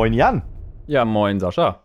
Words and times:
Moin 0.00 0.14
Jan. 0.14 0.40
Ja, 0.86 1.04
moin 1.04 1.38
Sascha. 1.40 1.82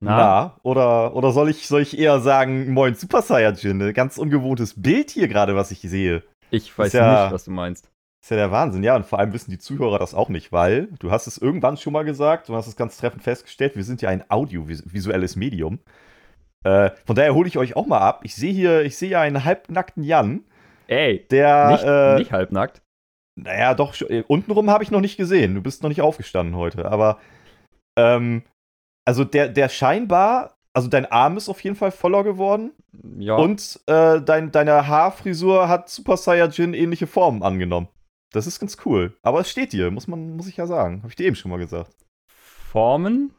Na, 0.00 0.16
Na 0.16 0.56
oder, 0.64 1.14
oder 1.14 1.30
soll, 1.30 1.50
ich, 1.50 1.68
soll 1.68 1.82
ich 1.82 1.96
eher 1.96 2.18
sagen, 2.18 2.72
moin 2.72 2.96
Super 2.96 3.22
Saiyajin? 3.22 3.94
Ganz 3.94 4.18
ungewohntes 4.18 4.82
Bild 4.82 5.12
hier 5.12 5.28
gerade, 5.28 5.54
was 5.54 5.70
ich 5.70 5.78
sehe. 5.78 6.24
Ich 6.50 6.76
weiß 6.76 6.94
ja, 6.94 7.22
nicht, 7.22 7.32
was 7.32 7.44
du 7.44 7.52
meinst. 7.52 7.92
Ist 8.20 8.30
ja 8.32 8.38
der 8.38 8.50
Wahnsinn, 8.50 8.82
ja. 8.82 8.96
Und 8.96 9.06
vor 9.06 9.20
allem 9.20 9.32
wissen 9.32 9.52
die 9.52 9.60
Zuhörer 9.60 10.00
das 10.00 10.14
auch 10.14 10.30
nicht, 10.30 10.50
weil 10.50 10.88
du 10.98 11.12
hast 11.12 11.28
es 11.28 11.38
irgendwann 11.38 11.76
schon 11.76 11.92
mal 11.92 12.04
gesagt, 12.04 12.48
du 12.48 12.56
hast 12.56 12.66
es 12.66 12.74
ganz 12.74 12.96
treffend 12.96 13.22
festgestellt, 13.22 13.76
wir 13.76 13.84
sind 13.84 14.02
ja 14.02 14.08
ein 14.08 14.28
audiovisuelles 14.28 15.36
Medium. 15.36 15.78
Äh, 16.64 16.90
von 17.06 17.14
daher 17.14 17.36
hole 17.36 17.46
ich 17.46 17.56
euch 17.56 17.76
auch 17.76 17.86
mal 17.86 18.00
ab. 18.00 18.22
Ich 18.24 18.34
sehe 18.34 18.52
hier, 18.52 18.82
ich 18.82 18.96
sehe 18.96 19.10
ja 19.10 19.20
einen 19.20 19.44
halbnackten 19.44 20.02
Jan. 20.02 20.42
Ey, 20.88 21.24
der, 21.30 21.70
nicht, 21.70 21.84
äh, 21.84 22.18
nicht 22.18 22.32
halbnackt. 22.32 22.82
Naja, 23.36 23.74
doch, 23.74 23.94
äh, 24.00 24.24
untenrum 24.26 24.70
habe 24.70 24.82
ich 24.82 24.90
noch 24.90 25.00
nicht 25.00 25.16
gesehen. 25.16 25.54
Du 25.54 25.62
bist 25.62 25.84
noch 25.84 25.88
nicht 25.88 26.02
aufgestanden 26.02 26.56
heute. 26.56 26.90
Aber, 26.90 27.18
ähm, 27.96 28.42
also 29.04 29.24
der, 29.24 29.48
der 29.48 29.68
scheinbar, 29.68 30.56
also 30.72 30.88
dein 30.88 31.06
Arm 31.06 31.36
ist 31.36 31.48
auf 31.48 31.62
jeden 31.62 31.76
Fall 31.76 31.90
voller 31.90 32.24
geworden. 32.24 32.72
Ja. 33.18 33.36
Und 33.36 33.80
äh, 33.86 34.20
dein, 34.20 34.50
deine 34.50 34.86
Haarfrisur 34.86 35.68
hat 35.68 35.88
Super 35.88 36.16
Saiyajin 36.16 36.74
ähnliche 36.74 37.06
Formen 37.06 37.42
angenommen. 37.42 37.88
Das 38.32 38.46
ist 38.46 38.58
ganz 38.58 38.76
cool. 38.84 39.16
Aber 39.22 39.40
es 39.40 39.50
steht 39.50 39.72
dir, 39.72 39.90
muss 39.90 40.08
man, 40.08 40.36
muss 40.36 40.48
ich 40.48 40.56
ja 40.56 40.66
sagen. 40.66 40.98
Habe 40.98 41.08
ich 41.08 41.16
dir 41.16 41.26
eben 41.26 41.36
schon 41.36 41.50
mal 41.50 41.58
gesagt. 41.58 41.92
Formen? 42.26 43.32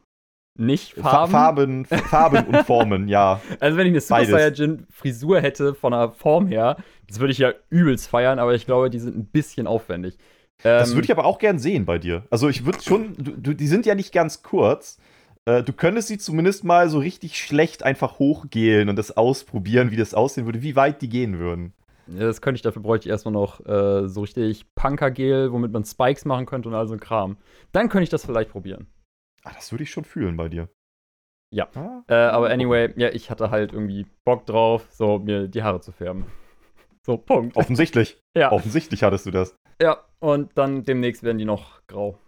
Nicht 0.58 0.94
Farben? 0.94 1.32
Farben, 1.32 1.86
Farben 2.10 2.46
und 2.46 2.66
Formen, 2.66 3.10
ja. 3.10 3.42
Also 3.60 3.78
wenn 3.78 3.88
ich 3.88 3.92
eine 3.92 4.00
Super 4.00 4.22
Beides. 4.22 4.32
Saiyajin 4.32 4.88
Frisur 4.90 5.42
hätte 5.42 5.74
von 5.74 5.92
der 5.92 6.12
Form 6.12 6.48
her, 6.48 6.78
das 7.08 7.20
würde 7.20 7.34
ich 7.34 7.40
ja 7.40 7.52
übelst 7.70 8.08
feiern, 8.08 8.40
aber 8.40 8.56
ich 8.56 8.66
glaube, 8.66 8.90
die 8.90 9.00
sind 9.00 9.18
ein 9.18 9.26
bisschen 9.26 9.68
aufwendig. 9.68 10.18
Das 10.64 10.90
ähm, 10.90 10.96
würde 10.96 11.06
ich 11.06 11.12
aber 11.12 11.26
auch 11.26 11.40
gern 11.40 11.60
sehen 11.60 11.86
bei 11.86 11.98
dir. 11.98 12.24
Also 12.30 12.50
ich 12.50 12.66
würde 12.66 12.82
schon, 12.82 13.14
du, 13.18 13.54
die 13.54 13.68
sind 13.68 13.86
ja 13.86 13.96
nicht 13.96 14.14
ganz 14.14 14.44
kurz. 14.44 14.98
Äh, 15.46 15.64
du 15.64 15.74
könntest 15.74 16.08
sie 16.08 16.18
zumindest 16.18 16.64
mal 16.64 16.90
so 16.90 17.00
richtig 17.00 17.38
schlecht 17.38 17.84
einfach 17.84 18.20
hochgehen 18.20 18.90
und 18.90 18.96
das 18.96 19.16
ausprobieren, 19.16 19.92
wie 19.92 19.96
das 19.96 20.14
aussehen 20.14 20.46
würde, 20.46 20.64
wie 20.64 20.76
weit 20.76 21.02
die 21.02 21.10
gehen 21.10 21.40
würden. 21.40 21.74
Ja, 22.08 22.22
das 22.22 22.42
könnte 22.42 22.58
ich, 22.58 22.62
dafür 22.62 22.82
bräuchte 22.82 23.08
ich 23.08 23.12
erstmal 23.12 23.34
noch 23.34 23.66
äh, 23.66 24.08
so 24.08 24.22
richtig 24.22 24.74
Punkergel, 24.76 25.52
womit 25.52 25.72
man 25.72 25.86
Spikes 25.86 26.26
machen 26.26 26.46
könnte 26.46 26.70
und 26.70 26.76
all 26.76 26.88
so 26.88 26.94
ein 26.94 27.00
Kram. 27.00 27.38
Dann 27.72 27.90
könnte 27.90 28.04
ich 28.04 28.10
das 28.10 28.26
vielleicht 28.26 28.52
probieren. 28.52 28.88
Ah, 29.44 29.52
das 29.56 29.72
würde 29.72 29.84
ich 29.84 29.92
schon 29.92 30.06
fühlen 30.06 30.38
bei 30.38 30.50
dir. 30.50 30.70
Ja. 31.52 31.70
Ah, 31.76 32.04
äh, 32.08 32.16
aber 32.16 32.50
anyway, 32.50 32.92
ja, 32.96 33.10
ich 33.10 33.30
hatte 33.30 33.50
halt 33.50 33.74
irgendwie 33.74 34.06
Bock 34.24 34.46
drauf, 34.46 34.88
so 34.92 35.20
mir 35.20 35.48
die 35.48 35.64
Haare 35.64 35.82
zu 35.82 35.92
färben. 35.92 36.26
So, 37.06 37.18
Punkt. 37.18 37.56
Offensichtlich. 37.56 38.20
ja. 38.36 38.52
Offensichtlich 38.52 39.04
hattest 39.04 39.28
du 39.28 39.30
das. 39.30 39.56
Ja, 39.82 40.04
und 40.20 40.58
dann 40.58 40.84
demnächst 40.84 41.24
werden 41.24 41.38
die 41.38 41.46
noch 41.46 41.86
grau. 41.88 42.20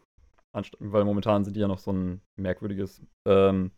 Weil 0.79 1.05
momentan 1.05 1.43
sind 1.43 1.55
die 1.55 1.59
ja 1.59 1.67
noch 1.67 1.77
so 1.77 1.91
ein 1.91 2.21
merkwürdiges, 2.35 3.01
ähm, 3.27 3.71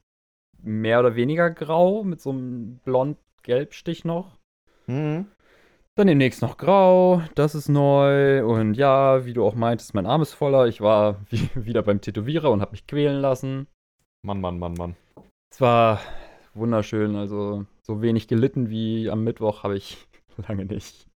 mehr 0.61 0.99
oder 0.99 1.15
weniger 1.15 1.49
grau 1.49 2.03
mit 2.03 2.21
so 2.21 2.31
einem 2.31 2.79
blond-gelb-Stich 2.85 4.05
noch. 4.05 4.37
Mhm. 4.87 5.27
Dann 5.95 6.07
demnächst 6.07 6.41
noch 6.41 6.55
grau, 6.55 7.21
das 7.35 7.55
ist 7.55 7.67
neu. 7.67 8.45
Und 8.45 8.75
ja, 8.75 9.25
wie 9.25 9.33
du 9.33 9.43
auch 9.43 9.55
meintest, 9.55 9.93
mein 9.93 10.05
Arm 10.05 10.21
ist 10.21 10.33
voller. 10.33 10.67
Ich 10.67 10.79
war 10.79 11.25
wieder 11.55 11.83
beim 11.83 11.99
Tätowierer 11.99 12.51
und 12.51 12.61
habe 12.61 12.71
mich 12.71 12.87
quälen 12.87 13.19
lassen. 13.19 13.67
Mann, 14.25 14.39
Mann, 14.39 14.59
Mann, 14.59 14.75
Mann. 14.75 14.95
Es 15.51 15.59
war 15.59 15.99
wunderschön. 16.53 17.17
Also 17.17 17.65
so 17.81 18.01
wenig 18.01 18.29
gelitten 18.29 18.69
wie 18.69 19.09
am 19.09 19.25
Mittwoch 19.25 19.63
habe 19.63 19.75
ich 19.75 20.07
lange 20.47 20.65
nicht. 20.65 21.08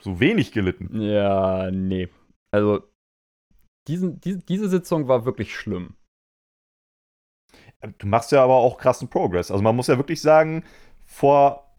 So 0.00 0.20
wenig 0.20 0.52
gelitten? 0.52 1.00
Ja, 1.00 1.70
nee. 1.70 2.08
Also 2.52 2.82
diesen, 3.88 4.20
die, 4.20 4.38
diese 4.38 4.68
Sitzung 4.68 5.08
war 5.08 5.24
wirklich 5.24 5.54
schlimm. 5.54 5.94
Du 7.98 8.06
machst 8.06 8.32
ja 8.32 8.44
aber 8.44 8.54
auch 8.54 8.78
krassen 8.78 9.08
Progress. 9.08 9.50
Also 9.50 9.62
man 9.62 9.74
muss 9.74 9.86
ja 9.86 9.96
wirklich 9.96 10.20
sagen, 10.20 10.64
vor 11.04 11.70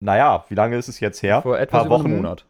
naja, 0.00 0.44
wie 0.48 0.54
lange 0.54 0.76
ist 0.76 0.88
es 0.88 1.00
jetzt 1.00 1.22
her? 1.22 1.42
Vor 1.42 1.58
etwa 1.58 1.82
einem 1.82 2.16
Monat. 2.16 2.46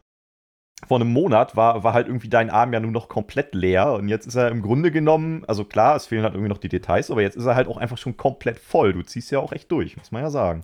Vor 0.87 0.97
einem 0.97 1.11
Monat 1.11 1.57
war, 1.57 1.83
war 1.83 1.93
halt 1.93 2.07
irgendwie 2.07 2.29
dein 2.29 2.49
Arm 2.49 2.71
ja 2.71 2.79
nur 2.79 2.91
noch 2.91 3.09
komplett 3.09 3.53
leer 3.53 3.93
und 3.93 4.07
jetzt 4.07 4.27
ist 4.27 4.35
er 4.35 4.49
im 4.49 4.61
Grunde 4.61 4.91
genommen, 4.91 5.43
also 5.45 5.65
klar, 5.65 5.97
es 5.97 6.05
fehlen 6.05 6.23
halt 6.23 6.35
irgendwie 6.35 6.49
noch 6.49 6.57
die 6.57 6.69
Details, 6.69 7.11
aber 7.11 7.21
jetzt 7.21 7.35
ist 7.35 7.45
er 7.45 7.55
halt 7.55 7.67
auch 7.67 7.75
einfach 7.75 7.97
schon 7.97 8.15
komplett 8.15 8.59
voll. 8.59 8.93
Du 8.93 9.01
ziehst 9.01 9.29
ja 9.31 9.39
auch 9.39 9.51
echt 9.51 9.69
durch, 9.71 9.97
muss 9.97 10.11
man 10.11 10.21
ja 10.21 10.29
sagen. 10.29 10.63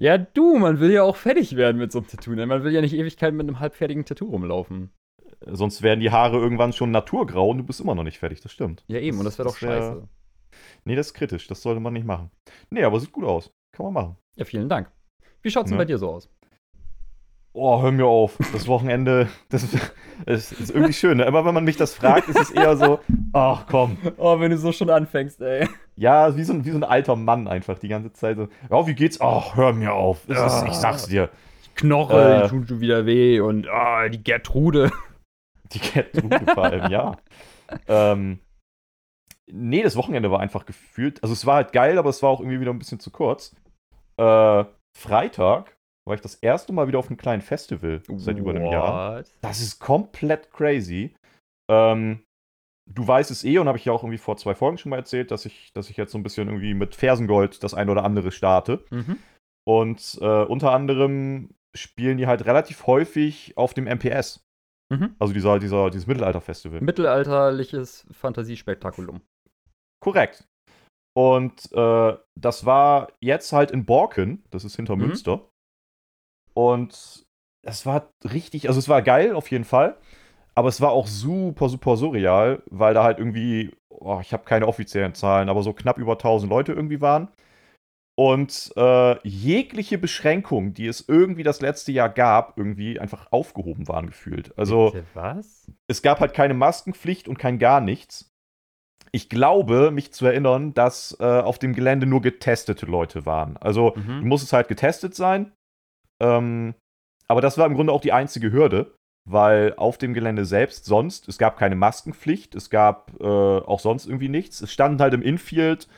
Ja, 0.00 0.16
du, 0.16 0.56
man 0.56 0.80
will 0.80 0.90
ja 0.90 1.02
auch 1.02 1.16
fertig 1.16 1.56
werden 1.56 1.76
mit 1.76 1.92
so 1.92 1.98
einem 1.98 2.08
Tattoo. 2.08 2.32
Ne? 2.32 2.46
Man 2.46 2.64
will 2.64 2.72
ja 2.72 2.80
nicht 2.80 2.94
Ewigkeit 2.94 3.34
mit 3.34 3.46
einem 3.46 3.60
halbfertigen 3.60 4.06
Tattoo 4.06 4.30
rumlaufen. 4.30 4.90
Sonst 5.44 5.82
werden 5.82 6.00
die 6.00 6.10
Haare 6.10 6.38
irgendwann 6.38 6.72
schon 6.72 6.90
naturgrau 6.90 7.50
und 7.50 7.58
du 7.58 7.64
bist 7.64 7.80
immer 7.80 7.94
noch 7.94 8.02
nicht 8.02 8.18
fertig, 8.18 8.40
das 8.40 8.50
stimmt. 8.50 8.82
Ja, 8.88 8.98
eben, 8.98 9.18
und 9.18 9.26
das 9.26 9.38
wäre 9.38 9.48
doch 9.48 9.60
wär, 9.60 9.70
scheiße. 9.70 10.08
Nee, 10.84 10.96
das 10.96 11.08
ist 11.08 11.14
kritisch, 11.14 11.46
das 11.48 11.60
sollte 11.60 11.80
man 11.80 11.92
nicht 11.92 12.06
machen. 12.06 12.30
Nee, 12.70 12.82
aber 12.82 12.98
sieht 12.98 13.12
gut 13.12 13.24
aus. 13.24 13.52
Kann 13.72 13.84
man 13.84 13.92
machen. 13.92 14.16
Ja, 14.36 14.46
vielen 14.46 14.70
Dank. 14.70 14.90
Wie 15.42 15.50
schaut's 15.50 15.68
denn 15.68 15.76
ne? 15.76 15.82
bei 15.82 15.86
dir 15.86 15.98
so 15.98 16.10
aus? 16.10 16.30
Oh, 17.52 17.82
hör 17.82 17.90
mir 17.90 18.06
auf. 18.06 18.38
Das 18.52 18.68
Wochenende, 18.68 19.28
das, 19.48 19.66
das 20.24 20.52
ist 20.52 20.70
irgendwie 20.70 20.92
schön. 20.92 21.18
Ne? 21.18 21.24
Immer 21.24 21.44
wenn 21.44 21.54
man 21.54 21.64
mich 21.64 21.76
das 21.76 21.94
fragt, 21.94 22.28
ist 22.28 22.38
es 22.38 22.50
eher 22.50 22.76
so, 22.76 23.00
ach 23.32 23.66
komm. 23.68 23.96
Oh, 24.18 24.38
wenn 24.38 24.52
du 24.52 24.58
so 24.58 24.70
schon 24.70 24.88
anfängst, 24.88 25.40
ey. 25.40 25.68
Ja, 25.96 26.36
wie 26.36 26.44
so, 26.44 26.52
ein, 26.52 26.64
wie 26.64 26.70
so 26.70 26.78
ein 26.78 26.84
alter 26.84 27.16
Mann 27.16 27.48
einfach 27.48 27.78
die 27.78 27.88
ganze 27.88 28.12
Zeit 28.12 28.36
so. 28.36 28.48
Ja, 28.70 28.86
wie 28.86 28.94
geht's? 28.94 29.20
Ach, 29.20 29.56
hör 29.56 29.72
mir 29.72 29.92
auf. 29.92 30.28
Ja. 30.28 30.46
Ist, 30.46 30.64
ich 30.68 30.74
sag's 30.74 31.06
dir. 31.06 31.28
Knoche, 31.74 32.44
äh, 32.44 32.48
tut 32.48 32.68
schon 32.68 32.80
wieder 32.80 33.04
weh 33.06 33.40
und 33.40 33.66
oh, 33.66 34.08
die 34.08 34.22
Gertrude. 34.22 34.92
Die 35.72 35.78
Gertrude 35.78 36.40
vor 36.52 36.64
allem, 36.64 36.90
ja. 36.90 37.16
ähm, 37.86 38.40
nee, 39.50 39.82
das 39.82 39.96
Wochenende 39.96 40.30
war 40.30 40.40
einfach 40.40 40.66
gefühlt. 40.66 41.22
Also, 41.22 41.32
es 41.32 41.46
war 41.46 41.56
halt 41.56 41.72
geil, 41.72 41.96
aber 41.96 42.10
es 42.10 42.22
war 42.22 42.30
auch 42.30 42.40
irgendwie 42.40 42.60
wieder 42.60 42.72
ein 42.72 42.78
bisschen 42.78 42.98
zu 42.98 43.10
kurz. 43.10 43.54
Äh, 44.16 44.64
Freitag 44.98 45.76
war 46.06 46.14
ich 46.14 46.20
das 46.20 46.34
erste 46.36 46.72
Mal 46.72 46.88
wieder 46.88 46.98
auf 46.98 47.08
einem 47.08 47.16
kleinen 47.16 47.42
Festival 47.42 48.02
seit 48.16 48.38
über 48.38 48.50
einem 48.50 48.66
Jahr. 48.66 49.22
Das 49.40 49.60
ist 49.60 49.78
komplett 49.78 50.50
crazy. 50.52 51.14
Ähm, 51.70 52.24
du 52.86 53.06
weißt 53.06 53.30
es 53.30 53.44
eh 53.44 53.58
und 53.58 53.68
habe 53.68 53.78
ich 53.78 53.84
ja 53.84 53.92
auch 53.92 54.02
irgendwie 54.02 54.18
vor 54.18 54.36
zwei 54.36 54.54
Folgen 54.54 54.78
schon 54.78 54.90
mal 54.90 54.96
erzählt, 54.96 55.30
dass 55.30 55.46
ich, 55.46 55.72
dass 55.72 55.90
ich 55.90 55.96
jetzt 55.96 56.12
so 56.12 56.18
ein 56.18 56.22
bisschen 56.22 56.48
irgendwie 56.48 56.74
mit 56.74 56.94
Fersengold 56.94 57.62
das 57.62 57.74
ein 57.74 57.88
oder 57.88 58.04
andere 58.04 58.32
starte. 58.32 58.84
Mhm. 58.90 59.18
Und 59.66 60.18
äh, 60.20 60.44
unter 60.44 60.72
anderem 60.72 61.54
spielen 61.74 62.18
die 62.18 62.26
halt 62.26 62.44
relativ 62.46 62.86
häufig 62.86 63.56
auf 63.56 63.74
dem 63.74 63.84
MPS. 63.84 64.44
Mhm. 64.92 65.14
Also 65.18 65.32
dieser, 65.32 65.58
dieser, 65.58 65.90
dieses 65.90 66.06
Mittelalter-Festival. 66.06 66.80
Mittelalterliches 66.80 68.06
Fantasiespektakulum. 68.10 69.20
Korrekt. 70.02 70.48
Und 71.16 71.70
äh, 71.72 72.16
das 72.34 72.66
war 72.66 73.12
jetzt 73.20 73.52
halt 73.52 73.70
in 73.70 73.84
Borken, 73.84 74.44
das 74.50 74.64
ist 74.64 74.76
hinter 74.76 74.96
mhm. 74.96 75.02
Münster. 75.02 75.49
Und 76.54 77.26
es 77.62 77.86
war 77.86 78.10
richtig, 78.24 78.68
also 78.68 78.78
es 78.78 78.88
war 78.88 79.02
geil 79.02 79.34
auf 79.34 79.50
jeden 79.50 79.64
Fall. 79.64 79.96
Aber 80.54 80.68
es 80.68 80.80
war 80.80 80.90
auch 80.90 81.06
super, 81.06 81.68
super 81.68 81.96
surreal, 81.96 82.62
weil 82.66 82.94
da 82.94 83.04
halt 83.04 83.18
irgendwie, 83.18 83.70
oh, 83.88 84.18
ich 84.20 84.32
habe 84.32 84.44
keine 84.44 84.66
offiziellen 84.66 85.14
Zahlen, 85.14 85.48
aber 85.48 85.62
so 85.62 85.72
knapp 85.72 85.98
über 85.98 86.12
1000 86.12 86.50
Leute 86.50 86.72
irgendwie 86.72 87.00
waren. 87.00 87.28
Und 88.18 88.72
äh, 88.76 89.16
jegliche 89.26 89.96
Beschränkungen, 89.96 90.74
die 90.74 90.86
es 90.86 91.08
irgendwie 91.08 91.42
das 91.42 91.62
letzte 91.62 91.92
Jahr 91.92 92.10
gab, 92.10 92.58
irgendwie 92.58 93.00
einfach 93.00 93.28
aufgehoben 93.30 93.88
waren 93.88 94.08
gefühlt. 94.08 94.52
Also 94.58 94.90
Bitte 94.90 95.06
was? 95.14 95.70
es 95.86 96.02
gab 96.02 96.20
halt 96.20 96.34
keine 96.34 96.52
Maskenpflicht 96.52 97.28
und 97.28 97.38
kein 97.38 97.58
gar 97.58 97.80
nichts 97.80 98.30
ich 99.12 99.28
glaube, 99.28 99.90
mich 99.90 100.12
zu 100.12 100.26
erinnern, 100.26 100.74
dass 100.74 101.16
äh, 101.20 101.24
auf 101.24 101.58
dem 101.58 101.74
Gelände 101.74 102.06
nur 102.06 102.20
getestete 102.20 102.86
Leute 102.86 103.26
waren. 103.26 103.56
Also 103.56 103.94
mhm. 103.96 104.28
muss 104.28 104.42
es 104.42 104.52
halt 104.52 104.68
getestet 104.68 105.14
sein. 105.14 105.52
Ähm, 106.20 106.74
aber 107.28 107.40
das 107.40 107.58
war 107.58 107.66
im 107.66 107.74
Grunde 107.74 107.92
auch 107.92 108.00
die 108.00 108.12
einzige 108.12 108.52
Hürde, 108.52 108.94
weil 109.28 109.74
auf 109.76 109.98
dem 109.98 110.14
Gelände 110.14 110.44
selbst 110.44 110.84
sonst, 110.84 111.28
es 111.28 111.38
gab 111.38 111.56
keine 111.56 111.76
Maskenpflicht, 111.76 112.54
es 112.54 112.70
gab 112.70 113.12
äh, 113.20 113.24
auch 113.24 113.80
sonst 113.80 114.06
irgendwie 114.06 114.28
nichts. 114.28 114.60
Es 114.60 114.72
standen 114.72 115.00
halt 115.00 115.14
im 115.14 115.22
Infield 115.22 115.88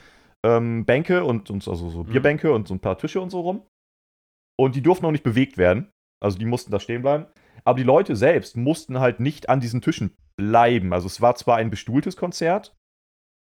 ähm, 0.44 0.84
Bänke 0.84 1.24
und, 1.24 1.50
und 1.50 1.66
also 1.66 1.88
so 1.88 2.04
mhm. 2.04 2.08
Bierbänke 2.08 2.52
und 2.52 2.68
so 2.68 2.74
ein 2.74 2.80
paar 2.80 2.98
Tische 2.98 3.20
und 3.20 3.30
so 3.30 3.40
rum. 3.40 3.66
Und 4.58 4.76
die 4.76 4.82
durften 4.82 5.06
auch 5.06 5.10
nicht 5.12 5.24
bewegt 5.24 5.56
werden. 5.56 5.90
Also 6.22 6.38
die 6.38 6.44
mussten 6.44 6.70
da 6.70 6.78
stehen 6.78 7.02
bleiben. 7.02 7.26
Aber 7.64 7.76
die 7.76 7.84
Leute 7.84 8.16
selbst 8.16 8.56
mussten 8.56 9.00
halt 9.00 9.20
nicht 9.20 9.48
an 9.48 9.60
diesen 9.60 9.80
Tischen 9.80 10.16
bleiben. 10.36 10.92
Also 10.92 11.06
es 11.06 11.20
war 11.20 11.34
zwar 11.36 11.56
ein 11.56 11.70
bestuhltes 11.70 12.16
Konzert, 12.16 12.74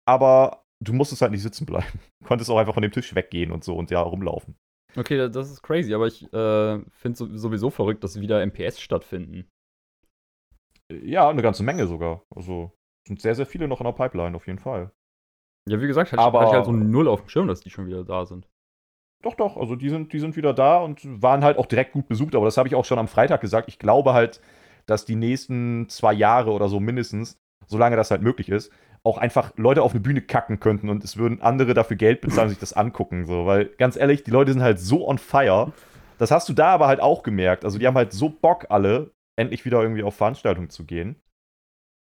aber 0.08 0.64
du 0.84 0.94
musstest 0.94 1.22
halt 1.22 1.32
nicht 1.32 1.44
sitzen 1.44 1.66
bleiben. 1.66 2.00
Du 2.22 2.28
konntest 2.28 2.52
auch 2.52 2.58
einfach 2.58 2.74
von 2.76 2.84
dem 2.84 2.92
Tisch 2.92 3.16
weggehen 3.16 3.52
und 3.52 3.64
so 3.64 3.76
und 3.76 3.90
ja 3.90 4.02
rumlaufen. 4.02 4.56
Okay, 4.96 5.30
das 5.30 5.52
ist 5.52 5.62
crazy, 5.62 5.94
aber 5.94 6.08
ich 6.08 6.24
äh, 6.34 6.80
finde 6.92 7.38
sowieso 7.38 7.70
verrückt, 7.70 8.04
dass 8.04 8.20
wieder 8.20 8.42
MPS 8.46 8.82
stattfinden. 8.82 9.48
Ja, 10.92 11.30
eine 11.30 11.42
ganze 11.42 11.64
Menge 11.64 11.86
sogar. 11.88 12.24
Also 12.36 12.72
sind 13.08 13.22
sehr, 13.22 13.36
sehr 13.36 13.46
viele 13.46 13.68
noch 13.68 13.80
in 13.80 13.86
der 13.86 13.94
Pipeline, 13.94 14.36
auf 14.36 14.48
jeden 14.48 14.60
Fall. 14.60 14.92
Ja, 15.68 15.80
wie 15.80 15.88
gesagt, 15.88 16.12
hatte, 16.12 16.22
aber, 16.22 16.40
ich, 16.40 16.46
hatte 16.46 16.50
ich 16.50 16.56
halt 16.56 16.66
so 16.66 16.72
null 16.72 17.08
auf 17.08 17.22
dem 17.22 17.30
Schirm, 17.30 17.48
dass 17.48 17.62
die 17.62 17.70
schon 17.70 17.86
wieder 17.86 18.04
da 18.04 18.26
sind. 18.26 18.50
Doch, 19.22 19.36
doch, 19.36 19.58
also 19.58 19.76
die 19.76 19.90
sind, 19.90 20.14
die 20.14 20.20
sind 20.20 20.36
wieder 20.36 20.54
da 20.54 20.78
und 20.80 21.02
waren 21.22 21.44
halt 21.44 21.58
auch 21.58 21.66
direkt 21.66 21.92
gut 21.92 22.08
besucht, 22.08 22.36
aber 22.36 22.46
das 22.46 22.58
habe 22.58 22.68
ich 22.68 22.76
auch 22.76 22.86
schon 22.86 23.00
am 23.00 23.10
Freitag 23.10 23.42
gesagt. 23.42 23.68
Ich 23.68 23.78
glaube 23.78 24.14
halt, 24.14 24.42
dass 24.86 25.06
die 25.06 25.16
nächsten 25.16 25.90
zwei 25.90 26.14
Jahre 26.14 26.52
oder 26.52 26.70
so 26.70 26.80
mindestens 26.80 27.38
solange 27.70 27.96
das 27.96 28.12
halt 28.12 28.22
möglich 28.22 28.50
ist, 28.50 28.72
auch 29.04 29.18
einfach 29.18 29.54
Leute 29.56 29.82
auf 29.82 29.92
eine 29.92 30.02
Bühne 30.02 30.22
kacken 30.22 30.60
könnten 30.60 30.90
und 30.90 31.04
es 31.04 31.18
würden 31.18 31.42
andere 31.42 31.74
dafür 31.74 31.98
Geld 31.98 32.22
bezahlen, 32.22 32.50
sich 32.50 32.60
das 32.60 32.74
angucken. 32.74 33.26
So. 33.26 33.46
Weil 33.46 33.66
ganz 33.66 33.96
ehrlich, 33.96 34.24
die 34.24 34.32
Leute 34.32 34.54
sind 34.54 34.62
halt 34.62 34.80
so 34.80 35.08
on 35.08 35.18
fire. 35.18 35.72
Das 36.18 36.32
hast 36.32 36.50
du 36.50 36.54
da 36.54 36.68
aber 36.74 36.88
halt 36.88 37.00
auch 37.00 37.24
gemerkt. 37.24 37.64
Also 37.64 37.80
die 37.80 37.88
haben 37.88 37.96
halt 37.96 38.12
so 38.12 38.30
Bock 38.30 38.68
alle, 38.70 39.12
endlich 39.38 39.64
wieder 39.64 39.82
irgendwie 39.82 40.04
auf 40.04 40.16
Veranstaltungen 40.16 40.70
zu 40.70 40.86
gehen. 40.86 41.16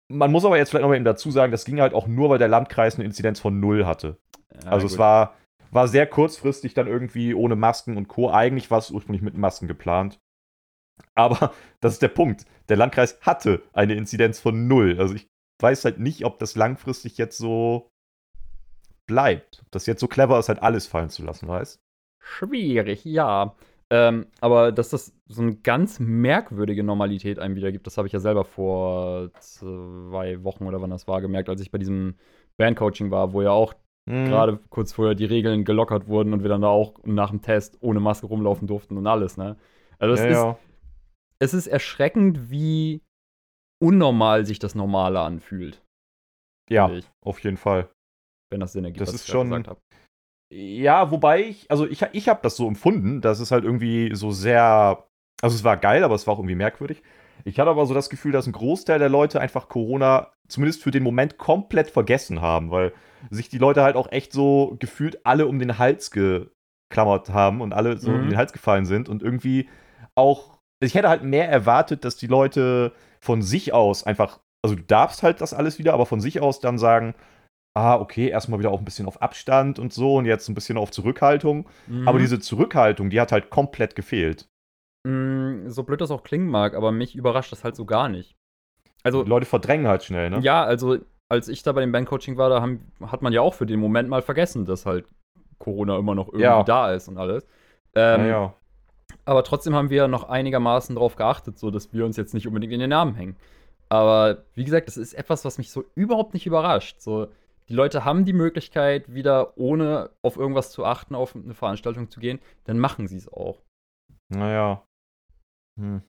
Man 0.09 0.33
muss 0.33 0.45
aber 0.45 0.57
jetzt 0.57 0.71
vielleicht 0.71 0.83
noch 0.83 0.89
mal 0.89 0.97
eben 0.97 1.05
dazu 1.05 1.31
sagen, 1.31 1.53
das 1.53 1.65
ging 1.65 1.81
halt 1.81 1.95
auch 1.95 2.07
nur, 2.07 2.31
weil 2.31 2.39
der 2.39 2.49
Landkreis 2.49 2.97
eine 2.97 3.05
Inzidenz 3.05 3.39
von 3.39 3.61
null 3.61 3.87
hatte. 3.87 4.19
Ja, 4.65 4.71
also 4.71 4.87
gut. 4.87 4.93
es 4.93 4.99
war, 4.99 5.35
war 5.71 5.87
sehr 5.87 6.07
kurzfristig 6.07 6.75
dann 6.75 6.89
irgendwie 6.89 7.35
ohne 7.35 7.55
Masken 7.55 7.97
und 7.97 8.09
Co. 8.09 8.31
Eigentlich 8.31 8.71
war 8.71 8.79
es 8.79 8.91
ursprünglich 8.91 9.23
mit 9.23 9.37
Masken 9.37 9.69
geplant. 9.69 10.19
Aber 11.15 11.53
das 11.81 11.93
ist 11.93 12.03
der 12.03 12.09
Punkt. 12.09 12.47
Der 12.69 12.77
Landkreis 12.77 13.19
hatte 13.21 13.63
eine 13.73 13.95
Inzidenz 13.95 14.41
von 14.41 14.67
null. 14.67 14.97
Also 14.99 15.15
ich 15.15 15.29
weiß 15.63 15.85
halt 15.85 15.99
nicht, 15.99 16.25
ob 16.25 16.39
das 16.39 16.57
langfristig 16.57 17.19
jetzt 17.19 17.39
so 17.39 17.91
bleibt. 19.07 19.61
Ob 19.63 19.71
das 19.73 19.87
jetzt 19.87 20.01
so 20.01 20.09
clever 20.09 20.39
ist, 20.39 20.49
halt 20.49 20.63
alles 20.63 20.87
fallen 20.87 21.11
zu 21.11 21.25
lassen, 21.25 21.49
weißt 21.49 21.81
Schwierig, 22.21 23.05
ja. 23.05 23.57
Ähm, 23.93 24.27
aber 24.41 24.71
dass 24.71 24.91
das 24.91 25.13
so 25.27 25.43
eine 25.43 25.57
ganz 25.57 25.99
merkwürdige 25.99 26.85
Normalität 26.85 27.41
einem 27.41 27.57
wieder 27.57 27.73
gibt, 27.73 27.89
das 27.89 27.97
habe 27.97 28.07
ich 28.07 28.13
ja 28.13 28.21
selber 28.21 28.45
vor 28.45 29.31
zwei 29.41 30.45
Wochen 30.45 30.67
oder 30.67 30.81
wann 30.81 30.91
das 30.91 31.09
war 31.09 31.21
gemerkt, 31.21 31.49
als 31.49 31.61
ich 31.61 31.73
bei 31.73 31.79
diesem 31.79 32.15
Bandcoaching 32.57 33.11
war, 33.11 33.33
wo 33.33 33.43
ja 33.43 33.51
auch 33.51 33.75
mhm. 34.07 34.27
gerade 34.27 34.61
kurz 34.69 34.93
vorher 34.93 35.17
die 35.17 35.25
Regeln 35.25 35.65
gelockert 35.65 36.07
wurden 36.07 36.33
und 36.33 36.43
wir 36.43 36.49
dann 36.49 36.63
da 36.63 36.69
auch 36.69 37.01
nach 37.05 37.31
dem 37.31 37.43
Test 37.43 37.79
ohne 37.81 37.99
Maske 37.99 38.27
rumlaufen 38.27 38.69
durften 38.69 38.97
und 38.97 39.09
alles, 39.09 39.37
ne? 39.37 39.57
Also 39.99 40.15
es 40.15 40.21
ja, 40.21 40.27
ist, 40.27 40.37
ja. 40.37 40.59
es 41.41 41.55
ist 41.55 41.67
erschreckend, 41.67 42.51
wie 42.51 43.03
unnormal 43.81 44.47
sich 44.47 44.59
das 44.59 44.75
Normale 44.75 45.21
anfühlt. 45.21 45.83
Ja, 46.71 46.91
auf 47.25 47.41
jeden 47.41 47.57
Fall. 47.57 47.91
Wenn 48.51 48.61
das 48.61 48.73
Sinn 48.73 48.85
ergibt, 48.85 49.01
das 49.01 49.09
was 49.09 49.17
ist 49.17 49.25
ich 49.27 49.33
schon, 49.33 49.49
gesagt 49.49 49.69
habe. 49.69 49.81
Ja, 50.53 51.11
wobei 51.11 51.43
ich, 51.45 51.71
also 51.71 51.87
ich, 51.87 52.03
ich 52.13 52.29
habe 52.29 52.41
das 52.43 52.57
so 52.57 52.67
empfunden, 52.67 53.21
dass 53.21 53.39
es 53.39 53.53
halt 53.53 53.65
irgendwie 53.65 54.15
so 54.15 54.33
sehr, 54.33 55.07
also 55.43 55.55
es 55.55 55.63
war 55.63 55.77
geil, 55.77 56.03
aber 56.03 56.17
es 56.17 56.27
war 56.27 56.35
auch 56.35 56.39
irgendwie 56.39 56.57
merkwürdig. 56.57 57.03
Ich 57.45 57.59
hatte 57.59 57.71
aber 57.71 57.87
so 57.87 57.95
das 57.95 58.11
Gefühl, 58.11 58.33
dass 58.33 58.47
ein 58.47 58.53
Großteil 58.53 58.99
der 58.99 59.09
Leute 59.09 59.41
einfach 59.41 59.69
Corona 59.69 60.33
zumindest 60.49 60.83
für 60.83 60.91
den 60.91 61.05
Moment 61.05 61.39
komplett 61.39 61.89
vergessen 61.89 62.41
haben, 62.41 62.71
weil 62.71 62.93
sich 63.31 63.49
die 63.49 63.59
Leute 63.59 63.83
halt 63.83 63.97
auch 63.97 64.11
echt 64.11 64.33
so 64.33 64.77
gefühlt 64.81 65.25
alle 65.25 65.47
um 65.47 65.59
den 65.59 65.79
Hals 65.79 66.11
geklammert 66.11 67.31
haben 67.31 67.61
und 67.61 67.73
alle 67.73 67.99
so 67.99 68.11
mhm. 68.11 68.23
um 68.23 68.29
den 68.29 68.37
Hals 68.37 68.53
gefallen 68.53 68.87
sind 68.87 69.09
und 69.09 69.23
irgendwie 69.23 69.69
auch, 70.17 70.59
ich 70.83 70.95
hätte 70.95 71.09
halt 71.09 71.23
mehr 71.23 71.49
erwartet, 71.49 72.05
dass 72.05 72.17
die 72.17 72.27
Leute 72.27 72.93
von 73.23 73.43
sich 73.43 73.73
aus 73.73 74.05
einfach, 74.05 74.41
also 74.63 74.77
du 74.77 74.83
darfst 74.83 75.23
halt 75.23 75.41
das 75.41 75.55
alles 75.55 75.79
wieder, 75.79 75.95
aber 75.95 76.07
von 76.07 76.21
sich 76.21 76.41
aus 76.41 76.61
dann 76.61 76.79
sagen, 76.79 77.15
ah, 77.75 77.97
okay, 77.97 78.29
erstmal 78.29 78.59
wieder 78.59 78.71
auch 78.71 78.79
ein 78.79 78.85
bisschen 78.85 79.07
auf 79.07 79.23
Abstand 79.23 79.79
und 79.79 79.93
so 79.93 80.17
und 80.17 80.27
jetzt 80.27 80.49
ein 80.49 80.55
bisschen 80.55 80.77
auf 80.77 80.91
Zurückhaltung. 80.91 81.69
Mhm. 81.87 82.09
Aber 82.09 82.19
diese 82.19 82.41
Zurückhaltung, 82.41 83.11
die 83.11 83.21
hat 83.21 83.33
halt 83.33 83.51
komplett 83.51 83.95
gefehlt. 83.95 84.49
Mm, 85.07 85.69
so 85.69 85.83
blöd 85.85 86.01
das 86.01 86.11
auch 86.11 86.23
klingen 86.23 86.49
mag, 86.49 86.75
aber 86.75 86.93
mich 86.93 87.15
überrascht 87.15 87.53
das 87.53 87.65
halt 87.65 87.77
so 87.77 87.85
gar 87.85 88.09
nicht. 88.09 88.37
Also, 89.03 89.23
die 89.23 89.31
Leute 89.31 89.47
verdrängen 89.47 89.87
halt 89.87 90.05
schnell, 90.05 90.29
ne? 90.29 90.41
Ja, 90.41 90.63
also 90.65 90.99
als 91.31 91.49
ich 91.49 91.63
da 91.63 91.73
bei 91.73 91.81
dem 91.81 91.93
Bandcoaching 91.93 92.37
war, 92.37 92.51
da 92.51 92.61
haben, 92.61 92.93
hat 93.07 93.23
man 93.23 93.33
ja 93.33 93.41
auch 93.41 93.55
für 93.55 93.65
den 93.65 93.81
Moment 93.81 94.09
mal 94.09 94.21
vergessen, 94.21 94.67
dass 94.67 94.85
halt 94.85 95.07
Corona 95.59 95.97
immer 95.97 96.15
noch 96.15 96.29
irgendwie 96.29 96.43
ja. 96.43 96.63
da 96.65 96.93
ist 96.93 97.09
und 97.09 97.17
alles. 97.17 97.47
Ähm, 97.95 98.21
ja, 98.23 98.27
ja. 98.27 98.55
Aber 99.25 99.45
trotzdem 99.45 99.75
haben 99.75 99.91
wir 99.91 100.09
noch 100.09 100.29
einigermaßen 100.29 100.95
darauf 100.97 101.17
geachtet, 101.17 101.59
so 101.59 101.71
dass 101.71 101.93
wir 101.93 102.05
uns 102.05 102.17
jetzt 102.17 102.35
nicht 102.35 102.47
unbedingt 102.47 102.73
in 102.73 102.81
den 102.81 102.91
Namen 102.91 103.15
hängen. 103.15 103.37
Aber 103.89 104.45
wie 104.55 104.65
gesagt, 104.65 104.87
das 104.87 104.97
ist 104.97 105.15
etwas, 105.15 105.45
was 105.45 105.59
mich 105.59 105.71
so 105.71 105.85
überhaupt 105.95 106.35
nicht 106.35 106.47
überrascht. 106.47 107.01
So, 107.01 107.29
die 107.69 107.75
Leute 107.75 108.05
haben 108.05 108.25
die 108.25 108.33
Möglichkeit, 108.33 109.13
wieder 109.13 109.57
ohne 109.57 110.11
auf 110.23 110.37
irgendwas 110.37 110.71
zu 110.71 110.85
achten, 110.85 111.15
auf 111.15 111.35
eine 111.35 111.55
Veranstaltung 111.55 112.09
zu 112.11 112.21
gehen, 112.21 112.41
dann 112.65 112.79
machen 112.79 113.09
sie 113.09 113.17
es 113.17 113.33
auch. 113.33 113.63
Naja. 114.29 114.85
Hm. 115.79 116.03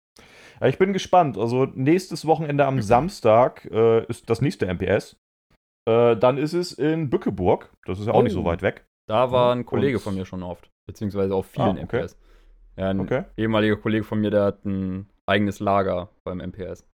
Ja, 0.59 0.67
ich 0.67 0.77
bin 0.77 0.93
gespannt. 0.93 1.37
Also 1.37 1.65
nächstes 1.65 2.25
Wochenende 2.25 2.65
am 2.65 2.81
Samstag 2.81 3.65
äh, 3.71 4.05
ist 4.05 4.29
das 4.29 4.41
nächste 4.41 4.67
MPS. 4.67 5.17
Äh, 5.87 6.15
dann 6.17 6.37
ist 6.37 6.53
es 6.53 6.73
in 6.73 7.09
Bückeburg. 7.09 7.71
Das 7.85 7.99
ist 7.99 8.05
ja 8.05 8.13
auch 8.13 8.19
oh, 8.19 8.23
nicht 8.23 8.33
so 8.33 8.41
oh. 8.41 8.45
weit 8.45 8.61
weg. 8.61 8.85
Da 9.07 9.31
war 9.31 9.53
ein 9.53 9.65
Kollege 9.65 9.97
Und 9.97 10.03
von 10.03 10.15
mir 10.15 10.25
schon 10.25 10.43
oft. 10.43 10.69
Beziehungsweise 10.87 11.33
auf 11.33 11.47
vielen 11.47 11.77
ah, 11.77 11.83
okay. 11.83 12.01
MPS. 12.01 12.17
Ja, 12.77 12.89
ein 12.89 12.99
okay. 12.99 13.25
ehemaliger 13.37 13.75
Kollege 13.77 14.03
von 14.03 14.19
mir, 14.19 14.31
der 14.31 14.43
hat 14.43 14.65
ein 14.65 15.09
eigenes 15.25 15.59
Lager 15.59 16.09
beim 16.23 16.39
MPS. 16.39 16.87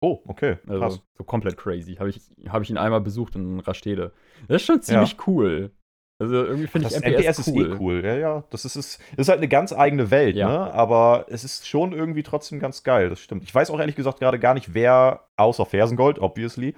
Oh, 0.00 0.20
okay. 0.26 0.58
Also 0.66 0.80
Krass. 0.80 1.02
so 1.16 1.24
komplett 1.24 1.56
crazy. 1.56 1.94
Habe 1.96 2.10
ich, 2.10 2.20
hab 2.48 2.62
ich 2.62 2.70
ihn 2.70 2.78
einmal 2.78 3.00
besucht 3.00 3.34
in 3.34 3.60
Rastede. 3.60 4.12
Das 4.46 4.62
ist 4.62 4.66
schon 4.66 4.80
ziemlich 4.80 5.12
ja. 5.12 5.18
cool. 5.26 5.72
Also 6.20 6.34
irgendwie 6.34 6.66
finde 6.66 6.88
ich 6.88 6.94
das 6.94 7.02
MPS, 7.02 7.38
MPS 7.38 7.48
cool. 7.48 7.66
ist 7.66 7.72
eh 7.72 7.76
cool. 7.80 8.04
Ja, 8.04 8.14
ja. 8.16 8.44
Das 8.50 8.64
ist, 8.64 8.76
ist, 8.76 9.00
ist 9.16 9.28
halt 9.28 9.38
eine 9.38 9.48
ganz 9.48 9.72
eigene 9.72 10.10
Welt, 10.10 10.36
ja. 10.36 10.48
ne? 10.48 10.74
Aber 10.74 11.26
es 11.28 11.44
ist 11.44 11.66
schon 11.66 11.92
irgendwie 11.92 12.24
trotzdem 12.24 12.58
ganz 12.58 12.82
geil, 12.82 13.08
das 13.08 13.20
stimmt. 13.20 13.44
Ich 13.44 13.54
weiß 13.54 13.70
auch 13.70 13.78
ehrlich 13.78 13.96
gesagt 13.96 14.18
gerade 14.18 14.38
gar 14.38 14.54
nicht, 14.54 14.74
wer 14.74 15.28
außer 15.36 15.64
Fersengold, 15.64 16.18
obviously, 16.18 16.74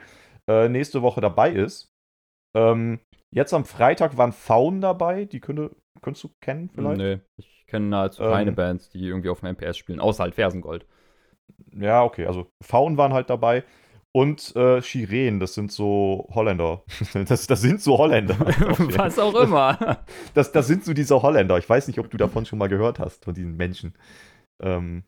äh, 0.46 0.68
nächste 0.68 1.00
Woche 1.00 1.22
dabei 1.22 1.52
ist. 1.52 1.90
Ähm, 2.54 3.00
jetzt 3.34 3.54
am 3.54 3.64
Freitag 3.64 4.18
waren 4.18 4.32
Faun 4.32 4.82
dabei, 4.82 5.24
die 5.24 5.40
könnte, 5.40 5.74
könntest 6.02 6.24
du 6.24 6.30
kennen 6.42 6.68
vielleicht? 6.68 6.98
Nee, 6.98 7.20
ich 7.38 7.59
kenne 7.70 7.86
nahezu 7.86 8.22
ähm, 8.22 8.30
keine 8.30 8.52
Bands, 8.52 8.90
die 8.90 9.06
irgendwie 9.06 9.30
auf 9.30 9.40
dem 9.40 9.54
MPS 9.54 9.78
spielen, 9.78 10.00
außer 10.00 10.22
halt 10.24 10.34
Fersengold 10.34 10.86
ja, 11.72 12.02
okay, 12.04 12.26
also 12.26 12.50
Faun 12.62 12.96
waren 12.96 13.12
halt 13.12 13.30
dabei. 13.30 13.64
Und 14.12 14.56
äh, 14.56 14.82
Shiren, 14.82 15.38
das 15.38 15.54
sind 15.54 15.70
so 15.70 16.26
Holländer. 16.34 16.82
Das, 17.28 17.46
das 17.46 17.60
sind 17.60 17.80
so 17.80 17.96
Holländer. 17.96 18.38
Was 18.40 19.18
auch 19.18 19.34
immer. 19.36 20.04
Das, 20.34 20.50
das 20.50 20.66
sind 20.66 20.84
so 20.84 20.92
diese 20.94 21.22
Holländer. 21.22 21.58
Ich 21.58 21.68
weiß 21.68 21.86
nicht, 21.86 21.98
ob 22.00 22.10
du 22.10 22.16
davon 22.16 22.44
schon 22.44 22.58
mal 22.58 22.68
gehört 22.68 22.98
hast, 22.98 23.24
von 23.24 23.34
diesen 23.34 23.56
Menschen. 23.56 23.94
Ähm, 24.60 25.04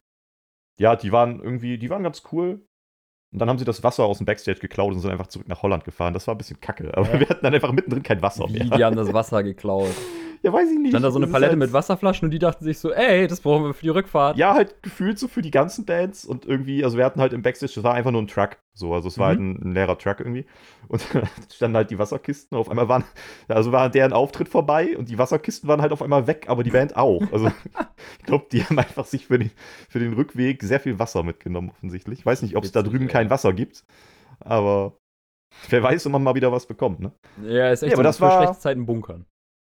ja, 0.78 0.94
die 0.94 1.10
waren 1.10 1.40
irgendwie, 1.42 1.78
die 1.78 1.90
waren 1.90 2.04
ganz 2.04 2.22
cool. 2.32 2.64
Und 3.32 3.38
dann 3.38 3.48
haben 3.48 3.58
sie 3.58 3.64
das 3.64 3.82
Wasser 3.82 4.04
aus 4.04 4.18
dem 4.18 4.26
Backstage 4.26 4.58
geklaut 4.58 4.92
und 4.92 5.00
sind 5.00 5.10
einfach 5.10 5.26
zurück 5.26 5.48
nach 5.48 5.62
Holland 5.62 5.84
gefahren. 5.84 6.12
Das 6.12 6.26
war 6.26 6.34
ein 6.34 6.38
bisschen 6.38 6.60
kacke. 6.60 6.90
Aber 6.94 7.14
ja. 7.14 7.20
wir 7.20 7.28
hatten 7.28 7.42
dann 7.42 7.54
einfach 7.54 7.72
mittendrin 7.72 8.02
kein 8.02 8.20
Wasser 8.20 8.44
Wie, 8.48 8.58
mehr. 8.58 8.76
Die 8.76 8.84
haben 8.84 8.96
das 8.96 9.12
Wasser 9.12 9.42
geklaut. 9.42 9.94
Ja, 10.42 10.52
weiß 10.52 10.70
ich 10.70 10.78
nicht. 10.78 10.92
Dann 10.92 11.02
da 11.02 11.10
so 11.10 11.18
eine 11.18 11.28
Palette 11.28 11.50
halt 11.50 11.58
mit 11.58 11.72
Wasserflaschen 11.72 12.26
und 12.26 12.30
die 12.32 12.40
dachten 12.40 12.64
sich 12.64 12.78
so, 12.78 12.92
ey, 12.92 13.28
das 13.28 13.40
brauchen 13.40 13.64
wir 13.64 13.74
für 13.74 13.82
die 13.82 13.90
Rückfahrt. 13.90 14.36
Ja, 14.36 14.54
halt 14.54 14.82
gefühlt 14.82 15.18
so 15.18 15.28
für 15.28 15.40
die 15.40 15.52
ganzen 15.52 15.84
Bands 15.84 16.24
und 16.24 16.44
irgendwie, 16.44 16.84
also 16.84 16.98
wir 16.98 17.04
hatten 17.04 17.20
halt 17.20 17.32
im 17.32 17.42
Backstage, 17.42 17.72
das 17.76 17.84
war 17.84 17.94
einfach 17.94 18.10
nur 18.10 18.20
ein 18.20 18.26
Truck, 18.26 18.58
so, 18.74 18.94
also 18.94 19.08
es 19.08 19.18
war 19.18 19.28
halt 19.28 19.40
mhm. 19.40 19.48
halt 19.48 19.58
ein, 19.60 19.68
ein, 19.68 19.74
leerer 19.74 19.98
Truck 19.98 20.20
irgendwie 20.20 20.46
und 20.88 21.02
dann 21.14 21.28
standen 21.52 21.76
halt 21.76 21.90
die 21.90 21.98
Wasserkisten, 21.98 22.56
auf 22.56 22.70
einmal 22.70 22.88
waren, 22.88 23.04
also 23.48 23.72
war 23.72 23.90
deren 23.90 24.12
Auftritt 24.12 24.48
vorbei 24.48 24.96
und 24.96 25.08
die 25.08 25.18
Wasserkisten 25.18 25.68
waren 25.68 25.82
halt 25.82 25.92
auf 25.92 26.02
einmal 26.02 26.26
weg, 26.26 26.46
aber 26.48 26.62
die 26.62 26.70
Band 26.70 26.96
auch. 26.96 27.22
Also 27.32 27.48
ich 28.18 28.24
glaube, 28.24 28.46
die 28.50 28.64
haben 28.64 28.78
einfach 28.78 29.04
sich 29.04 29.26
für 29.26 29.38
den, 29.38 29.50
für 29.88 29.98
den 29.98 30.14
Rückweg 30.14 30.62
sehr 30.62 30.80
viel 30.80 30.98
Wasser 30.98 31.22
mitgenommen, 31.22 31.70
offensichtlich. 31.70 32.20
Ich 32.20 32.26
weiß 32.26 32.42
nicht, 32.42 32.56
ob 32.56 32.64
es 32.64 32.72
da 32.72 32.82
drüben 32.82 33.08
kein 33.08 33.30
Wasser 33.30 33.52
gibt, 33.52 33.84
aber 34.40 34.96
wer 35.68 35.82
weiß, 35.82 36.06
ob 36.06 36.12
man 36.12 36.22
mal 36.22 36.34
wieder 36.34 36.52
was 36.52 36.66
bekommt, 36.66 37.00
ne? 37.00 37.12
Ja, 37.42 37.70
ist 37.70 37.82
echt 37.82 37.92
ja, 37.92 37.96
aber 37.96 38.04
so 38.04 38.08
das 38.08 38.20
war, 38.20 38.42
schlechte 38.42 38.60
Zeiten 38.60 38.86
bunkern 38.86 39.26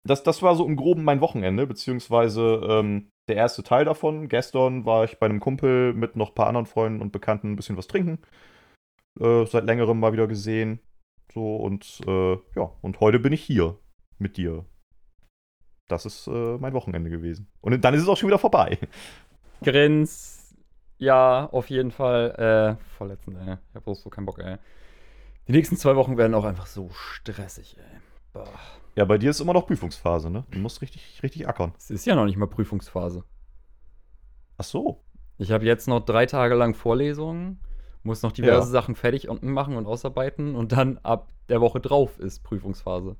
das, 0.06 0.22
das 0.22 0.42
war 0.42 0.54
so 0.54 0.64
im 0.66 0.76
Groben 0.76 1.04
mein 1.04 1.20
Wochenende, 1.20 1.66
beziehungsweise 1.66 2.60
ähm, 2.68 3.10
der 3.28 3.36
erste 3.36 3.62
Teil 3.62 3.84
davon. 3.84 4.28
Gestern 4.28 4.84
war 4.86 5.04
ich 5.04 5.18
bei 5.18 5.26
einem 5.26 5.40
Kumpel 5.40 5.92
mit 5.92 6.16
noch 6.16 6.30
ein 6.30 6.34
paar 6.34 6.46
anderen 6.46 6.66
Freunden 6.66 7.02
und 7.02 7.12
Bekannten 7.12 7.52
ein 7.52 7.56
bisschen 7.56 7.76
was 7.76 7.88
trinken. 7.88 8.18
Äh, 9.20 9.46
seit 9.46 9.64
längerem 9.64 9.98
mal 9.98 10.12
wieder 10.12 10.26
gesehen. 10.26 10.80
So 11.32 11.56
und 11.56 12.00
äh, 12.06 12.34
ja, 12.54 12.70
und 12.82 13.00
heute 13.00 13.18
bin 13.18 13.32
ich 13.32 13.42
hier 13.42 13.78
mit 14.18 14.36
dir. 14.36 14.64
Das 15.88 16.06
ist 16.06 16.26
äh, 16.26 16.58
mein 16.58 16.72
Wochenende 16.72 17.10
gewesen. 17.10 17.48
Und 17.60 17.82
dann 17.84 17.94
ist 17.94 18.02
es 18.02 18.08
auch 18.08 18.16
schon 18.16 18.28
wieder 18.28 18.38
vorbei. 18.38 18.78
Grins, 19.62 20.54
ja, 20.98 21.48
auf 21.52 21.70
jeden 21.70 21.90
Fall. 21.90 22.78
Äh, 22.78 22.84
vorletzten, 22.96 23.36
ey. 23.36 23.56
Ich 23.70 23.74
hab 23.74 23.84
bloß 23.84 24.02
so 24.02 24.10
keinen 24.10 24.26
Bock, 24.26 24.38
ey. 24.38 24.56
Die 25.46 25.52
nächsten 25.52 25.76
zwei 25.76 25.94
Wochen 25.96 26.16
werden 26.16 26.34
auch 26.34 26.44
einfach 26.44 26.66
so 26.66 26.90
stressig, 26.90 27.76
ey. 27.78 28.00
Boah. 28.32 28.48
Ja, 28.96 29.04
bei 29.04 29.18
dir 29.18 29.30
ist 29.30 29.40
immer 29.40 29.52
noch 29.52 29.66
Prüfungsphase, 29.66 30.30
ne? 30.30 30.44
Du 30.50 30.58
musst 30.58 30.80
richtig, 30.82 31.22
richtig 31.22 31.46
ackern. 31.46 31.72
Es 31.76 31.90
ist 31.90 32.06
ja 32.06 32.14
noch 32.14 32.24
nicht 32.24 32.36
mal 32.36 32.46
Prüfungsphase. 32.46 33.24
Ach 34.58 34.64
so. 34.64 35.04
Ich 35.38 35.52
habe 35.52 35.66
jetzt 35.66 35.86
noch 35.86 36.00
drei 36.00 36.24
Tage 36.24 36.54
lang 36.54 36.74
Vorlesungen, 36.74 37.60
muss 38.06 38.22
noch 38.22 38.32
diverse 38.32 38.68
ja. 38.68 38.72
Sachen 38.72 38.94
fertig 38.94 39.28
machen 39.42 39.76
und 39.76 39.86
ausarbeiten 39.86 40.54
und 40.54 40.72
dann 40.72 40.98
ab 41.02 41.28
der 41.48 41.60
Woche 41.60 41.80
drauf 41.80 42.18
ist 42.18 42.42
Prüfungsphase. 42.42 43.16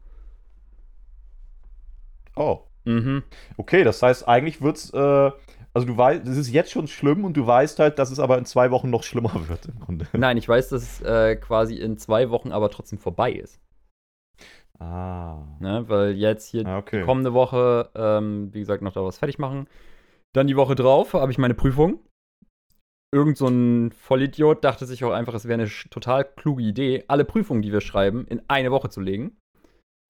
Oh. 2.35 2.61
Mhm. 2.85 3.25
Okay, 3.57 3.83
das 3.83 4.02
heißt, 4.02 4.28
eigentlich 4.28 4.62
wird's, 4.62 4.90
äh, 4.90 5.31
also 5.75 5.87
du 5.87 5.97
weißt, 5.97 6.26
es 6.26 6.37
ist 6.37 6.50
jetzt 6.50 6.71
schon 6.71 6.87
schlimm 6.87 7.25
und 7.25 7.37
du 7.37 7.47
weißt 7.47 7.78
halt, 7.81 7.99
dass 7.99 8.11
es 8.11 8.21
aber 8.21 8.38
in 8.38 8.45
zwei 8.45 8.71
Wochen 8.71 8.90
noch 8.90 9.02
schlimmer 9.02 9.49
wird 9.49 9.66
im 9.66 9.81
Grunde. 9.81 10.07
Nein, 10.12 10.37
ich 10.37 10.49
weiß, 10.49 10.69
dass 10.69 10.83
es 10.83 11.02
äh, 11.02 11.37
quasi 11.37 11.76
in 11.76 11.99
zwei 11.99 12.31
Wochen 12.31 12.52
aber 12.52 12.71
trotzdem 12.71 12.99
vorbei 12.99 13.33
ist. 13.33 13.61
Ah. 14.78 15.43
Ne, 15.59 15.85
weil 15.88 16.12
jetzt 16.12 16.49
hier 16.49 16.66
ah, 16.66 16.78
okay. 16.78 17.02
kommende 17.02 17.33
Woche, 17.33 17.90
ähm, 17.95 18.52
wie 18.52 18.61
gesagt, 18.61 18.83
noch 18.83 18.93
da 18.93 19.02
was 19.02 19.19
fertig 19.19 19.38
machen. 19.38 19.69
Dann 20.33 20.47
die 20.47 20.57
Woche 20.57 20.75
drauf 20.75 21.14
habe 21.14 21.33
ich 21.33 21.38
meine 21.38 21.55
Prüfung. 21.55 22.00
Irgend 23.17 23.39
so 23.39 23.49
ein 23.49 23.93
Vollidiot 23.93 24.63
dachte 24.63 24.85
sich 24.85 25.03
auch 25.03 25.13
einfach, 25.13 25.35
es 25.35 25.47
wäre 25.47 25.61
eine 25.61 25.71
total 25.91 26.25
kluge 26.25 26.63
Idee, 26.63 27.05
alle 27.09 27.25
Prüfungen, 27.25 27.63
die 27.63 27.73
wir 27.73 27.81
schreiben, 27.81 28.27
in 28.27 28.43
eine 28.49 28.71
Woche 28.71 28.91
zu 28.91 29.01
legen. 29.01 29.37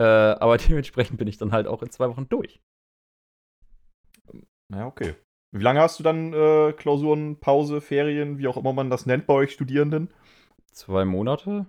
Äh, 0.00 0.04
aber 0.04 0.58
dementsprechend 0.68 1.16
bin 1.16 1.28
ich 1.28 1.38
dann 1.38 1.52
halt 1.52 1.68
auch 1.68 1.82
in 1.82 1.90
zwei 1.90 2.08
Wochen 2.08 2.28
durch. 2.28 2.60
Ja, 4.74 4.86
okay. 4.86 5.14
Wie 5.56 5.62
lange 5.62 5.80
hast 5.80 6.00
du 6.00 6.02
dann 6.02 6.32
äh, 6.32 6.72
Klausuren, 6.72 7.38
Pause, 7.38 7.80
Ferien, 7.80 8.38
wie 8.38 8.48
auch 8.48 8.56
immer 8.56 8.72
man 8.72 8.90
das 8.90 9.06
nennt 9.06 9.26
bei 9.26 9.34
euch 9.34 9.52
Studierenden? 9.52 10.12
Zwei 10.72 11.04
Monate? 11.04 11.66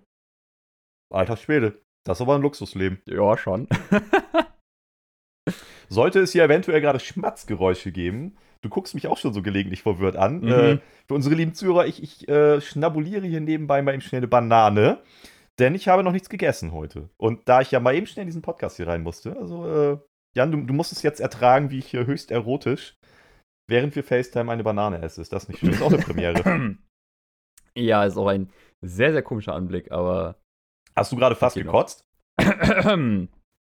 Alter 1.13 1.37
Schwede. 1.37 1.79
Das 2.03 2.17
ist 2.17 2.21
aber 2.21 2.35
ein 2.35 2.41
Luxusleben. 2.41 3.01
Ja, 3.05 3.37
schon. 3.37 3.67
Sollte 5.89 6.19
es 6.19 6.31
hier 6.31 6.43
eventuell 6.43 6.81
gerade 6.81 6.99
Schmatzgeräusche 6.99 7.91
geben, 7.91 8.37
du 8.67 8.73
guckst 8.73 8.93
mich 8.93 9.07
auch 9.07 9.17
schon 9.17 9.33
so 9.33 9.41
gelegentlich 9.41 9.81
verwirrt 9.81 10.15
an. 10.15 10.41
Mhm. 10.41 10.51
Äh, 10.51 10.77
für 11.07 11.13
unsere 11.13 11.35
lieben 11.35 11.53
Zuhörer, 11.53 11.85
ich, 11.85 12.03
ich 12.03 12.27
äh, 12.27 12.61
schnabuliere 12.61 13.25
hier 13.25 13.41
nebenbei 13.41 13.81
mal 13.81 13.93
eben 13.93 14.01
schnell 14.01 14.19
eine 14.19 14.27
Banane, 14.27 14.99
denn 15.59 15.73
ich 15.73 15.87
habe 15.87 16.03
noch 16.03 16.11
nichts 16.11 16.29
gegessen 16.29 16.71
heute. 16.71 17.09
Und 17.17 17.47
da 17.47 17.61
ich 17.61 17.71
ja 17.71 17.79
mal 17.79 17.95
eben 17.95 18.07
schnell 18.07 18.23
in 18.23 18.27
diesen 18.27 18.41
Podcast 18.41 18.77
hier 18.77 18.87
rein 18.87 19.03
musste, 19.03 19.37
also 19.37 19.65
äh, 19.67 19.97
Jan, 20.35 20.51
du, 20.51 20.61
du 20.61 20.73
musst 20.73 20.91
es 20.91 21.01
jetzt 21.01 21.19
ertragen, 21.19 21.71
wie 21.71 21.79
ich 21.79 21.87
hier 21.87 22.05
höchst 22.05 22.29
erotisch, 22.29 22.97
während 23.67 23.95
wir 23.95 24.03
FaceTime 24.03 24.51
eine 24.51 24.63
Banane 24.63 25.01
esse. 25.01 25.21
Ist 25.21 25.33
das 25.33 25.47
nicht 25.47 25.59
schön? 25.59 25.71
Ist 25.71 25.81
auch 25.81 25.91
eine 25.91 26.03
Premiere. 26.03 26.77
ja, 27.75 28.03
ist 28.03 28.17
auch 28.17 28.27
ein 28.27 28.49
sehr, 28.81 29.13
sehr 29.13 29.23
komischer 29.23 29.55
Anblick, 29.55 29.91
aber. 29.91 30.35
Hast 30.95 31.11
du 31.11 31.15
gerade 31.15 31.35
fast 31.35 31.55
gekotzt? 31.55 32.05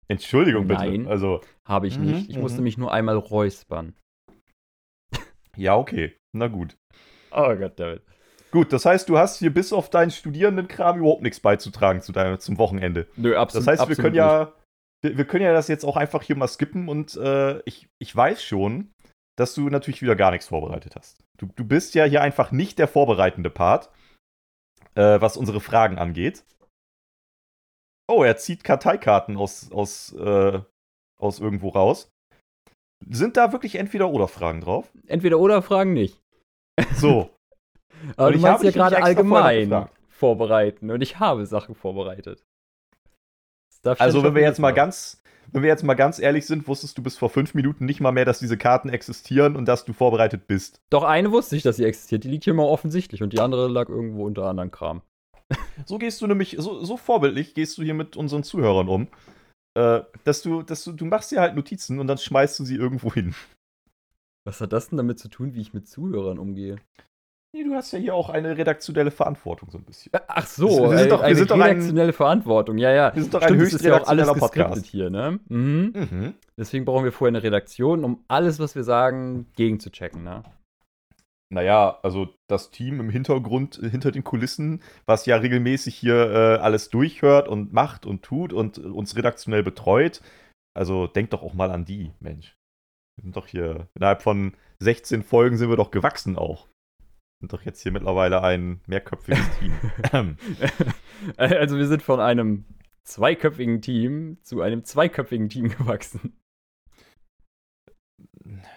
Entschuldigung 0.07 0.67
bitte. 0.67 0.81
Nein, 0.81 1.07
also 1.07 1.41
habe 1.65 1.87
ich 1.87 1.97
nicht. 1.97 2.29
Ich 2.29 2.35
mhm, 2.35 2.41
musste 2.41 2.59
mhm. 2.59 2.65
mich 2.65 2.77
nur 2.77 2.91
einmal 2.91 3.17
räuspern. 3.17 3.95
Ja, 5.55 5.75
okay. 5.75 6.15
Na 6.33 6.47
gut. 6.47 6.77
Oh 7.31 7.55
Gott, 7.55 7.79
David. 7.79 8.01
Gut, 8.51 8.71
das 8.71 8.85
heißt, 8.85 9.09
du 9.09 9.17
hast 9.17 9.39
hier 9.39 9.53
bis 9.53 9.73
auf 9.73 9.89
deinen 9.89 10.11
Studierendenkram 10.11 10.99
überhaupt 10.99 11.23
nichts 11.23 11.39
beizutragen 11.41 12.01
zu 12.01 12.13
deinem, 12.13 12.39
zum 12.39 12.57
Wochenende. 12.57 13.07
Nö, 13.17 13.35
absolut. 13.35 13.67
Das 13.67 13.79
heißt, 13.79 13.89
wir 13.89 13.95
können 13.97 14.15
ja, 14.15 14.53
wir, 15.01 15.17
wir, 15.17 15.25
können 15.25 15.43
ja 15.43 15.51
das 15.51 15.67
jetzt 15.67 15.83
auch 15.83 15.97
einfach 15.97 16.23
hier 16.23 16.37
mal 16.37 16.47
skippen 16.47 16.87
und 16.87 17.17
äh, 17.17 17.59
ich, 17.65 17.89
ich 17.99 18.15
weiß 18.15 18.41
schon, 18.41 18.93
dass 19.37 19.53
du 19.55 19.69
natürlich 19.69 20.01
wieder 20.01 20.15
gar 20.15 20.31
nichts 20.31 20.47
vorbereitet 20.47 20.95
hast. 20.95 21.21
Du, 21.37 21.47
du 21.47 21.65
bist 21.65 21.95
ja 21.95 22.05
hier 22.05 22.21
einfach 22.21 22.51
nicht 22.51 22.79
der 22.79 22.87
vorbereitende 22.87 23.49
Part, 23.49 23.89
äh, 24.95 25.19
was 25.19 25.35
unsere 25.35 25.59
Fragen 25.59 25.97
angeht. 25.97 26.45
Oh, 28.07 28.23
er 28.23 28.37
zieht 28.37 28.63
Karteikarten 28.63 29.35
aus, 29.35 29.71
aus, 29.71 30.13
äh, 30.13 30.61
aus 31.19 31.39
irgendwo 31.39 31.69
raus. 31.69 32.09
Sind 33.09 33.37
da 33.37 33.51
wirklich 33.51 33.75
Entweder-Oder-Fragen 33.75 34.61
drauf? 34.61 34.91
Entweder-Oder-Fragen 35.07 35.93
nicht. 35.93 36.21
So. 36.95 37.29
Aber 38.17 38.31
du 38.31 38.39
meinst 38.39 38.63
ja 38.63 38.71
gerade 38.71 39.01
allgemein 39.01 39.87
vorbereiten 40.09 40.91
und 40.91 41.01
ich 41.01 41.19
habe 41.19 41.45
Sachen 41.45 41.75
vorbereitet. 41.75 42.43
Also, 43.83 44.23
wenn 44.23 44.33
wir 44.33 44.41
jetzt 44.41 44.59
mal 44.59 44.71
ganz, 44.71 45.21
wenn 45.51 45.61
wir 45.61 45.69
jetzt 45.69 45.83
mal 45.83 45.93
ganz 45.93 46.17
ehrlich 46.19 46.47
sind, 46.47 46.67
wusstest 46.67 46.97
du 46.97 47.03
bis 47.03 47.17
vor 47.17 47.29
fünf 47.29 47.53
Minuten 47.53 47.85
nicht 47.85 48.01
mal 48.01 48.11
mehr, 48.11 48.25
dass 48.25 48.39
diese 48.39 48.57
Karten 48.57 48.89
existieren 48.89 49.55
und 49.55 49.65
dass 49.65 49.85
du 49.85 49.93
vorbereitet 49.93 50.47
bist. 50.47 50.81
Doch 50.89 51.03
eine 51.03 51.31
wusste 51.31 51.55
ich, 51.55 51.63
dass 51.63 51.77
sie 51.77 51.85
existiert. 51.85 52.23
Die 52.23 52.29
liegt 52.29 52.45
hier 52.45 52.53
mal 52.53 52.63
offensichtlich 52.63 53.21
und 53.21 53.33
die 53.33 53.39
andere 53.39 53.67
lag 53.67 53.89
irgendwo 53.89 54.25
unter 54.25 54.45
anderem 54.45 54.71
Kram. 54.71 55.01
So 55.85 55.99
gehst 55.99 56.21
du 56.21 56.27
nämlich, 56.27 56.55
so, 56.57 56.83
so 56.83 56.97
vorbildlich 56.97 57.53
gehst 57.53 57.77
du 57.77 57.83
hier 57.83 57.93
mit 57.93 58.17
unseren 58.17 58.43
Zuhörern 58.43 58.87
um. 58.87 59.07
Äh, 59.75 60.01
dass 60.23 60.41
du, 60.41 60.63
dass 60.63 60.83
du, 60.83 60.93
du 60.93 61.05
machst 61.05 61.31
dir 61.31 61.41
halt 61.41 61.55
Notizen 61.55 61.99
und 61.99 62.07
dann 62.07 62.17
schmeißt 62.17 62.57
du 62.59 62.65
sie 62.65 62.75
irgendwo 62.75 63.13
hin. 63.13 63.35
Was 64.45 64.61
hat 64.61 64.73
das 64.73 64.89
denn 64.89 64.97
damit 64.97 65.19
zu 65.19 65.27
tun, 65.27 65.53
wie 65.53 65.61
ich 65.61 65.73
mit 65.73 65.87
Zuhörern 65.87 66.39
umgehe? 66.39 66.77
Nee, 67.55 67.63
du 67.63 67.73
hast 67.73 67.93
ja 67.93 67.99
hier 67.99 68.13
auch 68.13 68.29
eine 68.29 68.57
redaktionelle 68.57 69.11
Verantwortung 69.11 69.69
so 69.71 69.77
ein 69.77 69.85
bisschen. 69.85 70.11
Ach 70.27 70.45
so, 70.45 70.91
wir 70.91 70.97
sind 70.97 71.11
doch, 71.11 71.25
wir 71.25 71.35
sind 71.35 71.49
doch 71.49 71.57
redaktionelle 71.57 72.09
ein, 72.09 72.13
Verantwortung. 72.13 72.77
Ja, 72.77 72.91
ja. 72.91 73.15
Wir 73.15 73.21
sind 73.21 73.33
doch 73.33 73.41
ein 73.41 73.55
höchst 73.55 73.81
ja 73.81 74.01
auch 74.01 74.07
alles 74.07 74.27
Podcast 74.33 74.85
hier, 74.85 75.09
ne? 75.09 75.39
Mhm. 75.47 75.93
Mhm. 75.95 76.33
Deswegen 76.57 76.83
brauchen 76.83 77.05
wir 77.05 77.13
vorher 77.13 77.31
eine 77.31 77.43
Redaktion, 77.43 78.03
um 78.03 78.23
alles, 78.27 78.59
was 78.59 78.75
wir 78.75 78.83
sagen, 78.83 79.47
gegenzuchecken, 79.55 80.23
ne? 80.23 80.43
Naja, 81.53 81.99
also 82.01 82.33
das 82.47 82.71
Team 82.71 82.99
im 82.99 83.09
Hintergrund, 83.09 83.75
hinter 83.75 84.11
den 84.11 84.23
Kulissen, 84.23 84.81
was 85.05 85.25
ja 85.25 85.37
regelmäßig 85.37 85.95
hier 85.95 86.15
äh, 86.15 86.57
alles 86.57 86.89
durchhört 86.89 87.47
und 87.47 87.71
macht 87.71 88.05
und 88.05 88.23
tut 88.23 88.51
und 88.51 88.79
uns 88.79 89.15
redaktionell 89.15 89.63
betreut. 89.63 90.21
Also 90.75 91.07
denk 91.07 91.29
doch 91.29 91.43
auch 91.43 91.53
mal 91.53 91.71
an 91.71 91.85
die, 91.85 92.11
Mensch. 92.19 92.55
Wir 93.17 93.23
sind 93.23 93.37
doch 93.37 93.47
hier, 93.47 93.87
innerhalb 93.95 94.23
von 94.23 94.53
16 94.79 95.23
Folgen 95.23 95.57
sind 95.57 95.69
wir 95.69 95.77
doch 95.77 95.91
gewachsen 95.91 96.35
auch 96.37 96.67
sind 97.45 97.53
doch 97.53 97.61
jetzt 97.61 97.81
hier 97.81 97.91
mittlerweile 97.91 98.41
ein 98.41 98.81
mehrköpfiges 98.87 99.45
Team. 99.59 99.73
also 101.37 101.77
wir 101.77 101.87
sind 101.87 102.01
von 102.01 102.19
einem 102.19 102.65
zweiköpfigen 103.03 103.81
Team 103.81 104.39
zu 104.41 104.61
einem 104.61 104.83
zweiköpfigen 104.83 105.49
Team 105.49 105.69
gewachsen. 105.77 106.39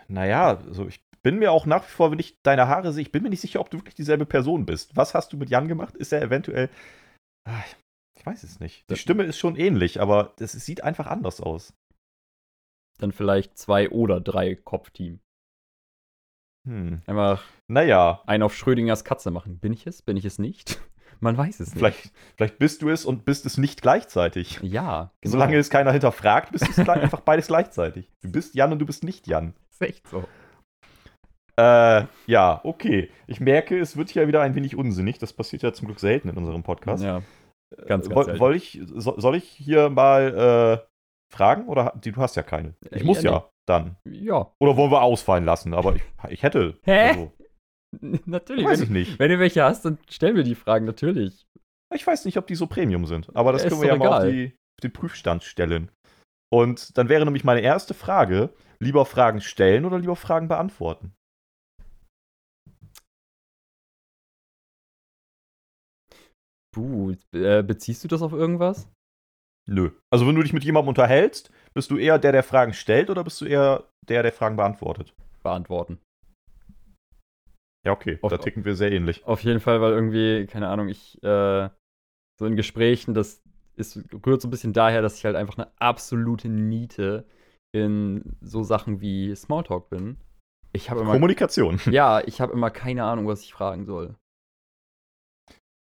Naja, 0.08 0.58
also 0.58 0.86
ich 0.86 1.00
bin 1.28 1.40
mir 1.40 1.52
auch 1.52 1.66
nach 1.66 1.84
wie 1.84 1.90
vor, 1.90 2.10
wenn 2.10 2.18
ich 2.18 2.40
deine 2.42 2.68
Haare 2.68 2.90
sehe, 2.90 3.02
ich 3.02 3.12
bin 3.12 3.22
mir 3.22 3.28
nicht 3.28 3.42
sicher, 3.42 3.60
ob 3.60 3.68
du 3.68 3.76
wirklich 3.76 3.94
dieselbe 3.94 4.24
Person 4.24 4.64
bist. 4.64 4.96
Was 4.96 5.12
hast 5.12 5.30
du 5.30 5.36
mit 5.36 5.50
Jan 5.50 5.68
gemacht? 5.68 5.94
Ist 5.94 6.10
er 6.10 6.22
eventuell. 6.22 6.70
Ah, 7.46 7.62
ich 8.18 8.24
weiß 8.24 8.44
es 8.44 8.60
nicht. 8.60 8.88
Die 8.88 8.96
Stimme 8.96 9.24
ist 9.24 9.38
schon 9.38 9.54
ähnlich, 9.54 10.00
aber 10.00 10.32
es 10.40 10.52
sieht 10.52 10.82
einfach 10.82 11.06
anders 11.06 11.42
aus. 11.42 11.74
Dann 12.98 13.12
vielleicht 13.12 13.58
zwei 13.58 13.90
oder 13.90 14.22
drei 14.22 14.54
Kopfteam. 14.54 15.20
Hm. 16.66 17.02
Einfach 17.04 17.44
naja. 17.66 18.22
einen 18.26 18.42
auf 18.42 18.56
Schrödingers 18.56 19.04
Katze 19.04 19.30
machen. 19.30 19.58
Bin 19.58 19.74
ich 19.74 19.86
es? 19.86 20.00
Bin 20.00 20.16
ich 20.16 20.24
es 20.24 20.38
nicht? 20.38 20.80
Man 21.20 21.36
weiß 21.36 21.60
es 21.60 21.74
nicht. 21.74 21.78
Vielleicht, 21.78 22.12
vielleicht 22.38 22.58
bist 22.58 22.80
du 22.80 22.88
es 22.88 23.04
und 23.04 23.26
bist 23.26 23.44
es 23.44 23.58
nicht 23.58 23.82
gleichzeitig. 23.82 24.60
Ja. 24.62 25.12
Genau. 25.20 25.32
Solange 25.32 25.58
es 25.58 25.68
keiner 25.68 25.92
hinterfragt, 25.92 26.52
bist 26.52 26.66
du 26.66 26.70
es 26.70 26.88
einfach 26.88 27.20
beides 27.20 27.48
gleichzeitig. 27.48 28.10
Du 28.22 28.32
bist 28.32 28.54
Jan 28.54 28.72
und 28.72 28.78
du 28.78 28.86
bist 28.86 29.04
nicht 29.04 29.26
Jan. 29.26 29.52
ist 29.70 29.82
echt 29.82 30.08
so. 30.08 30.26
Äh, 31.58 32.06
ja, 32.26 32.60
okay. 32.62 33.10
Ich 33.26 33.40
merke, 33.40 33.78
es 33.80 33.96
wird 33.96 34.10
hier 34.10 34.28
wieder 34.28 34.42
ein 34.42 34.54
wenig 34.54 34.76
unsinnig. 34.76 35.18
Das 35.18 35.32
passiert 35.32 35.62
ja 35.62 35.72
zum 35.72 35.88
Glück 35.88 35.98
selten 35.98 36.28
in 36.28 36.36
unserem 36.36 36.62
Podcast. 36.62 37.02
Ja. 37.02 37.22
Ganz, 37.86 38.08
ganz 38.08 38.28
äh, 38.28 38.36
soll, 38.36 38.54
ich, 38.54 38.80
soll 38.94 39.34
ich 39.34 39.44
hier 39.44 39.90
mal 39.90 40.82
äh, 40.84 41.34
fragen? 41.34 41.66
Oder 41.66 41.92
du 42.00 42.16
hast 42.16 42.36
ja 42.36 42.44
keine? 42.44 42.74
Ich 42.92 43.02
muss 43.02 43.22
ja. 43.22 43.30
ja 43.32 43.50
dann. 43.66 43.96
Ja. 44.08 44.52
Oder 44.60 44.76
wollen 44.76 44.92
wir 44.92 45.02
ausfallen 45.02 45.44
lassen? 45.44 45.74
Aber 45.74 45.96
ich, 45.96 46.02
ich 46.28 46.42
hätte. 46.44 46.78
Hä? 46.84 47.08
Also, 47.08 47.32
natürlich. 48.24 48.64
Weiß 48.64 48.80
ich 48.80 48.90
nicht. 48.90 49.18
Wenn 49.18 49.30
du 49.30 49.40
welche 49.40 49.64
hast, 49.64 49.84
dann 49.84 49.98
stellen 50.08 50.36
wir 50.36 50.44
die 50.44 50.54
Fragen 50.54 50.86
natürlich. 50.86 51.44
Ich 51.92 52.06
weiß 52.06 52.24
nicht, 52.24 52.36
ob 52.38 52.46
die 52.46 52.54
so 52.54 52.68
Premium 52.68 53.06
sind. 53.06 53.34
Aber 53.34 53.50
das 53.50 53.64
ja, 53.64 53.70
können 53.70 53.80
wir 53.80 53.88
ja 53.88 53.96
egal. 53.96 54.10
mal 54.10 54.26
auf, 54.26 54.32
die, 54.32 54.52
auf 54.52 54.82
den 54.84 54.92
Prüfstand 54.92 55.42
stellen. 55.42 55.90
Und 56.52 56.96
dann 56.96 57.08
wäre 57.08 57.24
nämlich 57.24 57.42
meine 57.42 57.62
erste 57.62 57.94
Frage: 57.94 58.50
lieber 58.78 59.04
Fragen 59.06 59.40
stellen 59.40 59.84
oder 59.84 59.98
lieber 59.98 60.16
Fragen 60.16 60.46
beantworten? 60.46 61.14
Puh, 66.78 67.12
äh, 67.32 67.64
beziehst 67.64 68.04
du 68.04 68.08
das 68.08 68.22
auf 68.22 68.32
irgendwas? 68.32 68.88
Nö. 69.68 69.90
Also, 70.10 70.28
wenn 70.28 70.36
du 70.36 70.42
dich 70.42 70.52
mit 70.52 70.62
jemandem 70.62 70.90
unterhältst, 70.90 71.50
bist 71.74 71.90
du 71.90 71.96
eher 71.96 72.20
der, 72.20 72.30
der 72.30 72.44
Fragen 72.44 72.72
stellt 72.72 73.10
oder 73.10 73.24
bist 73.24 73.40
du 73.40 73.46
eher 73.46 73.88
der, 74.08 74.22
der 74.22 74.32
Fragen 74.32 74.54
beantwortet? 74.54 75.12
Beantworten. 75.42 75.98
Ja, 77.84 77.90
okay. 77.92 78.20
Auf, 78.22 78.30
da 78.30 78.38
ticken 78.38 78.64
wir 78.64 78.76
sehr 78.76 78.92
ähnlich. 78.92 79.24
Auf 79.24 79.42
jeden 79.42 79.58
Fall, 79.58 79.80
weil 79.80 79.92
irgendwie, 79.92 80.46
keine 80.46 80.68
Ahnung, 80.68 80.88
ich, 80.88 81.20
äh, 81.24 81.68
so 82.38 82.46
in 82.46 82.54
Gesprächen, 82.54 83.12
das 83.12 83.42
ist, 83.74 83.98
rührt 84.24 84.40
so 84.40 84.46
ein 84.46 84.52
bisschen 84.52 84.72
daher, 84.72 85.02
dass 85.02 85.18
ich 85.18 85.24
halt 85.24 85.34
einfach 85.34 85.58
eine 85.58 85.72
absolute 85.80 86.48
Niete 86.48 87.24
in 87.72 88.36
so 88.40 88.62
Sachen 88.62 89.00
wie 89.00 89.34
Smalltalk 89.34 89.90
bin. 89.90 90.16
Ich 90.72 90.90
habe 90.90 91.00
immer. 91.00 91.12
Kommunikation. 91.12 91.80
Ja, 91.90 92.20
ich 92.24 92.40
habe 92.40 92.52
immer 92.52 92.70
keine 92.70 93.02
Ahnung, 93.02 93.26
was 93.26 93.42
ich 93.42 93.52
fragen 93.52 93.84
soll. 93.84 94.14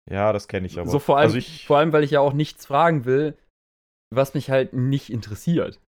Ja, 0.10 0.34
das 0.34 0.48
kenne 0.48 0.68
ich 0.68 0.78
aber. 0.78 0.90
So 0.90 1.00
vor 1.00 1.18
allem, 1.18 1.28
also 1.28 1.38
ich, 1.38 1.66
vor 1.66 1.78
allem, 1.78 1.94
weil 1.94 2.04
ich 2.04 2.12
ja 2.12 2.20
auch 2.20 2.34
nichts 2.34 2.66
fragen 2.66 3.06
will, 3.06 3.38
was 4.14 4.34
mich 4.34 4.50
halt 4.50 4.74
nicht 4.74 5.10
interessiert. 5.10 5.80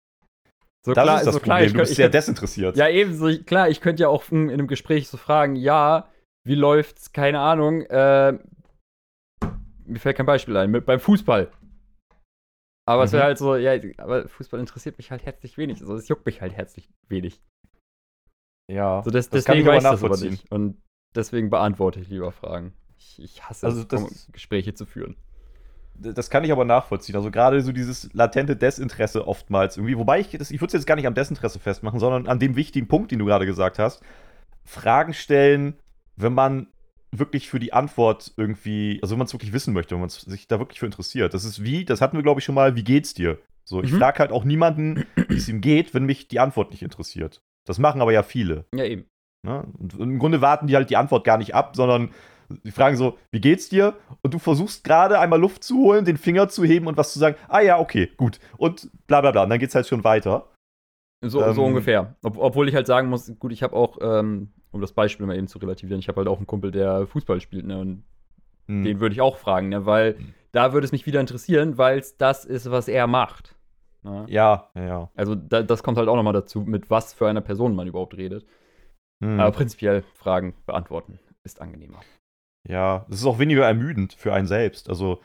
So 0.85 0.92
das 0.92 1.04
klar, 1.04 1.18
ist 1.18 1.26
das 1.26 1.35
so 1.35 1.40
klar, 1.40 1.59
Problem, 1.59 1.73
du 1.75 1.78
bist 1.80 1.94
sehr 1.94 2.09
desinteressiert. 2.11 2.76
Ja, 2.76 2.88
ebenso, 2.88 3.42
klar, 3.42 3.68
ich 3.71 3.80
könnte 3.80 4.02
ja 4.02 4.09
auch 4.09 4.30
in 4.30 4.50
einem 4.50 4.66
Gespräch 4.66 5.09
so 5.09 5.16
fragen, 5.16 5.56
ja, 5.56 6.09
wie 6.47 6.54
läuft's, 6.54 7.12
keine 7.12 7.40
Ahnung, 7.40 7.83
äh, 7.83 8.38
mir 9.87 9.99
fällt 9.99 10.16
kein 10.16 10.26
Beispiel 10.26 10.56
ein, 10.56 10.71
mit, 10.71 10.85
beim 10.85 11.00
Fußball. 11.00 11.50
Aber 12.87 13.02
mhm. 13.02 13.06
es 13.06 13.12
wäre 13.12 13.25
halt 13.25 13.38
so, 13.38 13.56
ja, 13.56 13.80
aber 13.99 14.28
Fußball 14.28 14.61
interessiert 14.61 14.99
mich 14.99 15.11
halt 15.11 15.25
herzlich 15.25 15.56
wenig. 15.56 15.80
Also 15.80 15.94
es 15.94 16.09
juckt 16.09 16.26
mich 16.26 16.40
halt 16.40 16.52
herzlich 16.52 16.90
wenig. 17.09 17.40
Ja. 18.71 19.02
So, 19.04 19.11
das, 19.11 19.30
das 19.30 19.44
deswegen 19.44 19.64
kann 19.64 19.76
ich 19.76 19.85
weiß 19.85 19.90
das 19.90 20.04
aber 20.04 20.18
nicht. 20.18 20.50
Und 20.50 20.83
deswegen 21.14 21.50
beantworte 21.50 22.00
ich 22.00 22.09
lieber 22.09 22.33
Fragen. 22.33 22.75
Ich, 23.05 23.23
ich 23.23 23.43
hasse 23.45 23.67
also 23.67 23.85
es, 23.89 24.29
Gespräche 24.33 24.75
zu 24.75 24.87
führen 24.87 25.17
das 25.97 26.31
kann 26.31 26.45
ich 26.45 26.53
aber 26.53 26.65
nachvollziehen. 26.65 27.17
Also 27.17 27.31
gerade 27.31 27.61
so 27.63 27.73
dieses 27.73 28.13
latente 28.13 28.57
Desinteresse 28.57 29.27
oftmals 29.27 29.77
irgendwie. 29.77 29.97
Wobei 29.97 30.21
ich 30.21 30.31
das, 30.31 30.51
ich 30.51 30.61
würde 30.61 30.69
es 30.69 30.73
jetzt 30.73 30.87
gar 30.87 30.97
nicht 30.97 31.07
am 31.07 31.15
Desinteresse 31.15 31.59
festmachen, 31.59 32.01
sondern 32.01 32.27
an 32.27 32.39
dem 32.39 32.57
wichtigen 32.57 32.89
Punkt, 32.89 33.11
den 33.11 33.21
du 33.21 33.25
gerade 33.25 33.47
gesagt 33.47 33.79
hast. 33.79 34.03
Fragen 34.65 35.13
stellen, 35.13 35.75
wenn 36.17 36.35
man 36.35 36.69
wirklich 37.13 37.49
für 37.49 37.61
die 37.61 37.73
Antwort 37.73 38.33
irgendwie, 38.37 38.99
also 39.03 39.13
wenn 39.13 39.19
man 39.19 39.27
es 39.27 39.33
wirklich 39.33 39.53
wissen 39.53 39.73
möchte, 39.73 39.95
wenn 39.95 40.01
man 40.01 40.09
sich 40.09 40.49
da 40.49 40.59
wirklich 40.59 40.81
für 40.81 40.87
interessiert. 40.87 41.33
Das 41.33 41.45
ist 41.45 41.63
wie, 41.63 41.85
das 41.85 42.01
hatten 42.01 42.17
wir, 42.17 42.23
glaube 42.23 42.41
ich, 42.41 42.45
schon 42.45 42.57
mal, 42.57 42.75
wie 42.75 42.85
geht's 42.85 43.15
dir? 43.15 43.39
So, 43.65 43.83
ich 43.83 43.93
mhm. 43.93 43.99
frage 43.99 44.19
halt 44.19 44.33
auch 44.33 44.45
niemanden, 44.45 45.07
wie 45.29 45.37
es 45.37 45.49
ihm 45.49 45.61
geht, 45.61 45.95
wenn 45.95 46.05
mich 46.05 46.29
die 46.29 46.41
Antwort 46.41 46.73
nicht 46.73 46.83
interessiert. 46.83 47.41
Das 47.65 47.79
machen 47.79 48.01
aber 48.01 48.13
ja 48.13 48.23
viele. 48.23 48.67
Ja, 48.75 48.85
eben. 48.85 49.07
Ne? 49.43 49.65
Und 49.79 49.95
im 49.95 50.19
Grunde 50.19 50.41
warten 50.41 50.67
die 50.67 50.75
halt 50.75 50.91
die 50.91 50.97
Antwort 50.97 51.25
gar 51.25 51.39
nicht 51.39 51.55
ab, 51.55 51.77
sondern 51.77 52.11
die 52.49 52.71
fragen 52.71 52.97
so, 52.97 53.19
wie 53.31 53.41
geht's 53.41 53.69
dir? 53.69 53.95
Und 54.23 54.35
du 54.35 54.39
versuchst 54.39 54.85
gerade 54.85 55.19
einmal 55.19 55.41
Luft 55.41 55.65
zu 55.65 55.79
holen, 55.79 56.05
den 56.05 56.17
Finger 56.17 56.49
zu 56.49 56.65
heben 56.65 56.87
und 56.87 56.97
was 56.97 57.13
zu 57.13 57.19
sagen, 57.19 57.37
ah 57.49 57.61
ja, 57.61 57.79
okay, 57.79 58.11
gut. 58.17 58.39
Und 58.57 58.91
bla 59.07 59.21
bla 59.21 59.31
bla. 59.31 59.45
Und 59.45 59.51
dann 59.51 59.59
geht's 59.59 59.75
halt 59.75 59.87
schon 59.87 60.05
weiter. 60.05 60.49
So, 61.23 61.43
ähm, 61.43 61.55
so 61.55 61.65
ungefähr. 61.65 62.17
Ob, 62.23 62.37
obwohl 62.39 62.69
ich 62.69 62.75
halt 62.75 62.87
sagen 62.87 63.09
muss, 63.09 63.33
gut, 63.39 63.53
ich 63.53 63.63
habe 63.63 63.75
auch, 63.75 63.99
ähm, 64.01 64.53
um 64.71 64.81
das 64.81 64.93
Beispiel 64.93 65.27
mal 65.27 65.37
eben 65.37 65.49
zu 65.49 65.59
relativieren, 65.59 66.01
ich 66.01 66.09
habe 66.09 66.19
halt 66.19 66.29
auch 66.29 66.39
einen 66.39 66.47
Kumpel, 66.47 66.71
der 66.71 67.07
Fußball 67.07 67.41
spielt, 67.41 67.67
ne? 67.67 67.79
Und 67.79 68.05
hm. 68.67 68.85
den 68.85 69.01
würde 69.01 69.15
ich 69.15 69.21
auch 69.21 69.37
fragen, 69.37 69.69
ne? 69.69 69.87
Weil 69.87 70.17
hm. 70.17 70.35
da 70.53 70.73
würde 70.73 70.85
es 70.85 70.93
mich 70.93 71.07
wieder 71.07 71.21
interessieren, 71.21 71.79
weil 71.79 71.99
es 71.99 72.17
das 72.17 72.45
ist, 72.45 72.71
was 72.71 72.89
er 72.89 73.07
macht. 73.07 73.57
Ne? 74.03 74.27
Ja, 74.29 74.69
ja. 74.75 75.11
Also 75.15 75.35
da, 75.35 75.63
das 75.63 75.83
kommt 75.83 75.97
halt 75.97 76.09
auch 76.09 76.17
nochmal 76.17 76.35
dazu, 76.35 76.61
mit 76.61 76.91
was 76.91 77.15
für 77.15 77.27
einer 77.27 77.41
Person 77.41 77.75
man 77.75 77.87
überhaupt 77.87 78.17
redet. 78.17 78.45
Hm. 79.23 79.41
Aber 79.41 79.53
prinzipiell 79.53 80.03
Fragen 80.15 80.55
beantworten 80.67 81.19
ist 81.45 81.61
angenehmer. 81.61 82.01
Ja, 82.68 83.04
das 83.09 83.21
ist 83.21 83.26
auch 83.26 83.38
weniger 83.38 83.66
ermüdend 83.66 84.14
für 84.14 84.33
einen 84.33 84.47
selbst. 84.47 84.88
Also, 84.88 85.21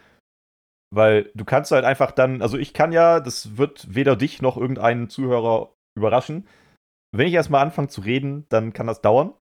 weil 0.93 1.31
du 1.35 1.45
kannst 1.45 1.71
halt 1.71 1.85
einfach 1.85 2.11
dann, 2.11 2.41
also 2.41 2.57
ich 2.57 2.73
kann 2.73 2.91
ja, 2.91 3.19
das 3.19 3.57
wird 3.57 3.93
weder 3.93 4.15
dich 4.15 4.41
noch 4.41 4.57
irgendeinen 4.57 5.09
Zuhörer 5.09 5.73
überraschen. 5.97 6.47
Wenn 7.11 7.27
ich 7.27 7.33
erstmal 7.33 7.63
anfange 7.63 7.87
zu 7.87 8.01
reden, 8.01 8.45
dann 8.49 8.73
kann 8.73 8.87
das 8.87 9.01
dauern. 9.01 9.33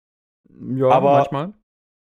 Ja, 0.49 0.89
aber, 0.91 1.19
manchmal. 1.19 1.53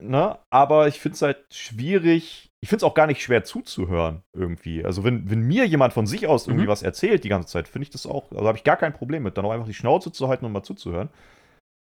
Ne, 0.02 0.38
aber 0.50 0.88
ich 0.88 1.00
finde 1.00 1.14
es 1.14 1.22
halt 1.22 1.54
schwierig, 1.54 2.50
ich 2.60 2.68
finde 2.68 2.78
es 2.78 2.84
auch 2.84 2.94
gar 2.94 3.06
nicht 3.06 3.22
schwer 3.22 3.44
zuzuhören 3.44 4.22
irgendwie. 4.36 4.84
Also 4.84 5.04
wenn, 5.04 5.30
wenn 5.30 5.42
mir 5.42 5.66
jemand 5.66 5.92
von 5.92 6.06
sich 6.06 6.26
aus 6.26 6.48
irgendwie 6.48 6.64
mhm. 6.64 6.70
was 6.70 6.82
erzählt 6.82 7.22
die 7.22 7.28
ganze 7.28 7.48
Zeit, 7.48 7.68
finde 7.68 7.84
ich 7.84 7.90
das 7.90 8.06
auch, 8.06 8.32
also 8.32 8.46
habe 8.46 8.58
ich 8.58 8.64
gar 8.64 8.76
kein 8.76 8.92
Problem 8.92 9.22
mit, 9.22 9.38
dann 9.38 9.44
auch 9.44 9.52
einfach 9.52 9.66
die 9.66 9.74
Schnauze 9.74 10.10
zu 10.10 10.28
halten 10.28 10.44
und 10.44 10.52
mal 10.52 10.64
zuzuhören. 10.64 11.10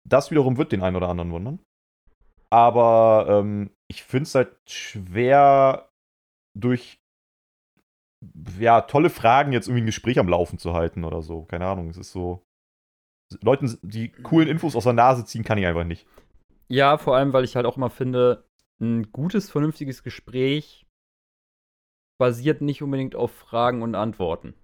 Das 0.09 0.31
wiederum 0.31 0.57
wird 0.57 0.73
den 0.73 0.83
einen 0.83 0.97
oder 0.97 1.09
anderen 1.09 1.31
wundern. 1.31 1.61
Aber 2.51 3.27
ähm, 3.29 3.71
ich 3.89 4.03
finde 4.03 4.25
es 4.25 4.35
halt 4.35 4.57
schwer, 4.67 5.91
durch 6.55 7.01
ja, 8.59 8.83
tolle 8.83 9.09
Fragen 9.09 9.53
jetzt 9.53 9.69
irgendwie 9.69 9.85
ein 9.85 9.87
Gespräch 9.87 10.19
am 10.19 10.29
Laufen 10.29 10.59
zu 10.59 10.75
halten 10.75 11.05
oder 11.05 11.23
so. 11.23 11.45
Keine 11.45 11.67
Ahnung, 11.67 11.89
es 11.89 11.97
ist 11.97 12.13
so. 12.13 12.45
Leuten 13.43 13.79
die 13.83 14.11
coolen 14.11 14.49
Infos 14.49 14.75
aus 14.75 14.85
der 14.85 14.93
Nase 14.93 15.25
ziehen 15.25 15.45
kann 15.45 15.57
ich 15.57 15.67
einfach 15.67 15.85
nicht. 15.85 16.07
Ja, 16.69 16.99
vor 16.99 17.17
allem, 17.17 17.33
weil 17.33 17.45
ich 17.45 17.57
halt 17.57 17.67
auch 17.67 17.77
immer 17.77 17.91
finde, 17.91 18.45
ein 18.81 19.13
gutes, 19.13 19.51
vernünftiges 19.51 20.03
Gespräch 20.03 20.87
basiert 22.19 22.61
nicht 22.61 22.83
unbedingt 22.83 23.15
auf 23.15 23.33
Fragen 23.33 23.83
und 23.83 23.95
Antworten. 23.95 24.55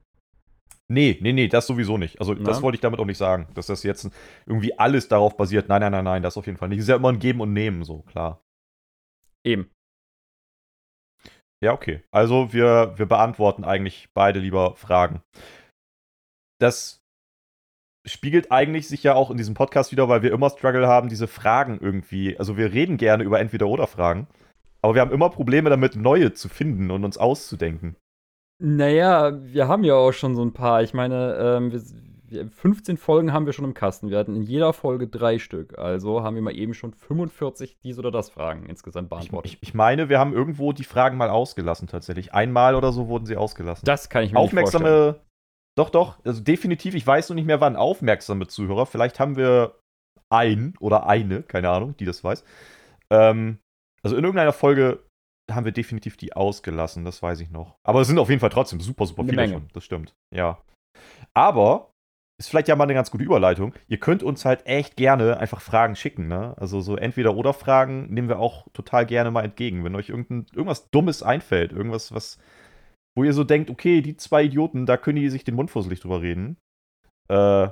Nee, 0.88 1.18
nee, 1.20 1.32
nee, 1.32 1.48
das 1.48 1.66
sowieso 1.66 1.98
nicht. 1.98 2.20
Also, 2.20 2.34
ja. 2.34 2.44
das 2.44 2.62
wollte 2.62 2.76
ich 2.76 2.80
damit 2.80 3.00
auch 3.00 3.06
nicht 3.06 3.18
sagen, 3.18 3.48
dass 3.54 3.66
das 3.66 3.82
jetzt 3.82 4.08
irgendwie 4.46 4.78
alles 4.78 5.08
darauf 5.08 5.36
basiert. 5.36 5.68
Nein, 5.68 5.80
nein, 5.80 5.92
nein, 5.92 6.04
nein, 6.04 6.22
das 6.22 6.36
auf 6.36 6.46
jeden 6.46 6.58
Fall 6.58 6.68
nicht. 6.68 6.78
Es 6.78 6.84
ist 6.84 6.88
ja 6.88 6.96
immer 6.96 7.12
ein 7.12 7.18
Geben 7.18 7.40
und 7.40 7.52
Nehmen, 7.52 7.82
so, 7.82 8.02
klar. 8.02 8.40
Eben. 9.44 9.70
Ja, 11.60 11.72
okay. 11.72 12.04
Also, 12.12 12.52
wir, 12.52 12.94
wir 12.96 13.06
beantworten 13.06 13.64
eigentlich 13.64 14.08
beide 14.14 14.38
lieber 14.38 14.76
Fragen. 14.76 15.22
Das 16.60 17.02
spiegelt 18.06 18.52
eigentlich 18.52 18.86
sich 18.86 19.02
ja 19.02 19.14
auch 19.14 19.30
in 19.32 19.36
diesem 19.36 19.54
Podcast 19.54 19.90
wieder, 19.90 20.08
weil 20.08 20.22
wir 20.22 20.32
immer 20.32 20.50
Struggle 20.50 20.86
haben, 20.86 21.08
diese 21.08 21.26
Fragen 21.26 21.80
irgendwie. 21.80 22.38
Also, 22.38 22.56
wir 22.56 22.72
reden 22.72 22.96
gerne 22.96 23.24
über 23.24 23.40
Entweder-Oder-Fragen, 23.40 24.28
aber 24.82 24.94
wir 24.94 25.00
haben 25.00 25.10
immer 25.10 25.30
Probleme 25.30 25.68
damit, 25.68 25.96
neue 25.96 26.32
zu 26.32 26.48
finden 26.48 26.92
und 26.92 27.04
uns 27.04 27.18
auszudenken. 27.18 27.96
Naja, 28.58 29.32
wir 29.42 29.68
haben 29.68 29.84
ja 29.84 29.94
auch 29.94 30.12
schon 30.12 30.34
so 30.34 30.42
ein 30.42 30.52
paar. 30.52 30.82
Ich 30.82 30.94
meine, 30.94 31.36
ähm, 31.38 31.72
wir, 31.72 32.50
15 32.50 32.96
Folgen 32.96 33.32
haben 33.32 33.46
wir 33.46 33.52
schon 33.52 33.64
im 33.64 33.74
Kasten. 33.74 34.10
Wir 34.10 34.18
hatten 34.18 34.34
in 34.34 34.42
jeder 34.42 34.72
Folge 34.72 35.08
drei 35.08 35.38
Stück. 35.38 35.78
Also 35.78 36.22
haben 36.22 36.34
wir 36.34 36.42
mal 36.42 36.56
eben 36.56 36.74
schon 36.74 36.92
45 36.92 37.78
dies 37.82 37.98
oder 37.98 38.10
das 38.10 38.30
Fragen 38.30 38.66
insgesamt 38.66 39.10
beantwortet. 39.10 39.52
Ich, 39.52 39.62
ich, 39.62 39.68
ich 39.68 39.74
meine, 39.74 40.08
wir 40.08 40.18
haben 40.18 40.32
irgendwo 40.32 40.72
die 40.72 40.84
Fragen 40.84 41.16
mal 41.16 41.30
ausgelassen 41.30 41.86
tatsächlich. 41.86 42.32
Einmal 42.34 42.74
oder 42.74 42.92
so 42.92 43.08
wurden 43.08 43.26
sie 43.26 43.36
ausgelassen. 43.36 43.84
Das 43.84 44.08
kann 44.08 44.24
ich 44.24 44.32
mir 44.32 44.38
Aufmerksame, 44.38 44.84
nicht 44.84 44.92
vorstellen. 44.92 45.26
Doch, 45.76 45.90
doch. 45.90 46.24
Also 46.24 46.42
definitiv. 46.42 46.94
Ich 46.94 47.06
weiß 47.06 47.28
noch 47.28 47.36
nicht 47.36 47.46
mehr, 47.46 47.60
wann 47.60 47.76
aufmerksame 47.76 48.46
Zuhörer. 48.46 48.86
Vielleicht 48.86 49.20
haben 49.20 49.36
wir 49.36 49.78
ein 50.30 50.74
oder 50.80 51.06
eine, 51.06 51.42
keine 51.42 51.68
Ahnung, 51.68 51.96
die 51.98 52.06
das 52.06 52.24
weiß. 52.24 52.44
Ähm, 53.10 53.58
also 54.02 54.16
in 54.16 54.24
irgendeiner 54.24 54.52
Folge 54.52 55.00
haben 55.50 55.64
wir 55.64 55.72
definitiv 55.72 56.16
die 56.16 56.32
ausgelassen, 56.32 57.04
das 57.04 57.22
weiß 57.22 57.40
ich 57.40 57.50
noch. 57.50 57.78
Aber 57.84 58.00
es 58.00 58.08
sind 58.08 58.18
auf 58.18 58.28
jeden 58.28 58.40
Fall 58.40 58.50
trotzdem 58.50 58.80
super, 58.80 59.06
super 59.06 59.24
viele 59.24 59.48
schon. 59.48 59.68
Das 59.72 59.84
stimmt. 59.84 60.14
Ja. 60.34 60.60
Aber 61.34 61.92
ist 62.38 62.50
vielleicht 62.50 62.68
ja 62.68 62.76
mal 62.76 62.84
eine 62.84 62.94
ganz 62.94 63.10
gute 63.10 63.24
Überleitung. 63.24 63.72
Ihr 63.88 63.98
könnt 63.98 64.22
uns 64.22 64.44
halt 64.44 64.66
echt 64.66 64.96
gerne 64.96 65.38
einfach 65.38 65.60
Fragen 65.60 65.96
schicken, 65.96 66.28
ne? 66.28 66.54
Also 66.58 66.80
so 66.80 66.96
entweder 66.96 67.34
oder 67.34 67.54
Fragen 67.54 68.12
nehmen 68.12 68.28
wir 68.28 68.38
auch 68.38 68.66
total 68.72 69.06
gerne 69.06 69.30
mal 69.30 69.44
entgegen. 69.44 69.84
Wenn 69.84 69.94
euch 69.94 70.10
irgendwas 70.10 70.90
Dummes 70.90 71.22
einfällt, 71.22 71.72
irgendwas, 71.72 72.12
was, 72.12 72.38
wo 73.16 73.24
ihr 73.24 73.32
so 73.32 73.42
denkt, 73.42 73.70
okay, 73.70 74.02
die 74.02 74.16
zwei 74.16 74.44
Idioten, 74.44 74.84
da 74.84 74.98
können 74.98 75.16
die 75.16 75.30
sich 75.30 75.44
den 75.44 75.54
Mund 75.54 75.70
fusselig 75.70 76.00
drüber 76.00 76.20
reden. 76.20 76.58
Äh, 77.28 77.68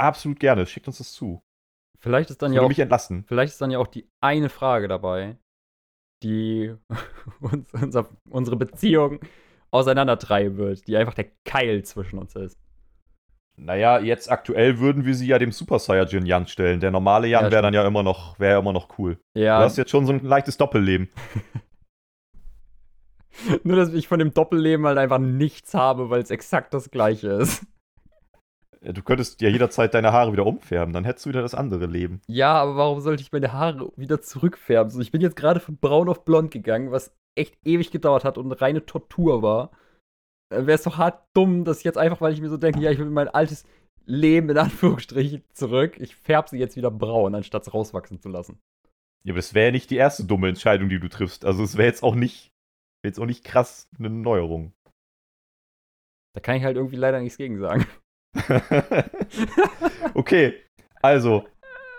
absolut 0.00 0.40
gerne, 0.40 0.66
schickt 0.66 0.88
uns 0.88 0.98
das 0.98 1.12
zu. 1.12 1.42
Vielleicht 2.00 2.30
ist 2.30 2.42
dann 2.42 2.52
ja 2.52 2.62
auch, 2.62 2.68
mich 2.68 2.80
entlassen. 2.80 3.24
Vielleicht 3.28 3.52
ist 3.52 3.60
dann 3.60 3.70
ja 3.70 3.78
auch 3.78 3.86
die 3.86 4.08
eine 4.20 4.48
Frage 4.48 4.88
dabei, 4.88 5.36
die 6.22 6.74
uns, 7.40 7.72
unser, 7.72 8.08
unsere 8.28 8.56
Beziehung 8.56 9.20
auseinandertreiben 9.70 10.58
wird, 10.58 10.86
die 10.86 10.96
einfach 10.96 11.14
der 11.14 11.28
Keil 11.44 11.82
zwischen 11.84 12.18
uns 12.18 12.36
ist. 12.36 12.58
Naja, 13.56 13.98
jetzt 13.98 14.30
aktuell 14.30 14.80
würden 14.80 15.04
wir 15.04 15.14
sie 15.14 15.26
ja 15.26 15.38
dem 15.38 15.52
Super 15.52 15.78
Saiyajin 15.78 16.26
Jan 16.26 16.46
stellen. 16.46 16.80
Der 16.80 16.90
normale 16.90 17.28
Jan 17.28 17.44
ja, 17.44 17.50
wäre 17.50 17.62
dann 17.62 17.74
ja 17.74 17.86
immer 17.86 18.02
noch, 18.02 18.38
wäre 18.40 18.58
immer 18.58 18.72
noch 18.72 18.98
cool. 18.98 19.18
Ja. 19.34 19.58
Du 19.58 19.64
hast 19.64 19.76
jetzt 19.76 19.90
schon 19.90 20.06
so 20.06 20.12
ein 20.12 20.24
leichtes 20.24 20.56
Doppelleben. 20.56 21.10
Nur, 23.62 23.76
dass 23.76 23.92
ich 23.92 24.08
von 24.08 24.18
dem 24.18 24.34
Doppelleben 24.34 24.86
halt 24.86 24.98
einfach 24.98 25.18
nichts 25.18 25.74
habe, 25.74 26.10
weil 26.10 26.22
es 26.22 26.30
exakt 26.30 26.74
das 26.74 26.90
gleiche 26.90 27.28
ist. 27.28 27.64
Du 28.84 29.02
könntest 29.02 29.40
ja 29.40 29.48
jederzeit 29.48 29.94
deine 29.94 30.12
Haare 30.12 30.32
wieder 30.32 30.44
umfärben, 30.44 30.92
dann 30.92 31.04
hättest 31.04 31.26
du 31.26 31.30
wieder 31.30 31.42
das 31.42 31.54
andere 31.54 31.86
Leben. 31.86 32.20
Ja, 32.26 32.54
aber 32.54 32.76
warum 32.76 33.00
sollte 33.00 33.22
ich 33.22 33.30
meine 33.30 33.52
Haare 33.52 33.92
wieder 33.96 34.20
zurückfärben? 34.20 34.90
So, 34.90 35.00
ich 35.00 35.12
bin 35.12 35.20
jetzt 35.20 35.36
gerade 35.36 35.60
von 35.60 35.76
braun 35.76 36.08
auf 36.08 36.24
blond 36.24 36.50
gegangen, 36.50 36.90
was 36.90 37.14
echt 37.36 37.56
ewig 37.64 37.92
gedauert 37.92 38.24
hat 38.24 38.38
und 38.38 38.50
reine 38.52 38.84
Tortur 38.84 39.42
war. 39.42 39.70
Wäre 40.50 40.72
es 40.72 40.82
doch 40.82 40.98
hart 40.98 41.24
dumm, 41.32 41.64
dass 41.64 41.84
jetzt 41.84 41.96
einfach, 41.96 42.20
weil 42.20 42.32
ich 42.32 42.40
mir 42.40 42.50
so 42.50 42.56
denke, 42.56 42.80
ja, 42.80 42.90
ich 42.90 42.98
will 42.98 43.08
mein 43.08 43.28
altes 43.28 43.64
Leben 44.04 44.50
in 44.50 44.58
Anführungsstrichen 44.58 45.44
zurück, 45.52 45.98
ich 46.00 46.16
färbe 46.16 46.48
sie 46.48 46.58
jetzt 46.58 46.76
wieder 46.76 46.90
braun, 46.90 47.36
anstatt 47.36 47.62
es 47.62 47.72
rauswachsen 47.72 48.20
zu 48.20 48.28
lassen. 48.28 48.58
Ja, 49.24 49.32
aber 49.32 49.38
das 49.38 49.54
wäre 49.54 49.66
ja 49.66 49.72
nicht 49.72 49.90
die 49.90 49.96
erste 49.96 50.24
dumme 50.24 50.48
Entscheidung, 50.48 50.88
die 50.88 50.98
du 50.98 51.08
triffst. 51.08 51.44
Also 51.44 51.62
es 51.62 51.76
wäre 51.76 51.86
jetzt 51.86 52.02
auch 52.02 52.16
nicht, 52.16 52.50
jetzt 53.04 53.20
auch 53.20 53.26
nicht 53.26 53.44
krass 53.44 53.88
eine 53.96 54.10
Neuerung. 54.10 54.72
Da 56.34 56.40
kann 56.40 56.56
ich 56.56 56.64
halt 56.64 56.76
irgendwie 56.76 56.96
leider 56.96 57.20
nichts 57.20 57.38
gegen 57.38 57.60
sagen. 57.60 57.86
okay, 60.14 60.54
also, 61.02 61.46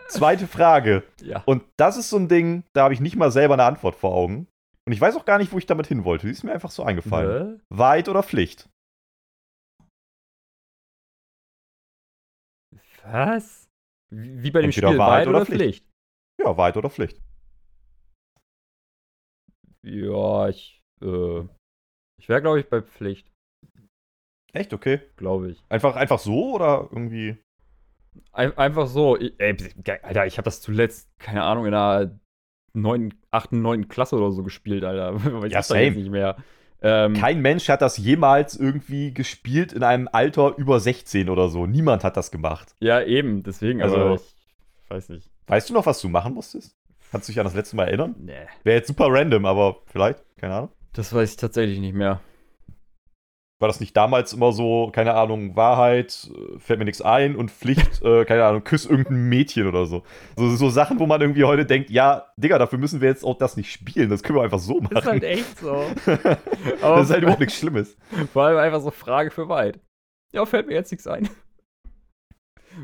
zweite 0.07 0.47
Frage. 0.47 1.03
Ja. 1.21 1.43
Und 1.45 1.63
das 1.77 1.97
ist 1.97 2.09
so 2.09 2.17
ein 2.17 2.27
Ding, 2.27 2.63
da 2.73 2.83
habe 2.83 2.93
ich 2.93 2.99
nicht 2.99 3.15
mal 3.15 3.31
selber 3.31 3.53
eine 3.55 3.63
Antwort 3.63 3.95
vor 3.95 4.13
Augen. 4.13 4.47
Und 4.85 4.93
ich 4.93 4.99
weiß 4.99 5.15
auch 5.15 5.25
gar 5.25 5.37
nicht, 5.37 5.51
wo 5.51 5.57
ich 5.57 5.65
damit 5.65 5.87
hin 5.87 6.03
wollte. 6.03 6.27
Die 6.27 6.31
ist 6.31 6.43
mir 6.43 6.51
einfach 6.51 6.71
so 6.71 6.83
eingefallen. 6.83 7.57
Hä? 7.57 7.61
Wahrheit 7.69 8.09
oder 8.09 8.23
Pflicht? 8.23 8.69
Was? 13.03 13.67
Wie 14.11 14.51
bei 14.51 14.61
dem 14.61 14.69
Entweder 14.69 14.89
Spiel, 14.89 14.99
Wahrheit, 14.99 15.27
oder, 15.27 15.37
oder 15.37 15.45
Pflicht? 15.45 15.59
Pflicht? 15.61 15.89
Ja, 16.41 16.57
Wahrheit 16.57 16.77
oder 16.77 16.89
Pflicht. 16.89 17.21
Ja, 19.85 20.49
ich, 20.49 20.81
äh, 21.01 21.41
ich 22.19 22.29
wäre, 22.29 22.41
glaube 22.41 22.59
ich, 22.59 22.69
bei 22.69 22.81
Pflicht. 22.81 23.32
Echt, 24.53 24.73
okay. 24.73 25.01
Glaube 25.17 25.51
ich. 25.51 25.63
Einfach, 25.69 25.95
einfach 25.95 26.19
so 26.19 26.53
oder 26.53 26.87
irgendwie? 26.91 27.37
Ein, 28.31 28.57
einfach 28.57 28.87
so. 28.87 29.17
Ich, 29.17 29.33
ey, 29.39 29.57
Alter, 30.03 30.27
ich 30.27 30.37
habe 30.37 30.45
das 30.45 30.61
zuletzt, 30.61 31.09
keine 31.19 31.43
Ahnung, 31.43 31.65
in 31.65 31.71
der 31.71 32.19
9, 32.73 33.13
8., 33.31 33.51
9. 33.51 33.87
Klasse 33.87 34.15
oder 34.15 34.31
so 34.31 34.43
gespielt, 34.43 34.83
Alter. 34.83 35.15
ich 35.45 35.51
ja, 35.51 35.63
same. 35.63 35.91
nicht 35.91 36.11
mehr. 36.11 36.37
Ähm, 36.81 37.13
Kein 37.13 37.41
Mensch 37.41 37.69
hat 37.69 37.81
das 37.81 37.97
jemals 37.97 38.55
irgendwie 38.55 39.13
gespielt 39.13 39.73
in 39.73 39.83
einem 39.83 40.09
Alter 40.11 40.55
über 40.57 40.79
16 40.79 41.29
oder 41.29 41.49
so. 41.49 41.65
Niemand 41.65 42.03
hat 42.03 42.17
das 42.17 42.29
gemacht. 42.29 42.75
Ja, 42.79 43.01
eben. 43.01 43.41
Deswegen, 43.41 43.81
also, 43.81 43.95
also 43.95 44.23
ich 44.83 44.89
weiß 44.89 45.09
nicht. 45.09 45.29
Weißt 45.47 45.69
du 45.69 45.73
noch, 45.73 45.85
was 45.85 46.01
du 46.01 46.09
machen 46.09 46.33
musstest? 46.33 46.75
Kannst 47.11 47.27
du 47.27 47.31
dich 47.31 47.39
an 47.39 47.45
das 47.45 47.55
letzte 47.55 47.75
Mal 47.75 47.87
erinnern? 47.87 48.15
Nee. 48.19 48.33
Wäre 48.63 48.77
jetzt 48.77 48.87
super 48.87 49.07
random, 49.09 49.45
aber 49.45 49.77
vielleicht, 49.85 50.19
keine 50.37 50.55
Ahnung. 50.55 50.69
Das 50.93 51.13
weiß 51.13 51.31
ich 51.31 51.37
tatsächlich 51.37 51.79
nicht 51.79 51.95
mehr. 51.95 52.21
War 53.63 53.69
das 53.69 53.80
nicht 53.80 53.95
damals 53.95 54.34
immer 54.34 54.52
so, 54.52 54.91
keine 54.91 55.13
Ahnung, 55.13 55.56
Wahrheit, 55.56 56.30
äh, 56.36 56.60
fällt 56.60 56.80
mir 56.80 56.84
nichts 56.86 57.02
ein 57.02 57.38
und 57.38 57.49
Pflicht, 57.49 58.02
äh, 58.04 58.26
keine 58.26 58.43
Ahnung, 58.43 58.65
küss 58.65 58.86
irgendein 58.86 59.30
Mädchen 59.30 59.67
oder 59.67 59.86
so. 59.86 60.04
so. 60.36 60.49
So 60.49 60.69
Sachen, 60.69 60.99
wo 60.99 61.06
man 61.06 61.21
irgendwie 61.21 61.45
heute 61.45 61.65
denkt, 61.65 61.89
ja, 61.89 62.26
Digga, 62.36 62.60
dafür 62.60 62.78
müssen 62.78 62.99
wir 62.99 63.08
jetzt 63.08 63.23
auch 63.23 63.38
das 63.38 63.56
nicht 63.56 63.71
spielen, 63.71 64.10
das 64.10 64.21
können 64.21 64.38
wir 64.38 64.43
einfach 64.43 64.60
so 64.60 64.82
machen. 64.82 64.89
Das 64.93 65.06
ist 65.06 65.12
halt 65.12 65.23
echt 65.23 65.60
so. 65.60 65.82
das 66.06 67.04
ist 67.06 67.12
halt 67.12 67.21
überhaupt 67.21 67.39
nichts 67.39 67.58
Schlimmes. 67.58 67.95
Vor 68.34 68.43
allem 68.43 68.58
einfach 68.58 68.82
so 68.82 68.91
Frage 68.91 69.32
für 69.32 69.47
weit. 69.47 69.80
Ja, 70.34 70.45
fällt 70.45 70.67
mir 70.67 70.73
jetzt 70.73 70.91
nichts 70.91 71.08
ein. 71.08 71.30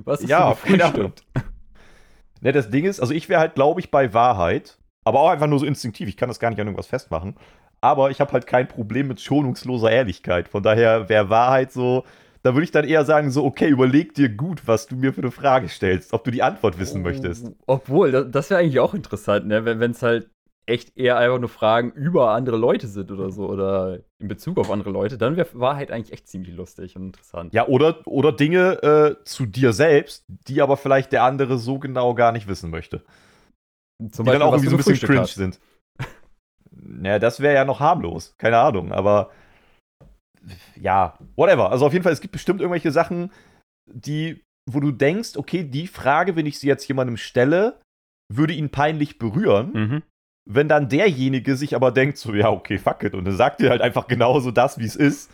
Was 0.06 0.22
ist 0.22 0.30
ja, 0.30 0.56
keine 0.63 0.86
Ahnung. 0.86 1.12
Ne, 2.39 2.54
das 2.54 2.70
Ding 2.70 2.86
ist, 2.86 3.02
also 3.02 3.13
ich 3.13 3.28
wäre 3.28 3.42
halt, 3.42 3.56
glaube 3.56 3.82
ich, 3.82 3.92
bei 3.92 4.13
Wahrheit, 4.13 4.80
aber 5.04 5.20
auch 5.20 5.30
einfach 5.30 5.48
nur 5.48 5.60
so 5.60 5.65
instinktiv. 5.65 6.08
Ich 6.08 6.15
kann 6.15 6.30
das 6.30 6.39
gar 6.39 6.50
nicht 6.50 6.62
an 6.62 6.68
irgendwas 6.68 6.88
festmachen. 6.88 7.36
Aber 7.82 8.12
ich 8.12 8.20
habe 8.20 8.34
halt 8.34 8.48
kein 8.48 8.68
Problem 8.68 9.08
mit 9.08 9.22
schonungsloser 9.22 9.92
Ehrlichkeit. 9.92 10.50
Von 10.50 10.63
daher 10.63 11.10
wäre 11.10 11.30
Wahrheit 11.30 11.72
so, 11.72 12.04
da 12.44 12.54
würde 12.54 12.63
ich 12.63 12.72
dann 12.72 12.86
eher 12.86 13.06
sagen, 13.06 13.32
so, 13.32 13.46
okay, 13.46 13.70
überleg 13.70 14.13
dir 14.13 14.30
gut, 14.30 14.68
was 14.68 14.88
du 14.88 14.96
mir 14.96 15.13
für 15.13 15.22
eine 15.22 15.32
Frage 15.32 15.68
stellst, 15.70 16.13
ob 16.13 16.24
du 16.24 16.32
die 16.32 16.44
Antwort 16.44 16.80
wissen 16.80 17.02
oh, 17.02 17.04
möchtest. 17.04 17.52
Obwohl, 17.68 18.12
das, 18.12 18.26
das 18.32 18.50
wäre 18.50 18.62
eigentlich 18.62 18.80
auch 18.80 18.94
interessant, 18.94 19.48
ne? 19.48 19.65
wenn 19.65 19.92
es 19.92 20.02
halt 20.02 20.30
echt 20.70 20.96
eher 20.98 21.18
einfach 21.18 21.39
nur 21.39 21.50
Fragen 21.50 21.92
über 21.92 22.32
andere 22.32 22.56
Leute 22.56 22.88
sind 22.88 23.12
oder 23.12 23.32
so 23.32 23.50
oder 23.50 24.00
in 24.20 24.28
Bezug 24.28 24.58
auf 24.58 24.72
andere 24.72 24.92
Leute, 24.92 25.18
dann 25.18 25.36
wäre 25.36 25.48
Wahrheit 25.54 25.92
eigentlich 25.92 26.13
echt 26.13 26.28
ziemlich 26.28 26.56
lustig 26.56 26.96
und 26.96 27.08
interessant. 27.08 27.54
Ja, 27.54 27.68
oder, 27.68 28.06
oder 28.06 28.32
Dinge 28.32 28.84
äh, 28.84 29.24
zu 29.26 29.46
dir 29.46 29.74
selbst, 29.74 30.26
die 30.28 30.62
aber 30.62 30.78
vielleicht 30.78 31.12
der 31.12 31.24
andere 31.24 31.58
so 31.58 31.80
genau 31.80 32.13
gar 32.13 32.32
nicht 32.32 32.48
wissen 32.48 32.70
möchte. 32.70 33.04
Zum 34.12 34.26
die 34.26 34.30
Beispiel, 34.30 34.34
dann 34.34 34.42
auch 34.44 34.54
irgendwie 34.54 34.70
so 34.70 34.76
ein 34.76 34.84
bisschen 34.84 35.08
cringe 35.08 35.22
hast. 35.22 35.36
sind. 35.36 35.60
Naja, 36.84 37.20
das 37.20 37.39
wäre 37.39 37.56
ja 37.56 37.65
noch 37.65 37.80
harmlos. 37.80 38.36
Keine 38.38 38.58
Ahnung, 38.58 38.92
aber 38.92 39.32
ja, 40.80 41.18
whatever. 41.36 41.72
Also 41.72 41.86
auf 41.86 41.94
jeden 41.94 42.04
Fall, 42.04 42.13
es 42.13 42.22
gibt 42.22 42.32
bestimmt 42.32 42.62
irgendwelche 42.62 42.92
Sachen, 42.92 43.32
die, 43.92 44.44
wo 44.70 44.80
du 44.80 44.92
denkst, 44.92 45.36
okay, 45.36 45.63
die 45.63 45.88
Frage, 45.88 46.36
wenn 46.36 46.46
ich 46.46 46.60
sie 46.60 46.68
jetzt 46.68 46.88
jemandem 46.88 47.18
stelle, 47.18 47.80
würde 48.32 48.54
ihn 48.54 48.70
peinlich 48.70 49.20
berühren. 49.20 49.72
Mhm. 49.74 50.04
Wenn 50.46 50.68
dann 50.68 50.89
derjenige 50.89 51.56
sich 51.56 51.76
aber 51.76 51.92
denkt, 51.92 52.18
so, 52.18 52.34
ja, 52.34 52.50
okay, 52.50 52.78
fuck 52.78 53.04
it, 53.04 53.13
und 53.13 53.28
er 53.28 53.34
sagt 53.34 53.60
dir 53.60 53.70
halt 53.70 53.82
einfach 53.82 54.08
genauso 54.08 54.52
das, 54.52 54.80
wie 54.80 54.86
es 54.86 54.96
ist, 54.96 55.30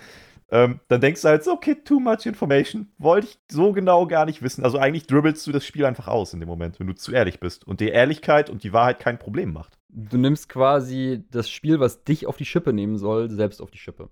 ähm, 0.51 0.79
dann 0.89 1.01
denkst 1.01 1.21
du 1.21 1.27
halt 1.29 1.43
so, 1.43 1.53
okay, 1.53 1.75
too 1.75 1.99
much 1.99 2.25
information. 2.25 2.91
Wollte 2.97 3.27
ich 3.27 3.37
so 3.49 3.71
genau 3.71 4.05
gar 4.07 4.25
nicht 4.25 4.41
wissen. 4.41 4.63
Also 4.63 4.77
eigentlich 4.77 5.07
dribbelst 5.07 5.45
du 5.47 5.51
das 5.51 5.65
Spiel 5.65 5.85
einfach 5.85 6.07
aus 6.07 6.33
in 6.33 6.39
dem 6.39 6.49
Moment, 6.49 6.79
wenn 6.79 6.87
du 6.87 6.93
zu 6.93 7.11
ehrlich 7.11 7.39
bist 7.39 7.65
und 7.65 7.79
die 7.79 7.89
Ehrlichkeit 7.89 8.49
und 8.49 8.63
die 8.63 8.73
Wahrheit 8.73 8.99
kein 8.99 9.17
Problem 9.17 9.53
macht. 9.53 9.77
Du 9.97 10.17
nimmst 10.17 10.49
quasi 10.49 11.23
das 11.31 11.49
Spiel, 11.49 11.79
was 11.79 12.03
dich 12.03 12.27
auf 12.27 12.37
die 12.37 12.45
Schippe 12.45 12.73
nehmen 12.73 12.97
soll, 12.97 13.29
selbst 13.29 13.61
auf 13.61 13.71
die 13.71 13.77
Schippe. 13.77 14.09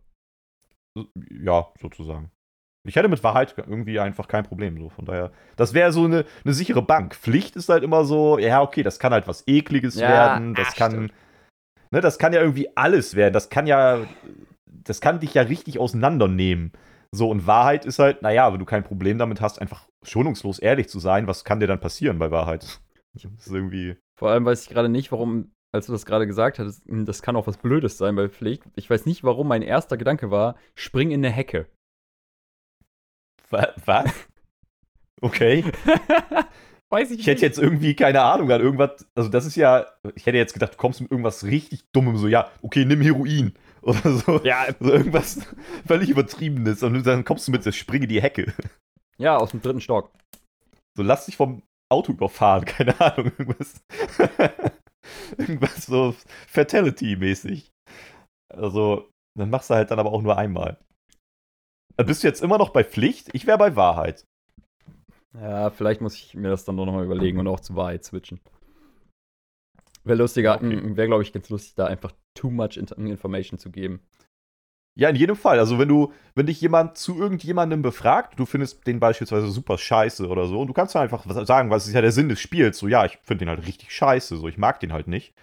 Ja, 1.29 1.71
sozusagen. 1.81 2.31
Ich 2.87 2.95
hätte 2.95 3.07
mit 3.07 3.23
Wahrheit 3.23 3.55
irgendwie 3.57 3.99
einfach 3.99 4.27
kein 4.27 4.43
Problem. 4.43 4.77
So. 4.77 4.89
Von 4.89 5.05
daher, 5.05 5.31
das 5.55 5.73
wäre 5.73 5.91
so 5.91 6.05
eine, 6.05 6.25
eine 6.43 6.53
sichere 6.53 6.81
Bank. 6.81 7.15
Pflicht 7.15 7.55
ist 7.55 7.69
halt 7.69 7.83
immer 7.83 8.05
so, 8.05 8.37
ja, 8.37 8.61
okay, 8.61 8.83
das 8.83 8.99
kann 8.99 9.13
halt 9.13 9.27
was 9.27 9.43
Ekliges 9.47 9.95
ja, 9.95 10.09
werden. 10.09 10.53
Das 10.53 10.69
ach, 10.71 10.75
kann. 10.75 11.11
Ne, 11.91 12.01
das 12.01 12.17
kann 12.17 12.33
ja 12.33 12.41
irgendwie 12.41 12.75
alles 12.75 13.15
werden. 13.15 13.33
Das 13.33 13.49
kann 13.49 13.67
ja 13.67 14.05
das 14.83 15.01
kann 15.01 15.19
dich 15.19 15.33
ja 15.33 15.43
richtig 15.43 15.79
auseinandernehmen. 15.79 16.71
So, 17.11 17.29
und 17.29 17.45
Wahrheit 17.45 17.85
ist 17.85 17.99
halt, 17.99 18.21
naja, 18.21 18.51
wenn 18.51 18.59
du 18.59 18.65
kein 18.65 18.83
Problem 18.83 19.17
damit 19.17 19.39
hast, 19.39 19.61
einfach 19.61 19.87
schonungslos 20.03 20.59
ehrlich 20.59 20.89
zu 20.89 20.99
sein, 20.99 21.27
was 21.27 21.43
kann 21.43 21.59
dir 21.59 21.67
dann 21.67 21.79
passieren 21.79 22.19
bei 22.19 22.31
Wahrheit? 22.31 22.79
Das 23.15 23.25
ist 23.45 23.53
irgendwie. 23.53 23.95
Vor 24.17 24.31
allem 24.31 24.43
weiß 24.43 24.63
ich 24.63 24.69
gerade 24.69 24.89
nicht, 24.89 25.11
warum, 25.11 25.51
als 25.73 25.87
du 25.87 25.91
das 25.91 26.05
gerade 26.05 26.27
gesagt 26.27 26.59
hattest, 26.59 26.85
hm, 26.85 27.05
das 27.05 27.21
kann 27.21 27.35
auch 27.35 27.47
was 27.47 27.57
Blödes 27.57 27.97
sein 27.97 28.15
bei 28.15 28.29
Pflicht. 28.29 28.63
Ich 28.75 28.89
weiß 28.89 29.05
nicht, 29.05 29.23
warum 29.23 29.47
mein 29.47 29.61
erster 29.61 29.97
Gedanke 29.97 30.31
war, 30.31 30.55
spring 30.75 31.11
in 31.11 31.25
eine 31.25 31.33
Hecke. 31.33 31.67
Was? 33.49 34.13
Okay. 35.21 35.63
Weiß 36.89 37.09
ich, 37.11 37.21
ich 37.21 37.27
hätte 37.27 37.41
jetzt 37.41 37.57
irgendwie 37.57 37.95
keine 37.95 38.21
Ahnung 38.21 38.51
an 38.51 38.61
irgendwas. 38.61 39.07
Also, 39.15 39.29
das 39.29 39.45
ist 39.45 39.55
ja. 39.55 39.87
Ich 40.15 40.25
hätte 40.25 40.37
jetzt 40.37 40.53
gedacht, 40.53 40.73
du 40.73 40.77
kommst 40.77 41.01
mit 41.01 41.09
irgendwas 41.09 41.43
richtig 41.43 41.85
Dummem, 41.91 42.17
so, 42.17 42.27
ja, 42.27 42.51
okay, 42.61 42.85
nimm 42.85 43.01
Heroin. 43.01 43.53
Oder 43.81 44.17
so. 44.17 44.39
Ja. 44.43 44.67
So 44.79 44.91
irgendwas 44.91 45.39
völlig 45.87 46.09
Übertriebenes. 46.09 46.83
Und 46.83 47.03
dann 47.05 47.25
kommst 47.25 47.47
du 47.47 47.51
mit 47.51 47.65
der 47.65 47.71
Springe 47.71 48.07
die 48.07 48.21
Hecke. 48.21 48.53
Ja, 49.17 49.37
aus 49.37 49.51
dem 49.51 49.61
dritten 49.61 49.81
Stock. 49.81 50.11
So, 50.95 51.03
lass 51.03 51.25
dich 51.25 51.35
vom 51.35 51.63
Auto 51.89 52.11
überfahren, 52.11 52.65
keine 52.65 52.99
Ahnung, 52.99 53.31
irgendwas. 53.37 53.83
irgendwas 55.37 55.85
so 55.85 56.15
Fatality-mäßig. 56.47 57.71
Also, 58.53 59.09
dann 59.37 59.49
machst 59.49 59.69
du 59.69 59.75
halt 59.75 59.91
dann 59.91 59.99
aber 59.99 60.11
auch 60.11 60.21
nur 60.21 60.37
einmal. 60.37 60.77
Bist 61.97 62.23
du 62.23 62.27
jetzt 62.27 62.41
immer 62.41 62.57
noch 62.57 62.69
bei 62.69 62.83
Pflicht? 62.83 63.29
Ich 63.33 63.45
wäre 63.45 63.57
bei 63.57 63.75
Wahrheit. 63.75 64.25
Ja, 65.33 65.69
vielleicht 65.69 66.01
muss 66.01 66.15
ich 66.15 66.35
mir 66.35 66.49
das 66.49 66.65
dann 66.65 66.77
doch 66.77 66.85
nochmal 66.85 67.05
überlegen 67.05 67.39
und 67.39 67.47
auch 67.47 67.59
zu 67.59 67.75
Wahrheit 67.75 68.03
switchen. 68.03 68.39
Wäre 70.03 70.17
lustiger, 70.17 70.55
okay. 70.55 70.95
wäre, 70.95 71.07
glaube 71.07 71.23
ich, 71.23 71.33
ganz 71.33 71.49
lustig, 71.49 71.75
da 71.75 71.85
einfach 71.85 72.11
too 72.35 72.49
much 72.49 72.77
information 72.77 73.57
zu 73.57 73.71
geben. 73.71 74.01
Ja, 74.95 75.09
in 75.09 75.15
jedem 75.15 75.35
Fall. 75.35 75.57
Also, 75.57 75.79
wenn 75.79 75.87
du, 75.87 76.13
wenn 76.35 76.45
dich 76.45 76.61
jemand 76.61 76.97
zu 76.97 77.17
irgendjemandem 77.17 77.81
befragt, 77.81 78.39
du 78.39 78.45
findest 78.45 78.85
den 78.85 78.99
beispielsweise 78.99 79.47
super 79.47 79.77
scheiße 79.77 80.27
oder 80.27 80.45
so, 80.45 80.61
und 80.61 80.67
du 80.67 80.73
kannst 80.73 80.93
dann 80.93 81.01
einfach 81.01 81.25
sagen, 81.45 81.71
was 81.71 81.87
ist 81.87 81.93
ja 81.93 82.01
der 82.01 82.11
Sinn 82.11 82.29
des 82.29 82.39
Spiels, 82.39 82.77
so, 82.77 82.87
ja, 82.87 83.05
ich 83.05 83.17
finde 83.23 83.45
den 83.45 83.49
halt 83.49 83.65
richtig 83.65 83.91
scheiße, 83.91 84.37
so, 84.37 84.47
ich 84.47 84.57
mag 84.57 84.79
den 84.79 84.93
halt 84.93 85.07
nicht. 85.07 85.33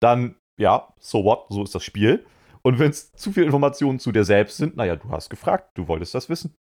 Dann, 0.00 0.36
ja, 0.58 0.92
so 0.98 1.24
what, 1.24 1.46
so 1.48 1.64
ist 1.64 1.74
das 1.74 1.82
Spiel. 1.82 2.24
Und 2.62 2.78
wenn 2.78 2.90
es 2.90 3.12
zu 3.12 3.32
viele 3.32 3.46
Informationen 3.46 3.98
zu 3.98 4.12
dir 4.12 4.24
selbst 4.24 4.58
sind, 4.58 4.76
naja, 4.76 4.96
du 4.96 5.08
hast 5.10 5.30
gefragt, 5.30 5.70
du 5.74 5.88
wolltest 5.88 6.14
das 6.14 6.28
wissen. 6.28 6.54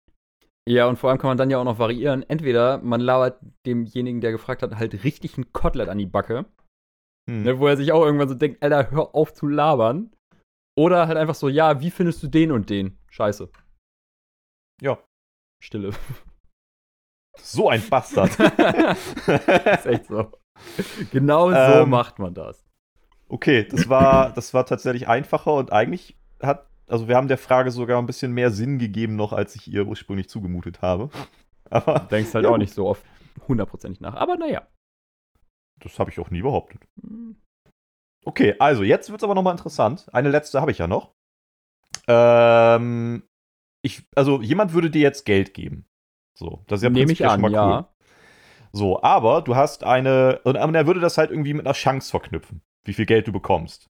Ja, 0.68 0.86
und 0.86 0.98
vor 0.98 1.10
allem 1.10 1.18
kann 1.18 1.28
man 1.28 1.38
dann 1.38 1.50
ja 1.50 1.58
auch 1.58 1.64
noch 1.64 1.78
variieren. 1.78 2.28
Entweder 2.28 2.78
man 2.78 3.00
labert 3.00 3.40
demjenigen, 3.66 4.20
der 4.20 4.32
gefragt 4.32 4.62
hat, 4.62 4.76
halt 4.76 5.04
richtig 5.04 5.38
ein 5.38 5.52
Kotelett 5.52 5.88
an 5.88 5.98
die 5.98 6.06
Backe. 6.06 6.44
Hm. 7.28 7.44
Ne, 7.44 7.58
wo 7.58 7.66
er 7.66 7.76
sich 7.76 7.92
auch 7.92 8.04
irgendwann 8.04 8.28
so 8.28 8.34
denkt, 8.34 8.62
Alter, 8.62 8.90
hör 8.90 9.14
auf 9.14 9.32
zu 9.32 9.46
labern. 9.46 10.10
Oder 10.76 11.08
halt 11.08 11.16
einfach 11.16 11.34
so, 11.34 11.48
ja, 11.48 11.80
wie 11.80 11.90
findest 11.90 12.22
du 12.22 12.28
den 12.28 12.52
und 12.52 12.68
den? 12.68 12.98
Scheiße. 13.08 13.50
Ja. 14.80 14.98
Stille. 15.60 15.92
So 17.38 17.68
ein 17.68 17.82
Bastard. 17.88 18.30
ist 18.38 19.86
echt 19.86 20.06
so. 20.06 20.32
Genau 21.12 21.50
so 21.50 21.56
ähm, 21.56 21.90
macht 21.90 22.18
man 22.18 22.34
das. 22.34 22.64
Okay, 23.28 23.64
das 23.64 23.88
war, 23.88 24.32
das 24.32 24.54
war 24.54 24.66
tatsächlich 24.66 25.08
einfacher 25.08 25.54
und 25.54 25.72
eigentlich 25.72 26.16
hat, 26.40 26.68
also 26.86 27.08
wir 27.08 27.16
haben 27.16 27.28
der 27.28 27.38
Frage 27.38 27.70
sogar 27.70 27.98
ein 28.00 28.06
bisschen 28.06 28.32
mehr 28.32 28.50
Sinn 28.50 28.78
gegeben 28.78 29.16
noch, 29.16 29.32
als 29.32 29.54
ich 29.56 29.68
ihr 29.68 29.86
ursprünglich 29.86 30.28
zugemutet 30.28 30.82
habe. 30.82 31.10
Aber, 31.70 32.00
du 32.00 32.06
denkst 32.06 32.34
halt 32.34 32.44
ja, 32.44 32.50
auch 32.50 32.58
nicht 32.58 32.72
so 32.72 32.86
oft 32.86 33.04
hundertprozentig 33.48 34.00
nach. 34.00 34.14
Aber 34.14 34.36
naja. 34.36 34.66
Das 35.80 35.98
habe 35.98 36.10
ich 36.10 36.20
auch 36.20 36.30
nie 36.30 36.42
behauptet. 36.42 36.80
Okay, 38.26 38.56
also 38.58 38.82
jetzt 38.82 39.10
wird 39.10 39.20
es 39.20 39.24
aber 39.24 39.34
nochmal 39.34 39.54
interessant. 39.54 40.06
Eine 40.12 40.30
letzte 40.30 40.60
habe 40.60 40.72
ich 40.72 40.78
ja 40.78 40.86
noch. 40.86 41.14
Ähm, 42.08 43.22
ich, 43.82 44.02
also 44.16 44.42
jemand 44.42 44.72
würde 44.72 44.90
dir 44.90 45.02
jetzt 45.02 45.24
Geld 45.24 45.54
geben. 45.54 45.86
So, 46.36 46.64
das 46.66 46.80
ist 46.80 46.84
ja 46.84 46.90
Nehme 46.90 47.12
ich 47.12 47.26
an, 47.26 47.42
cool. 47.44 47.52
ja. 47.52 47.94
So, 48.72 49.02
aber 49.02 49.42
du 49.42 49.54
hast 49.54 49.84
eine, 49.84 50.40
und 50.44 50.56
er 50.56 50.86
würde 50.86 51.00
das 51.00 51.18
halt 51.18 51.30
irgendwie 51.30 51.54
mit 51.54 51.66
einer 51.66 51.72
Chance 51.72 52.10
verknüpfen, 52.10 52.62
wie 52.84 52.92
viel 52.92 53.06
Geld 53.06 53.28
du 53.28 53.32
bekommst. 53.32 53.88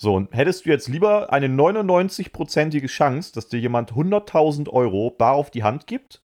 So, 0.00 0.14
und 0.14 0.34
hättest 0.34 0.66
du 0.66 0.70
jetzt 0.70 0.88
lieber 0.88 1.32
eine 1.32 1.48
99-prozentige 1.48 2.86
Chance, 2.88 3.32
dass 3.32 3.48
dir 3.48 3.58
jemand 3.58 3.92
100.000 3.92 4.68
Euro 4.68 5.10
bar 5.10 5.32
auf 5.32 5.50
die 5.50 5.64
Hand 5.64 5.86
gibt? 5.86 6.22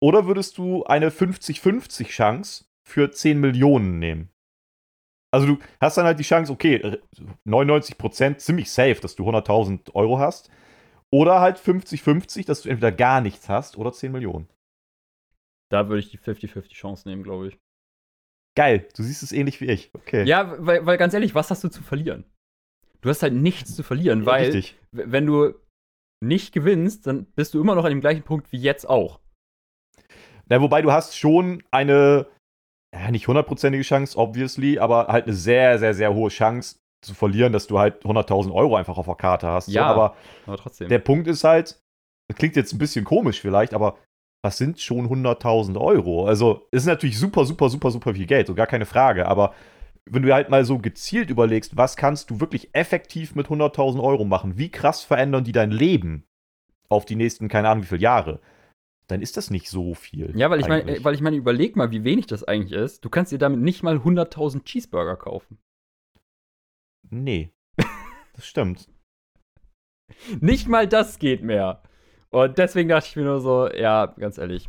Oder 0.00 0.26
würdest 0.26 0.58
du 0.58 0.84
eine 0.84 1.10
50-50 1.10 2.08
Chance 2.08 2.66
für 2.88 3.10
10 3.10 3.38
Millionen 3.38 3.98
nehmen. 3.98 4.30
Also 5.30 5.46
du 5.46 5.58
hast 5.80 5.96
dann 5.98 6.06
halt 6.06 6.18
die 6.18 6.24
Chance, 6.24 6.52
okay, 6.52 7.00
99% 7.46 8.38
ziemlich 8.38 8.70
safe, 8.70 9.00
dass 9.00 9.14
du 9.14 9.28
100.000 9.28 9.94
Euro 9.94 10.18
hast. 10.18 10.50
Oder 11.10 11.40
halt 11.40 11.58
50-50, 11.58 12.46
dass 12.46 12.62
du 12.62 12.68
entweder 12.68 12.92
gar 12.92 13.20
nichts 13.20 13.48
hast 13.48 13.78
oder 13.78 13.92
10 13.92 14.12
Millionen. 14.12 14.48
Da 15.70 15.88
würde 15.88 16.00
ich 16.00 16.10
die 16.10 16.18
50-50 16.18 16.72
Chance 16.72 17.08
nehmen, 17.08 17.22
glaube 17.22 17.48
ich. 17.48 17.58
Geil, 18.56 18.88
du 18.96 19.02
siehst 19.02 19.22
es 19.22 19.32
ähnlich 19.32 19.60
wie 19.60 19.66
ich. 19.66 19.90
Okay. 19.94 20.24
Ja, 20.24 20.54
weil, 20.58 20.84
weil 20.84 20.98
ganz 20.98 21.14
ehrlich, 21.14 21.34
was 21.34 21.50
hast 21.50 21.62
du 21.64 21.68
zu 21.68 21.82
verlieren? 21.82 22.24
Du 23.00 23.08
hast 23.08 23.22
halt 23.22 23.34
nichts 23.34 23.76
zu 23.76 23.82
verlieren, 23.82 24.26
weil 24.26 24.46
Richtig. 24.46 24.76
wenn 24.90 25.26
du 25.26 25.54
nicht 26.20 26.52
gewinnst, 26.52 27.06
dann 27.06 27.26
bist 27.36 27.54
du 27.54 27.60
immer 27.60 27.74
noch 27.74 27.84
an 27.84 27.90
dem 27.90 28.00
gleichen 28.00 28.24
Punkt 28.24 28.50
wie 28.50 28.58
jetzt 28.58 28.88
auch. 28.88 29.20
Na, 30.46 30.60
wobei 30.60 30.82
du 30.82 30.90
hast 30.90 31.16
schon 31.16 31.62
eine 31.70 32.26
ja, 32.94 33.10
nicht 33.10 33.28
hundertprozentige 33.28 33.82
Chance, 33.82 34.18
obviously, 34.18 34.78
aber 34.78 35.08
halt 35.08 35.26
eine 35.26 35.34
sehr, 35.34 35.78
sehr, 35.78 35.94
sehr 35.94 36.14
hohe 36.14 36.30
Chance 36.30 36.76
zu 37.02 37.14
verlieren, 37.14 37.52
dass 37.52 37.66
du 37.66 37.78
halt 37.78 38.04
100.000 38.04 38.52
Euro 38.52 38.76
einfach 38.76 38.98
auf 38.98 39.06
der 39.06 39.14
Karte 39.14 39.46
hast. 39.46 39.68
Ja, 39.68 39.88
so, 39.88 39.94
aber, 39.94 40.16
aber 40.46 40.56
trotzdem. 40.56 40.88
Der 40.88 40.98
Punkt 40.98 41.28
ist 41.28 41.44
halt, 41.44 41.80
das 42.28 42.36
klingt 42.36 42.56
jetzt 42.56 42.72
ein 42.72 42.78
bisschen 42.78 43.04
komisch 43.04 43.40
vielleicht, 43.40 43.74
aber 43.74 43.98
was 44.42 44.56
sind 44.56 44.80
schon 44.80 45.08
100.000 45.08 45.80
Euro? 45.80 46.26
Also, 46.26 46.66
ist 46.70 46.86
natürlich 46.86 47.18
super, 47.18 47.44
super, 47.44 47.68
super, 47.68 47.90
super 47.90 48.14
viel 48.14 48.26
Geld, 48.26 48.46
so 48.46 48.54
gar 48.54 48.66
keine 48.66 48.86
Frage, 48.86 49.26
aber 49.26 49.54
wenn 50.10 50.22
du 50.22 50.32
halt 50.32 50.48
mal 50.48 50.64
so 50.64 50.78
gezielt 50.78 51.28
überlegst, 51.28 51.76
was 51.76 51.96
kannst 51.96 52.30
du 52.30 52.40
wirklich 52.40 52.70
effektiv 52.72 53.34
mit 53.34 53.48
100.000 53.48 54.02
Euro 54.02 54.24
machen? 54.24 54.56
Wie 54.56 54.70
krass 54.70 55.02
verändern 55.02 55.44
die 55.44 55.52
dein 55.52 55.70
Leben? 55.70 56.24
auf 56.88 57.04
die 57.04 57.16
nächsten, 57.16 57.48
keine 57.48 57.68
Ahnung 57.68 57.84
wie 57.84 57.88
viele 57.88 58.00
Jahre, 58.00 58.40
dann 59.08 59.22
ist 59.22 59.36
das 59.36 59.50
nicht 59.50 59.68
so 59.68 59.94
viel. 59.94 60.32
Ja, 60.36 60.50
weil 60.50 60.60
ich 60.60 60.68
meine, 60.68 61.02
weil 61.02 61.14
ich 61.14 61.22
meine, 61.22 61.36
überleg 61.36 61.76
mal, 61.76 61.90
wie 61.90 62.04
wenig 62.04 62.26
das 62.26 62.44
eigentlich 62.44 62.78
ist. 62.78 63.04
Du 63.04 63.08
kannst 63.08 63.32
dir 63.32 63.38
damit 63.38 63.60
nicht 63.60 63.82
mal 63.82 63.96
100.000 63.96 64.64
Cheeseburger 64.64 65.16
kaufen. 65.16 65.58
Nee. 67.10 67.52
Das 68.34 68.46
stimmt. 68.46 68.88
Nicht 70.40 70.68
mal 70.68 70.86
das 70.86 71.18
geht 71.18 71.42
mehr. 71.42 71.82
Und 72.30 72.56
deswegen 72.56 72.88
dachte 72.88 73.08
ich 73.08 73.16
mir 73.16 73.24
nur 73.24 73.40
so, 73.40 73.68
ja, 73.68 74.06
ganz 74.06 74.38
ehrlich. 74.38 74.68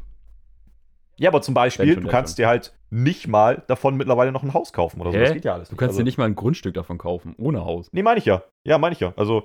Ja, 1.17 1.29
aber 1.29 1.43
zum 1.43 1.53
Beispiel, 1.53 1.95
du 1.95 2.07
kannst 2.07 2.39
dir 2.39 2.47
halt 2.47 2.73
nicht 2.89 3.27
mal 3.27 3.63
davon 3.67 3.95
mittlerweile 3.95 4.31
noch 4.31 4.41
ein 4.41 4.55
Haus 4.55 4.73
kaufen 4.73 5.01
oder 5.01 5.11
so. 5.11 5.17
Hä? 5.19 5.23
Das 5.23 5.33
geht 5.33 5.45
ja 5.45 5.53
alles 5.53 5.69
Du 5.69 5.75
kannst 5.75 5.91
also, 5.91 5.99
dir 5.99 6.05
nicht 6.05 6.17
mal 6.17 6.25
ein 6.25 6.33
Grundstück 6.33 6.73
davon 6.73 6.97
kaufen, 6.97 7.35
ohne 7.37 7.63
Haus. 7.63 7.89
Nee, 7.91 8.01
meine 8.01 8.17
ich 8.17 8.25
ja. 8.25 8.41
Ja, 8.63 8.79
meine 8.79 8.93
ich 8.93 9.01
ja. 9.01 9.13
Also, 9.17 9.43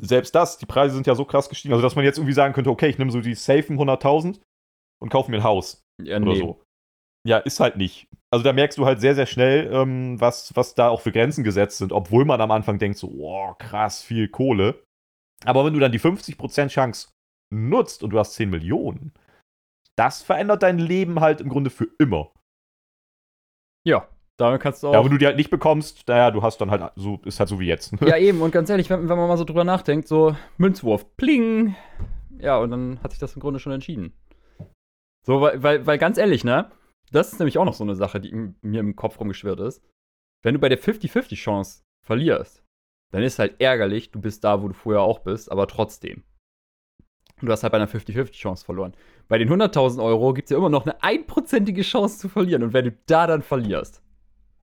selbst 0.00 0.34
das, 0.34 0.58
die 0.58 0.66
Preise 0.66 0.94
sind 0.94 1.06
ja 1.06 1.14
so 1.14 1.24
krass 1.24 1.48
gestiegen, 1.48 1.72
also 1.72 1.82
dass 1.82 1.96
man 1.96 2.04
jetzt 2.04 2.18
irgendwie 2.18 2.34
sagen 2.34 2.54
könnte, 2.54 2.70
okay, 2.70 2.88
ich 2.88 2.98
nehme 2.98 3.10
so 3.10 3.20
die 3.20 3.34
safen 3.34 3.78
100.000 3.78 4.40
und 5.00 5.08
kaufe 5.10 5.30
mir 5.30 5.38
ein 5.38 5.44
Haus 5.44 5.82
Ja, 6.02 6.20
oder 6.20 6.36
so. 6.36 6.62
Ja, 7.26 7.38
ist 7.38 7.60
halt 7.60 7.76
nicht. 7.76 8.08
Also 8.30 8.44
da 8.44 8.52
merkst 8.52 8.76
du 8.76 8.84
halt 8.84 9.00
sehr, 9.00 9.14
sehr 9.14 9.26
schnell, 9.26 9.72
ähm, 9.72 10.20
was, 10.20 10.54
was 10.56 10.74
da 10.74 10.88
auch 10.88 11.00
für 11.00 11.12
Grenzen 11.12 11.44
gesetzt 11.44 11.78
sind, 11.78 11.92
obwohl 11.92 12.24
man 12.24 12.40
am 12.40 12.50
Anfang 12.50 12.78
denkt 12.78 12.98
so, 12.98 13.08
wow, 13.16 13.56
krass, 13.56 14.02
viel 14.02 14.28
Kohle. 14.28 14.84
Aber 15.44 15.64
wenn 15.64 15.72
du 15.72 15.80
dann 15.80 15.92
die 15.92 16.00
50% 16.00 16.68
Chance 16.68 17.08
nutzt 17.52 18.02
und 18.02 18.10
du 18.10 18.18
hast 18.18 18.34
10 18.34 18.50
Millionen, 18.50 19.14
das 19.96 20.22
verändert 20.22 20.62
dein 20.62 20.78
Leben 20.78 21.20
halt 21.20 21.40
im 21.40 21.48
Grunde 21.48 21.70
für 21.70 21.88
immer. 21.98 22.32
Ja, 23.86 24.08
damit 24.36 24.60
kannst 24.60 24.82
du 24.82 24.88
auch. 24.88 24.92
Ja, 24.92 25.04
wenn 25.04 25.10
du 25.10 25.18
die 25.18 25.26
halt 25.26 25.36
nicht 25.36 25.50
bekommst, 25.50 26.08
naja, 26.08 26.30
du 26.30 26.42
hast 26.42 26.60
dann 26.60 26.70
halt 26.70 26.92
so, 26.96 27.20
ist 27.24 27.38
halt 27.38 27.48
so 27.48 27.60
wie 27.60 27.66
jetzt. 27.66 27.92
Ja, 28.00 28.16
eben, 28.16 28.40
und 28.42 28.50
ganz 28.50 28.68
ehrlich, 28.70 28.90
wenn, 28.90 29.08
wenn 29.08 29.18
man 29.18 29.28
mal 29.28 29.36
so 29.36 29.44
drüber 29.44 29.64
nachdenkt, 29.64 30.08
so 30.08 30.36
Münzwurf, 30.56 31.16
pling. 31.16 31.74
Ja, 32.38 32.58
und 32.58 32.70
dann 32.70 33.00
hat 33.02 33.12
sich 33.12 33.20
das 33.20 33.34
im 33.34 33.40
Grunde 33.40 33.60
schon 33.60 33.72
entschieden. 33.72 34.12
So, 35.26 35.40
weil, 35.40 35.62
weil, 35.62 35.86
weil 35.86 35.98
ganz 35.98 36.18
ehrlich, 36.18 36.44
ne? 36.44 36.70
Das 37.12 37.32
ist 37.32 37.38
nämlich 37.38 37.58
auch 37.58 37.64
noch 37.64 37.74
so 37.74 37.84
eine 37.84 37.94
Sache, 37.94 38.20
die 38.20 38.54
mir 38.60 38.80
im 38.80 38.96
Kopf 38.96 39.20
rumgeschwirrt 39.20 39.60
ist. 39.60 39.82
Wenn 40.42 40.54
du 40.54 40.60
bei 40.60 40.68
der 40.68 40.80
50-50-Chance 40.80 41.82
verlierst, 42.04 42.62
dann 43.12 43.22
ist 43.22 43.38
halt 43.38 43.60
ärgerlich, 43.60 44.10
du 44.10 44.20
bist 44.20 44.42
da, 44.42 44.62
wo 44.62 44.68
du 44.68 44.74
vorher 44.74 45.02
auch 45.02 45.20
bist, 45.20 45.50
aber 45.50 45.68
trotzdem. 45.68 46.24
Du 47.40 47.50
hast 47.50 47.62
halt 47.62 47.72
bei 47.72 47.78
einer 47.78 47.88
50-50-Chance 47.88 48.64
verloren. 48.64 48.94
Bei 49.28 49.38
den 49.38 49.48
100.000 49.48 50.02
Euro 50.02 50.34
gibt 50.34 50.46
es 50.46 50.50
ja 50.50 50.58
immer 50.58 50.68
noch 50.68 50.84
eine 50.84 51.02
einprozentige 51.02 51.82
Chance 51.82 52.18
zu 52.18 52.28
verlieren. 52.28 52.62
Und 52.62 52.72
wenn 52.72 52.86
du 52.86 52.98
da 53.06 53.26
dann 53.26 53.42
verlierst, 53.42 54.03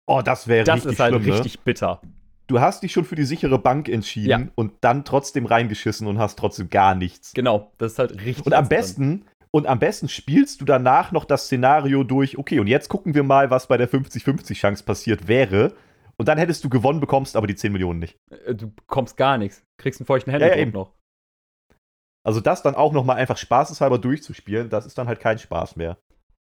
Oh, 0.08 0.22
das 0.24 0.48
wäre 0.48 0.64
das 0.66 0.78
richtig 0.78 0.94
ist 0.94 1.00
halt 1.00 1.14
schlimm, 1.16 1.26
ne? 1.28 1.34
richtig 1.36 1.60
bitter. 1.62 2.02
Du 2.48 2.60
hast 2.60 2.84
dich 2.84 2.92
schon 2.92 3.06
für 3.06 3.16
die 3.16 3.24
sichere 3.24 3.60
Bank 3.60 3.88
entschieden 3.88 4.30
Ja. 4.48 4.52
und 4.56 4.74
dann 4.82 5.06
trotzdem 5.06 5.46
reingeschissen 5.46 6.06
und 6.08 6.18
hast 6.20 6.38
trotzdem 6.38 6.70
gar 6.70 6.96
nichts. 6.96 7.34
Genau, 7.34 7.72
das 7.78 7.94
ist 7.94 8.00
halt 8.00 8.12
richtig. 8.24 8.46
Und 8.46 8.54
am 8.54 8.68
besten, 8.68 9.26
und 9.52 9.68
am 9.68 9.80
besten 9.80 10.10
spielst 10.10 10.60
du 10.60 10.66
danach 10.66 11.12
noch 11.14 11.24
das 11.26 11.46
Szenario 11.46 12.04
durch, 12.04 12.38
okay, 12.38 12.60
und 12.60 12.68
jetzt 12.68 12.90
gucken 12.90 13.14
wir 13.16 13.24
mal, 13.24 13.50
was 13.52 13.68
bei 13.68 13.78
der 13.78 13.90
50-50-Chance 13.90 14.84
passiert 14.84 15.28
wäre. 15.28 15.74
Und 16.18 16.28
dann 16.28 16.38
hättest 16.38 16.64
du 16.64 16.70
gewonnen, 16.70 17.00
bekommst 17.00 17.36
aber 17.36 17.48
die 17.48 17.56
10 17.56 17.72
Millionen 17.72 18.00
nicht. 18.00 18.18
Äh, 18.46 18.54
Du 18.54 18.70
bekommst 18.70 19.18
gar 19.18 19.38
nichts. 19.38 19.64
Kriegst 19.80 20.02
einen 20.02 20.06
feuchten 20.08 20.32
Ja, 20.34 20.40
ja, 20.40 20.46
Händedruck 20.48 20.62
eben. 20.68 20.72
noch. 20.74 20.94
Also 22.24 22.40
das 22.42 22.62
dann 22.62 22.76
auch 22.76 22.92
nochmal 22.94 23.16
einfach 23.18 23.38
spaßeshalber 23.38 23.98
durchzuspielen, 23.98 24.70
das 24.70 24.86
ist 24.86 24.98
dann 24.98 25.08
halt 25.08 25.20
kein 25.20 25.40
Spaß 25.40 25.76
mehr. 25.78 25.98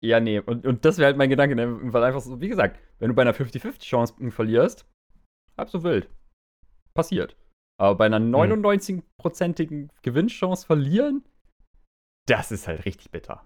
Ja, 0.02 0.20
nee. 0.20 0.40
Und, 0.40 0.66
und 0.66 0.86
das 0.86 0.98
wäre 0.98 1.08
halt 1.08 1.18
mein 1.18 1.30
Gedanke, 1.30 1.56
ne? 1.56 1.94
weil 1.94 2.04
einfach 2.04 2.22
so, 2.22 2.40
wie 2.40 2.48
gesagt, 2.48 2.80
wenn 3.00 3.10
du 3.10 3.16
bei 3.16 3.22
einer 3.22 3.34
50-50-Chance 3.34 4.32
verlierst, 4.32 4.86
halb 5.58 5.70
so 5.70 5.84
wild. 5.84 6.10
Passiert. 6.94 7.36
Aber 7.78 7.96
bei 7.96 8.06
einer 8.06 8.20
99-prozentigen 8.20 9.90
Gewinnchance 10.02 10.66
verlieren, 10.66 11.24
das 12.28 12.52
ist 12.52 12.68
halt 12.68 12.86
richtig 12.86 13.12
bitter. 13.12 13.46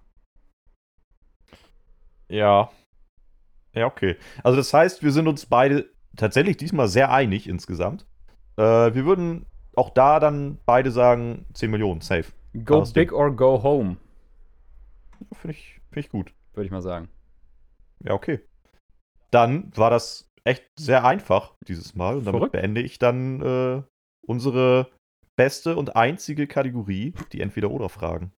Ja. 2.30 2.72
Ja, 3.74 3.86
okay. 3.88 4.18
Also 4.44 4.58
das 4.58 4.74
heißt, 4.74 5.04
wir 5.04 5.12
sind 5.12 5.28
uns 5.28 5.46
beide 5.46 5.90
tatsächlich 6.16 6.58
diesmal 6.58 6.88
sehr 6.88 7.12
einig 7.12 7.48
insgesamt. 7.48 8.06
Äh, 8.58 8.62
wir 8.94 9.06
würden 9.06 9.46
auch 9.76 9.90
da 9.90 10.20
dann 10.20 10.60
beide 10.66 10.92
sagen 10.92 11.46
10 11.54 11.72
Millionen, 11.72 12.02
safe. 12.02 12.32
Go 12.66 12.84
big 12.94 13.12
or 13.12 13.36
go 13.36 13.64
home, 13.64 13.98
Finde 15.34 15.58
ich, 15.58 15.80
find 15.92 16.06
ich 16.06 16.12
gut. 16.12 16.34
Würde 16.56 16.66
ich 16.66 16.72
mal 16.72 16.82
sagen. 16.82 17.10
Ja, 18.04 18.14
okay. 18.14 18.40
Dann 19.32 19.72
war 19.76 19.90
das 19.90 20.30
echt 20.44 20.64
sehr 20.78 21.06
einfach 21.06 21.56
dieses 21.68 21.96
Mal. 21.96 22.18
Und 22.18 22.26
damit 22.26 22.40
Verrückt. 22.40 22.52
beende 22.54 22.82
ich 22.82 23.00
dann 23.00 23.42
äh, 23.42 23.84
unsere 24.26 24.88
beste 25.36 25.76
und 25.76 25.96
einzige 25.96 26.48
Kategorie, 26.48 27.14
die 27.32 27.42
Entweder-Oder-Fragen. 27.42 28.34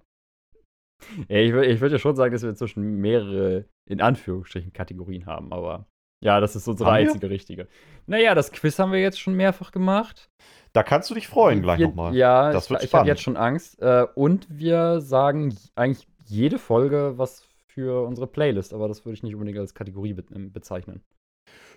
Ja, 1.28 1.38
ich 1.38 1.52
würde 1.52 1.68
ich 1.68 1.82
würd 1.82 1.92
ja 1.92 2.00
schon 2.00 2.16
sagen, 2.16 2.32
dass 2.32 2.44
wir 2.44 2.50
inzwischen 2.50 2.98
mehrere, 3.02 3.66
in 3.90 4.00
Anführungsstrichen, 4.02 4.72
Kategorien 4.74 5.26
haben, 5.26 5.52
aber 5.52 5.86
ja, 6.24 6.40
das 6.40 6.56
ist 6.56 6.68
unsere 6.70 6.90
Haben 6.90 7.00
wir? 7.00 7.08
einzige 7.08 7.30
richtige. 7.30 7.68
Naja, 8.06 8.34
das 8.36 8.52
Quiz 8.54 8.80
haben 8.80 8.94
wir 8.94 9.02
jetzt 9.02 9.20
schon 9.20 9.34
mehrfach 9.34 9.72
gemacht. 9.72 10.30
Da 10.72 10.82
kannst 10.82 11.10
du 11.10 11.14
dich 11.16 11.28
freuen 11.28 11.62
gleich 11.62 11.80
nochmal. 11.82 12.16
Ja, 12.16 12.52
Das 12.54 12.66
ich, 12.66 12.70
wird 12.70 12.80
ich 12.84 12.86
habe 12.86 12.90
spannend. 12.90 13.08
jetzt 13.08 13.22
schon 13.22 13.36
Angst. 13.36 13.82
Äh, 13.82 14.06
und 14.16 14.48
wir 14.50 15.02
sagen 15.02 15.54
eigentlich 15.76 16.08
jede 16.26 16.58
Folge 16.60 17.14
was 17.18 17.46
für 17.74 18.06
unsere 18.06 18.28
Playlist, 18.28 18.74
aber 18.74 18.88
das 18.88 19.06
würde 19.06 19.16
ich 19.16 19.24
nicht 19.24 19.34
unbedingt 19.34 19.58
als 19.58 19.74
Kategorie 19.74 20.14
be 20.14 20.24
ähm, 20.34 20.52
bezeichnen. 20.52 21.04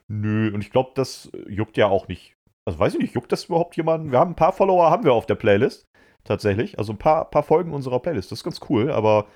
Nö, 0.08 0.52
und 0.54 0.60
ich 0.60 0.70
glaube, 0.70 0.92
das 0.94 1.30
juckt 1.48 1.76
ja 1.76 1.88
auch 1.88 2.08
nicht. 2.08 2.36
Also 2.64 2.78
weiß 2.78 2.94
ich 2.94 3.00
nicht, 3.00 3.14
juckt 3.14 3.32
das 3.32 3.46
überhaupt 3.46 3.76
jemanden? 3.76 4.12
Wir 4.12 4.18
haben 4.18 4.32
ein 4.32 4.36
paar 4.36 4.52
Follower, 4.52 4.90
haben 4.90 5.04
wir 5.04 5.12
auf 5.12 5.26
der 5.26 5.34
Playlist. 5.36 5.86
Tatsächlich. 6.24 6.78
Also 6.78 6.92
ein 6.92 6.98
paar, 6.98 7.30
paar 7.30 7.44
Folgen 7.44 7.72
unserer 7.72 8.00
Playlist. 8.00 8.32
Das 8.32 8.40
ist 8.40 8.44
ganz 8.44 8.60
cool, 8.68 8.90
aber 8.90 9.26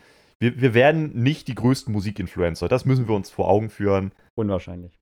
wir, 0.41 0.61
wir 0.61 0.75
werden 0.75 1.13
nicht 1.23 1.47
die 1.49 1.55
größten 1.55 1.93
Musikinfluencer. 1.93 2.69
Das 2.69 2.85
müssen 2.85 3.07
wir 3.09 3.15
uns 3.15 3.31
vor 3.31 3.49
Augen 3.49 3.71
führen. 3.71 4.13
Unwahrscheinlich. 4.35 4.99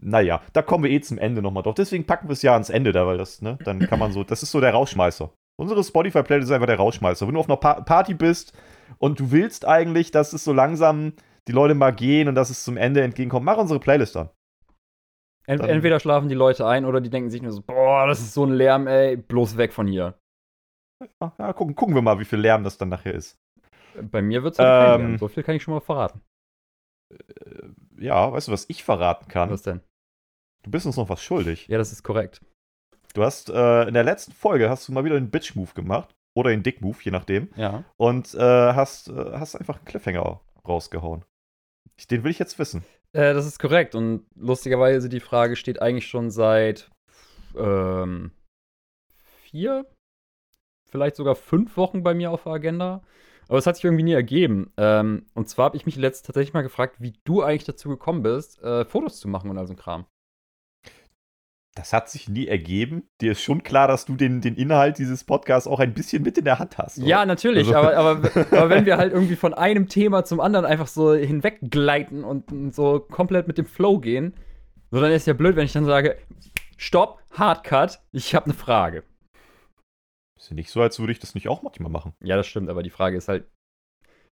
Naja, 0.00 0.42
da 0.52 0.62
kommen 0.62 0.84
wir 0.84 0.90
eh 0.90 1.00
zum 1.00 1.18
Ende 1.18 1.40
nochmal 1.40 1.62
drauf. 1.62 1.74
Deswegen 1.74 2.04
packen 2.04 2.28
wir 2.28 2.32
es 2.32 2.42
ja 2.42 2.52
ans 2.52 2.70
Ende 2.70 2.92
da, 2.92 3.06
weil 3.06 3.18
das, 3.18 3.40
ne, 3.40 3.58
dann 3.64 3.80
kann 3.80 3.98
man 3.98 4.12
so, 4.12 4.24
das 4.24 4.42
ist 4.42 4.50
so 4.50 4.60
der 4.60 4.72
Rauschmeißer. 4.72 5.30
Unsere 5.58 5.84
Spotify-Playlist 5.84 6.50
ist 6.50 6.54
einfach 6.54 6.66
der 6.66 6.76
Rauschmeißer. 6.76 7.26
Wenn 7.26 7.34
du 7.34 7.40
auf 7.40 7.48
einer 7.48 7.56
pa 7.56 7.80
Party 7.82 8.14
bist 8.14 8.52
und 8.98 9.20
du 9.20 9.30
willst 9.30 9.66
eigentlich, 9.66 10.10
dass 10.10 10.32
es 10.32 10.44
so 10.44 10.52
langsam 10.52 11.12
die 11.48 11.52
Leute 11.52 11.74
mal 11.74 11.92
gehen 11.92 12.28
und 12.28 12.34
dass 12.34 12.50
es 12.50 12.64
zum 12.64 12.76
Ende 12.76 13.02
entgegenkommt, 13.02 13.44
mach 13.44 13.56
unsere 13.56 13.80
Playlist 13.80 14.16
an. 14.16 14.30
Ent 15.46 15.60
Dann- 15.60 15.70
entweder 15.70 15.98
schlafen 15.98 16.28
die 16.28 16.34
Leute 16.36 16.66
ein 16.66 16.84
oder 16.84 17.00
die 17.00 17.10
denken 17.10 17.30
sich 17.30 17.42
nur 17.42 17.52
so, 17.52 17.62
boah, 17.62 18.06
das 18.06 18.20
ist 18.20 18.32
so 18.34 18.44
ein 18.44 18.52
Lärm, 18.52 18.86
ey, 18.86 19.16
bloß 19.16 19.56
weg 19.56 19.72
von 19.72 19.86
hier. 19.88 20.18
Ja, 21.20 21.34
ja, 21.38 21.52
gucken, 21.52 21.74
gucken 21.74 21.94
wir 21.96 22.02
mal, 22.02 22.20
wie 22.20 22.24
viel 22.24 22.38
Lärm 22.38 22.62
das 22.62 22.78
dann 22.78 22.90
nachher 22.90 23.14
ist. 23.14 23.36
Bei 24.00 24.22
mir 24.22 24.42
wird 24.44 24.54
es 24.54 24.58
halt 24.60 25.00
Ähm. 25.00 25.18
So 25.18 25.26
viel 25.28 25.42
kann 25.42 25.56
ich 25.56 25.62
schon 25.64 25.74
mal 25.74 25.80
verraten. 25.80 26.20
Ja, 27.98 28.32
weißt 28.32 28.48
du, 28.48 28.52
was 28.52 28.66
ich 28.68 28.84
verraten 28.84 29.28
kann? 29.28 29.50
Was 29.50 29.62
denn? 29.62 29.80
Du 30.62 30.70
bist 30.70 30.86
uns 30.86 30.96
noch 30.96 31.08
was 31.08 31.22
schuldig. 31.22 31.66
Ja, 31.68 31.76
das 31.76 31.92
ist 31.92 32.02
korrekt. 32.02 32.40
Du 33.14 33.22
hast 33.22 33.50
äh, 33.50 33.88
in 33.88 33.94
der 33.94 34.04
letzten 34.04 34.32
Folge 34.32 34.70
hast 34.70 34.88
du 34.88 34.92
mal 34.92 35.04
wieder 35.04 35.16
einen 35.16 35.30
Bitch-Move 35.30 35.74
gemacht. 35.74 36.14
Oder 36.34 36.50
einen 36.50 36.62
Dick-Move, 36.62 36.96
je 37.02 37.10
nachdem. 37.10 37.50
Ja. 37.56 37.84
Und 37.96 38.34
äh, 38.34 38.38
hast, 38.40 39.08
äh, 39.08 39.32
hast 39.34 39.54
einfach 39.56 39.76
einen 39.76 39.84
Cliffhanger 39.84 40.40
rausgehauen. 40.66 41.24
Ich- 41.96 42.06
Den 42.06 42.24
will 42.24 42.30
ich 42.30 42.38
jetzt 42.38 42.58
wissen. 42.58 42.84
Äh, 43.12 43.34
das 43.34 43.46
ist 43.46 43.58
korrekt. 43.58 43.94
Und 43.94 44.24
lustigerweise, 44.34 45.08
die 45.10 45.20
Frage 45.20 45.56
steht 45.56 45.82
eigentlich 45.82 46.06
schon 46.06 46.30
seit 46.30 46.90
ähm, 47.56 48.32
vier, 49.42 49.84
vielleicht 50.88 51.16
sogar 51.16 51.34
fünf 51.34 51.76
Wochen 51.76 52.02
bei 52.02 52.14
mir 52.14 52.30
auf 52.30 52.44
der 52.44 52.52
Agenda. 52.52 53.02
Aber 53.48 53.58
es 53.58 53.66
hat 53.66 53.76
sich 53.76 53.84
irgendwie 53.84 54.04
nie 54.04 54.12
ergeben. 54.14 54.72
Ähm, 54.78 55.26
und 55.34 55.48
zwar 55.50 55.66
habe 55.66 55.76
ich 55.76 55.84
mich 55.84 55.96
letzt 55.96 56.24
tatsächlich 56.24 56.54
mal 56.54 56.62
gefragt, 56.62 56.96
wie 57.00 57.12
du 57.24 57.42
eigentlich 57.42 57.64
dazu 57.64 57.90
gekommen 57.90 58.22
bist, 58.22 58.62
äh, 58.62 58.86
Fotos 58.86 59.18
zu 59.20 59.28
machen 59.28 59.50
und 59.50 59.58
all 59.58 59.66
so 59.66 59.74
ein 59.74 59.78
Kram. 59.78 60.06
Das 61.74 61.94
hat 61.94 62.10
sich 62.10 62.28
nie 62.28 62.46
ergeben. 62.48 63.08
Dir 63.22 63.32
ist 63.32 63.40
schon 63.40 63.62
klar, 63.62 63.88
dass 63.88 64.04
du 64.04 64.14
den, 64.14 64.42
den 64.42 64.56
Inhalt 64.56 64.98
dieses 64.98 65.24
Podcasts 65.24 65.66
auch 65.66 65.80
ein 65.80 65.94
bisschen 65.94 66.22
mit 66.22 66.36
in 66.36 66.44
der 66.44 66.58
Hand 66.58 66.76
hast. 66.76 66.98
oder? 66.98 67.06
Ja, 67.06 67.24
natürlich, 67.24 67.68
Also- 67.68 67.78
aber, 67.78 67.96
aber, 67.96 68.30
aber 68.58 68.68
wenn 68.70 68.84
wir 68.84 68.98
halt 68.98 69.12
irgendwie 69.14 69.36
von 69.36 69.54
einem 69.54 69.88
Thema 69.88 70.24
zum 70.24 70.40
anderen 70.40 70.66
einfach 70.66 70.86
so 70.86 71.14
hinweggleiten 71.14 72.24
und 72.24 72.74
so 72.74 73.00
komplett 73.00 73.48
mit 73.48 73.56
dem 73.56 73.64
Flow 73.66 73.98
gehen, 74.00 74.34
so 74.90 75.00
dann 75.00 75.12
ist 75.12 75.26
ja 75.26 75.32
blöd, 75.32 75.56
wenn 75.56 75.64
ich 75.64 75.72
dann 75.72 75.86
sage, 75.86 76.18
stopp, 76.76 77.22
Hardcut, 77.32 78.00
ich 78.12 78.34
habe 78.34 78.46
eine 78.46 78.54
Frage. 78.54 79.04
Ist 80.38 80.50
ja 80.50 80.54
nicht 80.54 80.70
so, 80.70 80.82
als 80.82 80.98
würde 80.98 81.12
ich 81.12 81.20
das 81.20 81.34
nicht 81.34 81.48
auch 81.48 81.62
manchmal 81.62 81.90
machen. 81.90 82.12
Ja, 82.20 82.36
das 82.36 82.46
stimmt, 82.46 82.68
aber 82.68 82.82
die 82.82 82.90
Frage 82.90 83.16
ist 83.16 83.28
halt, 83.28 83.46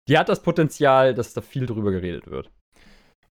die 0.09 0.19
hat 0.19 0.29
das 0.29 0.43
Potenzial, 0.43 1.15
dass 1.15 1.35
da 1.35 1.41
viel 1.41 1.67
drüber 1.67 1.93
geredet 1.93 2.27
wird. 2.27 2.51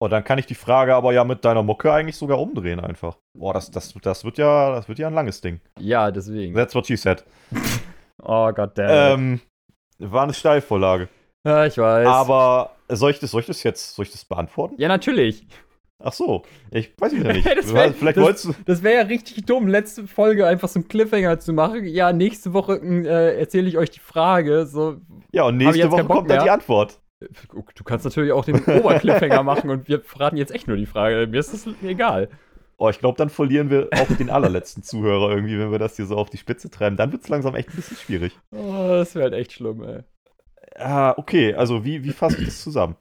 Und 0.02 0.10
dann 0.10 0.24
kann 0.24 0.36
ich 0.36 0.46
die 0.46 0.56
Frage 0.56 0.96
aber 0.96 1.12
ja 1.12 1.22
mit 1.22 1.44
deiner 1.44 1.62
Mucke 1.62 1.92
eigentlich 1.92 2.16
sogar 2.16 2.40
umdrehen 2.40 2.80
einfach. 2.80 3.18
Boah, 3.38 3.54
das, 3.54 3.70
das, 3.70 3.94
das, 4.02 4.24
wird, 4.24 4.36
ja, 4.36 4.74
das 4.74 4.88
wird 4.88 4.98
ja 4.98 5.06
ein 5.06 5.14
langes 5.14 5.40
Ding. 5.40 5.60
Ja, 5.78 6.10
deswegen. 6.10 6.56
That's 6.56 6.74
what 6.74 6.88
she 6.88 6.96
said. 6.96 7.24
Oh 8.24 8.52
Gott. 8.52 8.72
Ähm, 8.78 9.40
war 9.98 10.24
eine 10.24 10.34
Steilvorlage. 10.34 11.08
ja, 11.46 11.66
ich 11.66 11.78
weiß. 11.78 12.06
Aber 12.06 12.70
soll 12.88 13.12
ich, 13.12 13.20
das, 13.20 13.30
soll 13.30 13.40
ich 13.40 13.46
das 13.46 13.62
jetzt 13.62 13.94
soll 13.94 14.04
ich 14.04 14.12
das 14.12 14.24
beantworten? 14.24 14.74
ja, 14.78 14.88
natürlich. 14.88 15.46
Ach 16.00 16.12
so, 16.12 16.42
ich 16.70 16.92
weiß 16.98 17.12
ja 17.12 17.32
nicht. 17.32 17.46
das 17.56 17.72
wäre 17.72 17.94
wär, 18.00 18.82
wär 18.82 18.92
ja 18.92 19.02
richtig 19.02 19.44
dumm, 19.46 19.68
letzte 19.68 20.06
Folge 20.08 20.46
einfach 20.46 20.68
so 20.68 20.80
einen 20.80 20.88
Cliffhanger 20.88 21.38
zu 21.38 21.52
machen. 21.52 21.84
Ja, 21.84 22.12
nächste 22.12 22.52
Woche 22.52 22.76
äh, 22.76 23.38
erzähle 23.38 23.68
ich 23.68 23.78
euch 23.78 23.90
die 23.90 24.00
Frage. 24.00 24.66
So, 24.66 24.96
ja, 25.32 25.44
und 25.44 25.58
nächste 25.58 25.90
Woche 25.90 26.04
kommt 26.04 26.28
dann 26.28 26.44
die 26.44 26.50
Antwort. 26.50 27.01
Du 27.74 27.84
kannst 27.84 28.04
natürlich 28.04 28.32
auch 28.32 28.44
den 28.44 28.62
Obercliffhanger 28.64 29.42
machen 29.44 29.70
und 29.70 29.88
wir 29.88 30.00
verraten 30.00 30.36
jetzt 30.36 30.52
echt 30.52 30.68
nur 30.68 30.76
die 30.76 30.86
Frage. 30.86 31.26
Mir 31.26 31.40
ist 31.40 31.52
das 31.52 31.66
egal. 31.82 32.28
Oh, 32.78 32.88
ich 32.88 32.98
glaube, 32.98 33.16
dann 33.16 33.30
verlieren 33.30 33.70
wir 33.70 33.88
auch 33.94 34.16
den 34.16 34.30
allerletzten 34.30 34.82
Zuhörer 34.82 35.30
irgendwie, 35.30 35.58
wenn 35.58 35.70
wir 35.70 35.78
das 35.78 35.96
hier 35.96 36.06
so 36.06 36.16
auf 36.16 36.30
die 36.30 36.38
Spitze 36.38 36.70
treiben. 36.70 36.96
Dann 36.96 37.12
wird 37.12 37.22
es 37.22 37.28
langsam 37.28 37.54
echt 37.54 37.68
ein 37.68 37.76
bisschen 37.76 37.96
schwierig. 37.96 38.38
Oh, 38.50 38.88
das 38.88 39.14
wäre 39.14 39.24
halt 39.24 39.34
echt 39.34 39.52
schlimm, 39.52 39.82
ey. 39.84 40.00
Ah, 40.76 41.14
okay, 41.16 41.54
also 41.54 41.84
wie, 41.84 42.02
wie 42.02 42.12
fasse 42.12 42.38
ich 42.38 42.46
das 42.46 42.62
zusammen? 42.62 42.96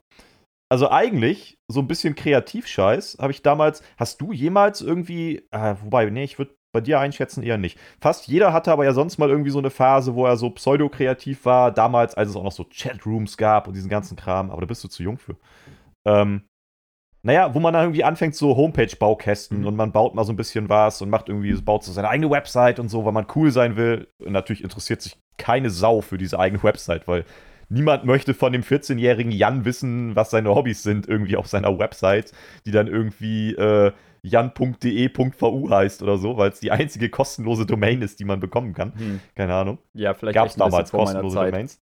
Also 0.68 0.90
eigentlich, 0.90 1.58
so 1.68 1.80
ein 1.80 1.88
bisschen 1.88 2.14
Kreativscheiß 2.14 3.18
habe 3.20 3.32
ich 3.32 3.42
damals. 3.42 3.82
Hast 3.96 4.20
du 4.20 4.32
jemals 4.32 4.80
irgendwie. 4.80 5.46
Äh, 5.50 5.74
wobei, 5.82 6.08
nee, 6.10 6.24
ich 6.24 6.38
würde 6.38 6.54
bei 6.72 6.80
dir 6.80 6.98
einschätzen 6.98 7.42
eher 7.42 7.58
nicht. 7.58 7.78
Fast 8.00 8.26
jeder 8.28 8.52
hatte 8.52 8.72
aber 8.72 8.84
ja 8.84 8.94
sonst 8.94 9.18
mal 9.18 9.28
irgendwie 9.28 9.50
so 9.50 9.58
eine 9.58 9.70
Phase, 9.70 10.14
wo 10.14 10.26
er 10.26 10.36
so 10.36 10.50
pseudo-kreativ 10.50 11.44
war. 11.44 11.70
Damals, 11.70 12.14
als 12.14 12.30
es 12.30 12.36
auch 12.36 12.42
noch 12.42 12.52
so 12.52 12.64
Chatrooms 12.64 13.36
gab 13.36 13.68
und 13.68 13.74
diesen 13.74 13.90
ganzen 13.90 14.16
Kram. 14.16 14.50
Aber 14.50 14.62
da 14.62 14.66
bist 14.66 14.82
du 14.82 14.88
zu 14.88 15.02
jung 15.02 15.18
für. 15.18 15.36
Ähm, 16.06 16.42
naja, 17.22 17.54
wo 17.54 17.60
man 17.60 17.74
dann 17.74 17.84
irgendwie 17.84 18.04
anfängt, 18.04 18.34
so 18.34 18.56
Homepage-Baukästen 18.56 19.60
mhm. 19.60 19.66
und 19.66 19.76
man 19.76 19.92
baut 19.92 20.14
mal 20.14 20.24
so 20.24 20.32
ein 20.32 20.36
bisschen 20.36 20.68
was 20.68 21.00
und 21.02 21.10
macht 21.10 21.28
irgendwie, 21.28 21.52
baut 21.54 21.84
so 21.84 21.92
seine 21.92 22.08
eigene 22.08 22.30
Website 22.30 22.80
und 22.80 22.88
so, 22.88 23.04
weil 23.04 23.12
man 23.12 23.26
cool 23.36 23.50
sein 23.52 23.76
will. 23.76 24.08
Und 24.18 24.32
natürlich 24.32 24.64
interessiert 24.64 25.02
sich 25.02 25.18
keine 25.36 25.70
Sau 25.70 26.00
für 26.00 26.18
diese 26.18 26.38
eigene 26.38 26.62
Website, 26.62 27.06
weil 27.06 27.24
niemand 27.68 28.04
möchte 28.04 28.34
von 28.34 28.52
dem 28.52 28.62
14-jährigen 28.62 29.30
Jan 29.30 29.64
wissen, 29.64 30.16
was 30.16 30.30
seine 30.30 30.54
Hobbys 30.54 30.82
sind, 30.82 31.06
irgendwie 31.06 31.36
auf 31.36 31.46
seiner 31.46 31.78
Website, 31.78 32.32
die 32.66 32.70
dann 32.70 32.88
irgendwie 32.88 33.54
äh, 33.54 33.92
jan.de.vu 34.24 35.70
heißt 35.70 36.02
oder 36.02 36.16
so, 36.16 36.36
weil 36.36 36.50
es 36.50 36.60
die 36.60 36.70
einzige 36.70 37.10
kostenlose 37.10 37.66
Domain 37.66 38.02
ist, 38.02 38.20
die 38.20 38.24
man 38.24 38.40
bekommen 38.40 38.74
kann. 38.74 38.94
Hm. 38.96 39.20
Keine 39.34 39.54
Ahnung. 39.54 39.78
Ja, 39.94 40.14
vielleicht 40.14 40.34
gab 40.34 40.48
es 40.48 40.56
damals 40.56 40.90
kostenlose 40.90 41.36
Domains. 41.36 41.80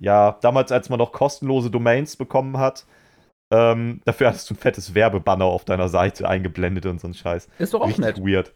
Ja, 0.00 0.38
damals, 0.40 0.72
als 0.72 0.88
man 0.88 0.98
noch 0.98 1.12
kostenlose 1.12 1.70
Domains 1.70 2.16
bekommen 2.16 2.58
hat, 2.58 2.84
ähm, 3.52 4.00
dafür 4.04 4.28
hattest 4.28 4.50
du 4.50 4.54
ein 4.54 4.58
fettes 4.58 4.94
Werbebanner 4.94 5.44
auf 5.44 5.64
deiner 5.64 5.88
Seite 5.88 6.28
eingeblendet 6.28 6.86
und 6.86 7.00
so 7.00 7.06
ein 7.06 7.14
Scheiß. 7.14 7.48
Ist 7.58 7.74
doch 7.74 7.80
auch 7.80 7.86
Richtig 7.86 8.04
nett. 8.04 8.18
weird. 8.18 8.54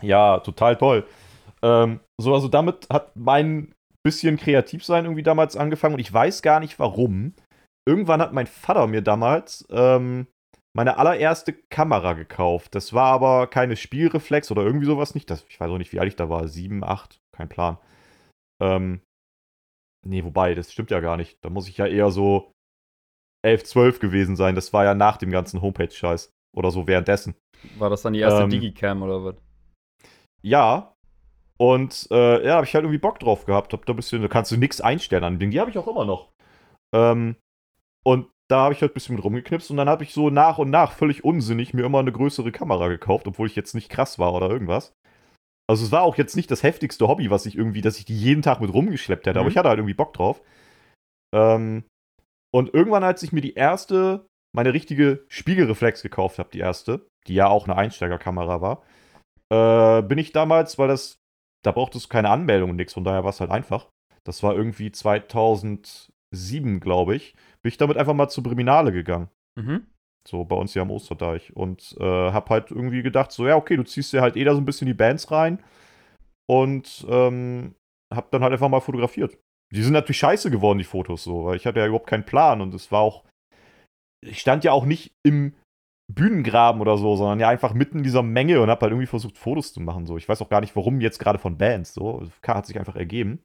Ja, 0.00 0.38
total 0.38 0.76
toll. 0.76 1.06
Ähm, 1.62 2.00
so, 2.20 2.32
also 2.34 2.48
damit 2.48 2.86
hat 2.90 3.16
mein 3.16 3.72
bisschen 4.04 4.36
kreativ 4.36 4.84
sein 4.84 5.04
irgendwie 5.04 5.22
damals 5.22 5.56
angefangen 5.56 5.94
und 5.94 6.00
ich 6.00 6.12
weiß 6.12 6.42
gar 6.42 6.60
nicht 6.60 6.78
warum. 6.78 7.34
Irgendwann 7.88 8.20
hat 8.20 8.32
mein 8.32 8.46
Vater 8.46 8.86
mir 8.86 9.02
damals 9.02 9.66
ähm, 9.70 10.26
meine 10.74 10.96
allererste 10.96 11.52
Kamera 11.52 12.14
gekauft. 12.14 12.74
Das 12.74 12.92
war 12.92 13.12
aber 13.12 13.46
keine 13.46 13.76
Spielreflex 13.76 14.50
oder 14.50 14.62
irgendwie 14.62 14.86
sowas 14.86 15.14
nicht. 15.14 15.28
Das, 15.30 15.44
ich 15.48 15.60
weiß 15.60 15.70
auch 15.70 15.78
nicht, 15.78 15.92
wie 15.92 16.00
alt 16.00 16.08
ich 16.08 16.16
da 16.16 16.28
war. 16.28 16.48
Sieben, 16.48 16.82
acht, 16.82 17.20
kein 17.32 17.48
Plan. 17.48 17.78
Ähm, 18.60 19.02
nee, 20.06 20.24
wobei, 20.24 20.54
das 20.54 20.72
stimmt 20.72 20.90
ja 20.90 21.00
gar 21.00 21.16
nicht. 21.16 21.38
Da 21.44 21.50
muss 21.50 21.68
ich 21.68 21.76
ja 21.76 21.86
eher 21.86 22.10
so 22.10 22.52
11, 23.44 23.64
12 23.64 24.00
gewesen 24.00 24.36
sein. 24.36 24.54
Das 24.54 24.72
war 24.72 24.84
ja 24.84 24.94
nach 24.94 25.16
dem 25.16 25.30
ganzen 25.30 25.60
Homepage-Scheiß. 25.60 26.32
Oder 26.54 26.70
so 26.70 26.86
währenddessen. 26.86 27.34
War 27.78 27.88
das 27.88 28.02
dann 28.02 28.12
die 28.12 28.20
erste 28.20 28.42
ähm, 28.42 28.50
Digicam 28.50 29.02
oder 29.02 29.24
was? 29.24 29.36
Ja. 30.42 30.94
Und 31.58 32.08
äh, 32.10 32.46
ja, 32.46 32.56
habe 32.56 32.66
ich 32.66 32.74
halt 32.74 32.84
irgendwie 32.84 32.98
Bock 32.98 33.18
drauf 33.18 33.46
gehabt. 33.46 33.72
Hab 33.72 33.86
da 33.86 33.92
ein 33.92 33.96
bisschen, 33.96 34.20
da 34.20 34.28
kannst 34.28 34.50
du 34.52 34.56
nichts 34.56 34.80
einstellen 34.80 35.24
an 35.24 35.34
dem 35.34 35.38
Ding. 35.38 35.50
Die 35.50 35.60
habe 35.60 35.70
ich 35.70 35.78
auch 35.78 35.88
immer 35.88 36.04
noch. 36.04 36.32
Ähm, 36.94 37.36
und 38.04 38.28
da 38.52 38.60
habe 38.60 38.74
ich 38.74 38.82
halt 38.82 38.92
ein 38.92 38.94
bisschen 38.94 39.16
mit 39.16 39.24
rumgeknipst 39.24 39.70
und 39.70 39.78
dann 39.78 39.88
habe 39.88 40.04
ich 40.04 40.12
so 40.12 40.28
nach 40.28 40.58
und 40.58 40.68
nach 40.68 40.92
völlig 40.92 41.24
unsinnig 41.24 41.72
mir 41.72 41.86
immer 41.86 42.00
eine 42.00 42.12
größere 42.12 42.52
Kamera 42.52 42.88
gekauft, 42.88 43.26
obwohl 43.26 43.46
ich 43.46 43.56
jetzt 43.56 43.74
nicht 43.74 43.88
krass 43.88 44.18
war 44.18 44.34
oder 44.34 44.50
irgendwas. 44.50 44.92
Also 45.66 45.86
es 45.86 45.92
war 45.92 46.02
auch 46.02 46.18
jetzt 46.18 46.36
nicht 46.36 46.50
das 46.50 46.62
heftigste 46.62 47.08
Hobby, 47.08 47.30
was 47.30 47.46
ich 47.46 47.56
irgendwie, 47.56 47.80
dass 47.80 47.98
ich 47.98 48.04
die 48.04 48.16
jeden 48.16 48.42
Tag 48.42 48.60
mit 48.60 48.72
rumgeschleppt 48.72 49.26
hätte, 49.26 49.38
mhm. 49.38 49.40
aber 49.40 49.50
ich 49.50 49.56
hatte 49.56 49.70
halt 49.70 49.78
irgendwie 49.78 49.94
Bock 49.94 50.12
drauf. 50.12 50.42
Ähm, 51.34 51.84
und 52.54 52.74
irgendwann, 52.74 53.04
als 53.04 53.22
ich 53.22 53.32
mir 53.32 53.40
die 53.40 53.54
erste, 53.54 54.26
meine 54.54 54.74
richtige 54.74 55.24
Spiegelreflex 55.28 56.02
gekauft 56.02 56.38
habe, 56.38 56.50
die 56.52 56.58
erste, 56.58 57.06
die 57.26 57.34
ja 57.34 57.48
auch 57.48 57.64
eine 57.66 57.76
Einsteigerkamera 57.76 58.60
war, 58.60 58.82
äh, 59.50 60.02
bin 60.02 60.18
ich 60.18 60.32
damals, 60.32 60.76
weil 60.76 60.88
das, 60.88 61.16
da 61.64 61.72
brauchte 61.72 61.96
es 61.96 62.10
keine 62.10 62.28
Anmeldung 62.28 62.70
und 62.70 62.76
nichts, 62.76 62.92
von 62.92 63.04
daher 63.04 63.24
war 63.24 63.30
es 63.30 63.40
halt 63.40 63.50
einfach. 63.50 63.88
Das 64.24 64.42
war 64.42 64.54
irgendwie 64.54 64.92
2007, 64.92 66.80
glaube 66.80 67.16
ich. 67.16 67.34
Bin 67.62 67.70
ich 67.70 67.76
damit 67.76 67.96
einfach 67.96 68.14
mal 68.14 68.28
zur 68.28 68.44
Briminale 68.44 68.92
gegangen. 68.92 69.28
Mhm. 69.56 69.86
So 70.28 70.44
bei 70.44 70.56
uns 70.56 70.72
hier 70.72 70.82
am 70.82 70.90
Osterdeich. 70.90 71.54
Und 71.56 71.96
äh, 71.98 72.32
hab 72.32 72.50
halt 72.50 72.70
irgendwie 72.70 73.02
gedacht, 73.02 73.32
so, 73.32 73.46
ja, 73.46 73.56
okay, 73.56 73.76
du 73.76 73.84
ziehst 73.84 74.12
dir 74.12 74.20
halt 74.20 74.36
eh 74.36 74.44
da 74.44 74.54
so 74.54 74.60
ein 74.60 74.64
bisschen 74.64 74.86
die 74.86 74.94
Bands 74.94 75.30
rein. 75.30 75.62
Und 76.48 77.06
ähm, 77.08 77.74
hab 78.12 78.30
dann 78.30 78.42
halt 78.42 78.52
einfach 78.52 78.68
mal 78.68 78.80
fotografiert. 78.80 79.38
Die 79.72 79.82
sind 79.82 79.94
natürlich 79.94 80.18
scheiße 80.18 80.50
geworden, 80.50 80.78
die 80.78 80.84
Fotos 80.84 81.24
so, 81.24 81.46
weil 81.46 81.56
ich 81.56 81.66
hatte 81.66 81.80
ja 81.80 81.86
überhaupt 81.86 82.08
keinen 82.08 82.26
Plan 82.26 82.60
und 82.60 82.74
es 82.74 82.92
war 82.92 83.00
auch. 83.00 83.24
Ich 84.24 84.40
stand 84.40 84.64
ja 84.64 84.72
auch 84.72 84.84
nicht 84.84 85.14
im 85.24 85.54
Bühnengraben 86.12 86.80
oder 86.80 86.98
so, 86.98 87.16
sondern 87.16 87.40
ja 87.40 87.48
einfach 87.48 87.72
mitten 87.74 87.98
in 87.98 88.04
dieser 88.04 88.22
Menge 88.22 88.60
und 88.60 88.68
hab 88.68 88.82
halt 88.82 88.92
irgendwie 88.92 89.06
versucht, 89.06 89.38
Fotos 89.38 89.72
zu 89.72 89.80
machen. 89.80 90.06
So. 90.06 90.16
Ich 90.16 90.28
weiß 90.28 90.42
auch 90.42 90.50
gar 90.50 90.60
nicht, 90.60 90.76
warum 90.76 91.00
jetzt 91.00 91.18
gerade 91.18 91.38
von 91.38 91.58
Bands. 91.58 91.94
So. 91.94 92.28
Hat 92.46 92.66
sich 92.66 92.78
einfach 92.78 92.96
ergeben. 92.96 93.42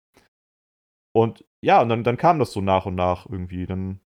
Und 1.16 1.46
ja, 1.64 1.82
und 1.82 1.90
dann, 1.90 2.04
dann 2.04 2.18
kam 2.18 2.40
das 2.40 2.52
so 2.52 2.62
nach 2.62 2.86
und 2.86 2.96
nach 2.96 3.28
irgendwie. 3.28 3.66
Dann 3.66 4.02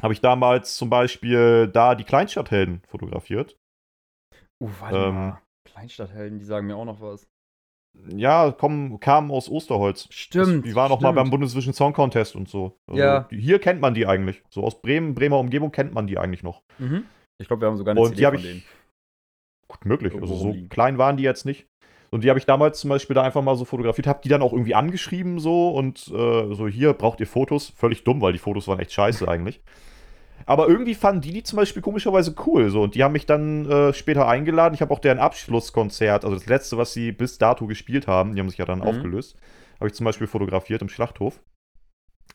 habe 0.00 0.14
ich 0.14 0.20
damals 0.20 0.76
zum 0.76 0.90
Beispiel 0.90 1.68
da 1.68 1.94
die 1.94 2.04
Kleinstadthelden 2.04 2.82
fotografiert. 2.88 3.56
Uh, 4.62 4.70
warte 4.80 4.96
ähm, 4.96 5.14
mal. 5.14 5.42
Kleinstadthelden, 5.64 6.38
die 6.38 6.44
sagen 6.44 6.66
mir 6.66 6.76
auch 6.76 6.84
noch 6.84 7.00
was. 7.00 7.26
Ja, 8.08 8.50
kommen, 8.52 9.00
kamen 9.00 9.30
aus 9.30 9.50
Osterholz. 9.50 10.08
Stimmt. 10.10 10.64
Das, 10.64 10.70
die 10.70 10.74
waren 10.74 10.90
auch 10.92 11.00
mal 11.00 11.12
beim 11.12 11.30
Bundesvision 11.30 11.74
Song 11.74 11.92
Contest 11.92 12.34
und 12.36 12.48
so. 12.48 12.78
Also, 12.86 13.00
ja. 13.00 13.28
Hier 13.30 13.58
kennt 13.58 13.80
man 13.80 13.94
die 13.94 14.06
eigentlich. 14.06 14.42
So 14.48 14.64
aus 14.64 14.80
Bremen, 14.80 15.14
Bremer 15.14 15.38
Umgebung 15.38 15.72
kennt 15.72 15.92
man 15.92 16.06
die 16.06 16.16
eigentlich 16.18 16.42
noch. 16.42 16.62
Mhm. 16.78 17.04
Ich 17.38 17.48
glaube, 17.48 17.62
wir 17.62 17.68
haben 17.68 17.76
sogar 17.76 17.92
eine 17.92 18.00
und 18.00 18.16
CD 18.16 18.24
von 18.24 18.42
denen. 18.42 18.64
Gut 19.68 19.84
möglich. 19.84 20.14
also 20.14 20.34
so 20.34 20.52
liegen. 20.52 20.68
klein 20.68 20.98
waren 20.98 21.16
die 21.16 21.22
jetzt 21.22 21.44
nicht. 21.44 21.66
Und 22.12 22.24
die 22.24 22.28
habe 22.28 22.38
ich 22.38 22.44
damals 22.44 22.78
zum 22.78 22.90
Beispiel 22.90 23.14
da 23.14 23.22
einfach 23.22 23.40
mal 23.40 23.56
so 23.56 23.64
fotografiert, 23.64 24.06
habe 24.06 24.20
die 24.22 24.28
dann 24.28 24.42
auch 24.42 24.52
irgendwie 24.52 24.74
angeschrieben 24.74 25.38
so 25.38 25.70
und 25.70 26.08
äh, 26.08 26.54
so 26.54 26.68
hier 26.68 26.92
braucht 26.92 27.20
ihr 27.20 27.26
Fotos. 27.26 27.72
Völlig 27.74 28.04
dumm, 28.04 28.20
weil 28.20 28.34
die 28.34 28.38
Fotos 28.38 28.68
waren 28.68 28.78
echt 28.80 28.92
scheiße 28.92 29.26
eigentlich. 29.26 29.62
Aber 30.44 30.68
irgendwie 30.68 30.94
fanden 30.94 31.22
die 31.22 31.32
die 31.32 31.42
zum 31.42 31.56
Beispiel 31.56 31.80
komischerweise 31.80 32.34
cool. 32.46 32.68
So. 32.68 32.82
Und 32.82 32.96
die 32.96 33.02
haben 33.02 33.12
mich 33.12 33.24
dann 33.24 33.64
äh, 33.64 33.94
später 33.94 34.28
eingeladen. 34.28 34.74
Ich 34.74 34.82
habe 34.82 34.92
auch 34.92 34.98
deren 34.98 35.18
Abschlusskonzert, 35.18 36.26
also 36.26 36.36
das 36.36 36.44
letzte, 36.44 36.76
was 36.76 36.92
sie 36.92 37.12
bis 37.12 37.38
dato 37.38 37.66
gespielt 37.66 38.06
haben, 38.06 38.34
die 38.34 38.40
haben 38.40 38.50
sich 38.50 38.58
ja 38.58 38.66
dann 38.66 38.80
mhm. 38.80 38.88
aufgelöst, 38.88 39.38
habe 39.80 39.88
ich 39.88 39.94
zum 39.94 40.04
Beispiel 40.04 40.26
fotografiert 40.26 40.82
im 40.82 40.90
Schlachthof. 40.90 41.40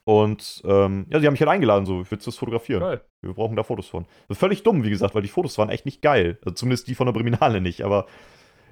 Und 0.06 0.64
ähm, 0.66 1.06
ja, 1.12 1.20
sie 1.20 1.28
haben 1.28 1.34
mich 1.34 1.42
halt 1.42 1.52
eingeladen, 1.52 1.86
so, 1.86 1.98
willst 2.10 2.26
du 2.26 2.32
das 2.32 2.38
fotografieren? 2.38 2.80
Geil. 2.80 3.02
Wir 3.22 3.34
brauchen 3.34 3.56
da 3.56 3.62
Fotos 3.62 3.88
von. 3.88 4.08
Ist 4.28 4.40
völlig 4.40 4.64
dumm, 4.64 4.84
wie 4.84 4.90
gesagt, 4.90 5.14
weil 5.14 5.22
die 5.22 5.28
Fotos 5.28 5.56
waren 5.60 5.70
echt 5.70 5.86
nicht 5.86 6.02
geil. 6.02 6.40
Also 6.44 6.56
zumindest 6.56 6.88
die 6.88 6.96
von 6.96 7.06
der 7.06 7.14
Briminale 7.14 7.62
nicht. 7.62 7.84
Aber 7.84 8.08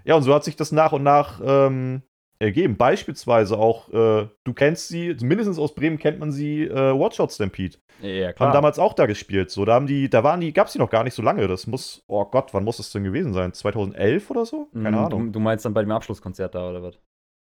ja, 0.05 0.15
und 0.15 0.23
so 0.23 0.33
hat 0.33 0.43
sich 0.43 0.55
das 0.55 0.71
nach 0.71 0.91
und 0.91 1.03
nach 1.03 1.41
ähm, 1.43 2.03
ergeben. 2.39 2.77
Beispielsweise 2.77 3.57
auch, 3.57 3.89
äh, 3.89 4.27
du 4.43 4.53
kennst 4.53 4.87
sie, 4.87 5.15
mindestens 5.21 5.57
aus 5.57 5.73
Bremen 5.73 5.97
kennt 5.97 6.19
man 6.19 6.31
sie, 6.31 6.63
äh, 6.63 6.97
Watchout 6.97 7.29
Stampede. 7.29 7.77
Ja, 8.01 8.33
klar. 8.33 8.49
Haben 8.49 8.53
damals 8.53 8.77
auch 8.77 8.93
da 8.93 9.05
gespielt. 9.05 9.49
So, 9.49 9.65
da 9.65 9.73
haben 9.73 9.87
die, 9.87 10.09
da 10.09 10.23
waren 10.23 10.41
die, 10.41 10.53
gab 10.53 10.67
es 10.67 10.73
die 10.73 10.79
noch 10.79 10.89
gar 10.89 11.03
nicht 11.03 11.13
so 11.13 11.21
lange. 11.21 11.47
Das 11.47 11.65
muss, 11.65 12.03
oh 12.07 12.25
Gott, 12.25 12.53
wann 12.53 12.63
muss 12.63 12.77
das 12.77 12.91
denn 12.91 13.03
gewesen 13.03 13.33
sein? 13.33 13.53
2011 13.53 14.29
oder 14.29 14.45
so? 14.45 14.69
Keine 14.73 14.91
mm, 14.91 15.05
Ahnung. 15.05 15.25
Du, 15.27 15.31
du, 15.31 15.39
meinst 15.39 15.65
dann 15.65 15.73
bei 15.73 15.81
dem 15.81 15.91
Abschlusskonzert 15.91 16.53
da 16.53 16.69
oder 16.69 16.83
was? 16.83 16.99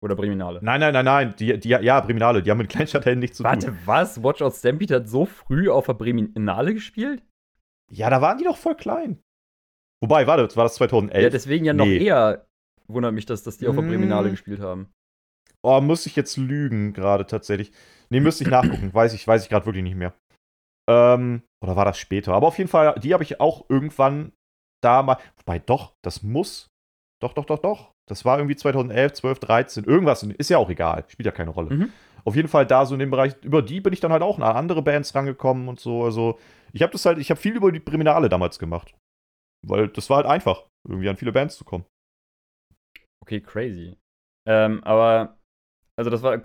Oder 0.01 0.15
Briminale? 0.15 0.59
Nein, 0.63 0.79
nein, 0.79 0.93
nein, 0.93 1.05
nein. 1.05 1.35
Die, 1.37 1.59
die, 1.59 1.69
ja, 1.69 1.99
Briminale. 1.99 2.41
Die 2.41 2.49
haben 2.49 2.57
mit 2.57 2.69
Kleinstadthelden 2.69 3.19
nichts 3.19 3.37
zu 3.37 3.43
Warte, 3.43 3.67
tun. 3.67 3.77
Warte, 3.85 4.09
was? 4.11 4.23
Watchout 4.23 4.51
Stampede 4.51 4.95
hat 4.95 5.09
so 5.09 5.25
früh 5.25 5.69
auf 5.69 5.87
der 5.87 5.93
Briminale 5.93 6.73
gespielt? 6.73 7.21
Ja, 7.91 8.09
da 8.09 8.21
waren 8.21 8.37
die 8.37 8.45
doch 8.45 8.57
voll 8.57 8.75
klein. 8.75 9.21
Wobei, 10.01 10.27
warte, 10.27 10.55
war 10.55 10.63
das 10.63 10.75
2011? 10.75 11.23
Ja, 11.23 11.29
deswegen 11.29 11.65
ja 11.65 11.73
noch 11.73 11.85
nee. 11.85 11.97
eher 11.97 12.45
wundert 12.87 13.13
mich, 13.13 13.25
dass, 13.25 13.43
dass 13.43 13.57
die 13.57 13.67
auf 13.67 13.75
der 13.75 13.83
Briminale 13.83 14.29
mm. 14.29 14.31
gespielt 14.31 14.59
haben. 14.59 14.89
Oh, 15.61 15.79
muss 15.81 16.05
ich 16.05 16.15
jetzt 16.15 16.37
lügen 16.37 16.93
gerade 16.93 17.25
tatsächlich. 17.25 17.71
Nee, 18.09 18.21
müsste 18.21 18.43
ich 18.43 18.49
nachgucken. 18.49 18.93
weiß 18.93 19.13
ich, 19.13 19.27
weiß 19.27 19.43
ich 19.43 19.49
gerade 19.49 19.65
wirklich 19.65 19.83
nicht 19.83 19.95
mehr. 19.95 20.13
Ähm, 20.89 21.43
oder 21.63 21.75
war 21.75 21.85
das 21.85 21.99
später? 21.99 22.33
Aber 22.33 22.47
auf 22.47 22.57
jeden 22.57 22.69
Fall, 22.69 22.95
die 22.99 23.13
habe 23.13 23.23
ich 23.23 23.39
auch 23.39 23.65
irgendwann 23.69 24.31
da 24.81 25.03
mal. 25.03 25.17
Wobei, 25.37 25.59
doch, 25.59 25.93
das 26.01 26.23
muss. 26.23 26.67
Doch, 27.21 27.33
doch, 27.33 27.45
doch, 27.45 27.59
doch. 27.59 27.91
Das 28.07 28.25
war 28.25 28.39
irgendwie 28.39 28.55
2011, 28.55 29.13
12, 29.13 29.39
13. 29.39 29.83
Irgendwas. 29.83 30.23
Ist 30.23 30.49
ja 30.49 30.57
auch 30.57 30.69
egal. 30.69 31.03
Spielt 31.09 31.25
ja 31.25 31.31
keine 31.31 31.51
Rolle. 31.51 31.75
Mhm. 31.75 31.89
Auf 32.23 32.35
jeden 32.35 32.47
Fall 32.47 32.65
da 32.65 32.85
so 32.85 32.95
in 32.95 32.99
dem 32.99 33.11
Bereich. 33.11 33.35
Über 33.43 33.61
die 33.61 33.81
bin 33.81 33.93
ich 33.93 33.99
dann 33.99 34.11
halt 34.11 34.23
auch 34.23 34.37
an 34.37 34.43
andere 34.43 34.81
Bands 34.81 35.13
rangekommen 35.13 35.67
und 35.67 35.79
so. 35.79 36.03
Also, 36.03 36.39
ich 36.71 36.81
habe 36.81 36.93
das 36.93 37.05
halt. 37.05 37.19
Ich 37.19 37.29
habe 37.29 37.39
viel 37.39 37.55
über 37.55 37.71
die 37.71 37.79
Priminale 37.79 38.29
damals 38.29 38.57
gemacht. 38.57 38.95
Weil 39.65 39.87
das 39.89 40.09
war 40.09 40.17
halt 40.17 40.27
einfach, 40.27 40.65
irgendwie 40.87 41.09
an 41.09 41.17
viele 41.17 41.31
Bands 41.31 41.57
zu 41.57 41.65
kommen. 41.65 41.85
Okay, 43.21 43.41
crazy. 43.41 43.97
Ähm, 44.47 44.83
aber 44.83 45.37
also 45.97 46.09
das 46.09 46.23
war, 46.23 46.41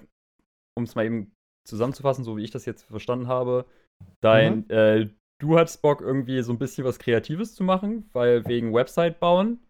um 0.77 0.85
es 0.85 0.95
mal 0.95 1.07
eben 1.07 1.33
zusammenzufassen, 1.67 2.25
so 2.25 2.37
wie 2.37 2.45
ich 2.45 2.51
das 2.51 2.67
jetzt 2.67 2.83
verstanden 2.83 3.29
habe, 3.29 3.67
dein, 4.21 4.65
mhm. 4.69 4.71
äh, 4.71 5.09
du 5.41 5.59
hattest 5.59 5.81
Bock, 5.81 6.01
irgendwie 6.01 6.43
so 6.43 6.53
ein 6.53 6.59
bisschen 6.59 6.85
was 6.85 6.99
Kreatives 6.99 7.55
zu 7.55 7.65
machen, 7.65 8.11
weil 8.13 8.47
wegen 8.47 8.75
Website 8.75 9.21
bauen. 9.21 9.61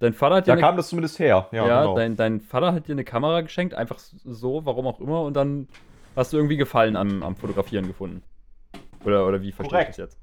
Dein 0.00 0.12
Vater 0.12 0.36
hat 0.36 0.46
dir. 0.46 0.48
Da 0.48 0.52
eine, 0.54 0.60
kam 0.60 0.76
das 0.76 0.88
zumindest 0.88 1.18
her, 1.18 1.48
ja. 1.50 1.66
ja 1.66 1.80
genau. 1.82 1.96
dein, 1.96 2.16
dein 2.16 2.40
Vater 2.40 2.72
hat 2.72 2.88
dir 2.88 2.92
eine 2.92 3.04
Kamera 3.04 3.40
geschenkt, 3.40 3.74
einfach 3.74 3.98
so, 3.98 4.64
warum 4.64 4.86
auch 4.86 5.00
immer, 5.00 5.22
und 5.22 5.34
dann 5.34 5.68
hast 6.14 6.32
du 6.32 6.36
irgendwie 6.36 6.56
Gefallen 6.56 6.96
am, 6.96 7.22
am 7.22 7.36
Fotografieren 7.36 7.86
gefunden. 7.86 8.22
Oder, 9.04 9.26
oder 9.26 9.40
wie 9.40 9.52
verstehe 9.52 9.80
ich 9.80 9.86
das 9.86 9.96
jetzt? 9.96 10.18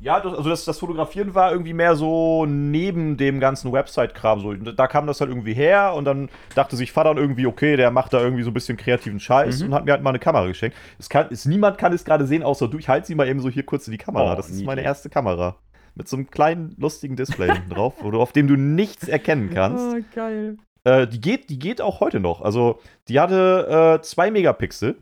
Ja, 0.00 0.20
das, 0.20 0.32
also 0.32 0.48
das, 0.48 0.64
das, 0.64 0.78
Fotografieren 0.78 1.34
war 1.34 1.50
irgendwie 1.50 1.72
mehr 1.72 1.96
so 1.96 2.46
neben 2.46 3.16
dem 3.16 3.40
ganzen 3.40 3.72
Website-Kram. 3.72 4.40
So. 4.40 4.54
Da 4.54 4.86
kam 4.86 5.08
das 5.08 5.20
halt 5.20 5.30
irgendwie 5.30 5.54
her 5.54 5.92
und 5.94 6.04
dann 6.04 6.28
dachte 6.54 6.76
sich 6.76 6.92
Vater 6.92 7.16
irgendwie, 7.16 7.46
okay, 7.46 7.76
der 7.76 7.90
macht 7.90 8.12
da 8.12 8.20
irgendwie 8.20 8.44
so 8.44 8.50
ein 8.50 8.54
bisschen 8.54 8.76
kreativen 8.76 9.18
Scheiß 9.18 9.60
mhm. 9.60 9.66
und 9.66 9.74
hat 9.74 9.84
mir 9.84 9.92
halt 9.92 10.02
mal 10.02 10.10
eine 10.10 10.20
Kamera 10.20 10.46
geschenkt. 10.46 10.76
Es 10.98 11.08
kann, 11.08 11.26
es, 11.30 11.46
niemand 11.46 11.78
kann 11.78 11.92
es 11.92 12.04
gerade 12.04 12.26
sehen, 12.26 12.44
außer 12.44 12.68
du. 12.68 12.78
Ich 12.78 12.88
halte 12.88 13.08
sie 13.08 13.16
mal 13.16 13.26
eben 13.26 13.40
so 13.40 13.50
hier 13.50 13.64
kurz 13.64 13.88
in 13.88 13.92
die 13.92 13.98
Kamera. 13.98 14.32
Oh, 14.32 14.36
das 14.36 14.50
ist 14.50 14.64
meine 14.64 14.82
erste 14.82 15.10
Kamera. 15.10 15.56
Mit 15.96 16.06
so 16.06 16.16
einem 16.16 16.30
kleinen, 16.30 16.76
lustigen 16.78 17.16
Display 17.16 17.50
drauf, 17.68 17.94
du, 18.00 18.20
auf 18.20 18.30
dem 18.30 18.46
du 18.46 18.54
nichts 18.54 19.08
erkennen 19.08 19.50
kannst. 19.54 19.84
Oh, 19.84 20.00
geil. 20.14 20.58
Äh, 20.84 21.08
die, 21.08 21.20
geht, 21.20 21.50
die 21.50 21.58
geht 21.58 21.80
auch 21.80 21.98
heute 21.98 22.20
noch. 22.20 22.40
Also, 22.40 22.78
die 23.08 23.18
hatte 23.18 23.98
2 24.00 24.28
äh, 24.28 24.30
Megapixel 24.30 24.96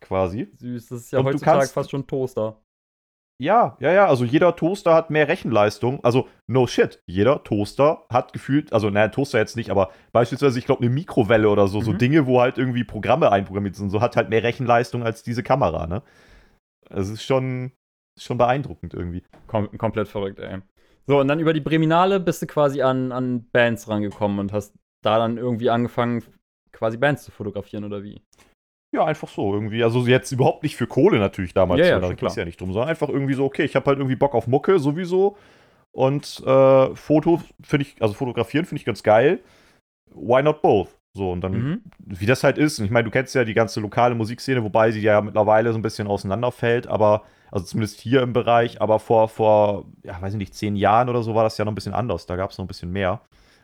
quasi. 0.00 0.48
Süß, 0.58 0.88
das 0.88 1.00
ist 1.02 1.12
ja 1.12 1.20
und 1.20 1.26
heutzutage 1.26 1.58
kannst, 1.58 1.74
fast 1.74 1.90
schon 1.90 2.04
Toaster. 2.06 2.56
Ja, 3.40 3.78
ja, 3.80 3.90
ja. 3.90 4.06
Also 4.06 4.26
jeder 4.26 4.54
Toaster 4.54 4.94
hat 4.94 5.08
mehr 5.08 5.26
Rechenleistung. 5.26 6.04
Also, 6.04 6.28
no 6.46 6.66
shit. 6.66 7.02
Jeder 7.06 7.42
Toaster 7.42 8.04
hat 8.10 8.34
gefühlt, 8.34 8.70
also, 8.74 8.90
naja, 8.90 9.08
Toaster 9.08 9.38
jetzt 9.38 9.56
nicht, 9.56 9.70
aber 9.70 9.90
beispielsweise, 10.12 10.58
ich 10.58 10.66
glaube, 10.66 10.82
eine 10.82 10.90
Mikrowelle 10.90 11.48
oder 11.48 11.66
so, 11.66 11.80
mhm. 11.80 11.84
so 11.84 11.92
Dinge, 11.94 12.26
wo 12.26 12.42
halt 12.42 12.58
irgendwie 12.58 12.84
Programme 12.84 13.32
einprogrammiert 13.32 13.76
sind, 13.76 13.88
so 13.88 14.02
hat 14.02 14.16
halt 14.16 14.28
mehr 14.28 14.42
Rechenleistung 14.42 15.02
als 15.04 15.22
diese 15.22 15.42
Kamera, 15.42 15.86
ne? 15.86 16.02
Es 16.90 17.08
ist 17.08 17.22
schon, 17.22 17.72
schon 18.18 18.36
beeindruckend 18.36 18.92
irgendwie. 18.92 19.22
Kom 19.46 19.70
komplett 19.78 20.08
verrückt, 20.08 20.38
ey. 20.38 20.58
So, 21.06 21.18
und 21.18 21.28
dann 21.28 21.40
über 21.40 21.54
die 21.54 21.60
Breminale 21.60 22.20
bist 22.20 22.42
du 22.42 22.46
quasi 22.46 22.82
an, 22.82 23.10
an 23.10 23.48
Bands 23.52 23.88
rangekommen 23.88 24.38
und 24.38 24.52
hast 24.52 24.74
da 25.02 25.16
dann 25.16 25.38
irgendwie 25.38 25.70
angefangen, 25.70 26.22
quasi 26.72 26.98
Bands 26.98 27.24
zu 27.24 27.30
fotografieren, 27.30 27.84
oder 27.84 28.02
wie? 28.02 28.20
Ja, 28.92 29.04
einfach 29.04 29.28
so 29.28 29.54
irgendwie. 29.54 29.84
Also 29.84 30.06
jetzt 30.06 30.32
überhaupt 30.32 30.62
nicht 30.62 30.76
für 30.76 30.86
Kohle 30.86 31.18
natürlich 31.18 31.54
damals. 31.54 31.80
Ja, 31.80 31.86
ja, 31.86 32.00
da 32.00 32.12
ging 32.12 32.28
es 32.28 32.36
ja 32.36 32.44
nicht 32.44 32.60
drum, 32.60 32.72
sondern 32.72 32.88
einfach 32.88 33.08
irgendwie 33.08 33.34
so, 33.34 33.44
okay, 33.44 33.64
ich 33.64 33.76
habe 33.76 33.86
halt 33.86 33.98
irgendwie 33.98 34.16
Bock 34.16 34.34
auf 34.34 34.46
Mucke 34.46 34.78
sowieso. 34.78 35.36
Und 35.92 36.42
äh, 36.46 36.94
Foto 36.94 37.40
finde 37.62 37.86
ich, 37.86 38.00
also 38.00 38.14
fotografieren 38.14 38.64
finde 38.64 38.80
ich 38.80 38.84
ganz 38.84 39.02
geil. 39.02 39.40
Why 40.12 40.42
not 40.42 40.62
both? 40.62 40.88
So, 41.12 41.32
und 41.32 41.40
dann, 41.40 41.52
mhm. 41.52 41.80
wie 41.98 42.26
das 42.26 42.44
halt 42.44 42.56
ist, 42.56 42.78
und 42.78 42.84
ich 42.84 42.90
meine, 42.92 43.04
du 43.04 43.10
kennst 43.10 43.34
ja 43.34 43.44
die 43.44 43.54
ganze 43.54 43.80
lokale 43.80 44.14
Musikszene, 44.14 44.62
wobei 44.62 44.92
sie 44.92 45.00
ja 45.00 45.20
mittlerweile 45.20 45.72
so 45.72 45.78
ein 45.78 45.82
bisschen 45.82 46.06
auseinanderfällt, 46.06 46.86
aber, 46.86 47.24
also 47.50 47.66
zumindest 47.66 48.00
hier 48.00 48.22
im 48.22 48.32
Bereich, 48.32 48.80
aber 48.80 49.00
vor, 49.00 49.28
vor, 49.28 49.86
ja, 50.04 50.22
weiß 50.22 50.34
ich 50.34 50.38
nicht, 50.38 50.54
zehn 50.54 50.76
Jahren 50.76 51.08
oder 51.08 51.24
so 51.24 51.34
war 51.34 51.42
das 51.42 51.58
ja 51.58 51.64
noch 51.64 51.72
ein 51.72 51.74
bisschen 51.74 51.94
anders. 51.94 52.26
Da 52.26 52.36
gab 52.36 52.50
es 52.50 52.58
noch 52.58 52.64
ein 52.64 52.68
bisschen 52.68 52.92
mehr. 52.92 53.20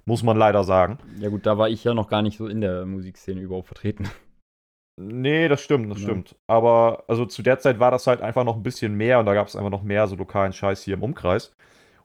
Muss 0.07 0.25
man 0.25 0.37
leider 0.37 0.65
sagen. 0.65 0.99
Ja, 1.21 1.29
gut, 1.29 1.47
da 1.47 1.59
war 1.59 1.69
ich 1.69 1.83
ja 1.85 1.95
noch 1.95 2.09
gar 2.09 2.23
nicht 2.23 2.37
so 2.37 2.47
in 2.47 2.61
der 2.61 2.85
Musikszene 2.85 3.41
überhaupt 3.41 3.67
vertreten. 3.67 4.09
Nee, 4.99 5.49
das 5.49 5.61
stimmt, 5.61 5.91
das 5.91 5.99
ja. 6.01 6.05
stimmt. 6.05 6.37
Aber 6.47 7.05
also 7.07 7.27
zu 7.27 7.43
der 7.43 7.59
Zeit 7.59 7.79
war 7.79 7.91
das 7.91 8.07
halt 8.07 8.23
einfach 8.23 8.45
noch 8.45 8.57
ein 8.57 8.63
bisschen 8.63 8.95
mehr 8.95 9.19
und 9.19 9.27
da 9.27 9.35
gab 9.35 9.47
es 9.47 9.57
einfach 9.57 9.71
noch 9.71 9.83
mehr 9.83 10.07
so 10.07 10.17
lokalen 10.17 10.53
Scheiß 10.55 10.83
hier 10.83 10.95
im 10.95 11.03
Umkreis. 11.03 11.55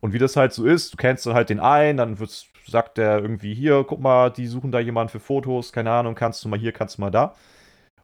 Und 0.02 0.14
wie 0.14 0.20
das 0.20 0.36
halt 0.36 0.52
so 0.52 0.66
ist, 0.66 0.94
du 0.94 0.98
kennst 0.98 1.26
dann 1.26 1.34
halt 1.34 1.50
den 1.50 1.60
einen, 1.60 1.98
dann 1.98 2.20
wird's, 2.20 2.48
sagt 2.68 2.98
der 2.98 3.20
irgendwie 3.20 3.54
hier, 3.54 3.86
guck 3.88 4.02
mal, 4.02 4.30
die 4.30 4.48
suchen 4.48 4.72
da 4.72 4.80
jemanden 4.80 5.12
für 5.12 5.20
Fotos, 5.20 5.72
keine 5.72 5.92
Ahnung, 5.92 6.16
kannst 6.16 6.44
du 6.44 6.50
mal 6.50 6.60
hier, 6.60 6.74
kannst 6.74 6.98
du 6.98 7.02
mal 7.02 7.12
da. 7.12 7.36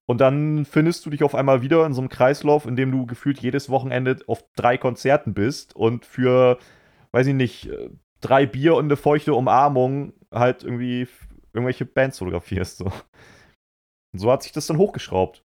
Und 0.06 0.22
dann 0.22 0.66
findest 0.66 1.06
du 1.06 1.10
dich 1.10 1.24
auf 1.24 1.36
einmal 1.36 1.62
wieder 1.62 1.86
in 1.86 1.94
so 1.94 2.00
einem 2.00 2.10
Kreislauf, 2.10 2.66
in 2.66 2.78
dem 2.78 2.92
du 2.92 3.06
gefühlt 3.06 3.40
jedes 3.40 3.70
Wochenende 3.70 4.18
auf 4.28 4.44
drei 4.56 4.78
Konzerten 4.78 5.34
bist 5.34 5.76
und 5.76 6.06
für, 6.06 6.60
weiß 7.12 7.28
ich 7.28 7.34
nicht, 7.34 7.70
drei 8.22 8.46
Bier 8.46 8.76
und 8.76 8.86
eine 8.86 8.96
feuchte 8.96 9.34
Umarmung 9.34 10.14
halt 10.32 10.64
irgendwie 10.64 11.08
irgendwelche 11.54 11.86
Bands 11.86 12.20
fotografierst. 12.20 12.78
So. 12.78 12.92
Und 14.18 14.22
so 14.22 14.32
hat 14.32 14.42
sich 14.42 14.52
das 14.52 14.66
dann 14.66 14.80
hochgeschraubt. 14.80 15.44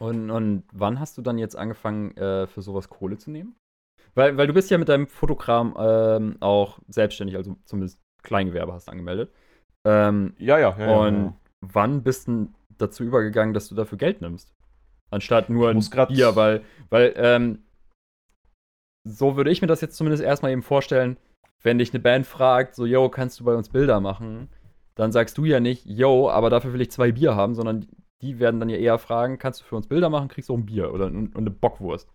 Und, 0.00 0.32
und 0.32 0.64
wann 0.72 0.98
hast 0.98 1.16
du 1.16 1.22
dann 1.22 1.38
jetzt 1.38 1.54
angefangen, 1.56 2.16
äh, 2.16 2.48
für 2.48 2.60
sowas 2.60 2.88
Kohle 2.88 3.16
zu 3.16 3.30
nehmen? 3.30 3.54
Weil, 4.16 4.36
weil 4.36 4.48
du 4.48 4.52
bist 4.52 4.72
ja 4.72 4.78
mit 4.78 4.88
deinem 4.88 5.06
Fotokram 5.06 5.76
ähm, 5.78 6.36
auch 6.40 6.80
selbstständig, 6.88 7.36
also 7.36 7.56
zumindest 7.64 8.00
Kleingewerbe 8.24 8.72
hast 8.72 8.88
angemeldet. 8.88 9.32
Ähm, 9.86 10.34
ja, 10.38 10.58
ja, 10.58 10.76
ja. 10.76 10.96
Und 10.96 11.14
ja, 11.14 11.24
ja. 11.26 11.34
wann 11.60 12.02
bist 12.02 12.26
du 12.26 12.52
dazu 12.76 13.04
übergegangen, 13.04 13.54
dass 13.54 13.68
du 13.68 13.76
dafür 13.76 13.98
Geld 13.98 14.20
nimmst? 14.20 14.52
Anstatt 15.12 15.48
nur 15.48 15.70
ein 15.70 15.78
Bier, 16.08 16.34
weil, 16.34 16.64
weil 16.90 17.12
ähm, 17.16 17.62
so 19.04 19.36
würde 19.36 19.52
ich 19.52 19.62
mir 19.62 19.68
das 19.68 19.80
jetzt 19.80 19.96
zumindest 19.96 20.24
erstmal 20.24 20.50
eben 20.50 20.62
vorstellen, 20.62 21.18
wenn 21.62 21.78
dich 21.78 21.94
eine 21.94 22.00
Band 22.00 22.26
fragt, 22.26 22.74
so, 22.74 22.84
yo, 22.84 23.08
kannst 23.08 23.38
du 23.38 23.44
bei 23.44 23.54
uns 23.54 23.68
Bilder 23.68 24.00
machen? 24.00 24.48
Dann 24.94 25.12
sagst 25.12 25.38
du 25.38 25.44
ja 25.44 25.60
nicht, 25.60 25.84
yo, 25.86 26.30
aber 26.30 26.50
dafür 26.50 26.72
will 26.72 26.80
ich 26.80 26.90
zwei 26.90 27.12
Bier 27.12 27.34
haben, 27.34 27.54
sondern 27.54 27.86
die 28.20 28.38
werden 28.38 28.60
dann 28.60 28.68
ja 28.68 28.76
eher 28.76 28.98
fragen, 28.98 29.38
kannst 29.38 29.60
du 29.60 29.64
für 29.64 29.76
uns 29.76 29.88
Bilder 29.88 30.08
machen, 30.08 30.28
kriegst 30.28 30.48
du 30.48 30.54
auch 30.54 30.58
ein 30.58 30.66
Bier 30.66 30.92
oder 30.92 31.06
und 31.06 31.36
eine 31.36 31.50
Bockwurst. 31.50 32.08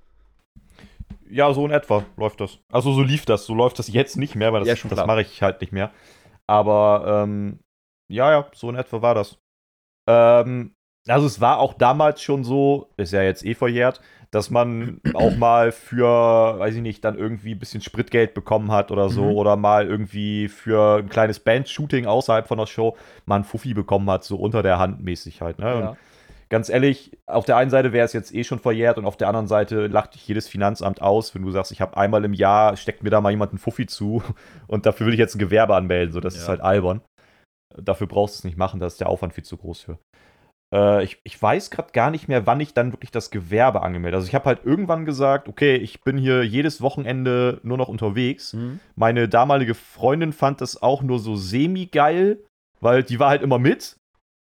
Ja, 1.29 1.53
so 1.53 1.65
in 1.65 1.71
etwa 1.71 2.05
läuft 2.15 2.39
das. 2.39 2.59
Also 2.71 2.93
so 2.93 3.01
lief 3.01 3.25
das. 3.25 3.45
So 3.45 3.53
läuft 3.53 3.79
das 3.79 3.91
jetzt 3.91 4.17
nicht 4.17 4.35
mehr, 4.35 4.53
weil 4.53 4.63
das, 4.63 4.81
ja, 4.81 4.89
das 4.89 5.05
mache 5.05 5.21
ich 5.21 5.41
halt 5.41 5.59
nicht 5.59 5.73
mehr. 5.73 5.91
Aber 6.47 7.23
ähm, 7.23 7.59
ja, 8.09 8.31
ja, 8.31 8.47
so 8.53 8.69
in 8.69 8.75
etwa 8.75 9.01
war 9.01 9.15
das. 9.15 9.37
Ähm, 10.09 10.73
also 11.07 11.25
es 11.25 11.41
war 11.41 11.59
auch 11.59 11.73
damals 11.73 12.21
schon 12.21 12.43
so, 12.43 12.89
ist 12.97 13.13
ja 13.13 13.23
jetzt 13.23 13.45
eh 13.45 13.53
verjährt, 13.53 14.01
dass 14.31 14.49
man 14.49 14.99
auch 15.13 15.35
mal 15.37 15.71
für, 15.71 16.59
weiß 16.59 16.75
ich 16.75 16.81
nicht, 16.81 17.03
dann 17.05 17.17
irgendwie 17.17 17.51
ein 17.51 17.59
bisschen 17.59 17.81
Spritgeld 17.81 18.33
bekommen 18.33 18.71
hat 18.71 18.91
oder 18.91 19.09
so. 19.09 19.23
Mhm. 19.23 19.31
Oder 19.31 19.55
mal 19.55 19.87
irgendwie 19.87 20.47
für 20.47 20.97
ein 20.97 21.09
kleines 21.09 21.39
Band-Shooting 21.39 22.05
außerhalb 22.05 22.47
von 22.47 22.57
der 22.57 22.65
Show 22.65 22.97
mal 23.25 23.37
ein 23.37 23.43
Fuffi 23.43 23.73
bekommen 23.73 24.09
hat, 24.09 24.23
so 24.23 24.37
unter 24.37 24.63
der 24.63 24.79
Hand 24.79 25.01
mäßig 25.01 25.41
halt. 25.41 25.59
Ne? 25.59 25.65
Ja. 25.65 25.97
ganz 26.49 26.69
ehrlich, 26.69 27.17
auf 27.25 27.45
der 27.45 27.57
einen 27.57 27.69
Seite 27.69 27.93
wäre 27.93 28.05
es 28.05 28.13
jetzt 28.13 28.33
eh 28.33 28.43
schon 28.43 28.59
verjährt 28.59 28.97
und 28.97 29.05
auf 29.05 29.17
der 29.17 29.29
anderen 29.29 29.47
Seite 29.47 29.87
lacht 29.87 30.15
dich 30.15 30.27
jedes 30.27 30.47
Finanzamt 30.47 31.01
aus, 31.01 31.33
wenn 31.33 31.43
du 31.43 31.51
sagst, 31.51 31.71
ich 31.71 31.81
habe 31.81 31.95
einmal 31.95 32.25
im 32.25 32.33
Jahr, 32.33 32.75
steckt 32.75 33.03
mir 33.03 33.09
da 33.09 33.21
mal 33.21 33.31
jemand 33.31 33.51
einen 33.51 33.59
Fuffi 33.59 33.85
zu 33.85 34.21
und 34.67 34.85
dafür 34.85 35.07
will 35.07 35.13
ich 35.13 35.19
jetzt 35.19 35.35
ein 35.35 35.39
Gewerbe 35.39 35.75
anmelden. 35.75 36.13
So, 36.13 36.19
das 36.19 36.35
ja. 36.35 36.41
ist 36.41 36.49
halt 36.49 36.61
albern. 36.61 37.01
Dafür 37.77 38.07
brauchst 38.07 38.35
du 38.35 38.39
es 38.39 38.43
nicht 38.43 38.57
machen, 38.57 38.79
da 38.79 38.87
ist 38.87 38.99
der 38.99 39.09
Aufwand 39.09 39.33
viel 39.33 39.43
zu 39.43 39.55
groß 39.55 39.81
für. 39.81 39.99
Äh, 40.73 41.03
ich, 41.03 41.19
ich 41.23 41.41
weiß 41.41 41.71
gerade 41.71 41.91
gar 41.91 42.11
nicht 42.11 42.27
mehr, 42.27 42.45
wann 42.45 42.59
ich 42.59 42.73
dann 42.73 42.91
wirklich 42.91 43.11
das 43.11 43.31
Gewerbe 43.31 43.81
angemeldet 43.81 44.15
habe. 44.15 44.21
Also 44.21 44.27
ich 44.27 44.35
habe 44.35 44.45
halt 44.45 44.65
irgendwann 44.65 45.05
gesagt, 45.05 45.47
okay, 45.47 45.75
ich 45.75 46.01
bin 46.01 46.17
hier 46.17 46.43
jedes 46.43 46.81
Wochenende 46.81 47.59
nur 47.63 47.77
noch 47.77 47.87
unterwegs. 47.87 48.53
Mhm. 48.53 48.79
Meine 48.95 49.29
damalige 49.29 49.75
Freundin 49.75 50.33
fand 50.33 50.61
das 50.61 50.81
auch 50.81 51.01
nur 51.01 51.19
so 51.19 51.35
semi-geil, 51.35 52.43
weil 52.81 53.03
die 53.03 53.19
war 53.19 53.29
halt 53.29 53.41
immer 53.41 53.59
mit. 53.59 53.97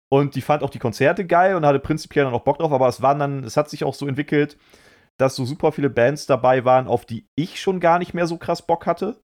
Und 0.09 0.37
die 0.37 0.41
fand 0.41 0.63
auch 0.63 0.71
die 0.71 0.79
Konzerte 0.79 1.27
geil 1.27 1.57
und 1.57 1.67
hatte 1.67 1.81
prinzipiell 1.81 2.25
dann 2.25 2.35
auch 2.35 2.45
Bock 2.45 2.59
drauf, 2.59 2.71
aber 2.71 2.87
es 2.87 3.03
waren 3.03 3.19
dann, 3.19 3.43
es 3.43 3.57
hat 3.57 3.69
sich 3.69 3.83
auch 3.83 3.95
so 3.95 4.07
entwickelt, 4.07 4.57
dass 5.19 5.35
so 5.35 5.45
super 5.45 5.73
viele 5.73 5.91
Bands 5.91 6.27
dabei 6.27 6.65
waren, 6.65 6.87
auf 6.87 7.07
die 7.07 7.27
ich 7.35 7.61
schon 7.61 7.81
gar 7.81 7.99
nicht 7.99 8.15
mehr 8.15 8.29
so 8.29 8.37
krass 8.37 8.63
Bock 8.65 8.87
hatte. 8.87 9.21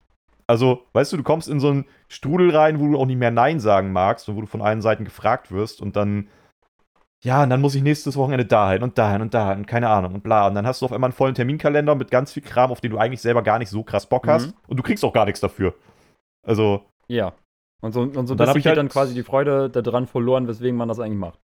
Also, 0.46 0.86
weißt 0.94 1.12
du, 1.12 1.18
du 1.18 1.22
kommst 1.22 1.48
in 1.48 1.60
so 1.60 1.68
einen 1.68 1.84
Strudel 2.08 2.56
rein, 2.56 2.80
wo 2.80 2.88
du 2.88 2.98
auch 2.98 3.06
nicht 3.06 3.18
mehr 3.18 3.30
Nein 3.30 3.60
sagen 3.60 3.92
magst 3.92 4.28
und 4.28 4.36
wo 4.36 4.40
du 4.40 4.46
von 4.46 4.62
allen 4.62 4.80
Seiten 4.80 5.04
gefragt 5.04 5.52
wirst 5.52 5.82
und 5.82 5.96
dann 5.96 6.28
ja, 7.22 7.42
und 7.42 7.50
dann 7.50 7.60
muss 7.60 7.74
ich 7.74 7.82
nächstes 7.82 8.16
Wochenende 8.16 8.46
dahin 8.46 8.82
und 8.82 8.96
dahin 8.96 9.20
und 9.20 9.34
dahin, 9.34 9.66
keine 9.66 9.88
Ahnung 9.90 10.14
und 10.14 10.22
bla. 10.22 10.46
Und 10.46 10.54
dann 10.54 10.66
hast 10.66 10.80
du 10.80 10.86
auf 10.86 10.92
einmal 10.92 11.08
einen 11.08 11.16
vollen 11.16 11.34
Terminkalender 11.34 11.94
mit 11.94 12.10
ganz 12.10 12.32
viel 12.32 12.42
Kram, 12.42 12.70
auf 12.70 12.80
den 12.80 12.92
du 12.92 12.98
eigentlich 12.98 13.20
selber 13.20 13.42
gar 13.42 13.58
nicht 13.58 13.68
so 13.68 13.82
krass 13.82 14.06
Bock 14.06 14.26
hast 14.26 14.48
mhm. 14.48 14.54
und 14.68 14.76
du 14.78 14.82
kriegst 14.82 15.04
auch 15.04 15.12
gar 15.12 15.26
nichts 15.26 15.40
dafür. 15.40 15.74
Also. 16.46 16.82
Ja. 17.08 17.32
Und 17.82 17.92
so, 17.92 18.02
und 18.02 18.14
so 18.26 18.32
und 18.32 18.40
dann 18.40 18.48
habe 18.48 18.58
ich 18.58 18.66
halt 18.66 18.78
dann 18.78 18.88
quasi 18.88 19.14
die 19.14 19.22
Freude 19.22 19.68
daran 19.70 20.06
verloren, 20.06 20.48
weswegen 20.48 20.76
man 20.76 20.88
das 20.88 20.98
eigentlich 20.98 21.18
macht. 21.18 21.38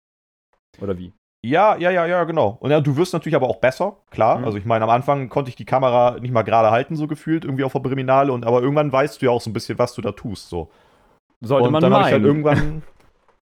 Oder 0.80 0.96
wie? 0.98 1.12
Ja, 1.44 1.76
ja, 1.76 1.90
ja, 1.90 2.06
ja, 2.06 2.24
genau. 2.24 2.56
Und 2.60 2.70
ja, 2.70 2.80
du 2.80 2.96
wirst 2.96 3.12
natürlich 3.12 3.36
aber 3.36 3.48
auch 3.48 3.56
besser, 3.56 3.98
klar. 4.10 4.38
Mhm. 4.38 4.44
Also 4.46 4.58
ich 4.58 4.64
meine, 4.64 4.84
am 4.84 4.90
Anfang 4.90 5.28
konnte 5.28 5.50
ich 5.50 5.56
die 5.56 5.64
Kamera 5.64 6.18
nicht 6.20 6.32
mal 6.32 6.42
gerade 6.42 6.70
halten, 6.70 6.96
so 6.96 7.06
gefühlt, 7.06 7.44
irgendwie 7.44 7.64
auf 7.64 7.72
der 7.72 7.80
Briminale. 7.80 8.32
Und 8.32 8.46
aber 8.46 8.62
irgendwann 8.62 8.90
weißt 8.90 9.20
du 9.20 9.26
ja 9.26 9.32
auch 9.32 9.40
so 9.40 9.50
ein 9.50 9.52
bisschen, 9.52 9.78
was 9.78 9.94
du 9.94 10.02
da 10.02 10.12
tust. 10.12 10.48
So. 10.48 10.70
Sollte 11.40 11.66
und 11.66 11.72
man 11.72 11.82
dann 11.82 11.92
habe 11.92 12.06
ich 12.06 12.12
halt 12.12 12.24
irgendwann. 12.24 12.82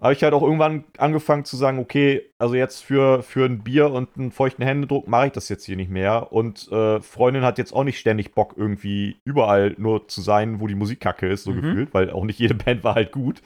habe 0.05 0.13
ich 0.13 0.23
halt 0.23 0.35
auch 0.35 0.43
irgendwann 0.43 0.85
angefangen 0.99 1.47
zu 1.47 1.57
sagen, 1.57 1.79
okay, 1.79 2.31
also 2.37 2.55
jetzt 2.55 2.85
für, 2.85 3.23
für 3.23 3.47
ein 3.47 3.65
Bier 3.65 3.91
und 3.91 4.11
einen 4.19 4.33
feuchten 4.33 4.63
Händedruck 4.63 5.09
mache 5.09 5.29
ich 5.29 5.33
das 5.33 5.49
jetzt 5.49 5.65
hier 5.65 5.77
nicht 5.77 5.91
mehr. 5.91 6.31
Und 6.31 6.71
äh, 6.71 7.01
Freundin 7.01 7.43
hat 7.43 7.57
jetzt 7.57 7.73
auch 7.73 7.85
nicht 7.85 7.99
ständig 7.99 8.35
Bock, 8.35 8.53
irgendwie 8.55 9.17
überall 9.25 9.75
nur 9.79 10.07
zu 10.07 10.21
sein, 10.21 10.61
wo 10.61 10.67
die 10.67 10.75
Musik 10.75 11.01
kacke 11.01 11.27
ist, 11.27 11.45
so 11.45 11.53
mhm. 11.53 11.63
gefühlt, 11.63 11.95
weil 11.95 12.11
auch 12.11 12.25
nicht 12.25 12.39
jede 12.39 12.55
Band 12.65 12.85
war 12.85 12.97
halt 12.97 13.13
gut. 13.13 13.41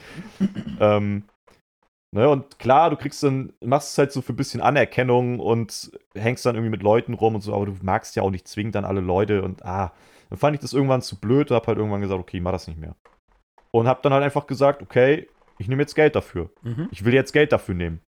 ähm, 0.80 1.22
ne, 2.10 2.28
und 2.28 2.58
klar, 2.58 2.90
du 2.90 2.96
kriegst 2.96 3.22
dann, 3.22 3.52
machst 3.64 3.92
es 3.92 3.98
halt 3.98 4.10
so 4.10 4.20
für 4.20 4.32
ein 4.32 4.36
bisschen 4.36 4.60
Anerkennung 4.60 5.38
und 5.38 5.92
hängst 6.16 6.44
dann 6.44 6.56
irgendwie 6.56 6.72
mit 6.72 6.82
Leuten 6.82 7.14
rum 7.14 7.36
und 7.36 7.40
so, 7.40 7.54
aber 7.54 7.66
du 7.66 7.76
magst 7.82 8.16
ja 8.16 8.24
auch 8.24 8.32
nicht 8.32 8.48
zwingend 8.48 8.74
dann 8.74 8.84
alle 8.84 9.00
Leute 9.00 9.42
und 9.42 9.64
ah, 9.64 9.92
dann 10.28 10.38
fand 10.40 10.56
ich 10.56 10.60
das 10.60 10.72
irgendwann 10.72 11.02
zu 11.02 11.20
blöd 11.20 11.52
und 11.52 11.54
hab 11.54 11.68
halt 11.68 11.78
irgendwann 11.78 12.00
gesagt, 12.00 12.20
okay, 12.20 12.40
mach 12.40 12.50
das 12.50 12.66
nicht 12.66 12.80
mehr. 12.80 12.96
Und 13.70 13.86
hab 13.86 14.02
dann 14.02 14.12
halt 14.12 14.24
einfach 14.24 14.48
gesagt, 14.48 14.82
okay, 14.82 15.28
ich 15.58 15.68
nehme 15.68 15.82
jetzt 15.82 15.94
Geld 15.94 16.14
dafür. 16.16 16.50
Mhm. 16.62 16.88
Ich 16.90 17.04
will 17.04 17.14
jetzt 17.14 17.32
Geld 17.32 17.52
dafür 17.52 17.74
nehmen. 17.74 18.00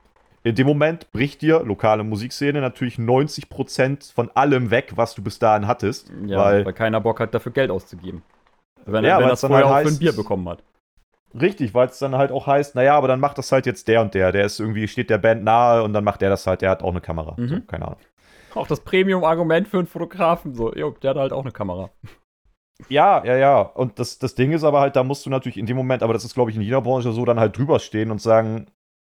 in 0.44 0.56
dem 0.56 0.68
Moment 0.68 1.12
bricht 1.12 1.42
dir 1.42 1.62
lokale 1.64 2.04
Musikszene 2.04 2.62
natürlich 2.62 2.98
90% 2.98 4.14
von 4.14 4.32
allem 4.36 4.72
weg, 4.72 4.94
was 4.96 5.16
du 5.16 5.22
bis 5.22 5.40
dahin 5.40 5.68
hattest. 5.68 6.12
Ja, 6.26 6.38
weil, 6.38 6.66
weil 6.66 6.74
keiner 6.74 7.02
Bock 7.02 7.20
hat, 7.20 7.34
dafür 7.34 7.52
Geld 7.52 7.72
auszugeben. 7.72 8.24
Wenn, 8.86 9.04
Ja, 9.04 9.20
wenn 9.20 9.28
das 9.28 9.42
vorher 9.42 9.70
halt 9.70 9.86
auch 9.86 9.90
für 9.90 9.96
ein 9.96 10.00
Bier 10.00 10.14
bekommen 10.14 10.48
hat. 10.48 10.64
Richtig, 11.40 11.74
weil 11.76 11.88
es 11.90 12.00
dann 12.00 12.16
halt 12.16 12.32
auch 12.32 12.48
heißt, 12.48 12.74
naja, 12.74 12.96
aber 12.96 13.08
dann 13.08 13.20
macht 13.20 13.38
das 13.38 13.52
halt 13.52 13.66
jetzt 13.68 13.88
der 13.88 14.02
und 14.02 14.14
der. 14.16 14.32
Der 14.32 14.46
ist 14.46 14.60
irgendwie, 14.60 14.88
steht 14.88 15.10
der 15.12 15.20
Band 15.20 15.44
nahe 15.44 15.84
und 15.84 15.94
dann 15.94 16.04
macht 16.04 16.22
der 16.22 16.30
das 16.30 16.48
halt, 16.48 16.62
der 16.62 16.72
hat 16.72 16.82
auch 16.82 16.90
eine 16.90 17.02
Kamera. 17.02 17.36
Mhm. 17.38 17.48
So, 17.48 17.60
keine 17.68 17.86
Ahnung. 17.86 18.00
Auch 18.56 18.66
das 18.66 18.80
Premium-Argument 18.80 19.68
für 19.68 19.78
einen 19.78 19.86
Fotografen. 19.88 20.56
So, 20.56 20.74
jo, 20.74 20.96
der 21.04 21.12
hat 21.12 21.18
halt 21.18 21.34
auch 21.34 21.44
eine 21.44 21.52
Kamera. 21.52 21.92
Ja, 22.88 23.24
ja, 23.26 23.36
ja. 23.36 23.62
Und 23.62 24.00
das, 24.00 24.20
das 24.20 24.36
Ding 24.36 24.52
ist 24.52 24.64
aber 24.64 24.80
halt, 24.80 24.96
da 24.96 25.04
musst 25.04 25.26
du 25.26 25.30
natürlich 25.30 25.58
in 25.58 25.66
dem 25.66 25.78
Moment, 25.78 26.02
aber 26.02 26.14
das 26.14 26.24
ist, 26.24 26.34
glaube 26.34 26.52
ich, 26.52 26.58
in 26.58 26.64
jeder 26.64 26.82
Branche 26.82 27.12
so, 27.12 27.26
dann 27.26 27.40
halt 27.40 27.58
drüber 27.58 27.80
stehen 27.80 28.12
und 28.12 28.22
sagen, 28.22 28.68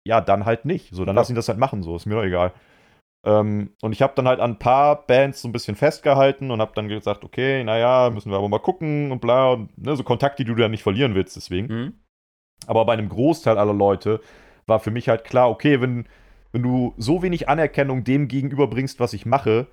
ja, 0.06 0.20
dann 0.20 0.46
halt 0.46 0.66
nicht. 0.66 0.94
So, 0.94 1.06
dann 1.06 1.16
lass 1.16 1.30
ihn 1.30 1.36
das 1.36 1.48
halt 1.48 1.60
machen, 1.60 1.84
so, 1.84 1.96
ist 1.96 2.06
mir 2.06 2.16
doch 2.16 2.24
egal. 2.24 2.54
Ähm, 3.24 3.72
und 3.82 3.92
ich 3.92 4.02
habe 4.02 4.14
dann 4.16 4.28
halt 4.28 4.40
an 4.40 4.52
ein 4.52 4.60
paar 4.60 5.06
Bands 5.06 5.42
so 5.42 5.48
ein 5.48 5.52
bisschen 5.52 5.76
festgehalten 5.76 6.50
und 6.50 6.60
habe 6.60 6.72
dann 6.74 6.88
gesagt, 6.88 7.24
okay, 7.24 7.64
naja, 7.64 8.10
müssen 8.10 8.32
wir 8.32 8.38
aber 8.38 8.50
mal 8.50 8.60
gucken 8.60 9.12
und 9.12 9.22
bla. 9.22 9.52
Und, 9.52 9.78
ne, 9.78 9.96
so 9.96 10.04
Kontakte, 10.04 10.44
die 10.44 10.50
du 10.50 10.56
dann 10.56 10.72
nicht 10.72 10.84
verlieren 10.84 11.14
willst, 11.14 11.36
deswegen. 11.36 11.70
Hm? 11.70 11.94
Aber 12.66 12.86
bei 12.86 12.94
einem 12.94 13.10
Großteil 13.10 13.58
aller 13.58 13.74
Leute 13.74 14.22
war 14.66 14.80
für 14.80 14.92
mich 14.92 15.08
halt 15.08 15.24
klar, 15.24 15.50
okay, 15.50 15.82
wenn, 15.82 16.08
wenn 16.52 16.64
du 16.64 16.94
so 16.98 17.22
wenig 17.22 17.48
Anerkennung 17.48 18.04
dem 18.04 18.28
gegenüberbringst, 18.28 19.00
was 19.00 19.14
ich 19.14 19.26
mache, 19.26 19.68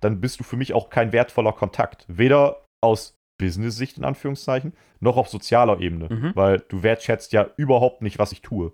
dann 0.00 0.20
bist 0.20 0.40
du 0.40 0.44
für 0.44 0.56
mich 0.56 0.72
auch 0.72 0.90
kein 0.90 1.12
wertvoller 1.12 1.52
Kontakt. 1.52 2.06
Weder 2.08 2.62
aus 2.82 3.14
Business-Sicht 3.38 3.98
in 3.98 4.04
Anführungszeichen, 4.04 4.74
noch 5.00 5.16
auf 5.16 5.28
sozialer 5.28 5.80
Ebene. 5.80 6.08
Mhm. 6.08 6.32
Weil 6.34 6.60
du 6.68 6.82
wertschätzt 6.82 7.32
ja 7.32 7.50
überhaupt 7.56 8.02
nicht, 8.02 8.18
was 8.18 8.32
ich 8.32 8.42
tue. 8.42 8.72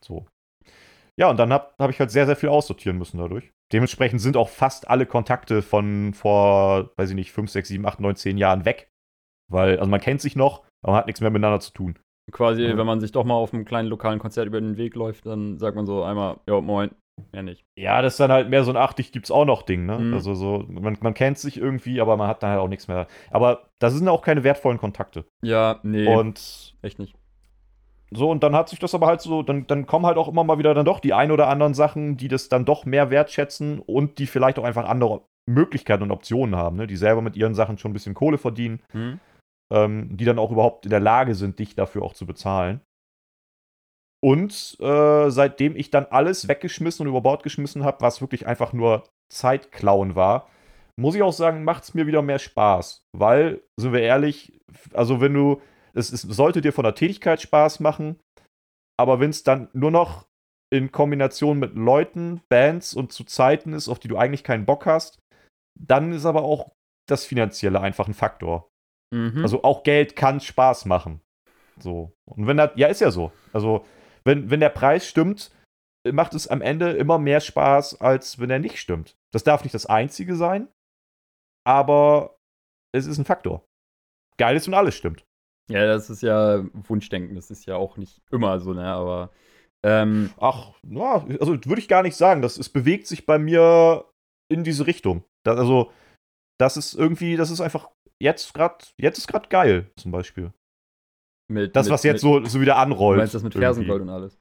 So. 0.00 0.26
Ja, 1.18 1.30
und 1.30 1.38
dann 1.38 1.52
habe 1.52 1.72
hab 1.78 1.90
ich 1.90 1.98
halt 1.98 2.10
sehr, 2.10 2.26
sehr 2.26 2.36
viel 2.36 2.50
aussortieren 2.50 2.98
müssen 2.98 3.18
dadurch. 3.18 3.50
Dementsprechend 3.72 4.20
sind 4.20 4.36
auch 4.36 4.48
fast 4.48 4.88
alle 4.88 5.06
Kontakte 5.06 5.62
von 5.62 6.12
vor, 6.14 6.90
weiß 6.96 7.10
ich 7.10 7.16
nicht, 7.16 7.32
5, 7.32 7.50
6, 7.50 7.68
7, 7.68 7.86
8, 7.86 8.00
9, 8.00 8.16
10 8.16 8.38
Jahren 8.38 8.64
weg. 8.64 8.88
Weil, 9.50 9.78
also 9.78 9.90
man 9.90 10.00
kennt 10.00 10.20
sich 10.20 10.36
noch, 10.36 10.64
aber 10.82 10.92
man 10.92 10.98
hat 10.98 11.06
nichts 11.06 11.20
mehr 11.20 11.30
miteinander 11.30 11.60
zu 11.60 11.72
tun. 11.72 11.98
Quasi, 12.32 12.62
Ja. 12.62 12.76
wenn 12.76 12.86
man 12.86 13.00
sich 13.00 13.12
doch 13.12 13.24
mal 13.24 13.34
auf 13.34 13.54
einem 13.54 13.64
kleinen 13.64 13.88
lokalen 13.88 14.18
Konzert 14.18 14.46
über 14.46 14.60
den 14.60 14.76
Weg 14.76 14.94
läuft, 14.94 15.26
dann 15.26 15.58
sagt 15.58 15.76
man 15.76 15.86
so 15.86 16.02
einmal, 16.02 16.40
ja, 16.46 16.60
moin, 16.60 16.90
mehr 17.32 17.42
nicht. 17.42 17.64
Ja, 17.78 18.02
das 18.02 18.14
ist 18.14 18.20
dann 18.20 18.32
halt 18.32 18.48
mehr 18.48 18.64
so 18.64 18.70
ein 18.70 18.76
Ach, 18.76 18.92
dich 18.92 19.12
gibt's 19.12 19.30
auch 19.30 19.44
noch 19.44 19.62
Ding, 19.62 19.86
ne? 19.86 19.98
Mhm. 19.98 20.14
Also 20.14 20.34
so, 20.34 20.64
man, 20.68 20.96
man 21.00 21.14
kennt 21.14 21.38
sich 21.38 21.56
irgendwie, 21.56 22.00
aber 22.00 22.16
man 22.16 22.28
hat 22.28 22.42
dann 22.42 22.50
halt 22.50 22.60
auch 22.60 22.68
nichts 22.68 22.88
mehr. 22.88 23.06
Aber 23.30 23.68
das 23.78 23.94
sind 23.94 24.08
auch 24.08 24.22
keine 24.22 24.44
wertvollen 24.44 24.78
Kontakte. 24.78 25.24
Ja, 25.42 25.80
nee, 25.82 26.06
Und 26.06 26.76
echt 26.82 26.98
nicht. 26.98 27.14
so, 28.10 28.30
und 28.30 28.42
dann 28.42 28.54
hat 28.54 28.68
sich 28.68 28.78
das 28.78 28.94
aber 28.94 29.06
halt 29.06 29.20
so, 29.20 29.42
dann, 29.42 29.66
dann 29.66 29.86
kommen 29.86 30.06
halt 30.06 30.16
auch 30.18 30.28
immer 30.28 30.44
mal 30.44 30.58
wieder 30.58 30.74
dann 30.74 30.84
doch 30.86 31.00
die 31.00 31.12
ein 31.14 31.30
oder 31.30 31.48
anderen 31.48 31.74
Sachen, 31.74 32.16
die 32.16 32.28
das 32.28 32.48
dann 32.48 32.64
doch 32.64 32.84
mehr 32.84 33.10
wertschätzen 33.10 33.78
und 33.80 34.18
die 34.18 34.26
vielleicht 34.26 34.58
auch 34.58 34.64
einfach 34.64 34.86
andere 34.88 35.22
Möglichkeiten 35.48 36.02
und 36.02 36.10
Optionen 36.10 36.56
haben, 36.56 36.76
ne? 36.76 36.86
Die 36.86 36.96
selber 36.96 37.22
mit 37.22 37.36
ihren 37.36 37.54
Sachen 37.54 37.78
schon 37.78 37.90
ein 37.90 37.94
bisschen 37.94 38.14
Kohle 38.14 38.36
verdienen, 38.38 38.80
Hm? 38.92 39.20
ähm, 39.72 40.16
die 40.16 40.24
dann 40.24 40.38
auch 40.38 40.50
überhaupt 40.50 40.86
in 40.86 40.90
der 40.90 41.00
Lage 41.00 41.34
sind, 41.34 41.58
dich 41.58 41.74
dafür 41.74 42.02
auch 42.02 42.14
zu 42.14 42.26
bezahlen. 42.26 42.80
Und 44.26 44.76
äh, 44.80 45.30
seitdem 45.30 45.76
ich 45.76 45.90
dann 45.90 46.06
alles 46.06 46.48
weggeschmissen 46.48 47.06
und 47.06 47.10
über 47.10 47.20
Bord 47.20 47.44
geschmissen 47.44 47.84
habe, 47.84 48.00
was 48.00 48.20
wirklich 48.20 48.48
einfach 48.48 48.72
nur 48.72 49.04
Zeitklauen 49.32 50.16
war, 50.16 50.50
muss 50.98 51.14
ich 51.14 51.22
auch 51.22 51.32
sagen, 51.32 51.62
macht 51.62 51.84
es 51.84 51.94
mir 51.94 52.08
wieder 52.08 52.22
mehr 52.22 52.40
Spaß. 52.40 53.04
Weil, 53.16 53.62
sind 53.78 53.92
wir 53.92 54.00
ehrlich, 54.00 54.58
also 54.92 55.20
wenn 55.20 55.32
du, 55.32 55.62
es, 55.94 56.12
es 56.12 56.22
sollte 56.22 56.60
dir 56.60 56.72
von 56.72 56.82
der 56.82 56.96
Tätigkeit 56.96 57.40
Spaß 57.40 57.78
machen, 57.78 58.18
aber 58.98 59.20
wenn 59.20 59.30
es 59.30 59.44
dann 59.44 59.68
nur 59.72 59.92
noch 59.92 60.26
in 60.74 60.90
Kombination 60.90 61.60
mit 61.60 61.76
Leuten, 61.76 62.40
Bands 62.48 62.94
und 62.94 63.12
zu 63.12 63.22
Zeiten 63.22 63.74
ist, 63.74 63.88
auf 63.88 64.00
die 64.00 64.08
du 64.08 64.16
eigentlich 64.16 64.42
keinen 64.42 64.66
Bock 64.66 64.86
hast, 64.86 65.20
dann 65.78 66.12
ist 66.12 66.26
aber 66.26 66.42
auch 66.42 66.72
das 67.08 67.24
Finanzielle 67.24 67.80
einfach 67.80 68.08
ein 68.08 68.14
Faktor. 68.14 68.68
Mhm. 69.14 69.42
Also 69.42 69.62
auch 69.62 69.84
Geld 69.84 70.16
kann 70.16 70.40
Spaß 70.40 70.86
machen. 70.86 71.20
So. 71.78 72.12
Und 72.24 72.48
wenn 72.48 72.56
das, 72.56 72.72
ja, 72.74 72.88
ist 72.88 73.00
ja 73.00 73.12
so. 73.12 73.30
Also, 73.52 73.84
wenn, 74.26 74.50
wenn 74.50 74.60
der 74.60 74.70
Preis 74.70 75.06
stimmt, 75.06 75.50
macht 76.10 76.34
es 76.34 76.46
am 76.48 76.60
Ende 76.60 76.92
immer 76.92 77.18
mehr 77.18 77.40
Spaß, 77.40 78.00
als 78.00 78.38
wenn 78.38 78.50
er 78.50 78.58
nicht 78.58 78.78
stimmt. 78.78 79.16
Das 79.32 79.44
darf 79.44 79.62
nicht 79.64 79.74
das 79.74 79.86
Einzige 79.86 80.36
sein, 80.36 80.68
aber 81.64 82.38
es 82.92 83.06
ist 83.06 83.18
ein 83.18 83.24
Faktor. 83.24 83.66
Geil 84.38 84.56
ist, 84.56 84.66
wenn 84.66 84.74
alles 84.74 84.94
stimmt. 84.94 85.24
ja, 85.68 85.86
das 85.86 86.10
ist 86.10 86.22
ja 86.22 86.64
Wunschdenken, 86.72 87.34
das 87.34 87.50
ist 87.50 87.66
ja 87.66 87.76
auch 87.76 87.96
nicht 87.96 88.22
immer 88.30 88.60
so, 88.60 88.72
ne, 88.74 88.84
aber 88.84 89.30
ähm, 89.86 90.30
Ach, 90.38 90.72
ja, 90.82 91.24
also 91.40 91.52
würde 91.64 91.78
ich 91.78 91.86
gar 91.86 92.02
nicht 92.02 92.16
sagen. 92.16 92.42
Das, 92.42 92.58
es 92.58 92.68
bewegt 92.68 93.06
sich 93.06 93.24
bei 93.24 93.38
mir 93.38 94.04
in 94.48 94.64
diese 94.64 94.86
Richtung. 94.86 95.24
Das, 95.44 95.58
also, 95.58 95.92
das 96.58 96.76
ist 96.76 96.94
irgendwie, 96.94 97.36
das 97.36 97.50
ist 97.50 97.60
einfach 97.60 97.90
jetzt 98.20 98.52
gerade, 98.52 98.84
jetzt 98.96 99.18
ist 99.18 99.28
gerade 99.28 99.48
geil, 99.48 99.90
zum 99.96 100.10
Beispiel. 100.10 100.52
Mit 101.48 101.76
Das, 101.76 101.86
mit, 101.86 101.92
was 101.92 102.02
jetzt 102.02 102.22
mit, 102.24 102.44
so, 102.44 102.44
so 102.44 102.60
wieder 102.60 102.74
Du 102.74 102.78
anrollt. 102.78 103.18
meinst 103.18 103.34
das 103.34 103.42
mit 103.42 103.54
irgendwie. 103.54 103.64
Fersengold 103.66 104.02
und 104.02 104.08
alles? 104.10 104.38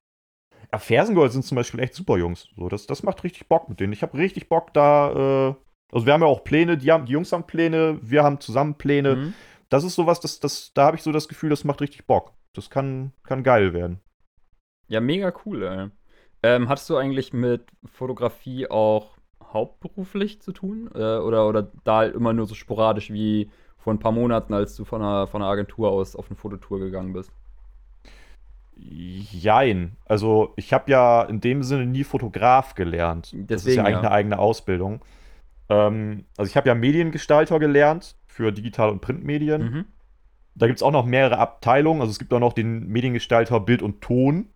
Ja, 0.72 0.80
Fersengold 0.80 1.32
sind 1.32 1.44
zum 1.46 1.56
Beispiel 1.56 1.80
echt 1.80 1.94
super 1.94 2.18
Jungs. 2.18 2.48
So, 2.56 2.70
das, 2.70 2.88
das 2.88 3.04
macht 3.04 3.24
richtig 3.24 3.48
Bock 3.48 3.70
mit 3.70 3.80
denen. 3.80 3.94
Ich 3.94 4.02
habe 4.02 4.18
richtig 4.18 4.50
Bock 4.50 4.74
da. 4.74 5.50
Äh, 5.50 5.56
also 5.92 6.06
wir 6.06 6.14
haben 6.14 6.22
ja 6.22 6.28
auch 6.28 6.44
Pläne, 6.44 6.78
die, 6.78 6.92
haben, 6.92 7.06
die 7.06 7.14
Jungs 7.14 7.32
haben 7.32 7.46
Pläne, 7.46 8.00
wir 8.02 8.24
haben 8.24 8.40
zusammen 8.40 8.76
Pläne. 8.76 9.16
Mhm. 9.16 9.34
Das 9.70 9.84
ist 9.84 9.96
sowas, 9.96 10.20
das, 10.20 10.40
das, 10.40 10.72
da 10.74 10.86
habe 10.88 10.98
ich 10.98 11.04
so 11.04 11.12
das 11.12 11.28
Gefühl, 11.28 11.50
das 11.50 11.64
macht 11.64 11.82
richtig 11.82 12.06
Bock. 12.06 12.34
Das 12.54 12.70
kann, 12.70 13.12
kann 13.24 13.44
geil 13.44 13.74
werden. 13.74 14.00
Ja, 14.88 15.00
mega 15.02 15.34
cool, 15.46 15.64
ey. 15.64 15.90
Ähm, 16.44 16.70
hattest 16.70 16.90
du 16.90 16.98
eigentlich 16.98 17.34
mit 17.34 17.66
Fotografie 17.86 18.70
auch 18.70 19.18
hauptberuflich 19.44 20.42
zu 20.42 20.52
tun? 20.52 20.90
Äh, 20.94 21.18
oder, 21.18 21.48
oder 21.48 21.72
da 21.84 21.98
halt 21.98 22.16
immer 22.16 22.34
nur 22.34 22.46
so 22.46 22.56
sporadisch 22.56 23.12
wie 23.12 23.50
vor 23.86 23.94
ein 23.94 24.00
paar 24.00 24.12
Monaten, 24.12 24.56
als 24.56 24.76
du 24.76 24.84
von 24.84 25.00
einer, 25.04 25.28
von 25.28 25.44
einer 25.44 25.52
Agentur 25.52 25.92
aus 25.92 26.16
auf 26.16 26.26
eine 26.28 26.36
Fototour 26.36 26.80
gegangen 26.80 27.14
bist? 27.14 27.30
Jein. 28.76 29.92
Also 30.06 30.54
ich 30.56 30.74
habe 30.74 30.90
ja 30.90 31.22
in 31.22 31.40
dem 31.40 31.62
Sinne 31.62 31.86
nie 31.86 32.04
Fotograf 32.04 32.74
gelernt. 32.74 33.26
das 33.26 33.34
ist 33.34 33.50
Deswegen, 33.68 33.78
ja 33.78 33.84
eigentlich 33.84 33.94
ja. 33.94 34.00
eine 34.00 34.12
eigene 34.12 34.40
Ausbildung. 34.40 35.02
Ähm, 35.70 36.26
also 36.36 36.50
ich 36.50 36.58
habe 36.58 36.68
ja 36.68 36.74
Mediengestalter 36.74 37.60
gelernt 37.60 38.16
für 38.26 38.52
Digital- 38.52 38.90
und 38.90 39.02
Printmedien. 39.02 39.62
Mhm. 39.62 39.86
Da 40.56 40.66
gibt 40.66 40.80
es 40.80 40.84
auch 40.84 40.92
noch 40.92 41.06
mehrere 41.06 41.38
Abteilungen. 41.38 42.02
Also 42.02 42.10
es 42.10 42.18
gibt 42.18 42.34
auch 42.34 42.40
noch 42.40 42.54
den 42.54 42.88
Mediengestalter 42.88 43.60
Bild 43.60 43.84
und 43.84 44.02
Ton, 44.02 44.48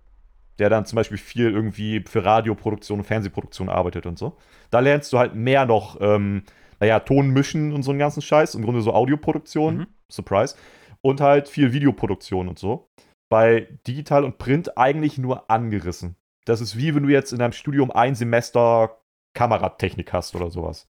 der 0.58 0.72
dann 0.72 0.88
zum 0.88 0.96
Beispiel 0.96 1.20
viel 1.20 1.52
irgendwie 1.52 2.04
für 2.10 2.26
Radioproduktion 2.26 2.98
und 2.98 3.06
Fernsehproduktion 3.06 3.70
arbeitet 3.70 4.08
und 4.08 4.18
so. 4.18 4.38
Da 4.72 4.80
lernst 4.80 5.14
du 5.14 5.20
halt 5.20 5.36
mehr 5.36 5.68
noch, 5.68 6.02
ähm, 6.02 6.42
naja, 6.80 7.00
Ton 7.00 7.30
mischen 7.30 7.74
und 7.74 7.84
so 7.84 7.92
einen 7.92 8.00
ganzen 8.00 8.22
Scheiß. 8.22 8.56
Im 8.56 8.64
Grunde 8.64 8.82
so 8.82 8.94
Audioproduktion, 8.94 9.78
Mhm. 9.78 9.88
Surprise. 10.12 10.56
Und 11.02 11.22
halt 11.22 11.48
viel 11.48 11.72
Videoproduktion 11.74 12.48
und 12.48 12.60
so. 12.60 12.90
Bei 13.30 13.68
Digital 13.88 14.24
und 14.24 14.38
Print 14.38 14.78
eigentlich 14.78 15.18
nur 15.18 15.50
angerissen. 15.50 16.16
Das 16.46 16.62
ist 16.62 16.78
wie 16.78 16.96
wenn 16.96 17.04
du 17.04 17.10
jetzt 17.10 17.32
in 17.32 17.40
deinem 17.40 17.52
Studium 17.52 17.92
ein 17.92 18.16
Semester 18.16 19.00
Kameratechnik 19.36 20.12
hast 20.12 20.36
oder 20.36 20.50
sowas. 20.50 20.88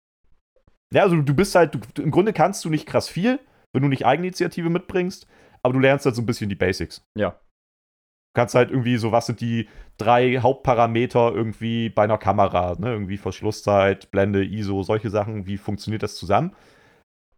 Ja, 0.92 1.02
also 1.02 1.16
du 1.20 1.34
bist 1.34 1.54
halt, 1.54 1.74
du, 1.74 2.02
im 2.02 2.10
Grunde 2.10 2.32
kannst 2.32 2.64
du 2.64 2.70
nicht 2.70 2.86
krass 2.86 3.08
viel, 3.08 3.40
wenn 3.72 3.82
du 3.82 3.88
nicht 3.88 4.06
Eigeninitiative 4.06 4.68
mitbringst, 4.70 5.26
aber 5.62 5.74
du 5.74 5.80
lernst 5.80 6.04
halt 6.06 6.14
so 6.14 6.22
ein 6.22 6.26
bisschen 6.26 6.48
die 6.48 6.54
Basics. 6.54 7.04
Ja. 7.16 7.40
Du 8.36 8.42
kannst 8.42 8.54
halt 8.54 8.70
irgendwie 8.70 8.98
so, 8.98 9.12
was 9.12 9.24
sind 9.24 9.40
die 9.40 9.66
drei 9.96 10.40
Hauptparameter 10.40 11.32
irgendwie 11.34 11.88
bei 11.88 12.02
einer 12.02 12.18
Kamera, 12.18 12.76
ne? 12.78 12.92
Irgendwie 12.92 13.16
Verschlusszeit, 13.16 14.10
Blende, 14.10 14.44
ISO, 14.44 14.82
solche 14.82 15.08
Sachen, 15.08 15.46
wie 15.46 15.56
funktioniert 15.56 16.02
das 16.02 16.16
zusammen? 16.16 16.54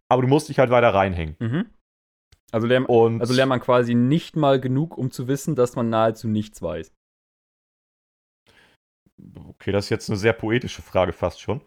Aber 0.09 0.23
du 0.23 0.27
musst 0.27 0.49
dich 0.49 0.59
halt 0.59 0.71
weiter 0.71 0.93
reinhängen. 0.93 1.37
Mhm. 1.39 1.69
Also, 2.51 2.67
lernt, 2.67 2.89
Und 2.89 3.21
also 3.21 3.33
lernt 3.33 3.47
man 3.47 3.61
quasi 3.61 3.95
nicht 3.95 4.35
mal 4.35 4.59
genug, 4.59 4.97
um 4.97 5.09
zu 5.09 5.29
wissen, 5.29 5.55
dass 5.55 5.77
man 5.77 5.89
nahezu 5.89 6.27
nichts 6.27 6.61
weiß. 6.61 6.93
Okay, 9.35 9.71
das 9.71 9.85
ist 9.85 9.89
jetzt 9.89 10.09
eine 10.09 10.17
sehr 10.17 10.33
poetische 10.33 10.81
Frage 10.81 11.13
fast 11.13 11.39
schon. 11.39 11.61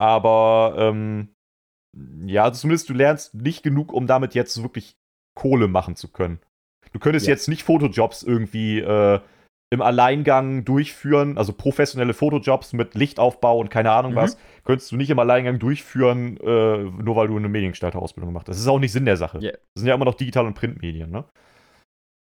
Aber 0.00 0.74
ähm, 0.78 1.32
ja, 2.26 2.42
also 2.42 2.62
zumindest 2.62 2.88
du 2.88 2.94
lernst 2.94 3.34
nicht 3.34 3.62
genug, 3.62 3.92
um 3.92 4.08
damit 4.08 4.34
jetzt 4.34 4.60
wirklich 4.64 4.96
Kohle 5.38 5.68
machen 5.68 5.94
zu 5.94 6.10
können. 6.10 6.40
Du 6.92 6.98
könntest 6.98 7.26
Ja. 7.26 7.32
jetzt 7.32 7.48
nicht 7.48 7.62
Fotojobs 7.62 8.22
irgendwie 8.22 8.80
äh, 8.80 9.20
im 9.72 9.80
Alleingang 9.80 10.64
durchführen, 10.66 11.38
also 11.38 11.54
professionelle 11.54 12.12
Fotojobs 12.12 12.74
mit 12.74 12.94
Lichtaufbau 12.94 13.58
und 13.58 13.70
keine 13.70 13.90
Ahnung 13.92 14.12
Mhm. 14.12 14.16
was, 14.16 14.38
könntest 14.64 14.92
du 14.92 14.96
nicht 14.96 15.08
im 15.08 15.18
Alleingang 15.18 15.58
durchführen, 15.58 16.36
äh, 16.38 16.76
nur 16.84 17.16
weil 17.16 17.28
du 17.28 17.36
eine 17.38 17.48
Mediengestalter-Ausbildung 17.48 18.28
gemacht 18.30 18.48
hast. 18.48 18.56
Das 18.56 18.60
ist 18.62 18.68
auch 18.68 18.78
nicht 18.78 18.92
Sinn 18.92 19.06
der 19.06 19.16
Sache. 19.16 19.38
Ja. 19.40 19.52
Das 19.52 19.60
sind 19.78 19.86
ja 19.86 19.94
immer 19.94 20.04
noch 20.04 20.14
Digital- 20.14 20.46
und 20.46 20.54
Printmedien, 20.54 21.10
ne? 21.10 21.24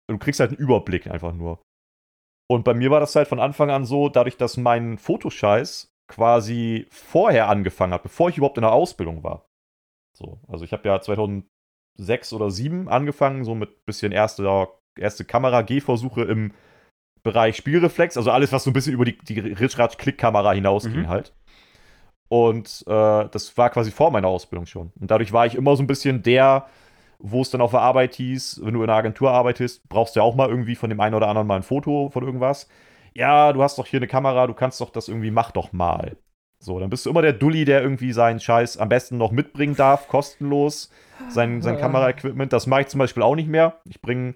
Du 0.07 0.17
kriegst 0.19 0.39
halt 0.39 0.51
einen 0.51 0.59
Überblick 0.59 1.07
einfach 1.09 1.33
nur. 1.33 1.59
Und 2.49 2.63
bei 2.65 2.73
mir 2.73 2.91
war 2.91 2.99
das 2.99 3.15
halt 3.15 3.27
von 3.27 3.39
Anfang 3.39 3.71
an 3.71 3.85
so, 3.85 4.09
dadurch, 4.09 4.37
dass 4.37 4.57
mein 4.57 4.97
Fotoscheiß 4.97 5.87
quasi 6.11 6.85
vorher 6.91 7.47
angefangen 7.49 7.93
hat, 7.93 8.03
bevor 8.03 8.29
ich 8.29 8.37
überhaupt 8.37 8.57
in 8.57 8.63
der 8.63 8.73
Ausbildung 8.73 9.23
war. 9.23 9.45
So, 10.15 10.39
also 10.49 10.65
ich 10.65 10.73
habe 10.73 10.87
ja 10.87 10.99
2006 12.01 12.33
oder 12.33 12.45
2007 12.45 12.89
angefangen, 12.89 13.43
so 13.43 13.55
mit 13.55 13.85
bisschen 13.85 14.11
erste, 14.11 14.67
erste 14.97 15.25
Kamera-Gehversuche 15.25 16.23
im 16.23 16.53
Bereich 17.23 17.55
Spielreflex, 17.57 18.17
also 18.17 18.31
alles, 18.31 18.51
was 18.51 18.63
so 18.63 18.71
ein 18.71 18.73
bisschen 18.73 18.93
über 18.93 19.05
die, 19.05 19.17
die 19.17 19.39
Ritschratsch-Klickkamera 19.39 20.53
hinausging 20.53 21.01
Mhm. 21.01 21.07
halt. 21.07 21.33
Und 22.29 22.83
äh, 22.87 23.27
das 23.29 23.57
war 23.57 23.69
quasi 23.69 23.91
vor 23.91 24.09
meiner 24.09 24.27
Ausbildung 24.29 24.65
schon. 24.65 24.91
Und 24.99 25.11
dadurch 25.11 25.33
war 25.33 25.45
ich 25.45 25.55
immer 25.55 25.75
so 25.75 25.83
ein 25.83 25.87
bisschen 25.87 26.23
der, 26.23 26.65
wo 27.19 27.41
es 27.41 27.49
dann 27.51 27.61
auf 27.61 27.71
der 27.71 27.81
Arbeit 27.81 28.15
hieß, 28.15 28.61
wenn 28.63 28.73
du 28.73 28.81
in 28.81 28.89
einer 28.89 28.97
Agentur 28.97 29.31
arbeitest, 29.31 29.87
brauchst 29.89 30.15
du 30.15 30.21
ja 30.21 30.23
auch 30.23 30.35
mal 30.35 30.49
irgendwie 30.49 30.75
von 30.75 30.89
dem 30.89 30.99
einen 30.99 31.13
oder 31.13 31.27
anderen 31.27 31.47
mal 31.47 31.57
ein 31.57 31.63
Foto 31.63 32.09
von 32.09 32.23
irgendwas. 32.23 32.67
Ja, 33.13 33.51
du 33.53 33.61
hast 33.61 33.77
doch 33.77 33.85
hier 33.85 33.99
eine 33.99 34.07
Kamera, 34.07 34.47
du 34.47 34.53
kannst 34.53 34.79
doch 34.81 34.89
das 34.89 35.09
irgendwie, 35.09 35.29
mach 35.29 35.51
doch 35.51 35.73
mal. 35.73 36.17
So, 36.63 36.79
dann 36.79 36.89
bist 36.91 37.05
du 37.05 37.09
immer 37.09 37.23
der 37.23 37.33
Dulli, 37.33 37.65
der 37.65 37.81
irgendwie 37.81 38.11
seinen 38.11 38.39
Scheiß 38.39 38.77
am 38.77 38.87
besten 38.89 39.17
noch 39.17 39.31
mitbringen 39.31 39.75
darf, 39.75 40.07
kostenlos, 40.07 40.91
sein, 41.27 41.61
sein 41.61 41.73
Ja. 41.75 41.81
Kameraequipment. 41.81 42.53
Das 42.53 42.67
mache 42.67 42.81
ich 42.81 42.87
zum 42.87 42.99
Beispiel 42.99 43.23
auch 43.23 43.35
nicht 43.35 43.49
mehr. 43.49 43.79
Ich 43.89 43.99
bringe, 44.01 44.35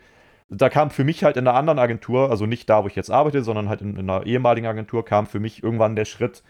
da 0.50 0.70
kam 0.70 0.90
für 0.90 1.04
mich 1.04 1.24
halt 1.24 1.38
in 1.38 1.48
einer 1.48 1.56
anderen 1.58 1.78
Agentur, 1.78 2.32
also 2.32 2.46
nicht 2.48 2.68
da, 2.70 2.84
wo 2.84 2.88
ich 2.88 2.96
jetzt 2.96 3.12
arbeite, 3.12 3.44
sondern 3.44 3.70
halt 3.70 3.82
in, 3.82 3.96
in 3.96 4.10
einer 4.10 4.26
ehemaligen 4.26 4.66
Agentur, 4.66 5.06
kam 5.06 5.28
für 5.28 5.40
mich 5.40 5.62
irgendwann 5.64 5.96
der 5.96 6.06
Schritt, 6.06 6.44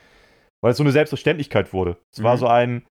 weil 0.62 0.72
es 0.72 0.78
so 0.78 0.84
eine 0.84 0.92
Selbstverständlichkeit 0.94 1.74
wurde. 1.74 1.98
Es 2.14 2.24
war 2.24 2.36
Mhm. 2.36 2.40
so 2.40 2.48
ein, 2.48 2.84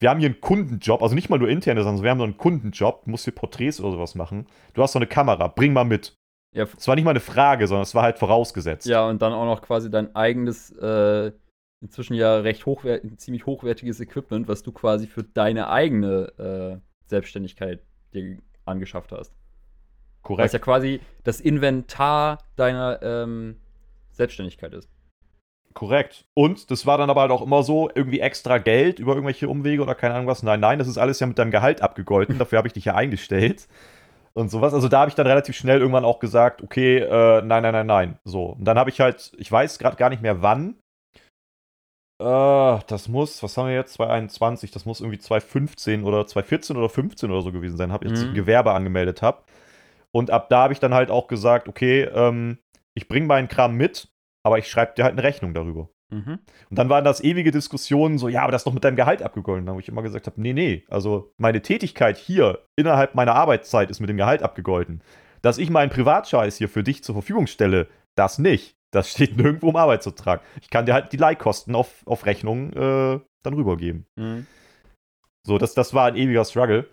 wir 0.00 0.10
haben 0.10 0.20
hier 0.20 0.28
einen 0.28 0.40
Kundenjob, 0.40 1.02
also 1.02 1.16
nicht 1.16 1.28
mal 1.30 1.38
nur 1.40 1.48
interne, 1.48 1.82
sondern 1.82 2.04
wir 2.04 2.10
haben 2.10 2.18
so 2.18 2.24
einen 2.24 2.38
Kundenjob, 2.38 3.04
du 3.04 3.10
musst 3.10 3.24
hier 3.24 3.34
Porträts 3.34 3.80
oder 3.80 3.90
sowas 3.92 4.14
machen. 4.14 4.46
Du 4.74 4.82
hast 4.82 4.92
so 4.92 5.00
eine 5.00 5.08
Kamera, 5.08 5.48
bring 5.48 5.72
mal 5.72 5.84
mit. 5.84 6.14
Ja, 6.54 6.66
Es 6.76 6.86
war 6.86 6.94
nicht 6.94 7.04
mal 7.04 7.10
eine 7.10 7.20
Frage, 7.20 7.66
sondern 7.66 7.82
es 7.82 7.96
war 7.96 8.04
halt 8.04 8.18
vorausgesetzt. 8.18 8.86
Ja, 8.86 9.08
und 9.08 9.20
dann 9.22 9.32
auch 9.32 9.44
noch 9.44 9.60
quasi 9.60 9.90
dein 9.90 10.14
eigenes, 10.14 10.70
äh, 10.78 11.32
inzwischen 11.80 12.14
ja 12.14 12.38
recht 12.38 12.66
hochwert 12.66 13.04
ziemlich 13.20 13.46
hochwertiges 13.46 14.00
Equipment, 14.00 14.48
was 14.48 14.62
du 14.62 14.72
quasi 14.72 15.06
für 15.06 15.22
deine 15.22 15.68
eigene 15.68 16.32
äh, 16.38 16.80
Selbstständigkeit 17.06 17.82
dir 18.14 18.38
angeschafft 18.64 19.12
hast. 19.12 19.32
Was 20.22 20.22
Korrekt. 20.22 20.52
ja 20.52 20.58
quasi 20.58 21.00
das 21.24 21.40
Inventar 21.40 22.38
deiner 22.56 23.00
ähm, 23.02 23.56
Selbstständigkeit 24.10 24.74
ist. 24.74 24.90
Korrekt. 25.74 26.26
Und 26.34 26.70
das 26.70 26.86
war 26.86 26.98
dann 26.98 27.08
aber 27.08 27.20
halt 27.20 27.30
auch 27.30 27.40
immer 27.40 27.62
so, 27.62 27.88
irgendwie 27.94 28.20
extra 28.20 28.58
Geld 28.58 28.98
über 28.98 29.12
irgendwelche 29.12 29.48
Umwege 29.48 29.80
oder 29.80 29.94
keine 29.94 30.14
Ahnung 30.14 30.26
was. 30.26 30.42
Nein, 30.42 30.60
nein, 30.60 30.78
das 30.78 30.88
ist 30.88 30.98
alles 30.98 31.20
ja 31.20 31.26
mit 31.26 31.38
deinem 31.38 31.52
Gehalt 31.52 31.82
abgegolten. 31.82 32.36
Dafür 32.38 32.58
habe 32.58 32.66
ich 32.66 32.74
dich 32.74 32.86
ja 32.86 32.94
eingestellt. 32.94 33.68
Und 34.34 34.50
sowas. 34.50 34.74
Also 34.74 34.88
da 34.88 35.00
habe 35.00 35.08
ich 35.08 35.14
dann 35.14 35.26
relativ 35.26 35.56
schnell 35.56 35.78
irgendwann 35.78 36.04
auch 36.04 36.18
gesagt, 36.18 36.62
okay, 36.62 36.98
äh, 36.98 37.42
nein, 37.42 37.62
nein, 37.62 37.72
nein, 37.72 37.86
nein. 37.86 38.18
So. 38.24 38.46
Und 38.46 38.64
dann 38.64 38.78
habe 38.78 38.90
ich 38.90 39.00
halt, 39.00 39.32
ich 39.38 39.50
weiß 39.50 39.78
gerade 39.78 39.96
gar 39.96 40.10
nicht 40.10 40.22
mehr 40.22 40.42
wann. 40.42 40.76
Äh, 42.20 42.78
das 42.86 43.08
muss, 43.08 43.42
was 43.42 43.56
haben 43.56 43.68
wir 43.68 43.74
jetzt? 43.74 43.94
2021, 43.94 44.70
das 44.70 44.84
muss 44.84 45.00
irgendwie 45.00 45.18
2015 45.18 46.04
oder 46.04 46.26
2014 46.26 46.76
oder 46.76 46.88
15 46.88 47.30
oder 47.30 47.42
so 47.42 47.52
gewesen 47.52 47.76
sein, 47.76 47.92
habe 47.92 48.04
ich 48.06 48.10
jetzt 48.12 48.22
Mhm. 48.22 48.28
ein 48.30 48.34
Gewerbe 48.34 48.72
angemeldet 48.72 49.22
habe. 49.22 49.42
Und 50.10 50.30
ab 50.30 50.48
da 50.48 50.62
habe 50.62 50.72
ich 50.72 50.80
dann 50.80 50.94
halt 50.94 51.10
auch 51.10 51.28
gesagt, 51.28 51.68
okay, 51.68 52.02
ähm, 52.04 52.58
ich 52.94 53.08
bringe 53.08 53.26
meinen 53.26 53.48
Kram 53.48 53.74
mit, 53.76 54.08
aber 54.44 54.58
ich 54.58 54.68
schreibe 54.68 54.94
dir 54.96 55.04
halt 55.04 55.12
eine 55.12 55.22
Rechnung 55.22 55.54
darüber. 55.54 55.90
Mhm. 56.10 56.38
Und 56.70 56.78
dann 56.78 56.88
waren 56.88 57.04
das 57.04 57.22
ewige 57.22 57.50
Diskussionen, 57.50 58.16
so, 58.18 58.28
ja, 58.28 58.42
aber 58.42 58.50
das 58.52 58.62
ist 58.62 58.66
doch 58.66 58.72
mit 58.72 58.82
deinem 58.82 58.96
Gehalt 58.96 59.22
abgegolten. 59.22 59.66
Da 59.66 59.74
wo 59.74 59.78
ich 59.78 59.88
immer 59.88 60.02
gesagt 60.02 60.26
habe, 60.26 60.40
nee, 60.40 60.54
nee, 60.54 60.84
also 60.88 61.32
meine 61.36 61.60
Tätigkeit 61.60 62.16
hier 62.16 62.64
innerhalb 62.76 63.14
meiner 63.14 63.34
Arbeitszeit 63.34 63.90
ist 63.90 64.00
mit 64.00 64.08
dem 64.08 64.16
Gehalt 64.16 64.42
abgegolten. 64.42 65.02
Dass 65.42 65.58
ich 65.58 65.68
meinen 65.70 65.90
Privatscheiß 65.90 66.56
hier 66.56 66.68
für 66.70 66.82
dich 66.82 67.04
zur 67.04 67.14
Verfügung 67.14 67.46
stelle, 67.46 67.88
das 68.16 68.38
nicht. 68.38 68.74
Das 68.92 69.10
steht 69.10 69.36
nirgendwo 69.36 69.70
im 69.70 69.76
Arbeitsvertrag. 69.76 70.42
Ich 70.60 70.70
kann 70.70 70.86
dir 70.86 70.94
halt 70.94 71.12
die 71.12 71.16
Leihkosten 71.16 71.74
auf, 71.74 72.06
auf 72.06 72.26
Rechnung 72.26 72.72
äh, 72.72 73.20
dann 73.42 73.54
rübergeben. 73.54 74.06
Mhm. 74.16 74.46
So, 75.46 75.58
das, 75.58 75.74
das 75.74 75.94
war 75.94 76.06
ein 76.06 76.16
ewiger 76.16 76.44
Struggle. 76.44 76.88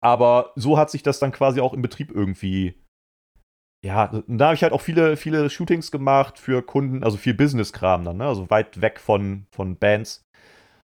Aber 0.00 0.52
so 0.56 0.78
hat 0.78 0.90
sich 0.90 1.02
das 1.02 1.18
dann 1.18 1.32
quasi 1.32 1.60
auch 1.60 1.72
im 1.72 1.82
Betrieb 1.82 2.12
irgendwie. 2.12 2.74
Ja, 3.84 4.22
da 4.26 4.46
habe 4.46 4.54
ich 4.54 4.62
halt 4.62 4.72
auch 4.72 4.80
viele, 4.80 5.16
viele 5.16 5.48
Shootings 5.50 5.90
gemacht 5.90 6.38
für 6.38 6.62
Kunden, 6.62 7.04
also 7.04 7.16
viel 7.16 7.34
Business-Kram 7.34 8.04
dann, 8.04 8.16
ne? 8.16 8.26
Also 8.26 8.50
weit 8.50 8.80
weg 8.80 8.98
von, 9.00 9.46
von 9.52 9.76
Bands. 9.76 10.24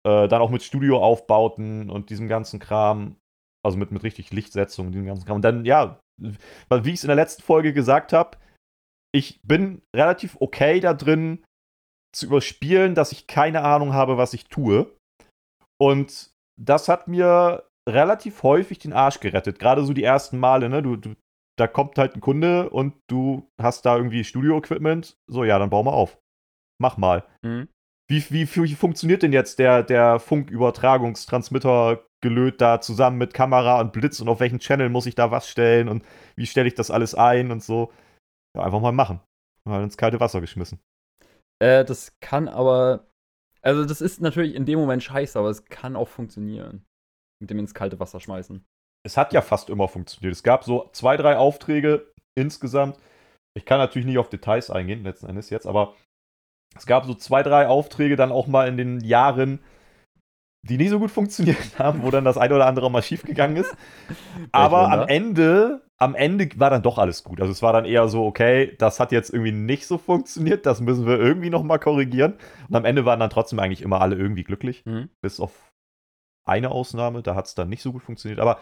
Äh, 0.07 0.27
dann 0.27 0.41
auch 0.41 0.49
mit 0.49 0.63
Studioaufbauten 0.63 1.89
und 1.89 2.09
diesem 2.09 2.27
ganzen 2.27 2.59
Kram. 2.59 3.15
Also 3.63 3.77
mit, 3.77 3.91
mit 3.91 4.03
richtig 4.03 4.31
Lichtsetzung 4.31 4.87
und 4.87 4.91
diesem 4.93 5.07
ganzen 5.07 5.25
Kram. 5.25 5.35
Und 5.37 5.41
dann, 5.43 5.65
ja, 5.65 5.99
wie 6.17 6.89
ich 6.89 6.95
es 6.95 7.03
in 7.03 7.09
der 7.09 7.15
letzten 7.15 7.43
Folge 7.43 7.73
gesagt 7.73 8.13
habe, 8.13 8.37
ich 9.11 9.41
bin 9.43 9.81
relativ 9.95 10.37
okay 10.39 10.79
da 10.79 10.93
drin 10.93 11.43
zu 12.15 12.27
überspielen, 12.27 12.95
dass 12.95 13.11
ich 13.11 13.27
keine 13.27 13.63
Ahnung 13.63 13.93
habe, 13.93 14.17
was 14.17 14.33
ich 14.33 14.45
tue. 14.45 14.95
Und 15.79 16.31
das 16.59 16.89
hat 16.89 17.07
mir 17.07 17.69
relativ 17.87 18.43
häufig 18.43 18.79
den 18.79 18.93
Arsch 18.93 19.19
gerettet. 19.19 19.59
Gerade 19.59 19.83
so 19.83 19.93
die 19.93 20.03
ersten 20.03 20.37
Male, 20.37 20.69
ne? 20.69 20.81
Du, 20.81 20.95
du, 20.95 21.15
da 21.57 21.67
kommt 21.67 21.97
halt 21.97 22.15
ein 22.15 22.21
Kunde 22.21 22.69
und 22.69 22.95
du 23.07 23.49
hast 23.61 23.85
da 23.85 23.95
irgendwie 23.95 24.23
Studio-Equipment. 24.23 25.17
So, 25.27 25.43
ja, 25.43 25.59
dann 25.59 25.69
bau 25.69 25.83
mal 25.83 25.91
auf. 25.91 26.17
Mach 26.81 26.97
mal. 26.97 27.25
Mhm. 27.43 27.67
Wie, 28.09 28.23
wie, 28.31 28.47
wie 28.55 28.75
funktioniert 28.75 29.21
denn 29.21 29.33
jetzt 29.33 29.59
der, 29.59 29.83
der 29.83 30.19
Funkübertragungstransmitter 30.19 32.03
gelöt 32.21 32.59
da 32.59 32.81
zusammen 32.81 33.17
mit 33.17 33.33
Kamera 33.33 33.79
und 33.79 33.93
Blitz 33.93 34.19
und 34.19 34.27
auf 34.29 34.39
welchen 34.39 34.59
Channel 34.59 34.89
muss 34.89 35.05
ich 35.05 35.15
da 35.15 35.31
was 35.31 35.47
stellen 35.47 35.87
und 35.87 36.03
wie 36.35 36.47
stelle 36.47 36.67
ich 36.67 36.73
das 36.73 36.91
alles 36.91 37.15
ein 37.15 37.51
und 37.51 37.63
so? 37.63 37.91
Einfach 38.61 38.79
mal 38.79 38.91
machen. 38.91 39.21
Mal 39.65 39.83
ins 39.83 39.97
kalte 39.97 40.19
Wasser 40.19 40.41
geschmissen. 40.41 40.79
Äh, 41.59 41.85
das 41.85 42.19
kann 42.19 42.47
aber. 42.47 43.07
Also, 43.61 43.85
das 43.85 44.01
ist 44.01 44.21
natürlich 44.21 44.55
in 44.55 44.65
dem 44.65 44.79
Moment 44.79 45.03
scheiße, 45.03 45.37
aber 45.37 45.49
es 45.49 45.65
kann 45.65 45.95
auch 45.95 46.07
funktionieren. 46.07 46.85
Mit 47.41 47.49
dem 47.49 47.59
ins 47.59 47.73
kalte 47.73 47.99
Wasser 47.99 48.19
schmeißen. 48.19 48.65
es 49.05 49.17
hat 49.17 49.33
ja 49.33 49.41
fast 49.41 49.69
immer 49.69 49.87
funktioniert. 49.87 50.33
Es 50.33 50.43
gab 50.43 50.63
so 50.63 50.89
zwei, 50.93 51.17
drei 51.17 51.37
Aufträge 51.37 52.11
insgesamt. 52.37 52.97
Ich 53.57 53.65
kann 53.65 53.79
natürlich 53.79 54.05
nicht 54.05 54.17
auf 54.17 54.29
Details 54.29 54.69
eingehen, 54.69 55.03
letzten 55.03 55.27
Endes 55.27 55.49
jetzt, 55.49 55.65
aber 55.65 55.95
es 56.75 56.85
gab 56.85 57.05
so 57.05 57.13
zwei, 57.13 57.43
drei 57.43 57.67
Aufträge 57.67 58.15
dann 58.15 58.31
auch 58.31 58.47
mal 58.47 58.67
in 58.67 58.77
den 58.77 59.01
Jahren, 59.01 59.59
die 60.61 60.77
nicht 60.77 60.89
so 60.89 60.99
gut 60.99 61.11
funktioniert 61.11 61.57
haben, 61.79 62.03
wo 62.03 62.11
dann 62.11 62.25
das 62.25 62.37
eine 62.37 62.55
oder 62.55 62.67
andere 62.67 62.91
mal 62.91 63.01
schief 63.01 63.23
gegangen 63.23 63.55
ist. 63.57 63.75
Aber 64.51 64.91
am 64.91 65.07
Ende, 65.07 65.81
am 65.97 66.15
Ende 66.15 66.49
war 66.57 66.69
dann 66.69 66.81
doch 66.81 66.97
alles 66.97 67.23
gut. 67.23 67.39
Also 67.41 67.51
es 67.51 67.61
war 67.61 67.73
dann 67.73 67.85
eher 67.85 68.07
so, 68.07 68.25
okay, 68.25 68.75
das 68.77 68.99
hat 68.99 69.11
jetzt 69.11 69.31
irgendwie 69.31 69.51
nicht 69.51 69.87
so 69.87 69.97
funktioniert, 69.97 70.65
das 70.65 70.81
müssen 70.81 71.05
wir 71.05 71.19
irgendwie 71.19 71.49
noch 71.49 71.63
mal 71.63 71.77
korrigieren. 71.79 72.35
Und 72.67 72.75
am 72.75 72.85
Ende 72.85 73.05
waren 73.05 73.19
dann 73.19 73.29
trotzdem 73.29 73.59
eigentlich 73.59 73.81
immer 73.81 74.01
alle 74.01 74.15
irgendwie 74.15 74.43
glücklich 74.43 74.85
Mhm. 74.85 75.09
bis 75.21 75.39
auf 75.39 75.71
eine 76.45 76.71
Ausnahme, 76.71 77.21
da 77.21 77.35
hat 77.35 77.45
es 77.45 77.55
dann 77.55 77.69
nicht 77.69 77.81
so 77.81 77.91
gut 77.91 78.03
funktioniert. 78.03 78.39
Aber 78.39 78.59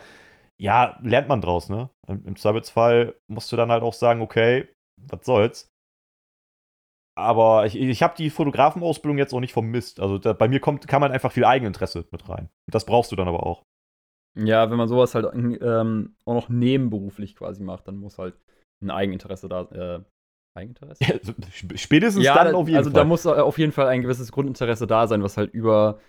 ja, 0.57 0.97
lernt 1.03 1.27
man 1.29 1.41
draus, 1.41 1.69
ne? 1.69 1.89
Im, 2.07 2.25
im 2.25 2.35
Zweifelsfall 2.35 3.15
musst 3.27 3.51
du 3.51 3.55
dann 3.55 3.71
halt 3.71 3.83
auch 3.83 3.93
sagen, 3.93 4.21
okay, 4.21 4.67
was 4.97 5.25
soll's. 5.25 5.71
Aber 7.17 7.65
ich, 7.65 7.75
ich 7.75 8.03
habe 8.03 8.13
die 8.15 8.29
Fotografenausbildung 8.29 9.17
jetzt 9.17 9.33
auch 9.33 9.39
nicht 9.39 9.53
vermisst. 9.53 9.99
Also 9.99 10.19
da, 10.19 10.33
bei 10.33 10.47
mir 10.47 10.59
kommt, 10.59 10.87
kann 10.87 11.01
man 11.01 11.11
einfach 11.11 11.31
viel 11.31 11.45
Eigeninteresse 11.45 12.05
mit 12.11 12.29
rein. 12.29 12.49
Das 12.71 12.85
brauchst 12.85 13.11
du 13.11 13.15
dann 13.15 13.27
aber 13.27 13.43
auch. 13.45 13.63
Ja, 14.37 14.69
wenn 14.69 14.77
man 14.77 14.87
sowas 14.87 15.15
halt 15.15 15.25
ähm, 15.33 16.15
auch 16.25 16.33
noch 16.35 16.49
nebenberuflich 16.49 17.35
quasi 17.35 17.63
macht, 17.63 17.87
dann 17.87 17.97
muss 17.97 18.19
halt 18.19 18.35
ein 18.83 18.91
Eigeninteresse 18.91 19.49
da. 19.49 19.61
Äh, 19.63 20.03
Eigeninteresse? 20.55 21.03
Sp- 21.49 21.73
Spätestens 21.77 22.23
ja, 22.23 22.35
dann 22.35 22.53
da- 22.53 22.57
auf 22.59 22.67
jeden 22.67 22.77
also 22.77 22.91
Fall. 22.91 23.01
da 23.01 23.05
muss 23.05 23.25
auf 23.25 23.57
jeden 23.57 23.71
Fall 23.71 23.87
ein 23.87 24.03
gewisses 24.03 24.31
Grundinteresse 24.31 24.85
da 24.85 25.07
sein, 25.07 25.23
was 25.23 25.37
halt 25.37 25.51
über 25.53 25.99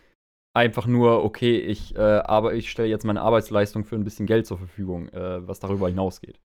einfach 0.55 0.87
nur, 0.87 1.25
okay, 1.25 1.59
ich, 1.59 1.95
äh, 1.97 2.01
aber 2.01 2.53
ich 2.55 2.71
stelle 2.71 2.89
jetzt 2.89 3.05
meine 3.05 3.23
Arbeitsleistung 3.23 3.85
für 3.85 3.95
ein 3.97 4.05
bisschen 4.05 4.27
Geld 4.27 4.47
zur 4.47 4.59
Verfügung, 4.59 5.09
äh, 5.09 5.47
was 5.47 5.61
darüber 5.61 5.89
hinausgeht. 5.89 6.41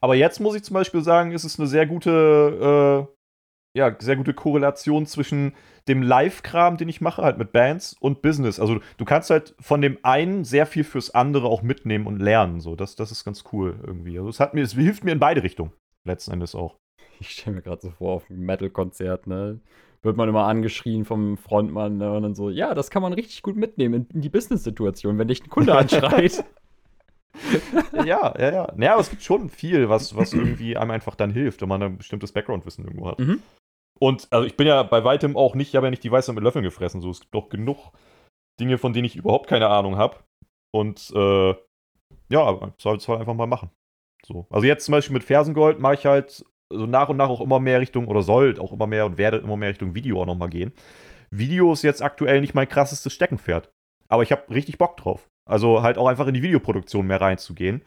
Aber 0.00 0.14
jetzt 0.16 0.40
muss 0.40 0.54
ich 0.54 0.64
zum 0.64 0.74
Beispiel 0.74 1.02
sagen, 1.02 1.32
ist 1.32 1.44
es 1.44 1.58
eine 1.58 1.68
sehr 1.68 1.86
gute, 1.86 3.08
äh, 3.08 3.13
ja, 3.76 3.94
sehr 3.98 4.16
gute 4.16 4.34
Korrelation 4.34 5.04
zwischen 5.06 5.52
dem 5.88 6.00
Live-Kram, 6.00 6.76
den 6.76 6.88
ich 6.88 7.00
mache, 7.00 7.22
halt 7.22 7.38
mit 7.38 7.52
Bands 7.52 7.96
und 8.00 8.22
Business. 8.22 8.60
Also 8.60 8.80
du 8.96 9.04
kannst 9.04 9.30
halt 9.30 9.54
von 9.60 9.82
dem 9.82 9.98
einen 10.02 10.44
sehr 10.44 10.66
viel 10.66 10.84
fürs 10.84 11.10
andere 11.10 11.48
auch 11.48 11.62
mitnehmen 11.62 12.06
und 12.06 12.20
lernen. 12.20 12.60
So, 12.60 12.76
das, 12.76 12.94
das 12.94 13.10
ist 13.10 13.24
ganz 13.24 13.44
cool 13.52 13.78
irgendwie. 13.84 14.16
Also 14.16 14.30
es 14.30 14.40
hat 14.40 14.54
mir, 14.54 14.62
es 14.62 14.72
hilft 14.72 15.04
mir 15.04 15.12
in 15.12 15.18
beide 15.18 15.42
Richtungen, 15.42 15.72
letzten 16.04 16.32
Endes 16.32 16.54
auch. 16.54 16.76
Ich 17.20 17.30
stelle 17.30 17.56
mir 17.56 17.62
gerade 17.62 17.82
so 17.82 17.90
vor, 17.90 18.14
auf 18.14 18.30
einem 18.30 18.40
Metal-Konzert, 18.40 19.26
ne? 19.26 19.60
Wird 20.02 20.16
man 20.16 20.28
immer 20.28 20.44
angeschrien 20.44 21.06
vom 21.06 21.38
Frontmann 21.38 21.96
ne? 21.96 22.12
und 22.12 22.22
dann 22.22 22.34
so, 22.34 22.50
ja, 22.50 22.74
das 22.74 22.90
kann 22.90 23.00
man 23.00 23.14
richtig 23.14 23.40
gut 23.40 23.56
mitnehmen 23.56 24.06
in, 24.12 24.20
die 24.20 24.28
Business-Situation, 24.28 25.18
wenn 25.18 25.28
dich 25.28 25.42
ein 25.42 25.48
Kunde 25.48 25.74
anschreit. 25.78 26.44
ja, 28.04 28.34
ja, 28.38 28.52
ja. 28.52 28.72
Naja, 28.76 28.92
aber 28.92 29.00
es 29.00 29.10
gibt 29.10 29.22
schon 29.22 29.48
viel, 29.48 29.88
was, 29.88 30.14
was 30.14 30.34
irgendwie 30.34 30.76
einem 30.76 30.90
einfach 30.90 31.14
dann 31.14 31.30
hilft, 31.30 31.62
wenn 31.62 31.68
man 31.68 31.82
ein 31.82 31.96
bestimmtes 31.96 32.32
Background-Wissen 32.32 32.84
irgendwo 32.84 33.08
hat. 33.08 33.18
Mhm. 33.18 33.42
Und 34.00 34.28
also 34.30 34.46
ich 34.46 34.56
bin 34.56 34.66
ja 34.66 34.82
bei 34.82 35.04
weitem 35.04 35.36
auch 35.36 35.54
nicht, 35.54 35.68
ich 35.68 35.76
habe 35.76 35.86
ja 35.86 35.90
nicht 35.90 36.04
die 36.04 36.10
Weisheit 36.10 36.34
mit 36.34 36.44
Löffeln 36.44 36.64
gefressen. 36.64 37.00
So, 37.00 37.10
es 37.10 37.20
gibt 37.20 37.34
doch 37.34 37.48
genug 37.48 37.92
Dinge, 38.60 38.78
von 38.78 38.92
denen 38.92 39.04
ich 39.04 39.16
überhaupt 39.16 39.48
keine 39.48 39.68
Ahnung 39.68 39.96
habe. 39.96 40.18
Und 40.72 41.12
äh, 41.14 41.54
ja, 42.28 42.72
soll 42.78 42.96
es 42.96 43.08
halt 43.08 43.20
einfach 43.20 43.34
mal 43.34 43.46
machen. 43.46 43.70
So. 44.24 44.46
Also 44.50 44.66
jetzt 44.66 44.84
zum 44.86 44.92
Beispiel 44.92 45.14
mit 45.14 45.24
Fersengold 45.24 45.78
mache 45.78 45.94
ich 45.94 46.06
halt 46.06 46.44
so 46.72 46.86
nach 46.86 47.08
und 47.08 47.16
nach 47.16 47.28
auch 47.28 47.40
immer 47.40 47.60
mehr 47.60 47.80
Richtung, 47.80 48.08
oder 48.08 48.22
soll 48.22 48.58
auch 48.58 48.72
immer 48.72 48.86
mehr 48.86 49.06
und 49.06 49.18
werde 49.18 49.38
immer 49.38 49.56
mehr 49.56 49.70
Richtung 49.70 49.94
Video 49.94 50.20
auch 50.20 50.26
nochmal 50.26 50.48
gehen. 50.48 50.72
Video 51.30 51.72
ist 51.72 51.82
jetzt 51.82 52.02
aktuell 52.02 52.40
nicht 52.40 52.54
mein 52.54 52.68
krassestes 52.68 53.12
Steckenpferd. 53.12 53.70
Aber 54.08 54.22
ich 54.22 54.32
habe 54.32 54.52
richtig 54.52 54.78
Bock 54.78 54.96
drauf. 54.96 55.28
Also 55.48 55.82
halt 55.82 55.98
auch 55.98 56.08
einfach 56.08 56.26
in 56.26 56.34
die 56.34 56.42
Videoproduktion 56.42 57.06
mehr 57.06 57.20
reinzugehen. 57.20 57.82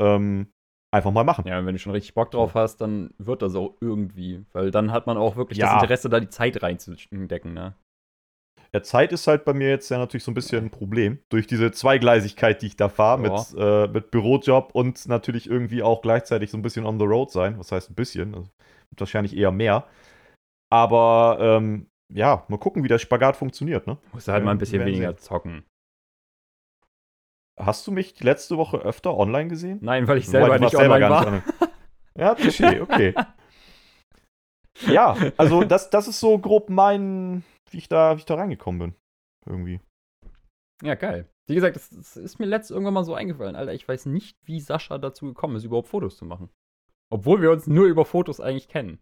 Ähm, 0.00 0.52
einfach 0.96 1.12
mal 1.12 1.24
machen. 1.24 1.46
Ja, 1.46 1.64
wenn 1.64 1.74
du 1.74 1.78
schon 1.78 1.92
richtig 1.92 2.14
Bock 2.14 2.30
drauf 2.30 2.54
hast, 2.54 2.78
dann 2.78 3.10
wird 3.18 3.42
das 3.42 3.54
auch 3.54 3.74
irgendwie. 3.80 4.44
Weil 4.52 4.70
dann 4.70 4.92
hat 4.92 5.06
man 5.06 5.16
auch 5.16 5.36
wirklich 5.36 5.58
ja. 5.58 5.74
das 5.74 5.82
Interesse, 5.82 6.08
da 6.08 6.20
die 6.20 6.28
Zeit 6.28 6.62
reinzudecken, 6.62 7.54
ne? 7.54 7.74
Ja, 8.72 8.82
Zeit 8.82 9.12
ist 9.12 9.26
halt 9.26 9.44
bei 9.44 9.54
mir 9.54 9.70
jetzt 9.70 9.88
ja 9.90 9.98
natürlich 9.98 10.24
so 10.24 10.30
ein 10.30 10.34
bisschen 10.34 10.64
ein 10.64 10.70
Problem. 10.70 11.20
Durch 11.28 11.46
diese 11.46 11.70
Zweigleisigkeit, 11.70 12.60
die 12.62 12.66
ich 12.66 12.76
da 12.76 12.88
fahre, 12.88 13.20
mit, 13.20 13.32
äh, 13.56 13.86
mit 13.86 14.10
Bürojob 14.10 14.74
und 14.74 15.06
natürlich 15.08 15.48
irgendwie 15.48 15.82
auch 15.82 16.02
gleichzeitig 16.02 16.50
so 16.50 16.58
ein 16.58 16.62
bisschen 16.62 16.84
on 16.84 16.98
the 16.98 17.06
road 17.06 17.30
sein. 17.30 17.58
Was 17.58 17.72
heißt 17.72 17.90
ein 17.90 17.94
bisschen? 17.94 18.34
Also, 18.34 18.50
wahrscheinlich 18.98 19.36
eher 19.36 19.52
mehr. 19.52 19.86
Aber 20.70 21.38
ähm, 21.40 21.86
ja, 22.12 22.44
mal 22.48 22.58
gucken, 22.58 22.84
wie 22.84 22.88
der 22.88 22.98
Spagat 22.98 23.36
funktioniert, 23.36 23.86
ne? 23.86 23.98
Musst 24.12 24.28
du 24.28 24.32
halt 24.32 24.44
mal 24.44 24.50
ein 24.50 24.58
bisschen 24.58 24.84
weniger 24.84 25.12
sehen. 25.12 25.18
zocken. 25.18 25.64
Hast 27.58 27.86
du 27.86 27.92
mich 27.92 28.22
letzte 28.22 28.58
Woche 28.58 28.78
öfter 28.78 29.16
online 29.16 29.48
gesehen? 29.48 29.78
Nein, 29.80 30.06
weil 30.06 30.18
ich 30.18 30.28
selber 30.28 30.50
weil, 30.50 30.60
nicht 30.60 30.74
online 30.76 30.98
selber 30.98 31.10
war. 31.10 31.30
Nicht 31.30 31.44
ja, 32.18 32.32
Touché, 32.34 32.82
okay. 32.82 33.14
ja, 34.92 35.16
also 35.36 35.64
das, 35.64 35.90
das 35.90 36.08
ist 36.08 36.20
so 36.20 36.38
grob 36.38 36.68
mein, 36.68 37.44
wie 37.70 37.78
ich 37.78 37.88
da, 37.88 38.16
wie 38.16 38.20
ich 38.20 38.26
da 38.26 38.34
reingekommen 38.34 38.78
bin. 38.78 38.94
Irgendwie. 39.46 39.80
Ja, 40.82 40.94
geil. 40.94 41.28
Wie 41.48 41.54
gesagt, 41.54 41.76
das, 41.76 41.88
das 41.90 42.16
ist 42.16 42.38
mir 42.38 42.46
letztes 42.46 42.72
irgendwann 42.72 42.94
mal 42.94 43.04
so 43.04 43.14
eingefallen. 43.14 43.56
Alter, 43.56 43.72
ich 43.72 43.86
weiß 43.86 44.06
nicht, 44.06 44.36
wie 44.44 44.60
Sascha 44.60 44.98
dazu 44.98 45.26
gekommen 45.26 45.56
ist, 45.56 45.64
überhaupt 45.64 45.88
Fotos 45.88 46.16
zu 46.16 46.24
machen. 46.24 46.50
Obwohl 47.10 47.40
wir 47.40 47.52
uns 47.52 47.66
nur 47.66 47.86
über 47.86 48.04
Fotos 48.04 48.40
eigentlich 48.40 48.68
kennen. 48.68 48.98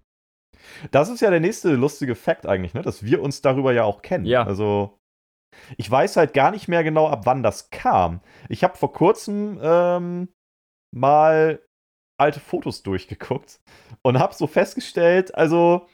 Das 0.91 1.09
ist 1.09 1.21
ja 1.21 1.31
der 1.31 1.41
nächste 1.41 1.75
lustige 1.75 2.15
Fakt 2.15 2.47
eigentlich, 2.47 2.75
ne? 2.75 2.83
Dass 2.83 3.03
wir 3.03 3.23
uns 3.23 3.41
darüber 3.41 3.73
ja 3.73 3.85
auch 3.85 4.03
kennen. 4.03 4.27
Ja. 4.27 4.45
Also, 4.45 4.99
ich 5.77 5.91
weiß 5.91 6.17
halt 6.17 6.35
gar 6.35 6.51
nicht 6.51 6.69
mehr 6.69 6.85
genau, 6.85 7.09
ab 7.09 7.27
wann 7.27 7.43
das 7.43 7.71
kam. 7.71 8.21
Ich 8.49 8.65
habe 8.65 8.77
vor 8.77 8.93
kurzem 8.93 9.59
ähm, 9.63 10.29
mal 10.95 11.61
alte 12.21 12.41
Fotos 12.41 12.83
durchgeguckt 12.83 13.61
und 14.03 14.19
habe 14.19 14.35
so 14.35 14.47
festgestellt, 14.47 15.35
also 15.35 15.87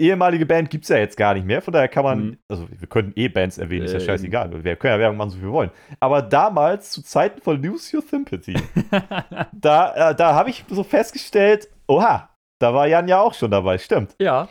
ehemalige 0.00 0.46
Band 0.46 0.70
gibt 0.70 0.84
es 0.84 0.90
ja 0.90 0.98
jetzt 0.98 1.16
gar 1.16 1.34
nicht 1.34 1.44
mehr, 1.44 1.60
von 1.60 1.72
daher 1.72 1.88
kann 1.88 2.04
man, 2.04 2.24
mhm. 2.24 2.38
also 2.48 2.68
wir 2.70 2.88
können 2.88 3.12
eh 3.16 3.28
Bands 3.28 3.58
erwähnen, 3.58 3.84
ist 3.84 3.92
ja 3.92 4.00
scheißegal, 4.00 4.64
wir 4.64 4.76
können 4.76 4.94
ja 4.94 4.98
Werbung 4.98 5.16
machen, 5.18 5.30
so 5.30 5.38
wie 5.38 5.42
wir 5.42 5.52
wollen. 5.52 5.70
Aber 6.00 6.22
damals, 6.22 6.90
zu 6.90 7.02
Zeiten 7.02 7.40
von 7.40 7.60
Lose 7.62 7.96
Your 7.96 8.02
Sympathy, 8.02 8.54
da, 9.52 10.10
äh, 10.10 10.14
da 10.14 10.34
habe 10.34 10.50
ich 10.50 10.64
so 10.68 10.84
festgestellt, 10.84 11.68
oha, 11.88 12.34
da 12.60 12.74
war 12.74 12.86
Jan 12.86 13.08
ja 13.08 13.20
auch 13.20 13.34
schon 13.34 13.50
dabei, 13.50 13.78
stimmt. 13.78 14.14
Ja. 14.20 14.48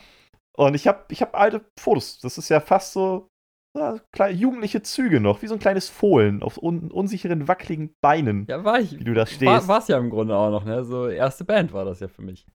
Und 0.57 0.73
ich 0.73 0.87
habe 0.87 1.05
ich 1.09 1.21
hab 1.21 1.37
alte 1.37 1.63
Fotos, 1.79 2.19
das 2.19 2.37
ist 2.37 2.49
ja 2.49 2.59
fast 2.59 2.93
so 2.93 3.29
ja, 3.77 3.97
kleine, 4.11 4.37
jugendliche 4.37 4.81
Züge 4.81 5.19
noch, 5.19 5.41
wie 5.41 5.47
so 5.47 5.53
ein 5.53 5.59
kleines 5.59 5.89
Fohlen 5.89 6.43
auf 6.43 6.57
un 6.57 6.91
unsicheren, 6.91 7.47
wackeligen 7.47 7.93
Beinen. 8.01 8.45
Ja, 8.49 8.63
war 8.63 8.79
ich. 8.79 8.99
Wie 8.99 9.03
du 9.03 9.13
da 9.13 9.25
stehst. 9.25 9.67
War 9.67 9.79
es 9.79 9.87
ja 9.87 9.97
im 9.97 10.09
Grunde 10.09 10.35
auch 10.35 10.49
noch, 10.49 10.65
ne? 10.65 10.83
So 10.83 11.07
erste 11.07 11.45
Band 11.45 11.73
war 11.73 11.85
das 11.85 11.99
ja 11.99 12.07
für 12.07 12.21
mich. 12.21 12.45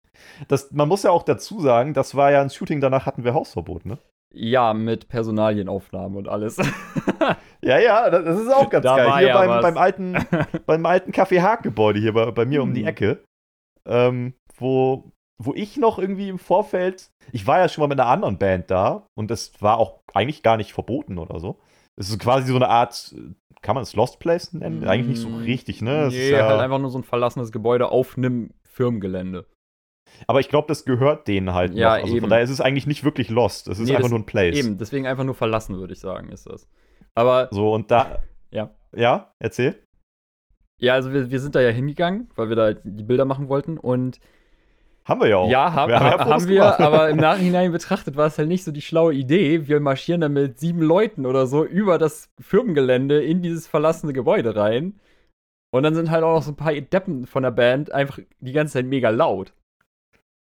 Das, 0.48 0.70
man 0.72 0.88
muss 0.88 1.02
ja 1.02 1.10
auch 1.10 1.22
dazu 1.22 1.60
sagen, 1.60 1.94
das 1.94 2.14
war 2.14 2.30
ja 2.30 2.42
ein 2.42 2.50
Shooting, 2.50 2.80
danach 2.80 3.06
hatten 3.06 3.24
wir 3.24 3.34
Hausverbot, 3.34 3.86
ne? 3.86 3.98
Ja, 4.34 4.72
mit 4.72 5.08
Personalienaufnahmen 5.08 6.16
und 6.16 6.28
alles. 6.28 6.56
ja, 7.62 7.78
ja, 7.78 8.08
das 8.08 8.40
ist 8.40 8.52
auch 8.52 8.70
ganz 8.70 8.84
da 8.84 8.96
geil. 8.96 9.18
Hier 9.18 9.28
ja 9.28 9.46
beim, 9.46 9.62
beim, 9.62 9.76
alten, 9.76 10.16
beim 10.66 10.86
alten 10.86 11.12
Café 11.12 11.40
Haag-Gebäude 11.42 12.00
hier 12.00 12.14
bei, 12.14 12.30
bei 12.30 12.46
mir 12.46 12.62
hm. 12.62 12.68
um 12.68 12.74
die 12.74 12.82
hm. 12.82 12.88
Ecke, 12.88 13.24
ähm, 13.86 14.34
wo, 14.56 15.12
wo 15.44 15.54
ich 15.54 15.76
noch 15.76 15.98
irgendwie 15.98 16.28
im 16.28 16.38
Vorfeld, 16.38 17.10
ich 17.32 17.46
war 17.46 17.58
ja 17.58 17.68
schon 17.68 17.82
mal 17.82 17.88
mit 17.88 18.00
einer 18.00 18.08
anderen 18.08 18.38
Band 18.38 18.70
da 18.70 19.06
und 19.14 19.30
das 19.30 19.52
war 19.60 19.78
auch 19.78 20.00
eigentlich 20.14 20.42
gar 20.42 20.56
nicht 20.56 20.72
verboten 20.72 21.18
oder 21.18 21.40
so. 21.40 21.58
Es 21.96 22.08
ist 22.08 22.18
quasi 22.18 22.48
so 22.48 22.56
eine 22.56 22.68
Art, 22.68 23.14
kann 23.60 23.74
man 23.74 23.82
es 23.82 23.94
Lost 23.94 24.18
Place 24.18 24.52
nennen? 24.52 24.80
Mm, 24.80 24.88
eigentlich 24.88 25.08
nicht 25.08 25.20
so 25.20 25.36
richtig, 25.36 25.82
ne? 25.82 26.08
Nee, 26.10 26.30
ja, 26.30 26.48
halt 26.48 26.60
einfach 26.60 26.78
nur 26.78 26.90
so 26.90 26.98
ein 26.98 27.04
verlassenes 27.04 27.52
Gebäude 27.52 27.90
auf 27.90 28.16
einem 28.16 28.50
Firmengelände. 28.64 29.46
Aber 30.26 30.40
ich 30.40 30.48
glaube, 30.48 30.68
das 30.68 30.84
gehört 30.84 31.28
denen 31.28 31.54
halt 31.54 31.74
ja, 31.74 31.96
noch. 31.96 32.02
Also 32.02 32.14
eben. 32.14 32.20
von 32.20 32.30
daher 32.30 32.44
ist 32.44 32.50
es 32.50 32.60
eigentlich 32.60 32.86
nicht 32.86 33.04
wirklich 33.04 33.30
Lost. 33.30 33.68
Es 33.68 33.78
ist 33.78 33.88
nee, 33.88 33.96
einfach 33.96 34.10
nur 34.10 34.18
ein 34.18 34.26
Place. 34.26 34.56
Eben, 34.56 34.78
deswegen 34.78 35.06
einfach 35.06 35.24
nur 35.24 35.34
verlassen, 35.34 35.76
würde 35.78 35.92
ich 35.92 36.00
sagen, 36.00 36.28
ist 36.28 36.46
das. 36.46 36.68
Aber. 37.14 37.48
So, 37.50 37.72
und 37.72 37.90
da. 37.90 38.22
Ja. 38.50 38.70
Ja, 38.94 39.32
erzähl. 39.38 39.82
Ja, 40.78 40.94
also 40.94 41.12
wir, 41.12 41.30
wir 41.30 41.40
sind 41.40 41.54
da 41.54 41.60
ja 41.60 41.70
hingegangen, 41.70 42.28
weil 42.34 42.48
wir 42.48 42.56
da 42.56 42.72
die 42.72 43.04
Bilder 43.04 43.24
machen 43.24 43.48
wollten 43.48 43.78
und 43.78 44.18
haben 45.04 45.20
wir 45.20 45.28
ja 45.28 45.36
auch. 45.36 45.50
Ja, 45.50 45.72
haben 45.72 45.90
wir, 45.90 46.00
haben, 46.00 46.30
haben 46.30 46.48
wir 46.48 46.80
aber 46.80 47.10
im 47.10 47.16
Nachhinein 47.18 47.72
betrachtet 47.72 48.16
war 48.16 48.26
es 48.26 48.38
halt 48.38 48.48
nicht 48.48 48.64
so 48.64 48.70
die 48.70 48.82
schlaue 48.82 49.14
Idee. 49.14 49.66
Wir 49.66 49.80
marschieren 49.80 50.20
dann 50.20 50.32
mit 50.32 50.58
sieben 50.58 50.80
Leuten 50.80 51.26
oder 51.26 51.46
so 51.46 51.64
über 51.64 51.98
das 51.98 52.30
Firmengelände 52.40 53.22
in 53.22 53.42
dieses 53.42 53.66
verlassene 53.66 54.12
Gebäude 54.12 54.54
rein. 54.54 55.00
Und 55.74 55.82
dann 55.82 55.94
sind 55.94 56.10
halt 56.10 56.22
auch 56.22 56.34
noch 56.34 56.42
so 56.42 56.52
ein 56.52 56.56
paar 56.56 56.72
Deppen 56.72 57.26
von 57.26 57.42
der 57.42 57.50
Band 57.50 57.92
einfach 57.92 58.18
die 58.40 58.52
ganze 58.52 58.74
Zeit 58.74 58.86
mega 58.86 59.10
laut. 59.10 59.54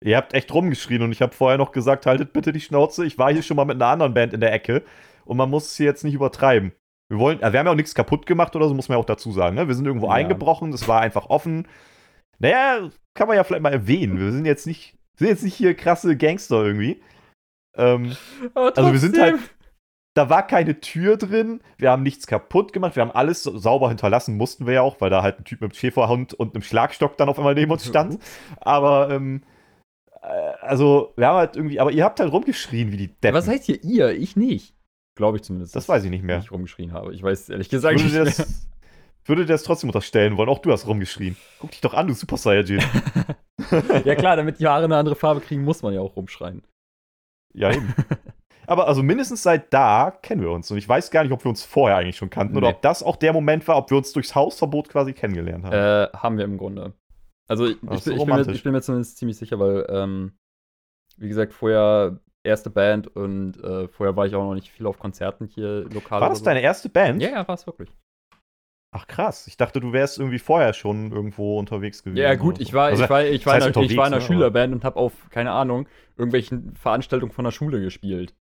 Ihr 0.05 0.17
habt 0.17 0.33
echt 0.33 0.53
rumgeschrien 0.53 1.03
und 1.03 1.13
ich 1.13 1.23
habe 1.23 1.35
vorher 1.35 1.59
noch 1.59 1.73
gesagt, 1.73 2.07
haltet 2.07 2.33
bitte 2.33 2.53
die 2.53 2.61
Schnauze. 2.61 3.05
Ich 3.05 3.19
war 3.19 3.33
hier 3.33 3.43
schon 3.43 3.57
mal 3.57 3.65
mit 3.65 3.77
einer 3.77 3.91
anderen 3.91 4.15
Band 4.15 4.33
in 4.33 4.41
der 4.41 4.53
Ecke 4.53 4.85
und 5.25 5.37
man 5.37 5.51
muss 5.51 5.67
es 5.67 5.77
hier 5.77 5.87
jetzt 5.87 6.05
nicht 6.05 6.15
übertreiben. 6.15 6.73
Wir 7.09 7.19
wollen, 7.19 7.41
wir 7.41 7.47
haben 7.47 7.67
ja 7.67 7.71
auch 7.71 7.75
nichts 7.75 7.95
kaputt 7.95 8.27
gemacht 8.27 8.55
oder 8.55 8.69
so, 8.69 8.75
muss 8.75 8.89
man 8.89 8.97
ja 8.97 9.01
auch 9.01 9.07
dazu 9.07 9.33
sagen. 9.33 9.57
Ne? 9.57 9.67
Wir 9.67 9.75
sind 9.75 9.87
irgendwo 9.87 10.07
ja. 10.07 10.15
eingebrochen, 10.15 10.71
das 10.71 10.89
war 10.89 11.01
einfach 11.01 11.31
offen. 11.31 11.67
Naja, 12.39 12.89
kann 13.19 13.27
man 13.27 13.37
ja 13.37 13.43
vielleicht 13.43 13.62
mal 13.62 13.73
erwähnen. 13.73 14.19
Wir 14.19 14.31
sind 14.31 14.45
jetzt 14.45 14.66
nicht, 14.66 14.97
sind 15.16 15.27
jetzt 15.27 15.43
nicht 15.43 15.55
hier 15.55 15.75
krasse 15.75 16.16
Gangster 16.16 16.64
irgendwie. 16.64 17.03
Ähm, 17.77 18.16
also 18.55 18.93
wir 18.93 18.99
sind 18.99 19.19
halt. 19.19 19.39
Da 20.14 20.31
war 20.31 20.45
keine 20.45 20.81
Tür 20.81 21.16
drin, 21.16 21.61
wir 21.77 21.93
haben 21.93 22.03
nichts 22.03 22.27
kaputt 22.27 22.73
gemacht, 22.73 22.97
wir 22.97 23.03
haben 23.03 23.12
alles 23.12 23.45
sauber 23.45 23.89
hinterlassen, 23.89 24.37
mussten 24.37 24.66
wir 24.66 24.75
ja 24.75 24.83
auch, 24.83 25.01
weil 25.01 25.11
da 25.11 25.23
halt 25.23 25.39
ein 25.39 25.45
Typ 25.45 25.61
mit 25.61 25.71
einem 25.71 25.79
Schäferhund 25.79 26.35
und 26.35 26.57
einem 26.57 26.62
Schlagstock 26.62 27.16
dann 27.16 27.29
auf 27.29 27.39
einmal 27.39 27.55
neben 27.55 27.71
uns 27.71 27.87
stand. 27.87 28.19
Aber, 28.57 29.11
ähm, 29.11 29.43
äh, 30.21 30.27
also, 30.61 31.12
wir 31.16 31.29
haben 31.29 31.37
halt 31.37 31.55
irgendwie, 31.55 31.79
aber 31.79 31.93
ihr 31.93 32.05
habt 32.05 32.19
halt 32.19 32.33
rumgeschrien 32.33 32.91
wie 32.91 32.97
die 32.97 33.14
Deppen. 33.21 33.37
Was 33.37 33.47
heißt 33.47 33.64
hier 33.64 33.85
ihr? 33.85 34.11
Ich 34.11 34.35
nicht. 34.35 34.75
Glaube 35.14 35.37
ich 35.37 35.45
zumindest. 35.45 35.77
Das 35.77 35.89
weiß 35.89 36.03
ich 36.03 36.11
nicht 36.11 36.25
mehr. 36.25 36.39
Ich 36.39 36.51
rumgeschrien 36.51 36.93
habe. 36.93 37.14
Ich 37.14 37.23
weiß 37.23 37.51
ehrlich 37.51 37.69
gesagt 37.69 38.03
nicht 38.03 38.12
mehr 38.12 38.25
würde 39.29 39.43
dir 39.43 39.53
das 39.53 39.62
trotzdem 39.62 39.91
unterstellen 39.91 40.37
wollen. 40.37 40.49
Auch 40.49 40.61
du 40.61 40.72
hast 40.72 40.87
rumgeschrien. 40.87 41.37
Guck 41.59 41.70
dich 41.70 41.81
doch 41.81 41.95
an, 41.95 42.07
du 42.07 42.14
Super 42.14 42.37
Saiyajin. 42.37 42.83
ja 44.05 44.14
klar, 44.14 44.37
damit 44.37 44.61
die 44.61 44.66
Haare 44.66 44.85
eine 44.85 44.97
andere 44.97 45.16
Farbe 45.16 45.41
kriegen, 45.41 45.64
muss 45.64 45.83
man 45.83 45.95
ja 45.95 46.01
auch 46.01 46.16
rumschreien. 46.16 46.62
Ja, 47.55 47.72
eben. 47.72 47.95
Aber 48.66 48.87
also 48.87 49.03
mindestens 49.03 49.43
seit 49.43 49.72
da 49.72 50.11
kennen 50.11 50.43
wir 50.43 50.51
uns. 50.51 50.70
Und 50.70 50.76
ich 50.76 50.89
weiß 50.89 51.11
gar 51.11 51.22
nicht, 51.22 51.33
ob 51.33 51.43
wir 51.43 51.49
uns 51.49 51.64
vorher 51.64 51.97
eigentlich 51.97 52.16
schon 52.16 52.29
kannten 52.29 52.53
nee. 52.53 52.59
oder 52.59 52.68
ob 52.68 52.83
das 52.83 53.03
auch 53.03 53.16
der 53.16 53.33
Moment 53.33 53.66
war, 53.66 53.79
ob 53.79 53.91
wir 53.91 53.97
uns 53.97 54.12
durchs 54.12 54.35
Hausverbot 54.35 54.91
quasi 54.91 55.14
kennengelernt 55.14 55.64
haben. 55.64 55.72
Äh, 55.72 56.09
haben 56.16 56.37
wir 56.37 56.45
im 56.45 56.59
Grunde. 56.59 56.93
Also 57.49 57.64
ich, 57.64 57.76
ich, 57.76 57.81
bin, 57.81 57.97
ich, 57.97 58.05
bin, 58.05 58.26
mir, 58.26 58.49
ich 58.51 58.62
bin, 58.62 58.72
mir, 58.72 58.83
zumindest 58.83 59.16
ziemlich 59.16 59.39
sicher, 59.39 59.59
weil, 59.59 59.87
ähm, 59.89 60.33
wie 61.16 61.29
gesagt, 61.29 61.55
vorher 61.55 62.20
erste 62.45 62.68
Band 62.68 63.09
und 63.09 63.57
äh, 63.64 63.89
vorher 63.89 64.16
war 64.16 64.26
ich 64.26 64.35
auch 64.35 64.45
noch 64.45 64.55
nicht 64.55 64.70
viel 64.70 64.87
auf 64.87 64.99
Konzerten 64.99 65.47
hier 65.47 65.87
lokal. 65.93 66.20
War 66.20 66.29
das 66.29 66.41
so. 66.41 66.45
deine 66.45 66.61
erste 66.61 66.91
Band? 66.91 67.22
Ja, 67.22 67.31
ja, 67.31 67.49
war 67.49 67.55
es 67.55 67.66
wirklich. 67.66 67.91
Ach 68.91 69.07
krass, 69.07 69.47
ich 69.47 69.59
dachte, 69.59 69.80
du 69.80 69.93
wärst 69.93 70.18
irgendwie 70.18 70.39
vorher 70.39 70.72
schon 70.72 71.12
irgendwo 71.12 71.59
unterwegs 71.59 72.03
gewesen. 72.03 72.22
Ja, 72.22 72.34
gut, 72.36 72.59
ich 72.59 72.72
war, 72.72 72.86
also, 72.86 73.05
ich 73.05 73.11
war, 73.11 73.24
ich 73.24 73.45
war, 73.45 73.57
in, 73.57 73.82
ich 73.82 73.97
war 73.97 74.07
in 74.07 74.14
einer 74.14 74.16
ne, 74.16 74.22
Schülerband 74.22 74.72
und 74.72 74.84
habe 74.84 74.97
auf, 74.97 75.28
keine 75.28 75.53
Ahnung, 75.53 75.86
irgendwelchen 76.16 76.74
Veranstaltungen 76.74 77.32
von 77.32 77.45
der 77.45 77.53
Schule 77.53 77.80
gespielt. 77.82 78.34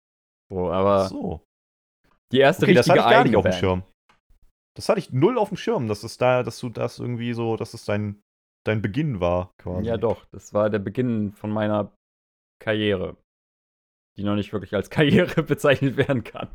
So, 0.52 0.70
aber. 0.70 1.06
Ach 1.06 1.10
so. 1.10 1.42
Die 2.32 2.40
erste 2.40 2.66
okay, 2.66 2.78
richtige 2.78 2.96
das 2.96 3.06
hatte 3.06 3.10
ich 3.10 3.16
gar 3.16 3.24
nicht 3.24 3.36
auf 3.36 3.44
dem 3.44 3.54
Schirm. 3.54 3.84
Das 4.76 4.90
hatte 4.90 5.00
ich 5.00 5.12
null 5.12 5.38
auf 5.38 5.50
dem 5.50 5.58
Schirm, 5.58 5.88
dass 5.88 6.04
es 6.04 6.18
da, 6.18 6.44
dass 6.44 6.60
du 6.60 6.70
das 6.70 7.00
irgendwie 7.00 7.34
so, 7.34 7.56
dass 7.56 7.74
es 7.74 7.86
dein, 7.86 8.22
dein 8.66 8.82
Beginn 8.82 9.20
war, 9.20 9.52
quasi. 9.58 9.88
Ja, 9.88 9.98
doch, 9.98 10.26
das 10.26 10.54
war 10.54 10.70
der 10.70 10.80
Beginn 10.80 11.32
von 11.32 11.50
meiner 11.50 11.92
Karriere. 12.60 13.18
Die 14.18 14.24
noch 14.24 14.36
nicht 14.36 14.54
wirklich 14.54 14.76
als 14.76 14.90
Karriere 14.92 15.42
bezeichnet 15.44 15.98
werden 15.98 16.24
kann. 16.24 16.50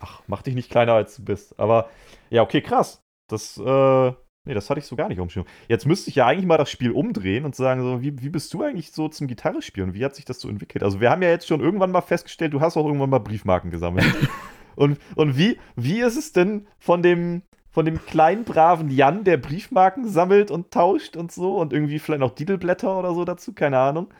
Ach, 0.00 0.22
mach 0.26 0.42
dich 0.42 0.54
nicht 0.54 0.70
kleiner 0.70 0.94
als 0.94 1.16
du 1.16 1.24
bist. 1.24 1.58
Aber 1.58 1.88
ja, 2.30 2.42
okay, 2.42 2.60
krass. 2.60 3.02
Das, 3.28 3.56
äh, 3.58 4.10
nee, 4.44 4.54
das 4.54 4.70
hatte 4.70 4.80
ich 4.80 4.86
so 4.86 4.96
gar 4.96 5.08
nicht 5.08 5.20
umschirm. 5.20 5.46
Jetzt 5.68 5.86
müsste 5.86 6.10
ich 6.10 6.16
ja 6.16 6.26
eigentlich 6.26 6.46
mal 6.46 6.58
das 6.58 6.70
Spiel 6.70 6.92
umdrehen 6.92 7.44
und 7.44 7.54
sagen, 7.54 7.82
so, 7.82 8.02
wie, 8.02 8.20
wie 8.22 8.28
bist 8.28 8.52
du 8.54 8.62
eigentlich 8.62 8.92
so 8.92 9.08
zum 9.08 9.26
Gitarre 9.26 9.62
spielen? 9.62 9.94
Wie 9.94 10.04
hat 10.04 10.14
sich 10.14 10.24
das 10.24 10.40
so 10.40 10.48
entwickelt? 10.48 10.82
Also, 10.82 11.00
wir 11.00 11.10
haben 11.10 11.22
ja 11.22 11.30
jetzt 11.30 11.46
schon 11.46 11.60
irgendwann 11.60 11.90
mal 11.90 12.00
festgestellt, 12.00 12.52
du 12.52 12.60
hast 12.60 12.76
auch 12.76 12.86
irgendwann 12.86 13.10
mal 13.10 13.18
Briefmarken 13.18 13.70
gesammelt. 13.70 14.06
und, 14.76 14.98
und 15.14 15.36
wie, 15.36 15.58
wie 15.74 16.00
ist 16.00 16.16
es 16.16 16.32
denn 16.32 16.66
von 16.78 17.02
dem, 17.02 17.42
von 17.70 17.84
dem 17.84 18.04
kleinen, 18.06 18.44
braven 18.44 18.90
Jan, 18.90 19.24
der 19.24 19.36
Briefmarken 19.36 20.08
sammelt 20.08 20.50
und 20.50 20.70
tauscht 20.70 21.16
und 21.16 21.32
so 21.32 21.56
und 21.58 21.72
irgendwie 21.72 21.98
vielleicht 21.98 22.20
noch 22.20 22.34
Didelblätter 22.34 22.98
oder 22.98 23.12
so 23.12 23.24
dazu, 23.24 23.52
keine 23.52 23.78
Ahnung, 23.78 24.12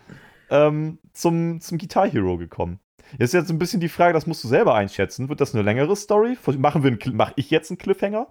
ähm, 0.50 0.98
zum, 1.12 1.60
zum 1.60 1.78
Guitar 1.78 2.08
Hero 2.08 2.36
gekommen? 2.38 2.80
Ist 3.18 3.34
jetzt 3.34 3.50
ein 3.50 3.58
bisschen 3.58 3.80
die 3.80 3.88
Frage, 3.88 4.12
das 4.12 4.26
musst 4.26 4.42
du 4.44 4.48
selber 4.48 4.74
einschätzen. 4.74 5.28
Wird 5.28 5.40
das 5.40 5.54
eine 5.54 5.62
längere 5.62 5.94
Story? 5.96 6.36
Machen 6.58 6.82
wir 6.82 6.96
mach 7.12 7.32
ich 7.36 7.50
jetzt 7.50 7.70
einen 7.70 7.78
Cliffhanger? 7.78 8.28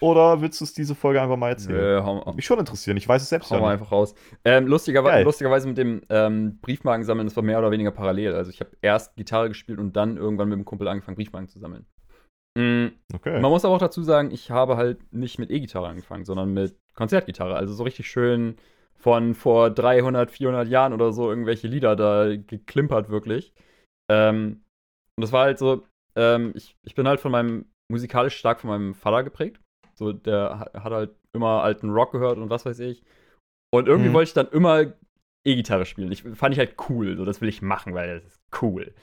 Oder 0.00 0.40
willst 0.40 0.60
du 0.60 0.64
es 0.64 0.74
diese 0.74 0.96
Folge 0.96 1.22
einfach 1.22 1.36
mal 1.36 1.50
erzählen? 1.50 2.04
Nö, 2.04 2.32
Mich 2.34 2.44
schon 2.44 2.58
interessieren, 2.58 2.96
ich 2.96 3.08
weiß 3.08 3.22
es 3.22 3.28
selbst 3.28 3.50
hau 3.52 3.54
ja 3.54 3.60
mal 3.60 3.72
einfach 3.72 3.92
raus. 3.92 4.16
Ähm, 4.44 4.66
lustigerweise, 4.66 5.22
lustigerweise 5.22 5.68
mit 5.68 5.78
dem 5.78 6.02
ähm, 6.08 6.58
Briefmarken 6.60 7.04
sammeln, 7.04 7.28
das 7.28 7.36
war 7.36 7.44
mehr 7.44 7.60
oder 7.60 7.70
weniger 7.70 7.92
parallel. 7.92 8.34
Also 8.34 8.50
ich 8.50 8.58
habe 8.58 8.72
erst 8.82 9.14
Gitarre 9.14 9.48
gespielt 9.48 9.78
und 9.78 9.94
dann 9.94 10.16
irgendwann 10.16 10.48
mit 10.48 10.58
dem 10.58 10.64
Kumpel 10.64 10.88
angefangen, 10.88 11.14
Briefmarken 11.14 11.48
zu 11.48 11.60
sammeln. 11.60 11.86
Mhm. 12.58 12.92
Okay. 13.14 13.40
Man 13.40 13.50
muss 13.52 13.64
aber 13.64 13.74
auch 13.74 13.78
dazu 13.78 14.02
sagen, 14.02 14.32
ich 14.32 14.50
habe 14.50 14.76
halt 14.76 15.12
nicht 15.12 15.38
mit 15.38 15.52
E-Gitarre 15.52 15.86
angefangen, 15.86 16.24
sondern 16.24 16.52
mit 16.52 16.76
Konzertgitarre. 16.94 17.54
Also 17.54 17.72
so 17.72 17.84
richtig 17.84 18.10
schön 18.10 18.56
von 18.96 19.34
vor 19.34 19.70
300, 19.70 20.32
400 20.32 20.68
Jahren 20.68 20.92
oder 20.92 21.12
so 21.12 21.30
irgendwelche 21.30 21.68
Lieder 21.68 21.94
da 21.94 22.36
geklimpert, 22.36 23.08
wirklich. 23.08 23.54
Ähm, 24.12 24.62
und 25.16 25.22
das 25.22 25.32
war 25.32 25.44
halt 25.44 25.58
so, 25.58 25.86
ähm, 26.16 26.52
ich, 26.54 26.76
ich 26.84 26.94
bin 26.94 27.08
halt 27.08 27.20
von 27.20 27.32
meinem, 27.32 27.66
musikalisch 27.90 28.36
stark 28.36 28.60
von 28.60 28.70
meinem 28.70 28.94
Vater 28.94 29.22
geprägt. 29.24 29.60
So, 29.94 30.12
der 30.12 30.70
hat 30.74 30.92
halt 30.92 31.14
immer 31.34 31.62
alten 31.62 31.90
Rock 31.90 32.12
gehört 32.12 32.38
und 32.38 32.50
was 32.50 32.66
weiß 32.66 32.78
ich. 32.80 33.02
Und 33.74 33.88
irgendwie 33.88 34.10
mhm. 34.10 34.14
wollte 34.14 34.28
ich 34.28 34.34
dann 34.34 34.48
immer 34.48 34.92
E-Gitarre 35.46 35.86
spielen. 35.86 36.12
Ich 36.12 36.22
fand 36.22 36.54
ich 36.54 36.58
halt 36.58 36.76
cool, 36.88 37.16
so 37.16 37.24
das 37.24 37.40
will 37.40 37.48
ich 37.48 37.62
machen, 37.62 37.94
weil 37.94 38.20
das 38.20 38.24
ist 38.24 38.40
cool. 38.60 38.94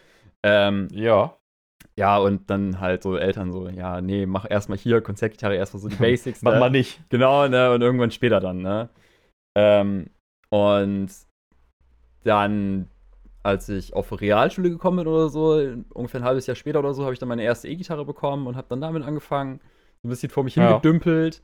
Ähm, 0.44 0.88
ja. 0.92 1.36
Ja, 1.96 2.18
und 2.18 2.50
dann 2.50 2.80
halt 2.80 3.04
so 3.04 3.18
Eltern 3.18 3.52
so, 3.52 3.68
ja, 3.68 4.02
nee, 4.02 4.26
mach 4.26 4.50
erstmal 4.50 4.78
hier 4.78 5.02
Konzertgitarre, 5.02 5.56
erstmal 5.56 5.82
so 5.82 5.90
die 5.90 5.96
Basics. 6.00 6.42
mach 6.42 6.54
ne? 6.54 6.60
mal 6.60 6.70
nicht. 6.70 7.02
Genau, 7.10 7.48
ne, 7.48 7.72
und 7.74 7.82
irgendwann 7.82 8.12
später 8.12 8.40
dann, 8.40 8.62
ne. 8.62 8.90
Ähm, 9.58 10.10
und 10.50 11.10
dann, 12.24 12.90
als 13.50 13.70
ich 13.70 13.94
auf 13.94 14.20
Realschule 14.20 14.70
gekommen 14.70 14.98
bin 14.98 15.08
oder 15.08 15.30
so, 15.30 15.54
ungefähr 15.94 16.22
ein 16.22 16.26
halbes 16.26 16.48
Jahr 16.48 16.56
später 16.56 16.80
oder 16.80 16.94
so, 16.94 17.04
habe 17.04 17.14
ich 17.14 17.20
dann 17.20 17.30
meine 17.30 17.44
erste 17.44 17.68
E-Gitarre 17.68 18.06
bekommen 18.06 18.48
und 18.48 18.56
habe 18.56 18.68
dann 18.70 18.82
damit 18.82 19.04
angefangen, 19.04 19.60
so 20.02 20.08
ein 20.08 20.10
bisschen 20.10 20.30
vor 20.30 20.44
mich 20.44 20.56
ja. 20.56 20.68
hingedümpelt. 20.68 21.42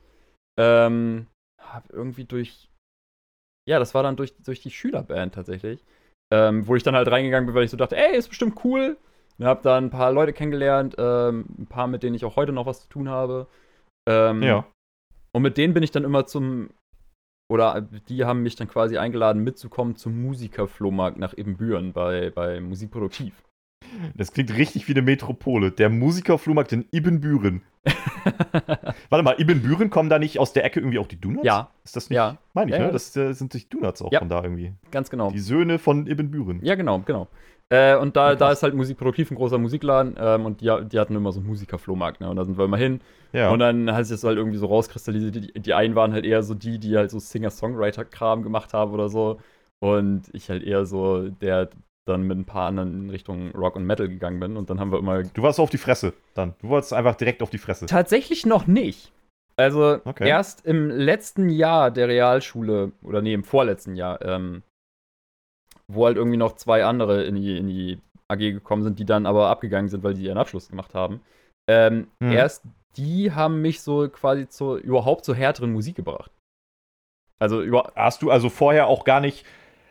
Ähm, 0.57 1.27
hab 1.61 1.91
irgendwie 1.91 2.25
durch, 2.25 2.69
ja, 3.67 3.79
das 3.79 3.93
war 3.93 4.03
dann 4.03 4.15
durch, 4.15 4.35
durch 4.37 4.61
die 4.61 4.71
Schülerband 4.71 5.35
tatsächlich, 5.35 5.83
ähm, 6.33 6.67
wo 6.67 6.75
ich 6.75 6.83
dann 6.83 6.95
halt 6.95 7.09
reingegangen 7.09 7.47
bin, 7.47 7.55
weil 7.55 7.65
ich 7.65 7.71
so 7.71 7.77
dachte, 7.77 7.97
ey, 7.97 8.15
ist 8.15 8.29
bestimmt 8.29 8.63
cool. 8.63 8.97
Und 9.37 9.45
hab 9.45 9.63
dann 9.63 9.85
ein 9.85 9.89
paar 9.89 10.13
Leute 10.13 10.31
kennengelernt, 10.31 10.95
ähm, 10.97 11.45
ein 11.57 11.67
paar, 11.67 11.87
mit 11.87 12.03
denen 12.03 12.15
ich 12.15 12.23
auch 12.23 12.37
heute 12.37 12.53
noch 12.53 12.65
was 12.65 12.83
zu 12.83 12.89
tun 12.89 13.09
habe. 13.09 13.47
Ähm, 14.07 14.41
ja. 14.41 14.65
Und 15.33 15.41
mit 15.41 15.57
denen 15.57 15.73
bin 15.73 15.83
ich 15.83 15.91
dann 15.91 16.05
immer 16.05 16.25
zum 16.25 16.69
oder 17.47 17.81
die 18.09 18.25
haben 18.25 18.43
mich 18.43 18.55
dann 18.55 18.67
quasi 18.67 18.97
eingeladen, 18.97 19.43
mitzukommen 19.43 19.95
zum 19.95 20.21
Musikerflohmarkt 20.21 21.17
nach 21.17 21.37
Ebenbüren 21.37 21.93
bei, 21.93 22.31
bei 22.31 22.59
Musikproduktiv. 22.59 23.33
Das 24.15 24.31
klingt 24.33 24.55
richtig 24.55 24.87
wie 24.87 24.93
eine 24.93 25.01
Metropole. 25.01 25.71
Der 25.71 25.89
Musikerflohmarkt 25.89 26.71
in 26.73 26.85
Ibbenbüren. 26.91 27.61
Warte 29.09 29.23
mal, 29.23 29.39
Ibbenbüren 29.39 29.89
kommen 29.89 30.09
da 30.09 30.17
nicht 30.17 30.39
aus 30.39 30.53
der 30.53 30.65
Ecke 30.65 30.79
irgendwie 30.79 30.97
auch 30.97 31.07
die 31.07 31.21
Donuts? 31.21 31.45
Ja. 31.45 31.69
Ist 31.83 31.95
das 31.95 32.09
nicht? 32.09 32.15
Ja. 32.15 32.37
Meine 32.53 32.71
ich, 32.71 32.77
ja, 32.77 32.87
ne? 32.87 32.91
Das 32.91 33.15
äh, 33.15 33.33
sind 33.33 33.53
die 33.53 33.69
Donuts 33.69 34.01
auch 34.01 34.11
ja. 34.11 34.19
von 34.19 34.29
da 34.29 34.43
irgendwie. 34.43 34.73
Ganz 34.91 35.09
genau. 35.09 35.29
Die 35.29 35.39
Söhne 35.39 35.77
von 35.77 36.07
Ibbenbüren. 36.07 36.59
Ja, 36.63 36.75
genau, 36.75 36.99
genau. 36.99 37.27
Äh, 37.69 37.95
und 37.95 38.15
da, 38.15 38.35
da 38.35 38.51
ist 38.51 38.61
halt 38.61 38.75
Musikproduktiv 38.75 39.31
ein 39.31 39.35
großer 39.35 39.57
Musikladen 39.57 40.15
ähm, 40.19 40.45
und 40.45 40.61
die, 40.61 40.71
die 40.91 40.99
hatten 40.99 41.15
immer 41.15 41.31
so 41.31 41.39
einen 41.39 41.47
Musikerflohmarkt, 41.47 42.21
ne? 42.21 42.29
Und 42.29 42.35
da 42.35 42.45
sind 42.45 42.57
wir 42.57 42.65
immer 42.65 42.77
hin. 42.77 43.01
Ja. 43.33 43.49
Und 43.49 43.59
dann 43.59 43.91
hat 43.91 44.05
sich 44.05 44.15
das 44.15 44.23
halt 44.23 44.37
irgendwie 44.37 44.57
so 44.57 44.67
rauskristallisiert. 44.67 45.35
Die, 45.35 45.59
die 45.59 45.73
einen 45.73 45.95
waren 45.95 46.13
halt 46.13 46.25
eher 46.25 46.43
so 46.43 46.53
die, 46.53 46.79
die 46.79 46.95
halt 46.95 47.09
so 47.09 47.17
Singer-Songwriter-Kram 47.17 48.43
gemacht 48.43 48.73
haben 48.73 48.93
oder 48.93 49.09
so. 49.09 49.39
Und 49.79 50.23
ich 50.33 50.49
halt 50.49 50.63
eher 50.63 50.85
so 50.85 51.27
der 51.29 51.69
dann 52.05 52.27
mit 52.27 52.37
ein 52.37 52.45
paar 52.45 52.67
anderen 52.67 52.93
in 52.93 53.09
Richtung 53.09 53.51
Rock 53.55 53.75
und 53.75 53.85
Metal 53.85 54.07
gegangen 54.07 54.39
bin. 54.39 54.57
Und 54.57 54.69
dann 54.69 54.79
haben 54.79 54.91
wir 54.91 54.99
immer. 54.99 55.23
Du 55.23 55.41
warst 55.41 55.59
auf 55.59 55.71
die 55.71 55.79
Fresse 55.79 56.13
dann. 56.35 56.53
Du 56.61 56.69
wolltest 56.69 56.93
einfach 56.93 57.15
direkt 57.15 57.41
auf 57.41 57.49
die 57.49 57.57
Fresse. 57.57 57.87
Tatsächlich 57.87 58.45
noch 58.45 58.67
nicht. 58.67 59.11
Also 59.57 59.99
okay. 60.05 60.27
erst 60.27 60.65
im 60.65 60.89
letzten 60.89 61.49
Jahr 61.49 61.89
der 61.89 62.07
Realschule, 62.07 62.91
oder 63.01 63.21
nee, 63.21 63.33
im 63.33 63.43
vorletzten 63.43 63.95
Jahr, 63.95 64.21
ähm, 64.21 64.63
wo 65.87 66.05
halt 66.05 66.17
irgendwie 66.17 66.37
noch 66.37 66.53
zwei 66.53 66.85
andere 66.85 67.23
in 67.23 67.35
die, 67.35 67.57
in 67.57 67.67
die 67.67 67.99
AG 68.27 68.39
gekommen 68.39 68.83
sind, 68.83 68.99
die 68.99 69.05
dann 69.05 69.25
aber 69.25 69.49
abgegangen 69.49 69.89
sind, 69.89 70.03
weil 70.03 70.13
die 70.13 70.23
ihren 70.23 70.37
Abschluss 70.37 70.69
gemacht 70.69 70.93
haben. 70.93 71.21
Ähm, 71.67 72.07
hm. 72.21 72.31
Erst 72.31 72.63
die 72.97 73.31
haben 73.31 73.61
mich 73.61 73.81
so 73.81 74.07
quasi 74.09 74.47
zu, 74.47 74.77
überhaupt 74.77 75.25
zur 75.25 75.35
härteren 75.35 75.71
Musik 75.73 75.95
gebracht. 75.95 76.31
Also 77.39 77.61
über 77.61 77.91
Hast 77.95 78.21
du 78.21 78.31
also 78.31 78.49
vorher 78.49 78.87
auch 78.87 79.03
gar 79.03 79.19
nicht. 79.19 79.45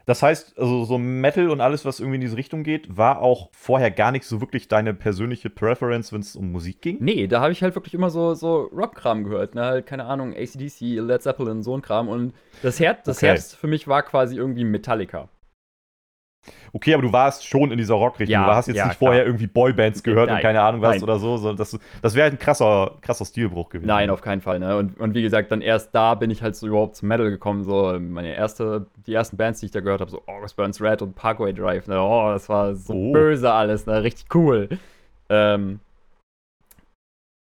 Das 0.07 0.23
heißt, 0.23 0.59
also 0.59 0.85
so 0.85 0.99
Metal 0.99 1.49
und 1.49 1.63
alles, 1.63 1.87
was 1.87 1.99
irgendwie 1.99 2.17
in 2.17 2.21
diese 2.21 2.37
Richtung 2.37 2.63
geht, 2.63 2.95
war 2.95 3.23
auch 3.23 3.49
vorher 3.53 3.91
gar 3.91 4.13
nicht 4.13 4.27
so 4.27 4.43
wirklich 4.43 4.69
deine 4.69 4.93
persönliche 4.93 5.49
Preference, 5.49 6.13
wenn 6.13 6.21
es 6.21 6.37
um 6.37 6.53
Musik 6.53 6.83
ging? 6.83 6.99
Nee, 7.01 7.27
da 7.27 7.41
habe 7.41 7.53
ich 7.53 7.63
halt 7.63 7.75
wirklich 7.75 7.95
immer 7.95 8.11
so, 8.11 8.35
so 8.35 8.65
Rock-Kram 8.65 9.25
gehört. 9.25 9.55
Ne? 9.55 9.63
Halt, 9.63 9.87
keine 9.87 10.05
Ahnung, 10.05 10.35
ACDC, 10.35 10.81
Led 11.01 11.23
Zeppelin, 11.23 11.63
so 11.63 11.75
ein 11.75 11.81
Kram. 11.81 12.09
Und 12.09 12.35
das 12.63 12.81
Herz, 12.81 13.05
das 13.05 13.17
okay. 13.17 13.29
Herz 13.29 13.55
für 13.55 13.67
mich 13.67 13.89
war 13.89 14.03
quasi 14.03 14.37
irgendwie 14.37 14.65
Metallica. 14.65 15.31
Okay, 16.73 16.95
aber 16.95 17.03
du 17.03 17.13
warst 17.13 17.47
schon 17.47 17.71
in 17.71 17.79
dieser 17.79 17.95
Rockrichtung. 17.95 18.33
Ja, 18.33 18.47
du 18.47 18.55
hast 18.55 18.67
jetzt 18.67 18.77
ja, 18.77 18.87
nicht 18.87 18.99
klar. 18.99 19.11
vorher 19.11 19.27
irgendwie 19.27 19.47
Boybands 19.47 20.03
gehört 20.03 20.29
Nein. 20.29 20.37
und 20.37 20.43
keine 20.43 20.61
Ahnung 20.61 20.83
was 20.83 20.97
Nein. 20.97 21.03
oder 21.03 21.19
so. 21.19 21.37
so 21.37 21.53
das 21.53 21.79
das 22.03 22.15
wäre 22.15 22.31
ein 22.31 22.39
krasser, 22.39 22.93
krasser 23.01 23.25
Stilbruch 23.25 23.69
gewesen. 23.69 23.87
Nein, 23.87 24.11
auf 24.11 24.23
keinen 24.23 24.41
Fall. 24.41 24.59
Ne? 24.59 24.77
Und, 24.77 24.99
und 24.99 25.15
wie 25.15 25.23
gesagt, 25.23 25.53
dann 25.53 25.61
erst 25.61 25.95
da 25.95 26.15
bin 26.15 26.31
ich 26.31 26.43
halt 26.43 26.57
so 26.57 26.67
überhaupt 26.67 26.97
zum 26.97 27.09
Metal 27.09 27.31
gekommen. 27.31 27.63
So 27.63 27.99
meine 27.99 28.35
erste, 28.35 28.87
die 29.07 29.15
ersten 29.15 29.37
Bands, 29.37 29.61
die 29.61 29.67
ich 29.67 29.73
da 29.73 29.81
gehört 29.81 30.01
habe, 30.01 30.11
so 30.11 30.23
August 30.27 30.57
Burns 30.57 30.81
Red 30.81 31.03
und 31.03 31.15
Parkway 31.15 31.53
Drive. 31.53 31.87
Ne? 31.87 32.01
Oh, 32.01 32.31
das 32.33 32.49
war 32.49 32.75
so 32.75 32.93
oh. 32.93 33.13
böse 33.13 33.53
alles, 33.53 33.87
ne? 33.87 34.03
richtig 34.03 34.35
cool. 34.35 34.69
Ähm, 35.29 35.81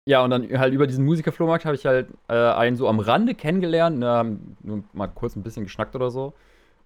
ja, 0.09 0.23
und 0.23 0.31
dann 0.31 0.59
halt 0.59 0.73
über 0.73 0.87
diesen 0.87 1.05
Musikerflohmarkt 1.05 1.65
habe 1.65 1.75
ich 1.75 1.85
halt 1.85 2.09
äh, 2.29 2.35
einen 2.35 2.77
so 2.77 2.89
am 2.89 3.01
Rande 3.01 3.35
kennengelernt, 3.35 3.99
ne, 3.99 4.39
nur 4.63 4.85
mal 4.93 5.09
kurz 5.09 5.35
ein 5.35 5.43
bisschen 5.43 5.65
geschnackt 5.65 5.97
oder 5.97 6.11
so. 6.11 6.33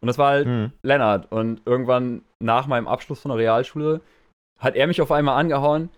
Und 0.00 0.06
das 0.06 0.18
war 0.18 0.30
halt 0.30 0.46
mhm. 0.46 0.72
Lennart. 0.82 1.30
Und 1.30 1.62
irgendwann 1.66 2.22
nach 2.40 2.66
meinem 2.66 2.88
Abschluss 2.88 3.20
von 3.20 3.30
der 3.30 3.38
Realschule 3.38 4.00
hat 4.58 4.76
er 4.76 4.86
mich 4.86 5.00
auf 5.02 5.12
einmal 5.12 5.38
angehauen. 5.38 5.90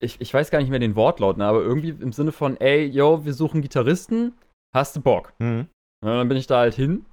Ich, 0.00 0.20
ich 0.20 0.32
weiß 0.32 0.50
gar 0.50 0.58
nicht 0.58 0.70
mehr 0.70 0.78
den 0.78 0.96
Wortlaut, 0.96 1.38
ne, 1.38 1.46
aber 1.46 1.62
irgendwie 1.62 1.90
im 1.90 2.12
Sinne 2.12 2.32
von, 2.32 2.58
ey, 2.58 2.84
yo, 2.84 3.24
wir 3.24 3.32
suchen 3.32 3.62
Gitarristen, 3.62 4.34
hast 4.74 4.94
du 4.96 5.00
Bock? 5.00 5.32
Mhm. 5.38 5.68
Und 6.02 6.08
dann 6.08 6.28
bin 6.28 6.36
ich 6.36 6.46
da 6.46 6.58
halt 6.58 6.74
hin 6.74 7.06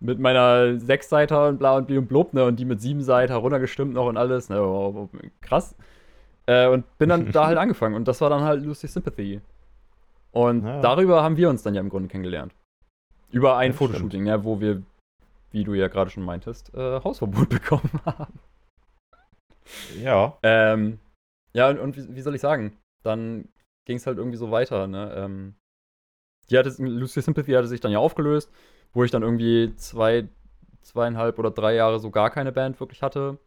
mit 0.00 0.18
meiner 0.18 0.78
Sechsseiter 0.78 1.48
und 1.48 1.58
bla 1.58 1.76
und 1.76 1.86
bli 1.86 1.98
und 1.98 2.06
blub, 2.06 2.32
ne, 2.32 2.44
und 2.44 2.56
die 2.56 2.64
mit 2.64 2.80
sieben 2.80 3.02
Seiter 3.02 3.36
runtergestimmt 3.36 3.94
noch 3.94 4.06
und 4.06 4.16
alles, 4.16 4.48
ne, 4.48 5.08
krass. 5.42 5.74
Äh, 6.46 6.68
und 6.68 6.84
bin 6.98 7.08
dann 7.08 7.30
da 7.32 7.46
halt 7.46 7.58
angefangen 7.58 7.94
und 7.94 8.08
das 8.08 8.20
war 8.20 8.30
dann 8.30 8.42
halt 8.42 8.64
Lucy 8.64 8.88
Sympathy. 8.88 9.40
Und 10.32 10.64
ja. 10.64 10.80
darüber 10.80 11.22
haben 11.22 11.36
wir 11.36 11.48
uns 11.48 11.62
dann 11.62 11.74
ja 11.74 11.80
im 11.80 11.88
Grunde 11.88 12.08
kennengelernt. 12.08 12.54
Über 13.30 13.56
ein 13.56 13.72
das 13.72 13.78
Fotoshooting, 13.78 14.24
ne, 14.24 14.44
wo 14.44 14.60
wir 14.60 14.82
wie 15.56 15.64
du 15.64 15.72
ja 15.72 15.88
gerade 15.88 16.10
schon 16.10 16.22
meintest, 16.22 16.74
äh, 16.74 17.00
Hausverbot 17.02 17.48
bekommen 17.48 17.90
haben. 18.04 18.38
Ja. 19.98 20.36
Ähm, 20.42 20.98
ja, 21.54 21.70
und, 21.70 21.78
und 21.78 21.96
wie, 21.96 22.14
wie, 22.14 22.20
soll 22.20 22.34
ich 22.34 22.42
sagen? 22.42 22.76
Dann 23.02 23.48
ging 23.86 23.96
es 23.96 24.06
halt 24.06 24.18
irgendwie 24.18 24.36
so 24.36 24.50
weiter, 24.50 24.86
ne? 24.86 25.14
Ähm, 25.16 25.54
die 26.50 26.58
hatte, 26.58 26.74
Lucy 26.78 27.22
Sympathy 27.22 27.52
hatte 27.52 27.68
sich 27.68 27.80
dann 27.80 27.90
ja 27.90 27.98
aufgelöst, 27.98 28.52
wo 28.92 29.02
ich 29.02 29.10
dann 29.10 29.22
irgendwie 29.22 29.74
zwei, 29.76 30.28
zweieinhalb 30.82 31.38
oder 31.38 31.50
drei 31.50 31.74
Jahre 31.74 31.98
so 32.00 32.10
gar 32.10 32.30
keine 32.30 32.52
Band 32.52 32.78
wirklich 32.78 33.02
hatte. 33.02 33.38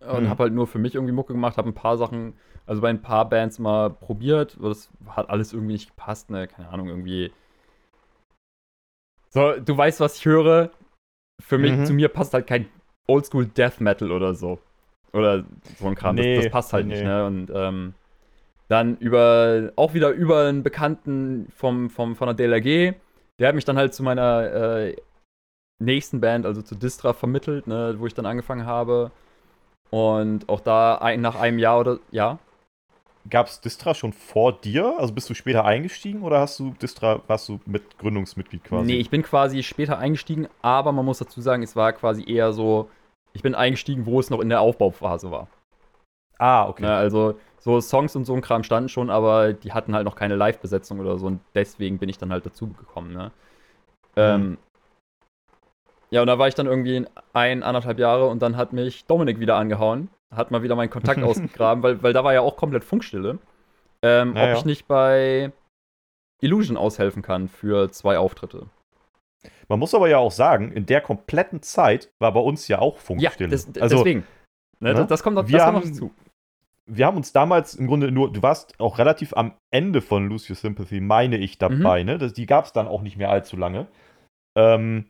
Und 0.00 0.22
hm. 0.22 0.30
habe 0.30 0.44
halt 0.44 0.54
nur 0.54 0.66
für 0.66 0.78
mich 0.78 0.94
irgendwie 0.94 1.12
Mucke 1.12 1.34
gemacht, 1.34 1.58
habe 1.58 1.68
ein 1.68 1.74
paar 1.74 1.98
Sachen, 1.98 2.34
also 2.64 2.80
bei 2.80 2.88
ein 2.88 3.02
paar 3.02 3.28
Bands 3.28 3.58
mal 3.58 3.90
probiert. 3.90 4.56
Das 4.62 4.88
hat 5.08 5.28
alles 5.28 5.52
irgendwie 5.52 5.74
nicht 5.74 5.90
gepasst, 5.90 6.30
ne? 6.30 6.48
Keine 6.48 6.70
Ahnung, 6.70 6.88
irgendwie. 6.88 7.32
So, 9.28 9.60
du 9.60 9.76
weißt, 9.76 10.00
was 10.00 10.16
ich 10.16 10.24
höre 10.24 10.70
für 11.42 11.58
mich, 11.58 11.72
mhm. 11.72 11.84
zu 11.84 11.92
mir 11.92 12.08
passt 12.08 12.34
halt 12.34 12.46
kein 12.46 12.66
Oldschool 13.06 13.46
Death 13.46 13.80
Metal 13.80 14.10
oder 14.10 14.34
so. 14.34 14.58
Oder 15.12 15.44
so 15.78 15.86
ein 15.86 15.94
Kram. 15.94 16.14
Nee, 16.14 16.36
das, 16.36 16.44
das, 16.44 16.52
passt 16.52 16.72
halt 16.72 16.86
nee. 16.86 16.94
nicht, 16.94 17.04
ne? 17.04 17.26
Und 17.26 17.50
ähm, 17.54 17.94
dann 18.68 18.96
über, 18.96 19.72
auch 19.76 19.92
wieder 19.92 20.10
über 20.10 20.46
einen 20.46 20.62
Bekannten 20.62 21.46
vom, 21.54 21.90
vom, 21.90 22.16
von 22.16 22.34
der 22.34 22.34
DLRG, 22.34 22.94
der 23.38 23.48
hat 23.48 23.54
mich 23.54 23.66
dann 23.66 23.76
halt 23.76 23.92
zu 23.92 24.02
meiner 24.02 24.86
äh, 24.86 24.96
nächsten 25.78 26.20
Band, 26.20 26.46
also 26.46 26.62
zu 26.62 26.74
Distra, 26.74 27.12
vermittelt, 27.12 27.66
ne, 27.66 27.96
wo 27.98 28.06
ich 28.06 28.14
dann 28.14 28.24
angefangen 28.24 28.64
habe. 28.64 29.10
Und 29.90 30.48
auch 30.48 30.60
da 30.60 30.94
ein, 30.96 31.20
nach 31.20 31.38
einem 31.38 31.58
Jahr 31.58 31.80
oder 31.80 31.98
ja. 32.10 32.38
Gab 33.30 33.46
es 33.46 33.60
Distra 33.60 33.94
schon 33.94 34.12
vor 34.12 34.52
dir? 34.52 34.96
Also 34.98 35.14
bist 35.14 35.30
du 35.30 35.34
später 35.34 35.64
eingestiegen 35.64 36.22
oder 36.22 36.40
hast 36.40 36.58
du 36.58 36.74
Distra, 36.82 37.20
warst 37.28 37.48
du 37.48 37.60
mit 37.66 37.98
Gründungsmitglied 37.98 38.64
quasi? 38.64 38.84
Nee, 38.84 38.98
ich 38.98 39.10
bin 39.10 39.22
quasi 39.22 39.62
später 39.62 39.98
eingestiegen, 39.98 40.48
aber 40.60 40.90
man 40.90 41.04
muss 41.04 41.18
dazu 41.18 41.40
sagen, 41.40 41.62
es 41.62 41.76
war 41.76 41.92
quasi 41.92 42.24
eher 42.28 42.52
so, 42.52 42.90
ich 43.32 43.42
bin 43.42 43.54
eingestiegen, 43.54 44.06
wo 44.06 44.18
es 44.18 44.28
noch 44.28 44.40
in 44.40 44.48
der 44.48 44.60
Aufbauphase 44.60 45.30
war. 45.30 45.46
Ah, 46.38 46.68
okay. 46.68 46.82
Ja, 46.82 46.96
also 46.96 47.38
so 47.60 47.80
Songs 47.80 48.16
und 48.16 48.24
so 48.24 48.34
ein 48.34 48.40
Kram 48.40 48.64
standen 48.64 48.88
schon, 48.88 49.08
aber 49.08 49.52
die 49.52 49.72
hatten 49.72 49.94
halt 49.94 50.04
noch 50.04 50.16
keine 50.16 50.34
Live-Besetzung 50.34 50.98
oder 50.98 51.16
so 51.18 51.26
und 51.26 51.40
deswegen 51.54 51.98
bin 51.98 52.08
ich 52.08 52.18
dann 52.18 52.32
halt 52.32 52.44
dazu 52.44 52.68
gekommen, 52.68 53.12
ne? 53.12 53.30
Mhm. 54.16 54.22
Ähm, 54.22 54.58
ja, 56.10 56.20
und 56.22 56.26
da 56.26 56.38
war 56.38 56.48
ich 56.48 56.56
dann 56.56 56.66
irgendwie 56.66 57.06
ein, 57.32 57.62
anderthalb 57.62 58.00
Jahre 58.00 58.26
und 58.26 58.42
dann 58.42 58.56
hat 58.56 58.72
mich 58.72 59.06
Dominik 59.06 59.38
wieder 59.38 59.56
angehauen 59.56 60.08
hat 60.34 60.50
mal 60.50 60.62
wieder 60.62 60.76
meinen 60.76 60.90
Kontakt 60.90 61.22
ausgegraben, 61.22 61.82
weil, 61.82 62.02
weil 62.02 62.12
da 62.12 62.24
war 62.24 62.34
ja 62.34 62.40
auch 62.40 62.56
komplett 62.56 62.84
Funkstille. 62.84 63.38
Ähm, 64.02 64.32
naja. 64.32 64.52
Ob 64.52 64.58
ich 64.58 64.64
nicht 64.64 64.88
bei 64.88 65.52
Illusion 66.40 66.76
aushelfen 66.76 67.22
kann 67.22 67.48
für 67.48 67.90
zwei 67.90 68.18
Auftritte. 68.18 68.66
Man 69.68 69.78
muss 69.78 69.94
aber 69.94 70.08
ja 70.08 70.18
auch 70.18 70.32
sagen, 70.32 70.72
in 70.72 70.86
der 70.86 71.00
kompletten 71.00 71.62
Zeit 71.62 72.10
war 72.20 72.32
bei 72.32 72.40
uns 72.40 72.68
ja 72.68 72.80
auch 72.80 72.98
Funkstille. 72.98 73.50
Ja, 73.50 73.56
das, 73.56 73.80
also, 73.80 73.96
deswegen. 73.96 74.26
Ne, 74.80 74.94
ne? 74.94 75.06
Das, 75.06 75.22
kommt 75.22 75.36
noch, 75.36 75.48
wir 75.48 75.58
das 75.58 75.66
haben, 75.66 75.74
noch 75.76 75.92
zu. 75.92 76.10
wir 76.86 77.06
haben 77.06 77.16
uns 77.16 77.32
damals 77.32 77.74
im 77.74 77.86
Grunde 77.86 78.10
nur, 78.10 78.32
du 78.32 78.42
warst 78.42 78.78
auch 78.80 78.98
relativ 78.98 79.34
am 79.36 79.54
Ende 79.72 80.00
von 80.00 80.28
Lose 80.28 80.52
Your 80.52 80.56
Sympathy, 80.56 81.00
meine 81.00 81.38
ich, 81.38 81.58
dabei, 81.58 82.00
mhm. 82.00 82.06
ne? 82.06 82.18
Das, 82.18 82.32
die 82.32 82.46
gab 82.46 82.64
es 82.64 82.72
dann 82.72 82.88
auch 82.88 83.02
nicht 83.02 83.16
mehr 83.16 83.30
allzu 83.30 83.56
lange. 83.56 83.86
Ähm, 84.58 85.08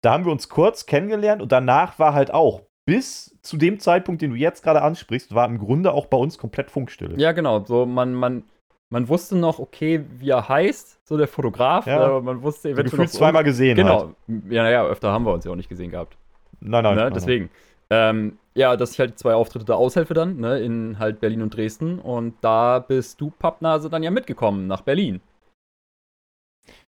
da 0.00 0.12
haben 0.12 0.24
wir 0.24 0.32
uns 0.32 0.48
kurz 0.48 0.86
kennengelernt 0.86 1.40
und 1.40 1.52
danach 1.52 1.98
war 1.98 2.14
halt 2.14 2.32
auch 2.32 2.62
bis 2.84 3.36
zu 3.42 3.56
dem 3.56 3.78
Zeitpunkt, 3.78 4.22
den 4.22 4.30
du 4.30 4.36
jetzt 4.36 4.62
gerade 4.62 4.82
ansprichst, 4.82 5.34
war 5.34 5.46
im 5.46 5.58
Grunde 5.58 5.92
auch 5.92 6.06
bei 6.06 6.16
uns 6.16 6.38
komplett 6.38 6.70
Funkstille. 6.70 7.14
Ja, 7.16 7.32
genau. 7.32 7.64
So, 7.64 7.86
man, 7.86 8.14
man, 8.14 8.44
man 8.90 9.08
wusste 9.08 9.36
noch, 9.36 9.58
okay, 9.58 10.04
wie 10.18 10.30
er 10.30 10.48
heißt, 10.48 11.06
so 11.06 11.16
der 11.16 11.28
Fotograf. 11.28 11.86
Ja. 11.86 12.20
man 12.20 12.42
wusste 12.42 12.70
eventuell. 12.70 12.90
Gefühlt 12.90 13.10
zweimal 13.10 13.44
gesehen. 13.44 13.76
Genau. 13.76 14.00
Halt. 14.00 14.42
Ja, 14.50 14.62
naja, 14.62 14.84
öfter 14.84 15.12
haben 15.12 15.24
wir 15.24 15.32
uns 15.32 15.44
ja 15.44 15.52
auch 15.52 15.56
nicht 15.56 15.68
gesehen 15.68 15.90
gehabt. 15.90 16.16
Nein, 16.60 16.82
nein. 16.82 16.94
Ne? 16.96 17.02
nein 17.02 17.14
Deswegen. 17.14 17.50
Ähm, 17.90 18.38
ja, 18.54 18.76
dass 18.76 18.92
ich 18.92 19.00
halt 19.00 19.18
zwei 19.18 19.34
Auftritte 19.34 19.64
da 19.64 19.74
aushelfe 19.74 20.14
dann, 20.14 20.38
ne, 20.38 20.58
in 20.60 20.98
halt 20.98 21.20
Berlin 21.20 21.42
und 21.42 21.56
Dresden. 21.56 21.98
Und 21.98 22.34
da 22.40 22.78
bist 22.78 23.20
du, 23.20 23.30
Pappnase, 23.30 23.90
dann 23.90 24.02
ja 24.02 24.10
mitgekommen 24.10 24.66
nach 24.66 24.80
Berlin. 24.80 25.20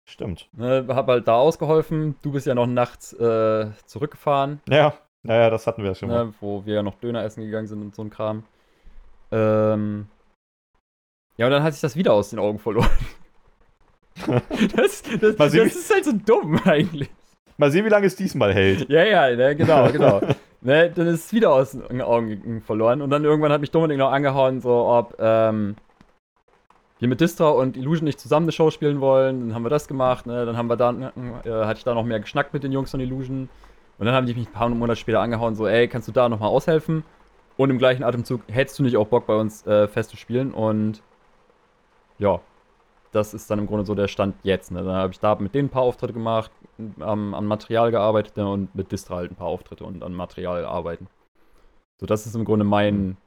Stimmt. 0.06 0.50
Ne, 0.54 0.86
hab 0.89 1.08
halt 1.08 1.28
da 1.28 1.36
ausgeholfen. 1.36 2.16
Du 2.22 2.32
bist 2.32 2.46
ja 2.46 2.56
noch 2.56 2.68
nachts 2.68 3.14
äh, 3.14 3.68
zurückgefahren. 3.86 4.62
Ja, 4.70 4.94
naja, 5.24 5.49
das 5.49 5.67
hatten 5.67 5.84
wir 5.84 5.89
ja 5.89 5.95
schon 5.95 6.09
ne, 6.09 6.26
mal. 6.26 6.34
Wo 6.39 6.65
wir 6.65 6.76
ja 6.76 6.84
noch 6.84 6.95
Döner 6.95 7.24
essen 7.24 7.43
gegangen 7.43 7.67
sind 7.67 7.82
und 7.82 7.95
so 7.95 8.03
ein 8.03 8.09
Kram. 8.09 8.43
Ähm, 9.32 10.07
ja, 11.38 11.45
und 11.45 11.51
dann 11.51 11.63
hat 11.63 11.74
sich 11.74 11.82
das 11.82 11.95
wieder 11.95 12.13
aus 12.13 12.30
den 12.30 12.39
Augen 12.39 12.59
verloren. 12.59 12.89
das, 14.76 15.03
das, 15.19 15.36
das 15.36 15.53
ist 15.53 15.93
halt 15.93 16.05
so 16.05 16.11
dumm 16.11 16.59
eigentlich. 16.65 17.09
Mal 17.57 17.72
sehen, 17.72 17.86
wie 17.86 17.89
lange 17.89 18.07
es 18.07 18.15
diesmal 18.15 18.53
hält. 18.53 18.89
Ja, 18.89 19.03
ja, 19.03 19.36
ne, 19.36 19.55
genau, 19.55 19.91
genau. 19.91 20.22
ne, 20.61 20.89
dann 20.89 21.07
ist 21.07 21.26
es 21.26 21.34
wieder 21.34 21.51
aus 21.51 21.72
den 21.72 22.01
Augen 22.01 22.61
verloren. 22.65 23.01
Und 23.01 23.11
dann 23.11 23.24
irgendwann 23.24 23.51
hat 23.51 23.61
mich 23.61 23.72
Dominik 23.72 23.99
noch 23.99 24.11
angehauen, 24.11 24.61
so 24.61 24.88
ob 24.88 25.15
ähm, 25.19 25.76
wir 26.99 27.07
mit 27.07 27.22
Distra 27.22 27.49
und 27.49 27.78
Illusion 27.78 28.05
nicht 28.05 28.19
zusammen 28.19 28.45
eine 28.45 28.51
Show 28.51 28.72
spielen 28.72 29.01
wollen. 29.01 29.39
Dann 29.39 29.55
haben 29.55 29.63
wir 29.63 29.69
das 29.69 29.88
gemacht. 29.88 30.26
Ne? 30.26 30.45
Dann 30.45 30.57
haben 30.57 30.67
wir 30.67 30.78
da, 30.78 30.91
äh, 30.91 31.65
hatte 31.65 31.78
ich 31.78 31.84
da 31.84 31.93
noch 31.93 32.03
mehr 32.03 32.19
geschnackt 32.19 32.53
mit 32.53 32.63
den 32.63 32.72
Jungs 32.72 32.91
von 32.91 32.99
Illusion. 32.99 33.49
Und 34.02 34.08
dann 34.08 34.16
haben 34.16 34.26
die 34.26 34.34
mich 34.34 34.47
ein 34.47 34.52
paar 34.52 34.68
Monate 34.68 34.99
später 34.99 35.20
angehauen, 35.20 35.54
so, 35.54 35.68
ey, 35.68 35.88
kannst 35.88 36.08
du 36.08 36.12
da 36.12 36.28
nochmal 36.28 36.49
aushelfen? 36.49 37.04
Und 37.56 37.70
im 37.70 37.78
gleichen 37.78 38.04
Atemzug, 38.04 38.41
hättest 38.47 38.80
du 38.80 38.84
nicht 38.84 38.97
auch 38.97 39.06
Bock 39.06 39.28
bei 39.28 39.36
uns 39.36 39.64
äh, 39.68 39.88
fest 39.88 40.10
zu 40.10 40.18
spielen? 40.18 40.56
Und 40.56 41.04
ja, 42.18 42.41
das 43.12 43.36
ist 43.36 43.52
dann 43.52 43.60
im 43.60 43.68
Grunde 43.68 43.86
so 43.86 43.93
der 43.93 44.08
Stand 44.08 44.38
jetzt. 44.41 44.72
Ne? 44.72 44.84
Dann 44.84 44.95
habe 44.95 45.14
ich 45.14 45.20
da 45.20 45.36
mit 45.36 45.54
denen 45.54 45.68
ein 45.68 45.72
paar 45.72 45.84
Auftritte 45.84 46.14
gemacht, 46.14 46.49
am, 46.99 47.36
am 47.36 47.45
Material 47.45 47.91
gearbeitet 47.91 48.38
ne? 48.38 48.49
und 48.49 48.74
mit 48.74 48.91
Distra 48.91 49.18
halt 49.18 49.30
ein 49.30 49.36
paar 49.36 49.49
Auftritte 49.49 49.84
und 49.84 50.02
an 50.02 50.14
Material 50.14 50.66
arbeiten. 50.66 51.06
So, 51.99 52.08
das 52.08 52.26
ist 52.26 52.34
im 52.34 52.43
Grunde 52.43 52.66
mein 52.66 53.18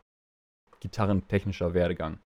gitarrentechnischer 0.81 1.73
Werdegang. 1.73 2.19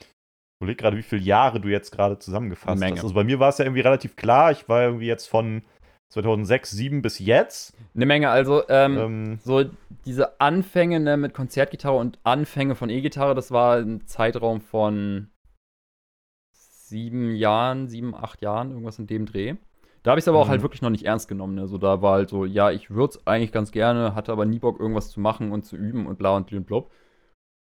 Ich 0.00 0.62
überlege 0.62 0.80
gerade, 0.80 0.96
wie 0.96 1.02
viele 1.02 1.20
Jahre 1.20 1.60
du 1.60 1.68
jetzt 1.68 1.90
gerade 1.90 2.18
zusammengefasst 2.18 2.80
Menge. 2.80 2.96
hast. 2.96 3.02
Also 3.02 3.14
bei 3.14 3.24
mir 3.24 3.38
war 3.38 3.50
es 3.50 3.58
ja 3.58 3.66
irgendwie 3.66 3.82
relativ 3.82 4.16
klar. 4.16 4.50
Ich 4.50 4.66
war 4.70 4.82
irgendwie 4.82 5.06
jetzt 5.06 5.26
von 5.26 5.62
2006, 6.10 6.70
2007 6.70 7.02
bis 7.02 7.18
jetzt. 7.18 7.76
Eine 7.94 8.06
Menge, 8.06 8.30
also 8.30 8.66
ähm, 8.68 8.98
ähm, 8.98 9.38
so 9.42 9.64
diese 10.06 10.40
Anfänge 10.40 11.00
ne, 11.00 11.16
mit 11.16 11.34
Konzertgitarre 11.34 11.96
und 11.96 12.18
Anfänge 12.24 12.74
von 12.74 12.88
E-Gitarre, 12.88 13.34
das 13.34 13.50
war 13.50 13.76
ein 13.76 14.06
Zeitraum 14.06 14.60
von 14.60 15.28
sieben 16.52 17.34
Jahren, 17.34 17.88
sieben, 17.88 18.14
acht 18.14 18.40
Jahren, 18.40 18.70
irgendwas 18.70 18.98
in 18.98 19.06
dem 19.06 19.26
Dreh. 19.26 19.56
Da 20.02 20.12
habe 20.12 20.20
ich 20.20 20.24
es 20.24 20.28
aber 20.28 20.38
auch 20.38 20.48
halt 20.48 20.60
mhm. 20.60 20.64
wirklich 20.64 20.80
noch 20.80 20.90
nicht 20.90 21.04
ernst 21.04 21.28
genommen. 21.28 21.54
Ne? 21.54 21.66
So, 21.66 21.76
da 21.76 22.00
war 22.00 22.14
halt 22.14 22.30
so, 22.30 22.44
ja, 22.46 22.70
ich 22.70 22.90
würde 22.90 23.10
es 23.14 23.26
eigentlich 23.26 23.52
ganz 23.52 23.72
gerne, 23.72 24.14
hatte 24.14 24.32
aber 24.32 24.46
nie 24.46 24.58
Bock, 24.58 24.80
irgendwas 24.80 25.10
zu 25.10 25.20
machen 25.20 25.52
und 25.52 25.66
zu 25.66 25.76
üben 25.76 26.06
und 26.06 26.18
bla 26.18 26.36
und 26.36 26.46
blub. 26.66 26.90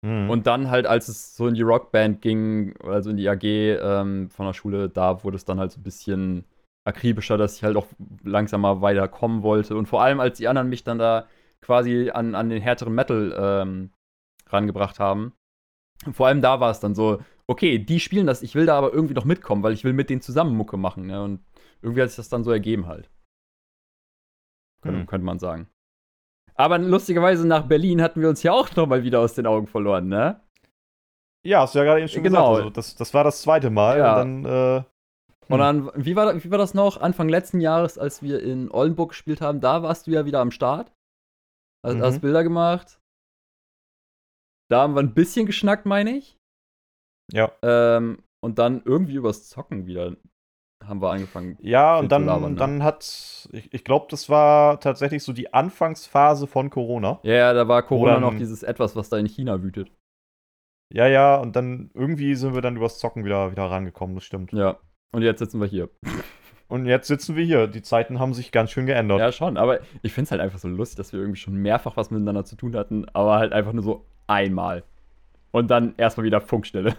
Mhm. 0.03 0.29
Und 0.29 0.47
dann 0.47 0.71
halt, 0.71 0.87
als 0.87 1.09
es 1.09 1.37
so 1.37 1.47
in 1.47 1.55
die 1.55 1.63
Rockband 1.63 2.21
ging, 2.21 2.75
also 2.83 3.11
in 3.11 3.17
die 3.17 3.29
AG 3.29 3.43
ähm, 3.45 4.29
von 4.31 4.47
der 4.47 4.53
Schule, 4.53 4.89
da 4.89 5.25
wurde 5.25 5.37
es 5.37 5.45
dann 5.45 5.59
halt 5.59 5.73
so 5.73 5.81
ein 5.81 5.85
bisschen 5.85 6.45
akribischer, 6.89 7.37
dass 7.37 7.57
ich 7.57 7.63
halt 7.63 7.77
auch 7.77 7.87
langsam 8.25 8.63
mal 8.63 8.81
weiterkommen 8.81 9.43
wollte. 9.43 9.77
Und 9.77 9.87
vor 9.87 10.03
allem, 10.03 10.21
als 10.21 10.39
die 10.39 10.49
anderen 10.49 10.69
mich 10.69 10.85
dann 10.85 10.99
da 10.99 11.27
quasi 11.61 12.11
an, 12.11 12.35
an 12.35 12.49
den 12.49 12.63
härteren 12.63 12.95
Metal 12.95 13.35
ähm, 13.39 13.91
rangebracht 14.49 14.99
haben. 14.99 15.33
Vor 16.13 16.27
allem 16.27 16.41
da 16.41 16.61
war 16.61 16.71
es 16.71 16.81
dann 16.81 16.95
so, 16.95 17.21
okay, 17.47 17.79
die 17.79 18.01
spielen 18.01 18.27
das, 18.27 18.43
ich 18.43 18.55
will 18.55 18.67
da 18.67 18.79
aber 18.79 18.93
irgendwie 18.93 19.15
noch 19.15 19.25
mitkommen, 19.25 19.63
weil 19.63 19.73
ich 19.73 19.85
will 19.85 19.93
mit 19.93 20.11
denen 20.11 20.21
zusammen 20.21 20.57
Mucke 20.57 20.77
machen. 20.77 21.07
Ne? 21.07 21.23
Und 21.23 21.41
irgendwie 21.83 22.03
hat 22.03 22.11
sich 22.11 22.17
das 22.17 22.29
dann 22.29 22.45
so 22.45 22.51
ergeben 22.51 22.87
halt. 22.87 23.11
Könnte, 24.83 25.01
hm. 25.01 25.07
könnte 25.07 25.25
man 25.27 25.39
sagen. 25.39 25.69
Aber 26.55 26.79
lustigerweise 26.79 27.47
nach 27.47 27.67
Berlin 27.67 28.03
hatten 28.03 28.21
wir 28.21 28.29
uns 28.29 28.43
ja 28.43 28.53
auch 28.53 28.75
nochmal 28.75 29.03
wieder 29.03 29.21
aus 29.21 29.35
den 29.35 29.47
Augen 29.47 29.67
verloren, 29.67 30.09
ne? 30.09 30.41
Ja, 31.45 31.61
hast 31.61 31.75
du 31.75 31.79
ja 31.79 31.85
gerade 31.85 32.01
eben 32.01 32.09
schon 32.09 32.23
genau. 32.23 32.51
gesagt. 32.51 32.65
Also 32.65 32.71
das, 32.71 32.95
das 32.97 33.15
war 33.15 33.25
das 33.25 33.43
zweite 33.43 33.71
Mal. 33.71 33.99
Ja. 33.99 34.21
Und 34.21 34.43
dann 34.43 34.79
äh, 34.79 34.85
und 35.49 35.59
dann, 35.59 35.91
wie 35.95 36.17
war, 36.17 36.43
wie 36.43 36.51
war 36.51 36.59
das 36.59 36.75
noch? 36.75 37.01
Anfang 37.01 37.29
letzten 37.29 37.61
Jahres, 37.61 37.99
als 37.99 38.23
wir 38.23 38.43
in 38.43 38.71
Oldenburg 38.71 39.11
gespielt 39.11 39.41
haben, 39.41 39.61
da 39.61 39.83
warst 39.83 40.07
du 40.07 40.11
ja 40.11 40.27
wieder 40.27 40.41
am 40.41 40.51
Start. 40.51 40.93
Hast, 41.85 41.97
mhm. 41.97 42.03
hast 42.03 42.21
Bilder 42.21 42.43
gemacht. 42.43 43.01
Da 44.71 44.83
haben 44.83 44.95
wir 44.95 45.01
ein 45.01 45.15
bisschen 45.15 45.47
geschnackt, 45.47 45.87
meine 45.87 46.17
ich. 46.17 46.37
Ja. 47.33 47.53
Ähm, 47.63 48.23
und 48.45 48.59
dann 48.59 48.83
irgendwie 48.85 49.15
übers 49.15 49.49
Zocken 49.49 49.87
wieder 49.87 50.17
haben 50.85 51.03
wir 51.03 51.11
angefangen. 51.11 51.57
Ja, 51.61 51.99
und 51.99 52.11
dann, 52.13 52.27
labern, 52.27 52.53
ne? 52.53 52.59
dann 52.59 52.83
hat, 52.83 53.49
ich, 53.53 53.73
ich 53.73 53.85
glaube, 53.85 54.07
das 54.11 54.29
war 54.29 54.81
tatsächlich 54.81 55.23
so 55.23 55.33
die 55.33 55.53
Anfangsphase 55.53 56.47
von 56.47 56.71
Corona. 56.71 57.21
Ja, 57.23 57.35
ja, 57.35 57.53
da 57.53 57.69
war 57.69 57.83
Corona 57.83 58.15
dann, 58.15 58.23
noch 58.23 58.35
dieses 58.37 58.63
Etwas, 58.63 58.95
was 58.97 59.09
da 59.09 59.19
in 59.19 59.27
China 59.27 59.63
wütet. 59.63 59.91
Ja, 60.95 61.07
ja, 61.07 61.37
und 61.37 61.57
dann 61.57 61.91
irgendwie 61.95 62.35
sind 62.35 62.55
wir 62.55 62.63
dann 62.63 62.77
übers 62.77 62.99
Zocken 62.99 63.25
wieder, 63.25 63.51
wieder 63.51 63.65
rangekommen, 63.65 64.15
das 64.15 64.25
stimmt. 64.25 64.53
Ja. 64.53 64.79
Und 65.13 65.23
jetzt 65.23 65.39
sitzen 65.39 65.61
wir 65.61 65.67
hier. 65.67 65.89
Und 66.69 66.87
jetzt 66.87 67.09
sitzen 67.09 67.35
wir 67.35 67.45
hier. 67.45 67.67
Die 67.67 67.83
Zeiten 67.83 68.19
haben 68.19 68.35
sich 68.35 68.53
ganz 68.53 68.71
schön 68.71 68.87
geändert. 68.87 69.21
Ja, 69.21 69.33
schon. 69.33 69.57
Aber 69.57 69.81
ich 70.03 70.13
finde 70.13 70.27
es 70.27 70.31
halt 70.31 70.41
einfach 70.41 70.59
so 70.59 70.69
lustig, 70.69 70.97
dass 70.97 71.13
wir 71.13 71.21
irgendwie 71.21 71.41
schon 71.41 71.55
mehrfach 71.55 71.97
was 71.97 72.11
miteinander 72.11 72.45
zu 72.45 72.57
tun 72.57 72.77
hatten, 72.77 73.07
aber 73.15 73.39
halt 73.39 73.53
einfach 73.53 73.73
nur 73.73 73.83
so 73.83 74.05
einmal. 74.27 74.85
Und 75.51 75.71
dann 75.71 75.95
erstmal 75.97 76.27
wieder 76.27 76.41
Funkstelle. 76.41 76.95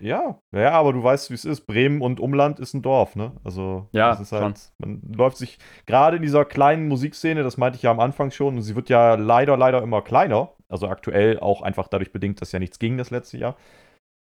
Ja, 0.00 0.40
ja, 0.52 0.72
aber 0.72 0.92
du 0.92 1.04
weißt, 1.04 1.30
wie 1.30 1.34
es 1.34 1.44
ist. 1.44 1.66
Bremen 1.66 2.00
und 2.00 2.18
Umland 2.18 2.58
ist 2.58 2.74
ein 2.74 2.82
Dorf, 2.82 3.14
ne? 3.14 3.32
Also, 3.44 3.86
ja, 3.92 4.10
das 4.10 4.20
ist 4.20 4.32
halt, 4.32 4.72
man 4.78 5.00
läuft 5.14 5.36
sich 5.36 5.58
gerade 5.86 6.16
in 6.16 6.22
dieser 6.22 6.44
kleinen 6.44 6.88
Musikszene, 6.88 7.44
das 7.44 7.56
meinte 7.56 7.76
ich 7.76 7.84
ja 7.84 7.92
am 7.92 8.00
Anfang 8.00 8.32
schon, 8.32 8.56
und 8.56 8.62
sie 8.62 8.74
wird 8.74 8.88
ja 8.88 9.14
leider, 9.14 9.56
leider 9.56 9.80
immer 9.80 10.02
kleiner. 10.02 10.50
Also 10.68 10.88
aktuell 10.88 11.38
auch 11.38 11.62
einfach 11.62 11.86
dadurch 11.86 12.12
bedingt, 12.12 12.40
dass 12.40 12.50
ja 12.50 12.58
nichts 12.58 12.80
ging 12.80 12.96
das 12.96 13.10
letzte 13.10 13.38
Jahr. 13.38 13.56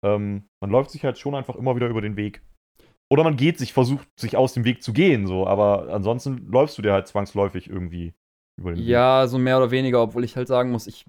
Ähm, 0.04 0.48
man 0.62 0.72
läuft 0.72 0.92
sich 0.92 1.04
halt 1.04 1.18
schon 1.18 1.36
einfach 1.36 1.56
immer 1.56 1.76
wieder 1.76 1.88
über 1.88 2.02
den 2.02 2.16
Weg. 2.16 2.42
Oder 3.12 3.24
man 3.24 3.38
geht 3.38 3.58
sich, 3.58 3.74
versucht 3.74 4.08
sich 4.20 4.38
aus 4.38 4.54
dem 4.54 4.66
Weg 4.66 4.84
zu 4.84 4.94
gehen, 4.94 5.26
so, 5.26 5.48
aber 5.48 5.90
ansonsten 5.92 6.48
läufst 6.52 6.78
du 6.78 6.84
dir 6.84 6.94
halt 6.94 7.08
zwangsläufig 7.08 7.68
irgendwie 7.68 8.14
über 8.60 8.72
den 8.72 8.80
Weg. 8.80 8.86
Ja, 8.86 9.26
so 9.28 9.40
mehr 9.40 9.58
oder 9.58 9.72
weniger, 9.72 10.02
obwohl 10.02 10.24
ich 10.24 10.36
halt 10.36 10.48
sagen 10.48 10.72
muss, 10.72 10.86
ich 10.86 11.06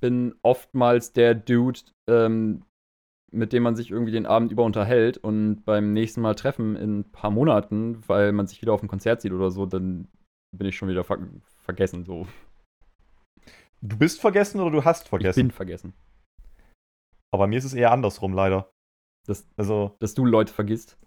bin 0.00 0.34
oftmals 0.42 1.12
der 1.12 1.34
Dude, 1.34 1.80
ähm, 2.08 2.64
mit 3.30 3.52
dem 3.52 3.62
man 3.62 3.76
sich 3.76 3.90
irgendwie 3.90 4.12
den 4.12 4.26
Abend 4.26 4.50
über 4.50 4.64
unterhält 4.64 5.18
und 5.18 5.64
beim 5.64 5.92
nächsten 5.92 6.20
Mal 6.20 6.34
treffen 6.34 6.76
in 6.76 7.00
ein 7.00 7.12
paar 7.12 7.30
Monaten, 7.30 8.02
weil 8.06 8.32
man 8.32 8.46
sich 8.46 8.62
wieder 8.62 8.72
auf 8.72 8.82
ein 8.82 8.88
Konzert 8.88 9.20
sieht 9.20 9.32
oder 9.32 9.50
so, 9.50 9.66
dann 9.66 10.08
bin 10.56 10.66
ich 10.66 10.76
schon 10.76 10.88
wieder 10.88 11.04
ver 11.04 11.18
vergessen, 11.64 12.04
so. 12.04 12.26
Du 13.80 13.96
bist 13.96 14.20
vergessen 14.20 14.60
oder 14.60 14.70
du 14.70 14.84
hast 14.84 15.08
vergessen? 15.08 15.38
Ich 15.38 15.44
bin 15.44 15.50
vergessen. 15.50 15.92
Aber 17.32 17.48
mir 17.48 17.58
ist 17.58 17.64
es 17.64 17.74
eher 17.74 17.90
andersrum, 17.90 18.34
leider. 18.34 18.70
Das, 19.26 19.48
also, 19.56 19.96
dass 19.98 20.14
du 20.14 20.24
Leute 20.24 20.52
vergisst. 20.52 20.98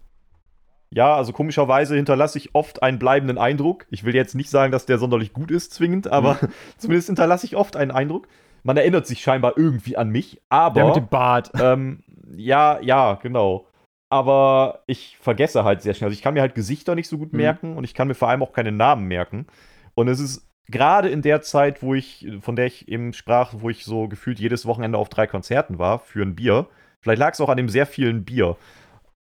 Ja, 0.90 1.16
also 1.16 1.32
komischerweise 1.32 1.96
hinterlasse 1.96 2.38
ich 2.38 2.54
oft 2.54 2.82
einen 2.82 2.98
bleibenden 2.98 3.38
Eindruck. 3.38 3.86
Ich 3.90 4.04
will 4.04 4.14
jetzt 4.14 4.34
nicht 4.34 4.50
sagen, 4.50 4.72
dass 4.72 4.86
der 4.86 4.98
sonderlich 4.98 5.32
gut 5.32 5.50
ist, 5.50 5.72
zwingend, 5.72 6.08
aber 6.08 6.34
mhm. 6.34 6.48
zumindest 6.78 7.08
hinterlasse 7.08 7.46
ich 7.46 7.56
oft 7.56 7.76
einen 7.76 7.90
Eindruck. 7.90 8.28
Man 8.62 8.76
erinnert 8.76 9.06
sich 9.06 9.20
scheinbar 9.20 9.54
irgendwie 9.56 9.96
an 9.96 10.10
mich, 10.10 10.42
aber. 10.48 10.74
Der 10.74 10.86
mit 10.86 10.96
dem 10.96 11.08
Bart. 11.08 11.52
Ähm, 11.60 12.02
ja, 12.34 12.80
ja, 12.80 13.14
genau. 13.14 13.66
Aber 14.08 14.82
ich 14.86 15.16
vergesse 15.20 15.64
halt 15.64 15.82
sehr 15.82 15.94
schnell. 15.94 16.08
Also 16.08 16.16
ich 16.16 16.22
kann 16.22 16.34
mir 16.34 16.40
halt 16.40 16.54
Gesichter 16.54 16.94
nicht 16.94 17.08
so 17.08 17.18
gut 17.18 17.32
mhm. 17.32 17.38
merken 17.38 17.76
und 17.76 17.84
ich 17.84 17.94
kann 17.94 18.08
mir 18.08 18.14
vor 18.14 18.28
allem 18.28 18.42
auch 18.42 18.52
keine 18.52 18.72
Namen 18.72 19.06
merken. 19.06 19.46
Und 19.94 20.08
es 20.08 20.20
ist 20.20 20.45
gerade 20.68 21.08
in 21.08 21.22
der 21.22 21.42
Zeit, 21.42 21.82
wo 21.82 21.94
ich, 21.94 22.26
von 22.40 22.56
der 22.56 22.66
ich 22.66 22.88
eben 22.88 23.12
sprach, 23.12 23.54
wo 23.56 23.70
ich 23.70 23.84
so 23.84 24.08
gefühlt 24.08 24.38
jedes 24.38 24.66
Wochenende 24.66 24.98
auf 24.98 25.08
drei 25.08 25.26
Konzerten 25.26 25.78
war 25.78 25.98
für 25.98 26.22
ein 26.22 26.34
Bier. 26.34 26.66
Vielleicht 27.00 27.20
lag 27.20 27.32
es 27.32 27.40
auch 27.40 27.48
an 27.48 27.56
dem 27.56 27.68
sehr 27.68 27.86
vielen 27.86 28.24
Bier. 28.24 28.56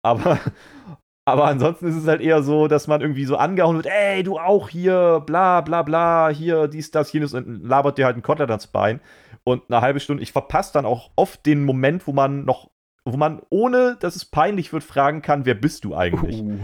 Aber, 0.02 0.38
aber 1.24 1.44
ansonsten 1.44 1.88
ist 1.88 1.96
es 1.96 2.06
halt 2.06 2.20
eher 2.20 2.42
so, 2.42 2.68
dass 2.68 2.86
man 2.86 3.00
irgendwie 3.00 3.26
so 3.26 3.36
angehauen 3.36 3.76
wird, 3.76 3.86
ey, 3.86 4.22
du 4.22 4.38
auch 4.38 4.68
hier, 4.68 5.22
bla 5.26 5.60
bla 5.60 5.82
bla, 5.82 6.30
hier, 6.30 6.68
dies, 6.68 6.90
das, 6.90 7.12
jenes, 7.12 7.34
und 7.34 7.64
labert 7.64 7.98
dir 7.98 8.06
halt 8.06 8.16
ein 8.16 8.22
Kottler 8.22 8.48
ans 8.48 8.66
Bein. 8.66 9.00
Und 9.44 9.62
eine 9.68 9.82
halbe 9.82 10.00
Stunde, 10.00 10.22
ich 10.22 10.32
verpasse 10.32 10.72
dann 10.72 10.86
auch 10.86 11.10
oft 11.16 11.44
den 11.44 11.64
Moment, 11.64 12.06
wo 12.06 12.12
man 12.12 12.46
noch, 12.46 12.70
wo 13.04 13.18
man, 13.18 13.42
ohne 13.50 13.98
dass 14.00 14.16
es 14.16 14.24
peinlich 14.24 14.72
wird, 14.72 14.82
fragen 14.82 15.20
kann, 15.20 15.44
wer 15.44 15.54
bist 15.54 15.84
du 15.84 15.94
eigentlich? 15.94 16.40
Uh, 16.40 16.58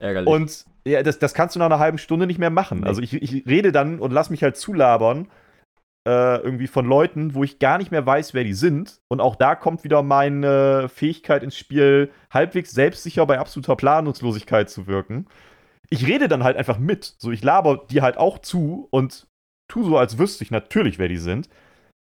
ärgerlich. 0.00 0.28
Und 0.28 0.64
ja, 0.86 1.02
das, 1.02 1.18
das 1.18 1.34
kannst 1.34 1.54
du 1.56 1.58
nach 1.60 1.66
einer 1.66 1.78
halben 1.78 1.98
Stunde 1.98 2.26
nicht 2.26 2.38
mehr 2.38 2.50
machen. 2.50 2.80
Nee. 2.80 2.86
Also 2.86 3.02
ich, 3.02 3.14
ich 3.14 3.46
rede 3.46 3.72
dann 3.72 3.98
und 4.00 4.12
lass 4.12 4.30
mich 4.30 4.42
halt 4.42 4.56
zulabern. 4.56 5.28
äh, 6.06 6.38
irgendwie 6.38 6.66
von 6.66 6.86
Leuten, 6.86 7.34
wo 7.34 7.44
ich 7.44 7.58
gar 7.58 7.78
nicht 7.78 7.90
mehr 7.90 8.04
weiß, 8.04 8.34
wer 8.34 8.44
die 8.44 8.54
sind. 8.54 9.00
Und 9.08 9.20
auch 9.20 9.36
da 9.36 9.54
kommt 9.54 9.84
wieder 9.84 10.02
meine 10.02 10.88
Fähigkeit 10.88 11.42
ins 11.42 11.56
Spiel, 11.56 12.10
halbwegs 12.32 12.72
selbstsicher 12.72 13.26
bei 13.26 13.38
absoluter 13.38 13.76
Planungslosigkeit 13.76 14.68
zu 14.68 14.86
wirken. 14.86 15.26
Ich 15.90 16.06
rede 16.06 16.28
dann 16.28 16.42
halt 16.44 16.56
einfach 16.56 16.78
mit. 16.78 17.14
So, 17.18 17.30
ich 17.30 17.42
laber 17.44 17.86
die 17.90 18.02
halt 18.02 18.16
auch 18.16 18.38
zu 18.40 18.88
und 18.90 19.28
tu 19.68 19.84
so, 19.84 19.96
als 19.98 20.18
wüsste 20.18 20.44
ich 20.44 20.50
natürlich, 20.50 20.98
wer 20.98 21.08
die 21.08 21.18
sind. 21.18 21.48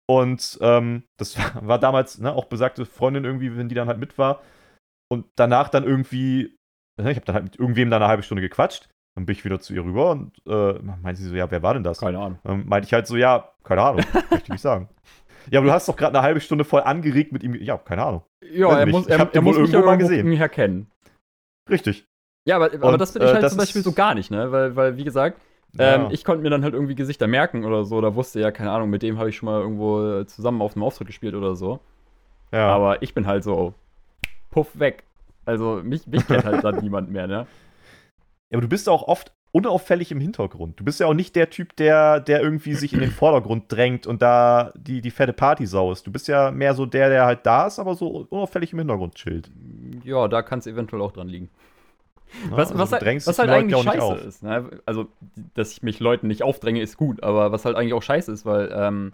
Und 0.08 0.58
ähm, 0.62 1.04
das 1.18 1.36
war, 1.60 1.78
damals 1.78 2.18
ne, 2.18 2.32
auch 2.34 2.46
besagte 2.46 2.86
Freundin 2.86 3.24
irgendwie, 3.24 3.56
wenn 3.56 3.68
die 3.68 3.74
dann 3.74 3.88
halt 3.88 3.98
mit 3.98 4.18
war. 4.18 4.42
Und 5.08 5.26
danach 5.36 5.68
dann 5.68 5.84
irgendwie, 5.84 6.55
ich 6.98 7.16
habe 7.16 7.26
dann 7.26 7.34
halt 7.34 7.44
mit 7.44 7.58
irgendwem 7.58 7.90
da 7.90 7.96
eine 7.96 8.08
halbe 8.08 8.22
Stunde 8.22 8.42
gequatscht. 8.42 8.88
Dann 9.14 9.24
bin 9.24 9.34
ich 9.34 9.44
wieder 9.44 9.60
zu 9.60 9.74
ihr 9.74 9.82
rüber 9.82 10.10
und 10.10 10.32
äh, 10.46 10.74
meinte 11.02 11.22
sie 11.22 11.28
so, 11.28 11.34
ja, 11.34 11.50
wer 11.50 11.62
war 11.62 11.72
denn 11.72 11.82
das? 11.82 12.00
Keine 12.00 12.18
Ahnung. 12.18 12.38
Dann 12.44 12.66
meinte 12.66 12.86
ich 12.86 12.92
halt 12.92 13.06
so, 13.06 13.16
ja, 13.16 13.50
keine 13.64 13.82
Ahnung, 13.82 14.04
möchte 14.30 14.44
ich 14.44 14.48
nicht 14.50 14.60
sagen. 14.60 14.88
Ja, 15.50 15.60
aber 15.60 15.68
du 15.68 15.72
hast 15.72 15.88
doch 15.88 15.96
gerade 15.96 16.18
eine 16.18 16.26
halbe 16.26 16.40
Stunde 16.40 16.64
voll 16.64 16.82
angeregt 16.82 17.32
mit 17.32 17.42
ihm. 17.42 17.54
Ja, 17.54 17.78
keine 17.78 18.04
Ahnung. 18.04 18.22
Ja, 18.42 18.78
er 18.78 18.86
muss, 18.86 19.06
er, 19.06 19.28
er 19.32 19.40
muss 19.40 19.56
mich 19.58 19.70
irgendwo 19.70 19.86
mal 19.86 19.96
gesehen. 19.96 20.30
herkennen. 20.32 20.90
Richtig. 21.70 22.04
Ja, 22.46 22.56
aber, 22.56 22.72
aber 22.74 22.98
das 22.98 23.12
finde 23.12 23.26
ich 23.26 23.32
äh, 23.32 23.34
halt 23.34 23.44
äh, 23.44 23.48
zum 23.48 23.58
Beispiel 23.58 23.82
so 23.82 23.92
gar 23.92 24.14
nicht, 24.14 24.30
ne? 24.30 24.52
Weil, 24.52 24.76
weil 24.76 24.96
wie 24.96 25.04
gesagt, 25.04 25.40
ja. 25.74 25.94
ähm, 25.94 26.08
ich 26.10 26.24
konnte 26.24 26.42
mir 26.42 26.50
dann 26.50 26.62
halt 26.62 26.74
irgendwie 26.74 26.94
Gesichter 26.94 27.26
merken 27.26 27.64
oder 27.64 27.84
so, 27.84 27.96
oder 27.96 28.14
wusste 28.14 28.40
ja, 28.40 28.50
keine 28.50 28.70
Ahnung, 28.70 28.90
mit 28.90 29.02
dem 29.02 29.18
habe 29.18 29.30
ich 29.30 29.36
schon 29.36 29.46
mal 29.46 29.60
irgendwo 29.60 30.22
zusammen 30.24 30.62
auf 30.62 30.74
einem 30.74 30.84
Auftritt 30.84 31.08
gespielt 31.08 31.34
oder 31.34 31.56
so. 31.56 31.80
Ja. 32.52 32.68
Aber 32.68 33.02
ich 33.02 33.14
bin 33.14 33.26
halt 33.26 33.42
so, 33.44 33.74
puff 34.50 34.78
weg. 34.78 35.04
Also 35.46 35.80
mich, 35.82 36.06
mich 36.06 36.26
kennt 36.26 36.44
halt 36.44 36.62
dann 36.62 36.76
niemand 36.82 37.10
mehr, 37.10 37.26
ne? 37.26 37.46
Ja, 38.50 38.58
aber 38.58 38.62
du 38.62 38.68
bist 38.68 38.88
auch 38.88 39.02
oft 39.04 39.32
unauffällig 39.52 40.12
im 40.12 40.20
Hintergrund. 40.20 40.78
Du 40.78 40.84
bist 40.84 41.00
ja 41.00 41.06
auch 41.06 41.14
nicht 41.14 41.34
der 41.34 41.48
Typ, 41.48 41.74
der, 41.76 42.20
der 42.20 42.42
irgendwie 42.42 42.74
sich 42.74 42.92
in 42.92 43.00
den 43.00 43.10
Vordergrund 43.12 43.64
drängt 43.72 44.06
und 44.06 44.20
da 44.20 44.72
die, 44.76 45.00
die 45.00 45.10
fette 45.10 45.32
Party 45.32 45.66
saust. 45.66 46.06
Du 46.06 46.12
bist 46.12 46.28
ja 46.28 46.50
mehr 46.50 46.74
so 46.74 46.84
der, 46.84 47.08
der 47.08 47.24
halt 47.24 47.46
da 47.46 47.66
ist, 47.66 47.78
aber 47.78 47.94
so 47.94 48.26
unauffällig 48.28 48.72
im 48.72 48.80
Hintergrund 48.80 49.14
chillt. 49.14 49.50
Ja, 50.04 50.28
da 50.28 50.42
kann 50.42 50.58
es 50.58 50.66
eventuell 50.66 51.00
auch 51.00 51.12
dran 51.12 51.28
liegen. 51.28 51.48
Ja, 52.50 52.56
was, 52.56 52.72
also 52.72 52.78
was, 52.78 52.92
halt, 52.92 53.26
was 53.26 53.38
halt 53.38 53.50
eigentlich 53.50 53.82
scheiße 53.82 54.14
ist. 54.26 54.42
Ne? 54.42 54.68
Also, 54.84 55.06
dass 55.54 55.72
ich 55.72 55.82
mich 55.82 56.00
Leuten 56.00 56.26
nicht 56.26 56.42
aufdränge, 56.42 56.82
ist 56.82 56.96
gut, 56.96 57.22
aber 57.22 57.52
was 57.52 57.64
halt 57.64 57.76
eigentlich 57.76 57.94
auch 57.94 58.02
scheiße 58.02 58.32
ist, 58.32 58.44
weil, 58.44 58.70
ähm, 58.74 59.12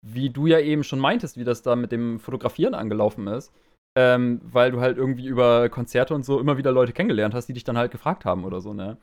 wie 0.00 0.30
du 0.30 0.46
ja 0.46 0.58
eben 0.58 0.84
schon 0.84 1.00
meintest, 1.00 1.36
wie 1.36 1.44
das 1.44 1.62
da 1.62 1.76
mit 1.76 1.92
dem 1.92 2.18
Fotografieren 2.18 2.74
angelaufen 2.74 3.26
ist, 3.26 3.52
ähm, 3.96 4.40
weil 4.42 4.70
du 4.70 4.80
halt 4.80 4.96
irgendwie 4.96 5.26
über 5.26 5.68
Konzerte 5.68 6.14
und 6.14 6.24
so 6.24 6.40
immer 6.40 6.56
wieder 6.56 6.72
Leute 6.72 6.92
kennengelernt 6.92 7.34
hast, 7.34 7.46
die 7.46 7.52
dich 7.52 7.64
dann 7.64 7.78
halt 7.78 7.92
gefragt 7.92 8.24
haben 8.24 8.44
oder 8.44 8.60
so, 8.60 8.72
ne? 8.72 8.98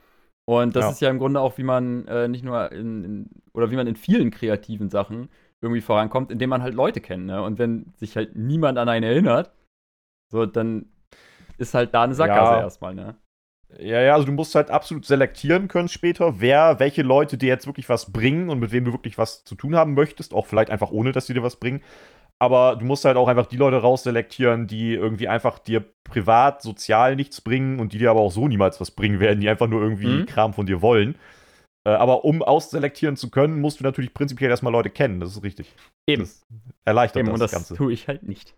Und 0.45 0.75
das 0.75 0.85
ja. 0.85 0.91
ist 0.91 1.01
ja 1.01 1.09
im 1.11 1.19
Grunde 1.19 1.39
auch, 1.41 1.59
wie 1.59 1.63
man 1.63 2.07
äh, 2.07 2.27
nicht 2.27 2.43
nur 2.43 2.71
in, 2.71 3.03
in, 3.03 3.29
oder 3.53 3.69
wie 3.69 3.75
man 3.75 3.85
in 3.85 3.95
vielen 3.95 4.31
kreativen 4.31 4.89
Sachen 4.89 5.29
irgendwie 5.61 5.81
vorankommt, 5.81 6.31
indem 6.31 6.49
man 6.49 6.63
halt 6.63 6.73
Leute 6.73 7.01
kennt, 7.01 7.25
ne? 7.27 7.43
Und 7.43 7.59
wenn 7.59 7.93
sich 7.97 8.15
halt 8.15 8.35
niemand 8.35 8.77
an 8.77 8.89
einen 8.89 9.03
erinnert, 9.03 9.51
so, 10.31 10.45
dann 10.45 10.87
ist 11.57 11.73
halt 11.73 11.93
da 11.93 12.03
eine 12.03 12.15
Sackgasse 12.15 12.53
ja. 12.53 12.61
erstmal, 12.61 12.95
ne? 12.95 13.15
Ja, 13.77 14.01
ja, 14.01 14.13
also 14.15 14.25
du 14.25 14.31
musst 14.31 14.55
halt 14.55 14.71
absolut 14.71 15.05
selektieren 15.05 15.67
können 15.67 15.89
später, 15.89 16.41
wer, 16.41 16.79
welche 16.79 17.03
Leute 17.03 17.37
dir 17.37 17.49
jetzt 17.49 17.67
wirklich 17.67 17.87
was 17.87 18.11
bringen 18.11 18.49
und 18.49 18.59
mit 18.59 18.71
wem 18.71 18.85
du 18.85 18.91
wirklich 18.93 19.19
was 19.19 19.43
zu 19.43 19.53
tun 19.53 19.75
haben 19.75 19.93
möchtest, 19.93 20.33
auch 20.33 20.47
vielleicht 20.47 20.71
einfach 20.71 20.89
ohne, 20.89 21.11
dass 21.11 21.27
sie 21.27 21.35
dir 21.35 21.43
was 21.43 21.57
bringen. 21.57 21.83
Aber 22.41 22.77
du 22.77 22.85
musst 22.85 23.03
halt 23.03 23.17
auch 23.17 23.27
einfach 23.27 23.47
die 23.47 23.57
Leute 23.57 23.77
rausselektieren, 23.77 24.65
die 24.65 24.93
irgendwie 24.93 25.27
einfach 25.27 25.59
dir 25.59 25.83
privat, 26.05 26.61
sozial 26.61 27.17
nichts 27.17 27.41
bringen 27.41 27.79
und 27.79 27.91
die 27.91 27.97
dir 27.97 28.11
aber 28.11 28.21
auch 28.21 28.31
so 28.31 28.47
niemals 28.47 28.79
was 28.79 28.91
bringen 28.91 29.19
werden, 29.19 29.41
die 29.41 29.49
einfach 29.49 29.67
nur 29.67 29.81
irgendwie 29.81 30.07
mhm. 30.07 30.25
Kram 30.25 30.53
von 30.53 30.65
dir 30.65 30.81
wollen. 30.81 31.15
Äh, 31.85 31.91
aber 31.91 32.23
um 32.23 32.41
ausselektieren 32.41 33.17
zu 33.17 33.29
können, 33.29 33.59
musst 33.59 33.79
du 33.79 33.83
natürlich 33.83 34.13
prinzipiell 34.13 34.49
erstmal 34.49 34.73
Leute 34.73 34.89
kennen, 34.89 35.19
das 35.19 35.31
ist 35.31 35.43
richtig. 35.43 35.75
Eben. 36.07 36.23
Das 36.23 36.45
erleichtert 36.85 37.21
Eben, 37.21 37.27
das, 37.27 37.33
und 37.33 37.39
das 37.41 37.51
Ganze. 37.51 37.75
tue 37.75 37.91
ich 37.91 38.07
halt 38.07 38.23
nicht. 38.23 38.55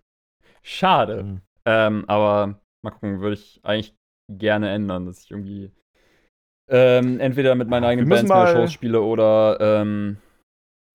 Schade. 0.62 1.24
Mhm. 1.24 1.42
Ähm, 1.66 2.06
aber 2.08 2.60
mal 2.84 2.92
gucken, 2.92 3.22
würde 3.22 3.34
ich 3.34 3.60
eigentlich 3.64 3.96
gerne 4.32 4.70
ändern, 4.72 5.06
dass 5.06 5.24
ich 5.24 5.32
irgendwie 5.32 5.72
ähm, 6.70 7.20
entweder 7.20 7.56
mit 7.56 7.68
meinen 7.68 7.84
eigenen 7.84 8.10
Bands 8.10 8.30
mehr 8.30 8.48
Shows 8.48 8.72
spiele 8.72 9.02
oder 9.02 9.58
ähm, 9.60 10.18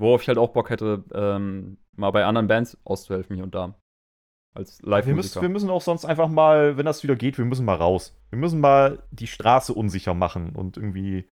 worauf 0.01 0.23
ich 0.23 0.29
halt 0.29 0.39
auch 0.39 0.53
Bock 0.53 0.71
hätte, 0.71 1.05
ähm, 1.13 1.79
mal 1.97 2.11
bei 2.11 2.25
anderen 2.25 2.47
Bands 2.47 2.79
auszuhelfen 2.85 3.37
hier 3.37 3.45
und 3.45 3.55
da. 3.55 3.75
Als 4.55 4.81
live 4.83 5.07
wir 5.07 5.15
müssen, 5.15 5.43
wir 5.43 5.49
müssen 5.51 5.69
auch 5.69 5.83
sonst 5.83 6.07
einfach 6.07 6.29
mal, 6.29 6.79
wenn 6.79 6.87
das 6.87 7.03
wieder 7.03 7.15
geht, 7.15 7.37
wir 7.37 7.45
müssen 7.45 7.67
mal 7.67 7.75
raus. 7.77 8.17
Wir 8.31 8.39
müssen 8.39 8.61
mal 8.61 9.03
die 9.11 9.27
Straße 9.27 9.75
unsicher 9.75 10.15
machen 10.15 10.57
und 10.57 10.79
irgendwie 10.79 11.29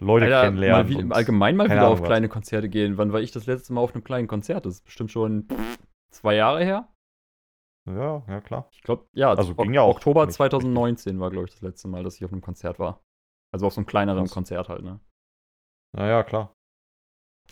Leute 0.00 0.24
Alter, 0.26 0.42
kennenlernen. 0.42 1.08
Mal 1.08 1.16
allgemein 1.16 1.56
mal 1.56 1.70
wieder 1.70 1.86
auf 1.86 2.00
was. 2.00 2.06
kleine 2.06 2.28
Konzerte 2.28 2.68
gehen. 2.68 2.98
Wann 2.98 3.12
war 3.12 3.20
ich 3.20 3.30
das 3.30 3.46
letzte 3.46 3.72
Mal 3.72 3.80
auf 3.80 3.94
einem 3.94 4.02
kleinen 4.02 4.26
Konzert? 4.26 4.66
Das 4.66 4.74
ist 4.74 4.84
bestimmt 4.84 5.12
schon 5.12 5.46
zwei 6.10 6.34
Jahre 6.34 6.64
her. 6.64 6.88
Ja, 7.88 8.24
ja, 8.26 8.40
klar. 8.40 8.68
Ich 8.72 8.82
glaube, 8.82 9.06
ja, 9.12 9.30
also 9.30 9.54
ging 9.54 9.74
ja 9.74 9.82
auch 9.82 9.96
Oktober 9.96 10.28
2019 10.28 11.20
war, 11.20 11.30
glaube 11.30 11.46
ich, 11.46 11.52
das 11.52 11.62
letzte 11.62 11.86
Mal, 11.88 12.02
dass 12.02 12.16
ich 12.16 12.24
auf 12.24 12.32
einem 12.32 12.40
Konzert 12.40 12.78
war. 12.78 13.02
Also 13.52 13.66
auf 13.66 13.74
so 13.74 13.80
einem 13.80 13.86
kleineren 13.86 14.24
Was? 14.24 14.32
Konzert 14.32 14.68
halt, 14.68 14.82
ne? 14.82 15.00
Naja, 15.94 16.24
klar. 16.24 16.52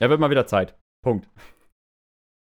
Ja, 0.00 0.08
wird 0.08 0.20
mal 0.20 0.30
wieder 0.30 0.46
Zeit. 0.46 0.76
Punkt. 1.04 1.28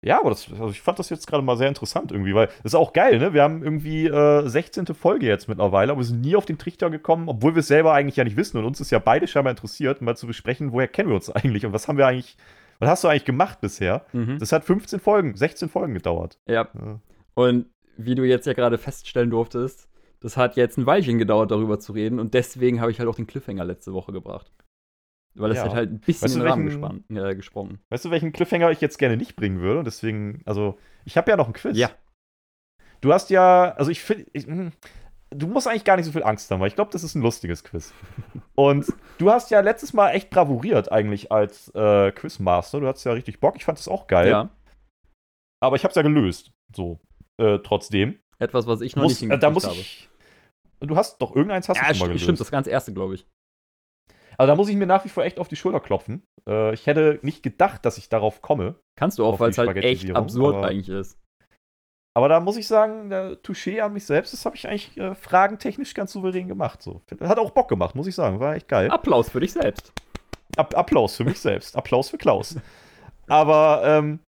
Ja, 0.05 0.21
aber 0.21 0.31
das, 0.31 0.51
also 0.53 0.69
ich 0.69 0.83
fand 0.83 0.99
das 0.99 1.09
jetzt 1.09 1.27
gerade 1.27 1.43
mal 1.43 1.57
sehr 1.57 1.69
interessant 1.69 2.13
irgendwie, 2.13 2.35
weil 2.35 2.49
das 2.63 2.73
ist 2.73 2.75
auch 2.75 2.93
geil, 2.93 3.19
ne? 3.19 3.33
Wir 3.33 3.43
haben 3.43 3.63
irgendwie 3.63 4.07
äh, 4.07 4.47
16. 4.47 4.87
Folge 4.89 5.27
jetzt 5.27 5.49
mittlerweile, 5.49 5.93
aber 5.93 6.03
wir 6.03 6.05
sind 6.05 6.21
nie 6.21 6.37
auf 6.37 6.45
den 6.45 6.59
Trichter 6.59 6.91
gekommen, 6.91 7.27
obwohl 7.27 7.55
wir 7.55 7.61
es 7.61 7.69
selber 7.69 7.95
eigentlich 7.95 8.17
ja 8.17 8.25
nicht 8.25 8.37
wissen 8.37 8.59
und 8.59 8.67
uns 8.67 8.81
ist 8.81 8.91
ja 8.91 8.99
beide 8.99 9.27
scheinbar 9.27 9.53
interessiert, 9.53 10.03
mal 10.03 10.15
zu 10.15 10.27
besprechen, 10.27 10.73
woher 10.73 10.89
kennen 10.89 11.09
wir 11.09 11.15
uns 11.15 11.31
eigentlich 11.31 11.65
und 11.65 11.73
was 11.73 11.89
haben 11.89 11.97
wir 11.97 12.07
eigentlich, 12.07 12.37
was 12.81 12.91
hast 12.91 13.05
du 13.05 13.09
eigentlich 13.09 13.25
gemacht 13.25 13.63
bisher? 13.63 14.05
Mhm. 14.13 14.39
Das 14.39 14.53
hat 14.53 14.65
15 14.65 15.01
Folgen, 15.01 15.35
16 15.37 15.71
Folgen 15.71 15.95
gedauert. 15.95 16.39
Ja. 16.47 16.69
ja. 16.75 17.01
Und 17.33 17.67
wie 17.97 18.15
du 18.15 18.25
jetzt 18.25 18.47
ja 18.47 18.53
gerade 18.53 18.77
feststellen 18.77 19.31
durftest, 19.31 19.89
das 20.21 20.37
hat 20.37 20.57
jetzt 20.57 20.77
ein 20.77 20.85
Weilchen 20.85 21.19
gedauert, 21.19 21.51
darüber 21.51 21.81
zu 21.81 21.93
reden 21.93 22.19
und 22.19 22.35
deswegen 22.35 22.83
habe 22.83 22.91
ich 22.91 22.99
halt 22.99 23.09
auch 23.09 23.17
den 23.17 23.27
Cliffhanger 23.27 23.65
letzte 23.65 23.95
Woche 23.95 24.13
gebracht. 24.13 24.53
Weil 25.37 25.51
es 25.51 25.59
ja. 25.59 25.65
hat 25.65 25.75
halt 25.75 25.91
ein 25.91 25.99
bisschen 25.99 26.27
weißt 26.27 26.35
du, 26.37 26.39
den 26.41 26.49
Rahmen 26.49 26.67
gespannt, 26.67 27.05
äh, 27.11 27.35
gesprungen. 27.35 27.79
Weißt 27.91 28.05
du, 28.05 28.11
welchen 28.11 28.33
Cliffhanger 28.33 28.71
ich 28.71 28.81
jetzt 28.81 28.99
gerne 28.99 29.17
nicht 29.17 29.35
bringen 29.35 29.61
würde? 29.61 29.83
Deswegen, 29.83 30.43
also, 30.45 30.79
ich 31.05 31.17
habe 31.17 31.31
ja 31.31 31.37
noch 31.37 31.49
ein 31.49 31.53
Quiz. 31.53 31.77
Ja. 31.77 31.91
Du 33.01 33.13
hast 33.13 33.31
ja, 33.31 33.73
also 33.73 33.91
ich 33.91 34.01
finde, 34.01 34.27
hm, 34.35 34.73
du 35.31 35.47
musst 35.47 35.67
eigentlich 35.67 35.85
gar 35.85 35.97
nicht 35.97 36.07
so 36.07 36.13
viel 36.13 36.23
Angst 36.23 36.51
haben, 36.51 36.61
weil 36.61 36.69
ich 36.69 36.77
glaube, 36.77 36.93
das 36.93 37.03
ist 37.03 37.15
ein 37.15 37.23
lustiges 37.23 37.65
Quiz. 37.65 37.93
Und 38.55 38.87
du 39.19 39.31
hast 39.31 39.51
ja 39.51 39.61
letztes 39.61 39.93
Mal 39.93 40.11
echt 40.11 40.31
bravuriert 40.31 40.93
eigentlich 40.93 41.33
als 41.33 41.69
äh, 41.75 42.13
Quizmaster. 42.13 42.81
Du 42.81 42.87
hattest 42.87 43.05
ja 43.05 43.13
richtig 43.13 43.41
Bock. 43.41 43.57
Ich 43.57 43.65
fand 43.65 43.79
das 43.79 43.89
auch 43.89 44.07
geil. 44.07 44.29
Ja. 44.29 44.51
Aber 45.61 45.77
ich 45.77 45.83
habe 45.83 45.91
es 45.91 45.97
ja 45.97 46.03
gelöst. 46.03 46.53
So 46.75 47.01
äh, 47.39 47.59
trotzdem. 47.59 48.19
Etwas, 48.39 48.67
was 48.67 48.81
ich 48.81 48.97
noch 48.97 49.05
muss, 49.05 49.21
nicht 49.21 49.31
äh, 49.31 49.39
da 49.39 49.51
muss 49.51 49.65
habe. 49.65 49.77
Ich, 49.77 50.09
du 50.81 50.97
hast 50.97 51.19
doch 51.19 51.35
irgendeins 51.35 51.69
hast 51.69 51.79
ja, 51.79 51.89
du 51.89 51.95
schon 51.95 51.99
mal 52.01 52.07
gelöst. 52.09 52.25
Stimmt, 52.25 52.41
das 52.41 52.51
ganz 52.51 52.67
erste, 52.67 52.93
glaube 52.93 53.17
ich. 53.17 53.27
Also 54.39 54.51
da 54.51 54.57
muss 54.57 54.69
ich 54.69 54.77
mir 54.77 54.87
nach 54.87 55.05
wie 55.05 55.09
vor 55.09 55.25
echt 55.25 55.39
auf 55.39 55.49
die 55.49 55.57
Schulter 55.57 55.81
klopfen. 55.81 56.27
Äh, 56.49 56.75
ich 56.75 56.87
hätte 56.87 57.19
nicht 57.23 57.43
gedacht, 57.43 57.85
dass 57.85 57.99
ich 57.99 58.09
darauf 58.09 58.43
komme. 58.43 58.77
Kannst 58.97 59.19
du 59.19 59.25
auch, 59.25 59.41
weil 59.41 59.51
es 59.51 59.59
halt 59.59 59.77
echt 59.77 60.15
absurd 60.15 60.57
aber, 60.57 60.69
eigentlich 60.69 60.89
ist. 60.89 61.19
Aber 62.17 62.29
da 62.29 62.41
muss 62.41 62.57
ich 62.57 62.69
sagen, 62.69 63.11
der 63.11 63.43
Touché 63.43 63.81
an 63.81 63.93
mich 63.93 64.07
selbst, 64.07 64.33
das 64.33 64.45
habe 64.47 64.57
ich 64.57 64.69
eigentlich 64.69 64.97
äh, 64.99 65.15
fragentechnisch 65.15 65.95
ganz 65.95 66.13
souverän 66.13 66.47
gemacht. 66.47 66.81
So. 66.81 67.03
Hat 67.21 67.39
auch 67.39 67.51
Bock 67.51 67.69
gemacht, 67.69 67.95
muss 67.95 68.07
ich 68.07 68.15
sagen. 68.15 68.39
War 68.39 68.55
echt 68.55 68.69
geil. 68.69 68.91
Applaus 68.91 69.29
für 69.29 69.41
dich 69.41 69.53
selbst. 69.53 69.93
Ab 70.57 70.77
Applaus 70.77 71.17
für 71.17 71.25
mich 71.25 71.41
selbst. 71.41 71.77
Applaus 71.77 72.11
für 72.11 72.19
Klaus. 72.19 72.57
Aber 73.27 73.83
ähm, 73.85 74.21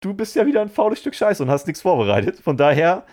du 0.00 0.14
bist 0.14 0.36
ja 0.36 0.46
wieder 0.46 0.60
ein 0.60 0.68
faules 0.68 1.00
Stück 1.00 1.14
Scheiße 1.14 1.42
und 1.42 1.50
hast 1.50 1.66
nichts 1.66 1.82
vorbereitet. 1.82 2.38
Von 2.38 2.56
daher, 2.56 3.04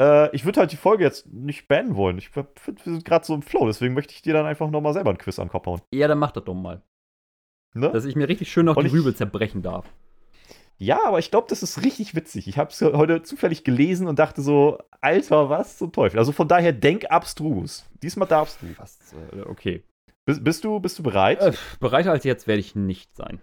äh, 0.00 0.34
ich 0.34 0.44
würde 0.44 0.60
halt 0.60 0.72
die 0.72 0.76
Folge 0.76 1.04
jetzt 1.04 1.26
nicht 1.32 1.68
beenden 1.68 1.94
wollen. 1.94 2.18
Ich 2.18 2.30
finde, 2.30 2.48
wir 2.64 2.92
sind 2.92 3.04
gerade 3.04 3.24
so 3.24 3.34
im 3.34 3.42
Flow, 3.42 3.66
deswegen 3.66 3.94
möchte 3.94 4.14
ich 4.14 4.22
dir 4.22 4.32
dann 4.32 4.46
einfach 4.46 4.70
nochmal 4.70 4.94
selber 4.94 5.10
ein 5.10 5.18
Quiz 5.18 5.38
an 5.38 5.46
den 5.46 5.52
Kopf 5.52 5.66
hauen. 5.66 5.80
Ja, 5.92 6.08
dann 6.08 6.18
mach 6.18 6.32
das 6.32 6.44
doch 6.44 6.54
mal. 6.54 6.82
Ne? 7.74 7.90
Dass 7.90 8.04
ich 8.04 8.16
mir 8.16 8.28
richtig 8.28 8.50
schön 8.50 8.66
noch 8.66 8.76
und 8.76 8.84
die 8.84 8.90
Rübe 8.90 9.14
zerbrechen 9.14 9.62
darf. 9.62 9.86
Ja, 10.78 11.04
aber 11.04 11.18
ich 11.18 11.30
glaube, 11.30 11.46
das 11.50 11.62
ist 11.62 11.84
richtig 11.84 12.14
witzig. 12.14 12.48
Ich 12.48 12.56
habe 12.56 12.70
es 12.70 12.80
heute 12.80 13.22
zufällig 13.22 13.64
gelesen 13.64 14.08
und 14.08 14.18
dachte 14.18 14.40
so, 14.40 14.78
Alter, 15.02 15.50
was 15.50 15.76
zum 15.76 15.92
Teufel. 15.92 16.18
Also 16.18 16.32
von 16.32 16.48
daher, 16.48 16.72
denk 16.72 17.10
abstrus. 17.10 17.84
Diesmal 18.02 18.26
darfst 18.26 18.62
du. 18.62 18.66
Fast, 18.68 19.14
okay. 19.44 19.84
Bist, 20.24 20.42
bist, 20.42 20.64
du, 20.64 20.80
bist 20.80 20.98
du 20.98 21.02
bereit? 21.02 21.40
Äh, 21.42 21.52
bereiter 21.80 22.12
als 22.12 22.24
jetzt 22.24 22.46
werde 22.46 22.60
ich 22.60 22.74
nicht 22.74 23.14
sein. 23.14 23.40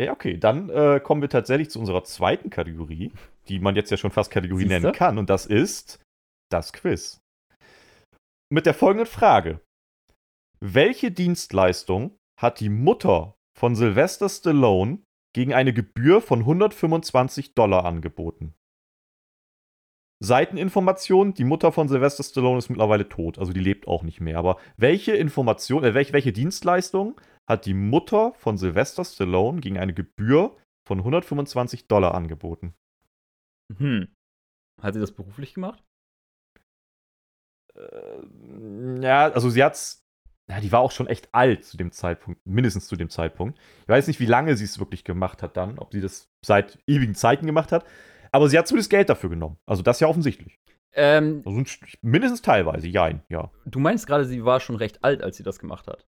Ja, 0.00 0.12
okay, 0.12 0.38
dann 0.38 0.70
äh, 0.70 0.98
kommen 1.00 1.20
wir 1.20 1.28
tatsächlich 1.28 1.70
zu 1.70 1.78
unserer 1.78 2.04
zweiten 2.04 2.48
Kategorie, 2.48 3.12
die 3.48 3.58
man 3.58 3.76
jetzt 3.76 3.90
ja 3.90 3.98
schon 3.98 4.10
fast 4.10 4.30
Kategorie 4.30 4.62
Siehste? 4.62 4.80
nennen 4.80 4.92
kann, 4.94 5.18
und 5.18 5.28
das 5.28 5.44
ist 5.44 6.00
das 6.50 6.72
Quiz. 6.72 7.20
Mit 8.50 8.64
der 8.64 8.72
folgenden 8.72 9.06
Frage: 9.06 9.60
Welche 10.60 11.10
Dienstleistung 11.10 12.16
hat 12.40 12.60
die 12.60 12.70
Mutter 12.70 13.34
von 13.58 13.74
Sylvester 13.74 14.30
Stallone 14.30 15.02
gegen 15.34 15.52
eine 15.52 15.74
Gebühr 15.74 16.22
von 16.22 16.40
125 16.40 17.54
Dollar 17.54 17.84
angeboten? 17.84 18.54
Seiteninformation, 20.22 21.32
die 21.32 21.44
Mutter 21.44 21.72
von 21.72 21.88
Sylvester 21.88 22.22
Stallone 22.22 22.58
ist 22.58 22.68
mittlerweile 22.68 23.08
tot, 23.08 23.38
also 23.38 23.52
die 23.52 23.60
lebt 23.60 23.88
auch 23.88 24.02
nicht 24.02 24.20
mehr. 24.20 24.38
Aber 24.38 24.58
welche 24.76 25.12
Information, 25.12 25.82
äh, 25.82 25.94
welche, 25.94 26.12
welche 26.12 26.32
Dienstleistung 26.32 27.18
hat 27.48 27.66
die 27.66 27.74
Mutter 27.74 28.32
von 28.34 28.56
Sylvester 28.56 29.04
Stallone 29.04 29.60
gegen 29.60 29.78
eine 29.78 29.92
Gebühr 29.92 30.56
von 30.86 30.98
125 30.98 31.88
Dollar 31.88 32.14
angeboten. 32.14 32.74
Hm. 33.76 34.08
Hat 34.80 34.94
sie 34.94 35.00
das 35.00 35.12
beruflich 35.12 35.54
gemacht? 35.54 35.82
Äh, 37.74 39.02
ja, 39.02 39.30
also 39.30 39.50
sie 39.50 39.62
hat's. 39.62 40.04
Ja, 40.48 40.60
die 40.60 40.72
war 40.72 40.80
auch 40.80 40.90
schon 40.90 41.06
echt 41.06 41.28
alt 41.32 41.64
zu 41.64 41.76
dem 41.76 41.92
Zeitpunkt, 41.92 42.44
mindestens 42.44 42.88
zu 42.88 42.96
dem 42.96 43.08
Zeitpunkt. 43.08 43.56
Ich 43.82 43.88
weiß 43.88 44.08
nicht, 44.08 44.18
wie 44.18 44.26
lange 44.26 44.56
sie 44.56 44.64
es 44.64 44.80
wirklich 44.80 45.04
gemacht 45.04 45.44
hat 45.44 45.56
dann, 45.56 45.78
ob 45.78 45.92
sie 45.92 46.00
das 46.00 46.28
seit 46.44 46.78
ewigen 46.88 47.14
Zeiten 47.14 47.46
gemacht 47.46 47.70
hat. 47.70 47.84
Aber 48.32 48.48
sie 48.48 48.58
hat 48.58 48.66
zumindest 48.68 48.90
Geld 48.90 49.08
dafür 49.08 49.30
genommen. 49.30 49.56
Also 49.66 49.82
das 49.82 50.00
ja 50.00 50.06
offensichtlich. 50.08 50.58
Ähm, 50.92 51.42
Also 51.46 51.62
mindestens 52.02 52.42
teilweise, 52.42 52.88
jein, 52.88 53.22
ja. 53.28 53.50
du 53.64 53.78
meinst 53.78 54.06
gerade, 54.06 54.24
sie 54.24 54.44
war 54.44 54.60
schon 54.60 54.76
recht 54.76 55.04
alt, 55.04 55.22
als 55.22 55.36
sie 55.36 55.42
das 55.44 55.58
gemacht 55.58 55.86
hat. 55.86 56.06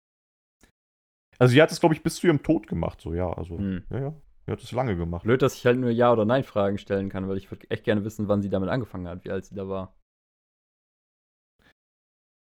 Also 1.38 1.52
sie 1.52 1.62
hat 1.62 1.70
es, 1.72 1.80
glaube 1.80 1.94
ich, 1.94 2.02
bis 2.02 2.16
zu 2.16 2.26
ihrem 2.26 2.42
Tod 2.42 2.66
gemacht, 2.66 3.00
so 3.00 3.14
ja. 3.14 3.32
Also, 3.32 3.58
Hm. 3.58 3.84
ja, 3.90 3.98
ja. 4.00 4.14
Sie 4.46 4.52
hat 4.52 4.62
es 4.62 4.72
lange 4.72 4.94
gemacht. 4.96 5.22
Blöd, 5.24 5.40
dass 5.42 5.54
ich 5.54 5.64
halt 5.64 5.78
nur 5.78 5.90
Ja- 5.90 6.12
oder 6.12 6.24
Nein-Fragen 6.26 6.76
stellen 6.78 7.08
kann, 7.08 7.28
weil 7.28 7.38
ich 7.38 7.50
würde 7.50 7.68
echt 7.70 7.84
gerne 7.84 8.04
wissen, 8.04 8.28
wann 8.28 8.42
sie 8.42 8.50
damit 8.50 8.68
angefangen 8.68 9.08
hat, 9.08 9.24
wie 9.24 9.30
alt 9.30 9.44
sie 9.46 9.54
da 9.54 9.68
war. 9.68 9.94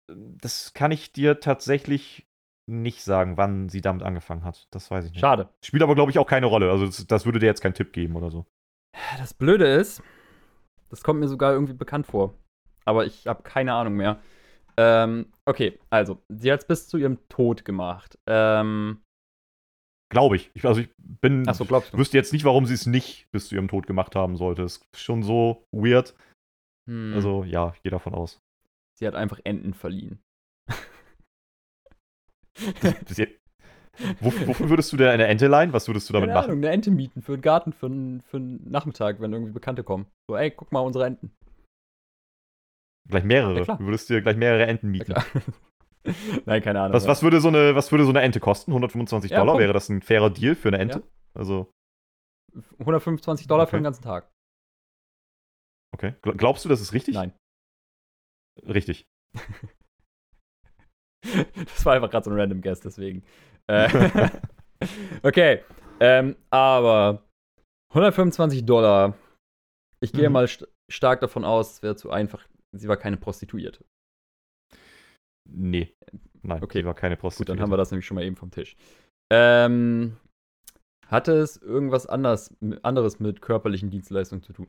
Das 0.08 0.72
kann 0.74 0.90
ich 0.90 1.12
dir 1.12 1.40
tatsächlich 1.40 2.26
nicht 2.68 3.02
sagen, 3.02 3.36
wann 3.36 3.68
sie 3.68 3.80
damit 3.80 4.02
angefangen 4.04 4.44
hat. 4.44 4.66
Das 4.70 4.90
weiß 4.90 5.04
ich 5.06 5.10
nicht. 5.12 5.20
Schade. 5.20 5.48
Spielt 5.64 5.82
aber, 5.82 5.94
glaube 5.94 6.10
ich, 6.10 6.18
auch 6.18 6.26
keine 6.26 6.46
Rolle. 6.46 6.70
Also 6.70 6.86
das, 6.86 7.06
das 7.06 7.24
würde 7.26 7.38
dir 7.38 7.46
jetzt 7.46 7.60
keinen 7.60 7.74
Tipp 7.74 7.92
geben 7.92 8.16
oder 8.16 8.30
so. 8.30 8.46
Das 9.18 9.34
Blöde 9.34 9.66
ist, 9.66 10.02
das 10.90 11.02
kommt 11.02 11.20
mir 11.20 11.28
sogar 11.28 11.52
irgendwie 11.52 11.74
bekannt 11.74 12.06
vor. 12.06 12.34
Aber 12.84 13.06
ich 13.06 13.26
habe 13.26 13.42
keine 13.42 13.74
Ahnung 13.74 13.94
mehr. 13.94 14.20
Ähm, 14.76 15.32
okay, 15.44 15.78
also, 15.90 16.22
sie 16.28 16.50
hat 16.50 16.60
es 16.60 16.66
bis 16.66 16.88
zu 16.88 16.98
ihrem 16.98 17.18
Tod 17.28 17.64
gemacht. 17.64 18.18
Ähm, 18.26 19.02
Glaube 20.10 20.36
ich. 20.36 20.50
ich. 20.54 20.66
Also 20.66 20.80
ich 20.82 20.90
bin. 20.98 21.48
achso, 21.48 21.64
glaubst 21.64 21.94
du? 21.94 21.98
wüsste 21.98 22.16
jetzt 22.18 22.32
nicht, 22.32 22.44
warum 22.44 22.66
sie 22.66 22.74
es 22.74 22.86
nicht 22.86 23.30
bis 23.30 23.48
zu 23.48 23.54
ihrem 23.54 23.68
Tod 23.68 23.86
gemacht 23.86 24.14
haben 24.14 24.36
sollte. 24.36 24.62
Ist 24.62 24.84
schon 24.96 25.22
so 25.22 25.66
weird. 25.72 26.14
Hm, 26.88 27.12
Also 27.14 27.44
ja, 27.44 27.72
ich 27.74 27.82
gehe 27.82 27.90
davon 27.92 28.14
aus. 28.14 28.40
sie 28.98 29.06
hat 29.06 29.14
einfach 29.14 29.40
Enten 29.44 29.74
verliehen. 29.74 30.20
Bis 33.06 33.18
jetzt- 33.98 34.22
Wo- 34.22 34.46
Wofür 34.48 34.70
würdest 34.70 34.92
du 34.92 34.96
denn 34.96 35.08
eine 35.08 35.26
Ente 35.26 35.46
leihen? 35.48 35.72
Was 35.72 35.86
würdest 35.88 36.08
du 36.08 36.12
damit 36.12 36.28
Keine 36.28 36.38
machen? 36.38 36.50
Ahnung, 36.50 36.64
eine 36.64 36.70
Ente 36.72 36.90
mieten 36.90 37.22
für 37.22 37.34
einen 37.34 37.42
Garten, 37.42 37.72
für 37.72 37.86
einen, 37.86 38.20
für 38.22 38.36
einen 38.38 38.70
Nachmittag, 38.70 39.20
wenn 39.20 39.32
irgendwie 39.32 39.52
Bekannte 39.52 39.84
kommen. 39.84 40.06
So, 40.28 40.36
ey, 40.36 40.50
guck 40.50 40.72
mal, 40.72 40.80
unsere 40.80 41.06
Enten. 41.06 41.32
Gleich 43.08 43.24
mehrere. 43.24 43.64
Ja, 43.64 43.76
du 43.76 43.84
würdest 43.84 44.08
dir 44.08 44.22
gleich 44.22 44.36
mehrere 44.36 44.66
Enten 44.66 44.86
Ja, 44.86 44.90
mieten. 44.92 45.12
klar. 45.12 45.24
Nein, 46.46 46.62
keine 46.62 46.80
Ahnung. 46.80 46.94
Was, 46.94 47.06
was, 47.06 47.22
würde 47.22 47.40
so 47.40 47.48
eine, 47.48 47.74
was 47.74 47.90
würde 47.92 48.04
so 48.04 48.10
eine 48.10 48.22
Ente 48.22 48.40
kosten? 48.40 48.70
125 48.72 49.30
Ja, 49.30 49.38
Dollar? 49.38 49.52
Punkt. 49.54 49.62
Wäre 49.62 49.72
das 49.72 49.88
ein 49.88 50.02
fairer 50.02 50.30
Deal 50.30 50.54
für 50.54 50.68
eine 50.68 50.78
Ente? 50.78 51.02
Also, 51.34 51.70
125 52.78 53.46
Dollar 53.46 53.66
für 53.66 53.70
Okay. 53.76 53.80
den 53.80 53.84
ganzen 53.84 54.02
Tag. 54.02 54.30
okay. 55.94 56.14
Gl- 56.22 56.36
Glaubst 56.36 56.64
du, 56.64 56.68
das 56.68 56.80
ist 56.80 56.92
richtig? 56.92 57.14
Nein. 57.14 57.32
Richtig. 58.66 59.04
Das 61.54 61.86
war 61.86 61.94
einfach 61.94 62.10
gerade 62.10 62.24
so 62.24 62.30
ein 62.30 62.38
random 62.38 62.60
Guess, 62.60 62.80
deswegen. 62.80 63.22
Äh, 63.68 64.30
okay. 65.22 65.64
Ähm, 66.00 66.36
aber 66.50 67.22
125 67.94 68.64
Dollar. 68.64 69.16
Ich 70.00 70.12
gehe 70.12 70.28
Mhm. 70.28 70.32
mal 70.32 70.48
st 70.48 70.66
stark 70.90 71.20
davon 71.20 71.44
aus, 71.44 71.74
es 71.74 71.82
wäre 71.82 71.96
zu 71.96 72.10
einfach. 72.10 72.46
Sie 72.74 72.88
war 72.88 72.96
keine 72.96 73.16
Prostituierte. 73.16 73.84
Nee. 75.48 75.94
Nein, 76.42 76.62
Okay. 76.62 76.80
die 76.80 76.84
war 76.84 76.94
keine 76.94 77.14
Gut, 77.16 77.20
Prostituierte. 77.20 77.52
dann 77.56 77.62
haben 77.62 77.70
wir 77.72 77.76
das 77.76 77.90
nämlich 77.90 78.06
schon 78.06 78.16
mal 78.16 78.24
eben 78.24 78.36
vom 78.36 78.50
Tisch. 78.50 78.76
Ähm, 79.32 80.16
hatte 81.06 81.32
es 81.34 81.56
irgendwas 81.56 82.06
anders, 82.06 82.54
anderes 82.82 83.20
mit 83.20 83.40
körperlichen 83.42 83.90
Dienstleistungen 83.90 84.42
zu 84.42 84.52
tun? 84.52 84.68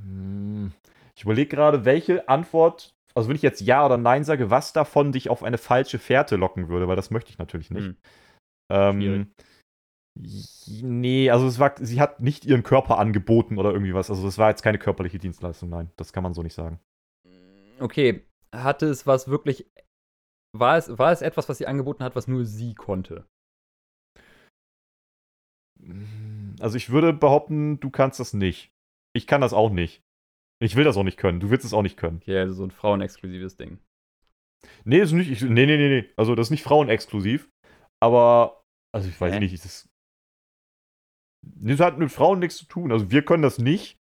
Hm, 0.00 0.72
Ich 1.16 1.24
überlege 1.24 1.54
gerade, 1.54 1.84
welche 1.84 2.28
Antwort, 2.28 2.94
also 3.18 3.28
wenn 3.28 3.36
ich 3.36 3.42
jetzt 3.42 3.60
Ja 3.60 3.84
oder 3.84 3.96
Nein 3.96 4.24
sage, 4.24 4.50
was 4.50 4.72
davon 4.72 5.12
dich 5.12 5.28
auf 5.28 5.42
eine 5.42 5.58
falsche 5.58 5.98
Fährte 5.98 6.36
locken 6.36 6.68
würde, 6.68 6.86
weil 6.86 6.96
das 6.96 7.10
möchte 7.10 7.30
ich 7.30 7.38
natürlich 7.38 7.70
nicht. 7.70 7.84
Hm. 7.86 7.96
Ähm, 8.70 9.32
nee, 10.82 11.30
also 11.30 11.46
es 11.46 11.58
war, 11.58 11.74
sie 11.78 12.00
hat 12.00 12.20
nicht 12.20 12.44
ihren 12.44 12.62
Körper 12.62 12.98
angeboten 12.98 13.58
oder 13.58 13.72
irgendwie 13.72 13.94
was. 13.94 14.08
Also 14.08 14.24
das 14.24 14.38
war 14.38 14.50
jetzt 14.50 14.62
keine 14.62 14.78
körperliche 14.78 15.18
Dienstleistung, 15.18 15.68
nein. 15.68 15.90
Das 15.96 16.12
kann 16.12 16.22
man 16.22 16.32
so 16.32 16.42
nicht 16.42 16.54
sagen. 16.54 16.80
Okay. 17.80 18.24
Hatte 18.54 18.86
es 18.86 19.06
was 19.06 19.28
wirklich. 19.28 19.66
War 20.56 20.78
es, 20.78 20.96
war 20.96 21.12
es 21.12 21.20
etwas, 21.20 21.48
was 21.48 21.58
sie 21.58 21.66
angeboten 21.66 22.02
hat, 22.02 22.16
was 22.16 22.28
nur 22.28 22.44
sie 22.44 22.74
konnte? 22.74 23.26
Also 26.60 26.76
ich 26.76 26.90
würde 26.90 27.12
behaupten, 27.12 27.80
du 27.80 27.90
kannst 27.90 28.18
das 28.18 28.32
nicht. 28.32 28.72
Ich 29.12 29.26
kann 29.26 29.40
das 29.40 29.52
auch 29.52 29.70
nicht. 29.70 30.02
Ich 30.60 30.76
will 30.76 30.84
das 30.84 30.96
auch 30.96 31.04
nicht 31.04 31.18
können. 31.18 31.40
Du 31.40 31.50
willst 31.50 31.64
es 31.64 31.72
auch 31.72 31.82
nicht 31.82 31.96
können. 31.96 32.18
Okay, 32.18 32.38
also 32.38 32.54
so 32.54 32.64
ein 32.64 32.70
frauenexklusives 32.70 33.56
Ding. 33.56 33.78
Nee, 34.84 34.98
das 34.98 35.10
ist 35.10 35.14
nicht. 35.14 35.30
Ich, 35.30 35.42
nee, 35.42 35.66
nee, 35.66 35.76
nee, 35.76 35.88
nee. 35.88 36.10
Also 36.16 36.34
das 36.34 36.48
ist 36.48 36.50
nicht 36.50 36.64
frauenexklusiv. 36.64 37.48
Aber, 38.02 38.62
also 38.94 39.08
ich 39.08 39.20
weiß 39.20 39.34
Hä? 39.34 39.40
nicht, 39.40 39.52
ist 39.52 39.64
das. 39.64 39.88
Das 41.42 41.80
hat 41.80 41.98
mit 41.98 42.10
Frauen 42.10 42.40
nichts 42.40 42.56
zu 42.56 42.66
tun. 42.66 42.90
Also 42.90 43.10
wir 43.10 43.24
können 43.24 43.42
das 43.42 43.58
nicht. 43.58 43.98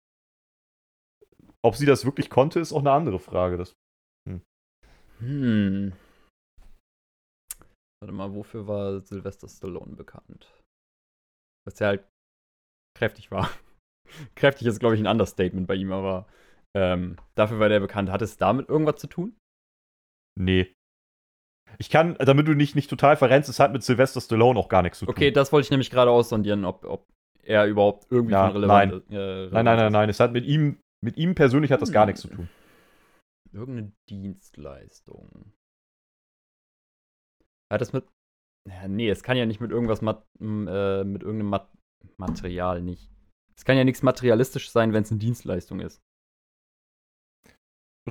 Ob 1.62 1.76
sie 1.76 1.86
das 1.86 2.04
wirklich 2.04 2.30
konnte, 2.30 2.60
ist 2.60 2.72
auch 2.72 2.80
eine 2.80 2.92
andere 2.92 3.18
Frage. 3.18 3.56
Das, 3.56 3.74
Hm. 5.18 5.92
Warte 8.00 8.12
mal, 8.12 8.34
wofür 8.34 8.66
war 8.66 9.00
Sylvester 9.00 9.48
Stallone 9.48 9.96
bekannt? 9.96 10.52
Dass 11.66 11.80
er 11.80 11.88
halt 11.88 12.08
kräftig 12.96 13.30
war. 13.30 13.50
kräftig 14.36 14.66
ist, 14.66 14.80
glaube 14.80 14.94
ich, 14.94 15.00
ein 15.00 15.06
Understatement 15.06 15.66
bei 15.66 15.74
ihm, 15.74 15.92
aber 15.92 16.28
ähm, 16.76 17.16
dafür 17.34 17.58
war 17.58 17.70
der 17.70 17.80
bekannt. 17.80 18.10
Hat 18.10 18.20
es 18.20 18.36
damit 18.36 18.68
irgendwas 18.68 18.96
zu 18.96 19.06
tun? 19.06 19.34
nee. 20.38 20.72
Ich 21.78 21.90
kann, 21.90 22.14
damit 22.18 22.46
du 22.46 22.54
nicht, 22.54 22.74
nicht 22.76 22.88
total 22.88 23.16
verrennst, 23.16 23.48
es 23.48 23.58
hat 23.58 23.72
mit 23.72 23.82
Sylvester 23.82 24.20
Stallone 24.20 24.58
auch 24.58 24.68
gar 24.68 24.82
nichts 24.82 24.98
zu 25.00 25.04
tun. 25.04 25.12
Okay, 25.14 25.30
das 25.30 25.52
wollte 25.52 25.66
ich 25.66 25.70
nämlich 25.70 25.90
gerade 25.90 26.10
aussondieren, 26.10 26.64
ob, 26.64 26.84
ob 26.84 27.06
er 27.42 27.66
überhaupt 27.66 28.06
irgendwie 28.10 28.32
Ja, 28.32 28.46
von 28.46 28.56
relevant 28.56 29.10
nein. 29.10 29.18
Äh, 29.18 29.48
Nein, 29.50 29.64
nein, 29.64 29.76
nein, 29.76 29.92
nein. 29.92 30.08
Es 30.08 30.20
hat 30.20 30.32
mit 30.32 30.44
ihm, 30.46 30.78
mit 31.04 31.16
ihm 31.16 31.34
persönlich 31.34 31.72
hat 31.72 31.82
das 31.82 31.92
gar 31.92 32.06
nichts 32.06 32.22
zu 32.22 32.28
tun. 32.28 32.48
Irgendeine 33.52 33.92
Dienstleistung. 34.08 35.52
Hat 37.70 37.80
das 37.80 37.92
mit. 37.92 38.06
Ja, 38.68 38.88
nee, 38.88 39.10
es 39.10 39.22
kann 39.22 39.36
ja 39.36 39.44
nicht 39.44 39.60
mit 39.60 39.70
irgendwas 39.70 40.02
mat, 40.02 40.24
äh, 40.40 41.04
mit 41.04 41.22
irgendeinem 41.22 41.50
mat 41.50 41.70
Material 42.16 42.80
nicht. 42.80 43.10
Es 43.56 43.64
kann 43.64 43.76
ja 43.76 43.84
nichts 43.84 44.02
materialistisch 44.02 44.70
sein, 44.70 44.92
wenn 44.92 45.02
es 45.02 45.10
eine 45.10 45.18
Dienstleistung 45.18 45.80
ist. 45.80 46.00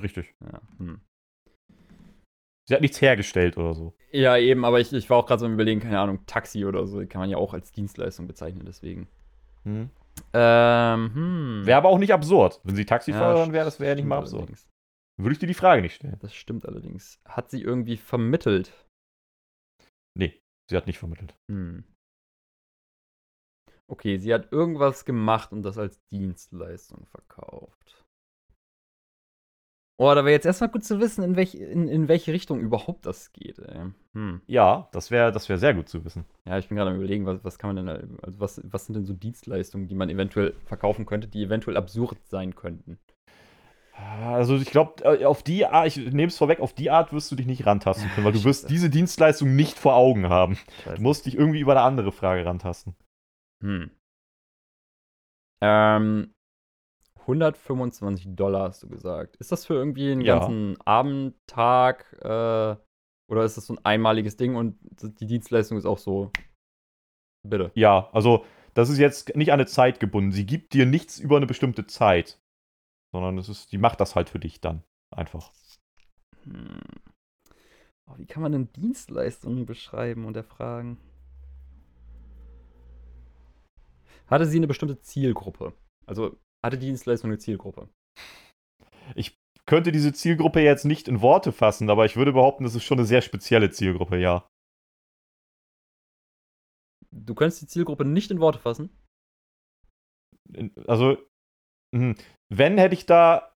Richtig. 0.00 0.34
Ja, 0.44 0.60
hm. 0.78 1.00
Sie 2.68 2.74
hat 2.74 2.80
nichts 2.80 3.00
hergestellt 3.00 3.56
oder 3.56 3.74
so. 3.74 3.94
ja 4.10 4.36
eben, 4.36 4.64
aber 4.64 4.80
ich, 4.80 4.92
ich 4.92 5.08
war 5.08 5.18
auch 5.18 5.26
gerade 5.26 5.40
so 5.40 5.46
im 5.46 5.54
Überlegen, 5.54 5.80
keine 5.80 6.00
Ahnung, 6.00 6.26
Taxi 6.26 6.64
oder 6.64 6.86
so, 6.86 7.06
kann 7.06 7.20
man 7.20 7.30
ja 7.30 7.36
auch 7.36 7.54
als 7.54 7.70
Dienstleistung 7.70 8.26
bezeichnen, 8.26 8.64
deswegen. 8.66 9.08
Hm. 9.62 9.90
Ähm, 10.32 11.14
hm. 11.14 11.62
Wäre 11.64 11.78
aber 11.78 11.90
auch 11.90 11.98
nicht 11.98 12.12
absurd. 12.12 12.60
Wenn 12.64 12.74
sie 12.74 12.82
Ja, 12.82 12.88
Taxifahrerin 12.88 13.52
wäre, 13.52 13.64
das 13.64 13.78
wäre 13.78 13.90
ja 13.90 13.94
nicht 13.94 14.06
mal 14.06 14.18
absurd. 14.18 14.42
allerdings. 14.42 14.68
Würde 15.18 15.32
ich 15.32 15.38
dir 15.38 15.46
die 15.46 15.54
Frage 15.54 15.80
nicht 15.80 15.94
stellen. 15.94 16.18
Das 16.20 16.34
stimmt 16.34 16.66
allerdings. 16.66 17.20
Hat 17.24 17.50
sie 17.50 17.62
irgendwie 17.62 17.96
vermittelt? 17.96 18.72
Nee, 20.18 20.40
sie 20.68 20.76
hat 20.76 20.86
nicht 20.86 20.98
vermittelt. 20.98 21.34
Hm. 21.50 21.84
Okay, 23.88 24.18
sie 24.18 24.34
hat 24.34 24.50
irgendwas 24.52 25.04
gemacht 25.04 25.52
und 25.52 25.62
das 25.62 25.78
als 25.78 26.04
Dienstleistung 26.06 27.06
verkauft. 27.06 28.05
Oh, 29.98 30.14
da 30.14 30.16
wäre 30.16 30.32
jetzt 30.32 30.44
erstmal 30.44 30.68
gut 30.68 30.84
zu 30.84 31.00
wissen, 31.00 31.24
in, 31.24 31.36
welch, 31.36 31.54
in, 31.54 31.88
in 31.88 32.06
welche 32.06 32.32
Richtung 32.32 32.60
überhaupt 32.60 33.06
das 33.06 33.32
geht. 33.32 33.58
Ey. 33.58 33.92
Hm. 34.12 34.42
Ja, 34.46 34.88
das 34.92 35.10
wäre 35.10 35.32
das 35.32 35.48
wär 35.48 35.56
sehr 35.56 35.72
gut 35.72 35.88
zu 35.88 36.04
wissen. 36.04 36.26
Ja, 36.44 36.58
ich 36.58 36.68
bin 36.68 36.76
gerade 36.76 36.90
am 36.90 36.96
überlegen, 36.96 37.24
was, 37.24 37.42
was 37.44 37.58
kann 37.58 37.74
man 37.74 37.86
denn, 37.86 38.18
also 38.22 38.38
was, 38.38 38.60
was 38.64 38.84
sind 38.84 38.94
denn 38.94 39.06
so 39.06 39.14
Dienstleistungen, 39.14 39.88
die 39.88 39.94
man 39.94 40.10
eventuell 40.10 40.52
verkaufen 40.66 41.06
könnte, 41.06 41.28
die 41.28 41.42
eventuell 41.42 41.78
absurd 41.78 42.18
sein 42.26 42.54
könnten? 42.54 42.98
Also 43.96 44.56
ich 44.56 44.70
glaube, 44.70 45.26
auf 45.26 45.42
die 45.42 45.64
Art, 45.64 45.86
ich 45.86 45.96
nehme 45.96 46.26
es 46.26 46.36
vorweg, 46.36 46.60
auf 46.60 46.74
die 46.74 46.90
Art 46.90 47.14
wirst 47.14 47.30
du 47.32 47.36
dich 47.36 47.46
nicht 47.46 47.64
rantasten 47.64 48.10
können, 48.10 48.26
weil 48.26 48.32
du 48.32 48.44
wirst 48.44 48.68
diese 48.68 48.90
Dienstleistung 48.90 49.56
nicht 49.56 49.78
vor 49.78 49.94
Augen 49.94 50.28
haben. 50.28 50.58
Scheiße. 50.84 50.96
Du 50.96 51.02
musst 51.02 51.24
dich 51.24 51.34
irgendwie 51.34 51.60
über 51.60 51.72
eine 51.72 51.80
andere 51.80 52.12
Frage 52.12 52.44
rantasten. 52.44 52.94
Hm. 53.62 53.90
Ähm, 55.62 56.34
125 57.26 58.34
Dollar 58.36 58.68
hast 58.68 58.82
du 58.82 58.88
gesagt. 58.88 59.36
Ist 59.36 59.52
das 59.52 59.66
für 59.66 59.74
irgendwie 59.74 60.12
einen 60.12 60.24
Ja. 60.24 60.38
ganzen 60.38 60.80
Abend, 60.82 61.34
Tag, 61.46 62.12
äh, 62.22 62.76
oder 63.28 63.44
ist 63.44 63.56
das 63.56 63.66
so 63.66 63.74
ein 63.74 63.84
einmaliges 63.84 64.36
Ding 64.36 64.54
und 64.56 64.78
die 65.20 65.26
Dienstleistung 65.26 65.78
ist 65.78 65.86
auch 65.86 65.98
so? 65.98 66.30
Bitte. 67.46 67.70
Ja, 67.74 68.08
also 68.12 68.44
das 68.74 68.88
ist 68.88 68.98
jetzt 68.98 69.34
nicht 69.36 69.52
an 69.52 69.60
eine 69.60 69.66
Zeit 69.66 70.00
gebunden. 70.00 70.32
Sie 70.32 70.46
gibt 70.46 70.74
dir 70.74 70.86
nichts 70.86 71.18
über 71.18 71.36
eine 71.36 71.46
bestimmte 71.46 71.86
Zeit, 71.86 72.40
sondern 73.12 73.38
es 73.38 73.48
ist, 73.48 73.72
die 73.72 73.78
macht 73.78 74.00
das 74.00 74.14
halt 74.14 74.28
für 74.28 74.38
dich 74.38 74.60
dann 74.60 74.82
einfach. 75.14 75.52
Hm. 76.44 76.80
Oh, 78.08 78.14
wie 78.18 78.26
kann 78.26 78.42
man 78.42 78.52
denn 78.52 78.72
Dienstleistungen 78.72 79.66
beschreiben 79.66 80.26
und 80.26 80.36
erfragen? 80.36 80.98
Hatte 84.28 84.46
sie 84.46 84.58
eine 84.58 84.66
bestimmte 84.68 85.00
Zielgruppe? 85.00 85.72
Also 86.06 86.36
hatte 86.66 86.78
die 86.78 86.86
Dienstleistung 86.86 87.30
eine 87.30 87.38
Zielgruppe? 87.38 87.88
Ich 89.14 89.38
könnte 89.66 89.92
diese 89.92 90.12
Zielgruppe 90.12 90.60
jetzt 90.60 90.84
nicht 90.84 91.08
in 91.08 91.22
Worte 91.22 91.52
fassen, 91.52 91.88
aber 91.90 92.04
ich 92.04 92.16
würde 92.16 92.32
behaupten, 92.32 92.64
das 92.64 92.74
ist 92.74 92.84
schon 92.84 92.98
eine 92.98 93.06
sehr 93.06 93.22
spezielle 93.22 93.70
Zielgruppe, 93.70 94.18
ja. 94.18 94.46
Du 97.10 97.34
könntest 97.34 97.62
die 97.62 97.66
Zielgruppe 97.66 98.04
nicht 98.04 98.30
in 98.30 98.40
Worte 98.40 98.58
fassen? 98.58 98.90
Also, 100.86 101.16
hm, 101.94 102.14
wenn 102.52 102.78
hätte 102.78 102.94
ich 102.94 103.06
da 103.06 103.54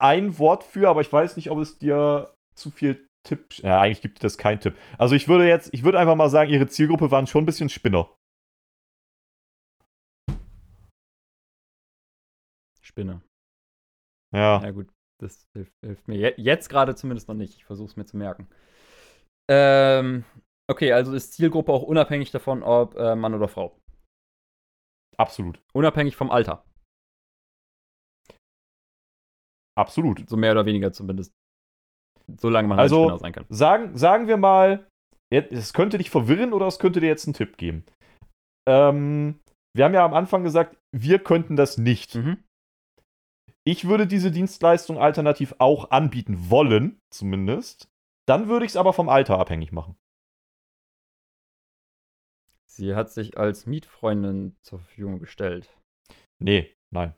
ein 0.00 0.38
Wort 0.38 0.64
für, 0.64 0.88
aber 0.88 1.00
ich 1.00 1.12
weiß 1.12 1.36
nicht, 1.36 1.50
ob 1.50 1.58
es 1.58 1.78
dir 1.78 2.34
zu 2.54 2.70
viel 2.70 3.06
Tipp. 3.26 3.54
Ja, 3.58 3.80
eigentlich 3.80 4.00
gibt 4.00 4.22
es 4.24 4.38
keinen 4.38 4.60
Tipp. 4.60 4.76
Also 4.96 5.14
ich 5.14 5.28
würde 5.28 5.46
jetzt, 5.46 5.72
ich 5.72 5.84
würde 5.84 5.98
einfach 5.98 6.14
mal 6.14 6.30
sagen, 6.30 6.50
ihre 6.50 6.66
Zielgruppe 6.66 7.10
waren 7.10 7.26
schon 7.26 7.42
ein 7.42 7.46
bisschen 7.46 7.68
Spinner. 7.68 8.10
Spinner. 12.98 13.22
Ja. 14.34 14.60
Ja, 14.60 14.70
gut. 14.72 14.88
Das 15.20 15.46
hilft, 15.52 15.72
hilft 15.84 16.08
mir 16.08 16.34
jetzt 16.36 16.68
gerade 16.68 16.96
zumindest 16.96 17.28
noch 17.28 17.34
nicht. 17.36 17.56
Ich 17.56 17.64
versuche 17.64 17.88
es 17.88 17.96
mir 17.96 18.06
zu 18.06 18.16
merken. 18.16 18.48
Ähm, 19.48 20.24
okay, 20.68 20.92
also 20.92 21.12
ist 21.12 21.32
Zielgruppe 21.32 21.72
auch 21.72 21.82
unabhängig 21.82 22.32
davon, 22.32 22.62
ob 22.62 22.96
äh, 22.96 23.14
Mann 23.14 23.34
oder 23.34 23.48
Frau. 23.48 23.78
Absolut. 25.16 25.60
Unabhängig 25.72 26.16
vom 26.16 26.30
Alter. 26.30 26.64
Absolut. 29.76 30.28
So 30.28 30.36
mehr 30.36 30.52
oder 30.52 30.66
weniger 30.66 30.92
zumindest. 30.92 31.32
Solange 32.36 32.68
man 32.68 32.78
halt 32.78 32.86
also, 32.86 33.04
Spinner 33.04 33.18
sein 33.18 33.32
kann. 33.32 33.46
Sagen, 33.48 33.96
sagen 33.96 34.26
wir 34.26 34.36
mal, 34.36 34.88
es 35.30 35.72
könnte 35.72 35.98
dich 35.98 36.10
verwirren 36.10 36.52
oder 36.52 36.66
es 36.66 36.80
könnte 36.80 37.00
dir 37.00 37.06
jetzt 37.06 37.26
einen 37.26 37.34
Tipp 37.34 37.56
geben. 37.56 37.84
Ähm, 38.68 39.40
wir 39.76 39.84
haben 39.84 39.94
ja 39.94 40.04
am 40.04 40.14
Anfang 40.14 40.42
gesagt, 40.42 40.76
wir 40.92 41.20
könnten 41.20 41.56
das 41.56 41.78
nicht. 41.78 42.16
Mhm. 42.16 42.42
Ich 43.70 43.86
würde 43.86 44.06
diese 44.06 44.30
Dienstleistung 44.30 44.96
alternativ 44.96 45.54
auch 45.58 45.90
anbieten 45.90 46.48
wollen, 46.48 47.02
zumindest. 47.10 47.90
Dann 48.24 48.48
würde 48.48 48.64
ich 48.64 48.70
es 48.70 48.76
aber 48.76 48.94
vom 48.94 49.10
Alter 49.10 49.38
abhängig 49.38 49.72
machen. 49.72 49.94
Sie 52.64 52.94
hat 52.94 53.10
sich 53.10 53.36
als 53.36 53.66
Mietfreundin 53.66 54.56
zur 54.62 54.78
Verfügung 54.78 55.18
gestellt. 55.18 55.68
Nee, 56.38 56.74
nein. 56.88 57.14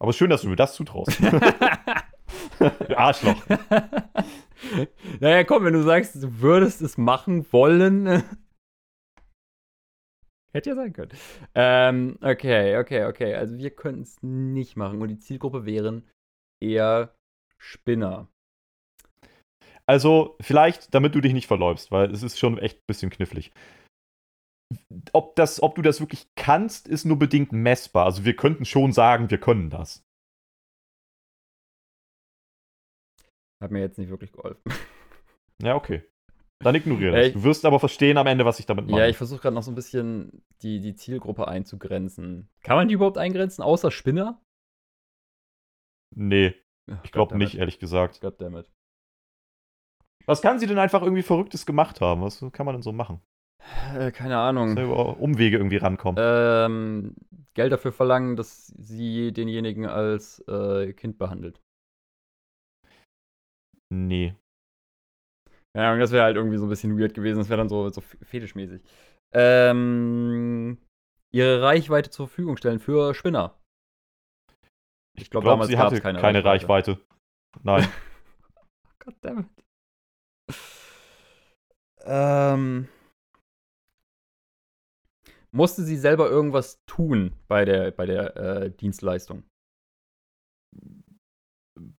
Aber 0.00 0.12
schön, 0.12 0.30
dass 0.30 0.42
du 0.42 0.48
mir 0.48 0.56
das 0.56 0.74
zutraust. 0.74 1.16
Arschloch. 2.96 3.40
naja, 5.20 5.44
komm, 5.44 5.64
wenn 5.64 5.74
du 5.74 5.84
sagst, 5.84 6.16
du 6.16 6.40
würdest 6.40 6.82
es 6.82 6.98
machen 6.98 7.46
wollen. 7.52 8.24
Hätte 10.54 10.70
ja 10.70 10.76
sein 10.76 10.92
können. 10.92 11.10
Ähm, 11.56 12.16
okay, 12.22 12.78
okay, 12.78 13.06
okay. 13.06 13.34
Also 13.34 13.58
wir 13.58 13.70
könnten 13.70 14.02
es 14.02 14.22
nicht 14.22 14.76
machen. 14.76 15.02
Und 15.02 15.08
die 15.08 15.18
Zielgruppe 15.18 15.66
wären 15.66 16.08
eher 16.62 17.14
Spinner. 17.58 18.28
Also, 19.86 20.36
vielleicht, 20.40 20.94
damit 20.94 21.14
du 21.14 21.20
dich 21.20 21.34
nicht 21.34 21.46
verläufst, 21.46 21.90
weil 21.90 22.10
es 22.10 22.22
ist 22.22 22.38
schon 22.38 22.58
echt 22.58 22.78
ein 22.78 22.86
bisschen 22.86 23.10
knifflig. 23.10 23.52
Ob, 25.12 25.36
das, 25.36 25.62
ob 25.62 25.74
du 25.74 25.82
das 25.82 26.00
wirklich 26.00 26.26
kannst, 26.36 26.88
ist 26.88 27.04
nur 27.04 27.18
bedingt 27.18 27.52
messbar. 27.52 28.06
Also 28.06 28.24
wir 28.24 28.34
könnten 28.34 28.64
schon 28.64 28.92
sagen, 28.92 29.30
wir 29.30 29.38
können 29.38 29.70
das. 29.70 30.02
Hat 33.60 33.70
mir 33.70 33.80
jetzt 33.80 33.98
nicht 33.98 34.08
wirklich 34.08 34.32
geholfen. 34.32 34.62
Ja, 35.62 35.74
okay. 35.74 36.02
Dann 36.64 36.74
ignoriere 36.74 37.14
das. 37.14 37.32
Du 37.32 37.44
wirst 37.44 37.64
aber 37.64 37.78
verstehen 37.78 38.16
am 38.16 38.26
Ende, 38.26 38.44
was 38.44 38.58
ich 38.58 38.66
damit 38.66 38.86
meine. 38.86 39.02
Ja, 39.02 39.08
ich 39.08 39.16
versuche 39.16 39.42
gerade 39.42 39.54
noch 39.54 39.62
so 39.62 39.70
ein 39.70 39.74
bisschen 39.74 40.42
die, 40.62 40.80
die 40.80 40.94
Zielgruppe 40.94 41.46
einzugrenzen. 41.46 42.48
Kann 42.62 42.76
man 42.76 42.88
die 42.88 42.94
überhaupt 42.94 43.18
eingrenzen, 43.18 43.62
außer 43.62 43.90
Spinner? 43.90 44.40
Nee. 46.16 46.54
Ich 47.02 47.12
glaube 47.12 47.36
nicht, 47.36 47.56
ehrlich 47.56 47.78
gesagt. 47.78 48.20
Goddammit. 48.20 48.70
Was 50.26 50.40
kann 50.40 50.58
sie 50.58 50.66
denn 50.66 50.78
einfach 50.78 51.02
irgendwie 51.02 51.22
Verrücktes 51.22 51.66
gemacht 51.66 52.00
haben? 52.00 52.22
Was 52.22 52.44
kann 52.52 52.66
man 52.66 52.74
denn 52.74 52.82
so 52.82 52.92
machen? 52.92 53.20
Äh, 53.94 54.10
keine 54.10 54.38
Ahnung. 54.38 54.76
Über 54.76 55.18
Umwege 55.18 55.56
irgendwie 55.56 55.76
rankommen. 55.76 56.16
Ähm, 56.18 57.14
Geld 57.54 57.72
dafür 57.72 57.92
verlangen, 57.92 58.36
dass 58.36 58.68
sie 58.68 59.32
denjenigen 59.32 59.86
als 59.86 60.40
äh, 60.48 60.92
Kind 60.92 61.18
behandelt. 61.18 61.60
Nee. 63.90 64.34
Ja, 65.76 65.96
das 65.96 66.12
wäre 66.12 66.24
halt 66.24 66.36
irgendwie 66.36 66.56
so 66.56 66.66
ein 66.66 66.68
bisschen 66.68 66.98
weird 66.98 67.14
gewesen. 67.14 67.38
Das 67.38 67.48
wäre 67.48 67.58
dann 67.58 67.68
so, 67.68 67.88
so 67.90 68.00
fetischmäßig. 68.00 68.82
Ähm, 69.32 70.78
ihre 71.32 71.62
Reichweite 71.62 72.10
zur 72.10 72.28
Verfügung 72.28 72.56
stellen 72.56 72.78
für 72.78 73.14
Spinner. 73.14 73.58
Ich 75.16 75.30
glaube, 75.30 75.44
glaub, 75.44 75.54
damals 75.54 75.68
sie 75.68 75.78
hatte 75.78 76.00
keine, 76.00 76.20
keine 76.20 76.44
Reichweite. 76.44 76.92
Reichweite. 76.92 77.62
Nein. 77.62 77.88
Goddammit. 79.04 79.46
Ähm, 82.06 82.88
musste 85.50 85.82
sie 85.82 85.96
selber 85.96 86.28
irgendwas 86.28 86.84
tun 86.86 87.34
bei 87.48 87.64
der, 87.64 87.90
bei 87.90 88.06
der 88.06 88.36
äh, 88.36 88.70
Dienstleistung? 88.70 89.44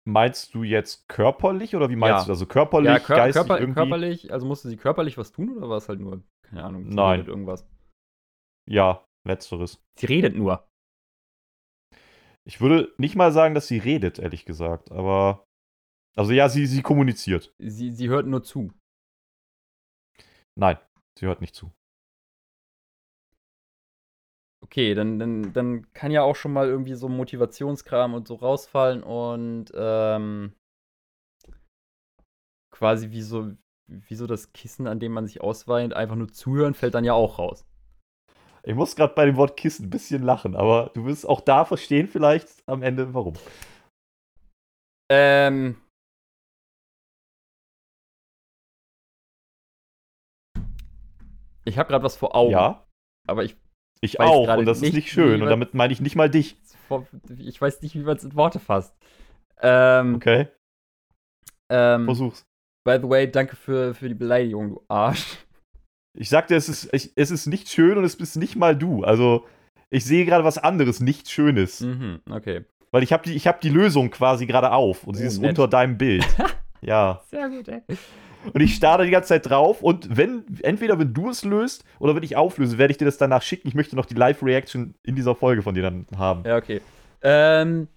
Meinst 0.04 0.54
du 0.54 0.62
jetzt 0.62 1.08
körperlich 1.08 1.74
oder 1.74 1.90
wie 1.90 1.96
meinst 1.96 2.20
ja. 2.20 2.24
du? 2.26 2.30
Also 2.32 2.46
körperlich, 2.46 2.92
ja, 2.92 3.00
kör 3.00 3.16
geistig 3.16 3.40
körper 3.42 3.60
irgendwie? 3.60 3.80
körperlich, 3.80 4.32
also 4.32 4.46
musste 4.46 4.68
sie 4.68 4.76
körperlich 4.76 5.18
was 5.18 5.32
tun 5.32 5.56
oder 5.56 5.68
war 5.68 5.78
es 5.78 5.88
halt 5.88 6.00
nur, 6.00 6.22
keine 6.42 6.64
Ahnung, 6.64 6.88
sie 6.88 6.94
Nein. 6.94 7.26
irgendwas? 7.26 7.66
Ja, 8.66 9.04
letzteres. 9.24 9.82
Sie 9.98 10.06
redet 10.06 10.36
nur. 10.36 10.68
Ich 12.44 12.60
würde 12.60 12.92
nicht 12.98 13.16
mal 13.16 13.32
sagen, 13.32 13.54
dass 13.54 13.66
sie 13.66 13.78
redet, 13.78 14.18
ehrlich 14.18 14.44
gesagt, 14.44 14.92
aber. 14.92 15.46
Also 16.16 16.30
ja, 16.30 16.48
sie, 16.48 16.66
sie 16.66 16.82
kommuniziert. 16.82 17.52
Sie, 17.58 17.90
sie 17.90 18.08
hört 18.08 18.26
nur 18.26 18.44
zu. 18.44 18.70
Nein, 20.54 20.78
sie 21.18 21.26
hört 21.26 21.40
nicht 21.40 21.56
zu. 21.56 21.72
Okay, 24.74 24.94
dann, 24.94 25.20
dann, 25.20 25.52
dann 25.52 25.92
kann 25.92 26.10
ja 26.10 26.24
auch 26.24 26.34
schon 26.34 26.52
mal 26.52 26.66
irgendwie 26.66 26.94
so 26.94 27.08
Motivationskram 27.08 28.12
und 28.12 28.26
so 28.26 28.34
rausfallen 28.34 29.04
und 29.04 29.66
ähm, 29.72 30.52
quasi 32.72 33.12
wie 33.12 33.22
so, 33.22 33.52
wie 33.86 34.16
so 34.16 34.26
das 34.26 34.52
Kissen, 34.52 34.88
an 34.88 34.98
dem 34.98 35.12
man 35.12 35.28
sich 35.28 35.40
ausweint, 35.40 35.94
einfach 35.94 36.16
nur 36.16 36.32
zuhören, 36.32 36.74
fällt 36.74 36.94
dann 36.94 37.04
ja 37.04 37.12
auch 37.12 37.38
raus. 37.38 37.64
Ich 38.64 38.74
muss 38.74 38.96
gerade 38.96 39.14
bei 39.14 39.26
dem 39.26 39.36
Wort 39.36 39.56
Kissen 39.56 39.86
ein 39.86 39.90
bisschen 39.90 40.24
lachen, 40.24 40.56
aber 40.56 40.90
du 40.94 41.04
wirst 41.04 41.24
auch 41.24 41.40
da 41.40 41.64
verstehen 41.64 42.08
vielleicht 42.08 42.48
am 42.66 42.82
Ende, 42.82 43.14
warum. 43.14 43.34
Ähm. 45.08 45.80
Ich 51.64 51.78
habe 51.78 51.88
gerade 51.88 52.02
was 52.02 52.16
vor 52.16 52.34
Augen. 52.34 52.50
Ja. 52.50 52.88
Aber 53.28 53.44
ich 53.44 53.56
ich 54.04 54.20
auch, 54.20 54.56
und 54.56 54.66
das 54.66 54.80
nicht, 54.80 54.90
ist 54.90 54.94
nicht 54.94 55.10
schön. 55.10 55.42
Und 55.42 55.48
damit 55.48 55.74
meine 55.74 55.92
ich 55.92 56.00
nicht 56.00 56.16
mal 56.16 56.30
dich. 56.30 56.56
Ich 57.38 57.60
weiß 57.60 57.82
nicht, 57.82 57.94
wie 57.94 58.00
man 58.00 58.16
es 58.16 58.24
in 58.24 58.34
Worte 58.34 58.60
fasst. 58.60 58.94
Ähm, 59.60 60.16
okay. 60.16 60.48
Ähm, 61.70 62.04
Versuch's. 62.04 62.46
By 62.84 62.98
the 63.00 63.08
way, 63.08 63.30
danke 63.30 63.56
für, 63.56 63.94
für 63.94 64.08
die 64.08 64.14
Beleidigung, 64.14 64.70
du 64.70 64.82
Arsch. 64.88 65.38
Ich 66.16 66.28
sagte, 66.28 66.54
es 66.54 66.68
ist, 66.68 66.92
ich, 66.92 67.12
es 67.16 67.30
ist 67.30 67.46
nicht 67.46 67.68
schön 67.68 67.96
und 67.98 68.04
es 68.04 68.16
bist 68.16 68.36
nicht 68.36 68.56
mal 68.56 68.76
du. 68.76 69.02
Also, 69.02 69.46
ich 69.90 70.04
sehe 70.04 70.24
gerade 70.26 70.44
was 70.44 70.58
anderes, 70.58 71.00
nicht 71.00 71.30
Schönes. 71.30 71.80
Mhm, 71.80 72.20
okay. 72.30 72.64
Weil 72.92 73.02
ich 73.02 73.12
habe 73.12 73.28
die, 73.28 73.38
hab 73.40 73.60
die 73.60 73.70
Lösung 73.70 74.10
quasi 74.10 74.46
gerade 74.46 74.70
auf 74.70 75.04
und 75.04 75.16
oh, 75.16 75.18
sie 75.18 75.24
ist 75.24 75.40
nett. 75.40 75.50
unter 75.50 75.66
deinem 75.66 75.98
Bild. 75.98 76.24
ja. 76.82 77.22
Sehr 77.30 77.48
gut, 77.48 77.68
ey. 77.68 77.82
Und 78.52 78.60
ich 78.60 78.74
starre 78.74 79.04
die 79.04 79.10
ganze 79.10 79.28
Zeit 79.28 79.48
drauf 79.48 79.82
und 79.82 80.16
wenn, 80.16 80.44
entweder 80.62 80.98
wenn 80.98 81.14
du 81.14 81.30
es 81.30 81.44
löst 81.44 81.84
oder 81.98 82.14
wenn 82.14 82.22
ich 82.22 82.36
auflöse, 82.36 82.78
werde 82.78 82.92
ich 82.92 82.98
dir 82.98 83.04
das 83.04 83.18
danach 83.18 83.42
schicken. 83.42 83.68
Ich 83.68 83.74
möchte 83.74 83.96
noch 83.96 84.06
die 84.06 84.14
Live-Reaction 84.14 84.94
in 85.02 85.16
dieser 85.16 85.34
Folge 85.34 85.62
von 85.62 85.74
dir 85.74 85.82
dann 85.82 86.06
haben. 86.16 86.44
Ja, 86.44 86.56
okay. 86.56 86.80
Ähm, 87.22 87.88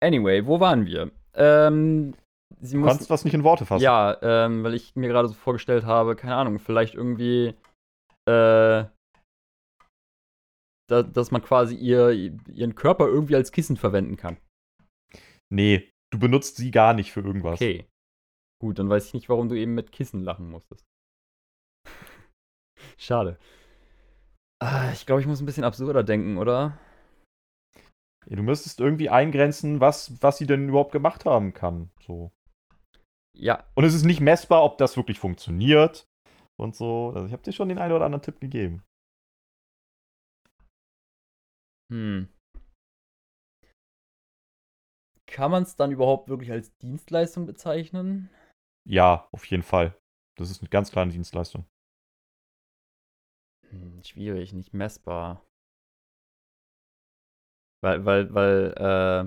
anyway, 0.00 0.46
wo 0.46 0.60
waren 0.60 0.86
wir? 0.86 1.10
Ähm, 1.34 2.14
sie 2.60 2.76
du 2.76 2.84
kannst 2.84 3.10
was 3.10 3.24
nicht 3.24 3.34
in 3.34 3.44
Worte 3.44 3.66
fassen. 3.66 3.82
Ja, 3.82 4.16
ähm, 4.22 4.62
weil 4.62 4.74
ich 4.74 4.94
mir 4.94 5.08
gerade 5.08 5.28
so 5.28 5.34
vorgestellt 5.34 5.84
habe, 5.84 6.16
keine 6.16 6.36
Ahnung, 6.36 6.58
vielleicht 6.58 6.94
irgendwie, 6.94 7.54
äh, 8.28 8.84
da, 10.88 11.02
dass 11.02 11.30
man 11.30 11.42
quasi 11.42 11.74
ihr, 11.74 12.10
ihren 12.10 12.74
Körper 12.74 13.06
irgendwie 13.06 13.36
als 13.36 13.52
Kissen 13.52 13.76
verwenden 13.76 14.16
kann. 14.16 14.36
Nee, 15.52 15.90
du 16.12 16.18
benutzt 16.18 16.56
sie 16.56 16.70
gar 16.70 16.94
nicht 16.94 17.12
für 17.12 17.20
irgendwas. 17.20 17.60
Okay. 17.60 17.86
Gut, 18.60 18.78
dann 18.78 18.90
weiß 18.90 19.06
ich 19.06 19.14
nicht, 19.14 19.28
warum 19.28 19.48
du 19.48 19.56
eben 19.56 19.74
mit 19.74 19.90
Kissen 19.90 20.20
lachen 20.20 20.50
musstest. 20.50 20.86
Schade. 22.98 23.38
Ah, 24.62 24.90
ich 24.92 25.06
glaube, 25.06 25.22
ich 25.22 25.26
muss 25.26 25.40
ein 25.40 25.46
bisschen 25.46 25.64
absurder 25.64 26.02
denken, 26.02 26.36
oder? 26.36 26.78
Ja, 28.26 28.36
du 28.36 28.42
müsstest 28.42 28.78
irgendwie 28.80 29.08
eingrenzen, 29.08 29.80
was, 29.80 30.22
was 30.22 30.36
sie 30.36 30.46
denn 30.46 30.68
überhaupt 30.68 30.92
gemacht 30.92 31.24
haben 31.24 31.54
kann. 31.54 31.90
So. 32.06 32.30
Ja. 33.34 33.64
Und 33.74 33.84
es 33.84 33.94
ist 33.94 34.04
nicht 34.04 34.20
messbar, 34.20 34.62
ob 34.62 34.76
das 34.76 34.96
wirklich 34.98 35.18
funktioniert 35.18 36.06
und 36.58 36.76
so. 36.76 37.12
Also 37.14 37.26
ich 37.26 37.32
habe 37.32 37.42
dir 37.42 37.52
schon 37.52 37.70
den 37.70 37.78
einen 37.78 37.94
oder 37.94 38.04
anderen 38.04 38.22
Tipp 38.22 38.40
gegeben. 38.40 38.82
Hm. 41.90 42.28
Kann 45.26 45.50
man 45.50 45.62
es 45.62 45.76
dann 45.76 45.92
überhaupt 45.92 46.28
wirklich 46.28 46.52
als 46.52 46.76
Dienstleistung 46.78 47.46
bezeichnen? 47.46 48.28
Ja, 48.84 49.28
auf 49.32 49.44
jeden 49.46 49.62
Fall. 49.62 49.96
Das 50.36 50.50
ist 50.50 50.62
eine 50.62 50.68
ganz 50.70 50.90
kleine 50.90 51.12
Dienstleistung. 51.12 51.66
Hm, 53.70 54.02
schwierig, 54.04 54.52
nicht 54.52 54.74
messbar. 54.74 55.44
Weil, 57.82 58.04
weil, 58.04 58.34
weil, 58.34 58.74
äh, 58.76 59.24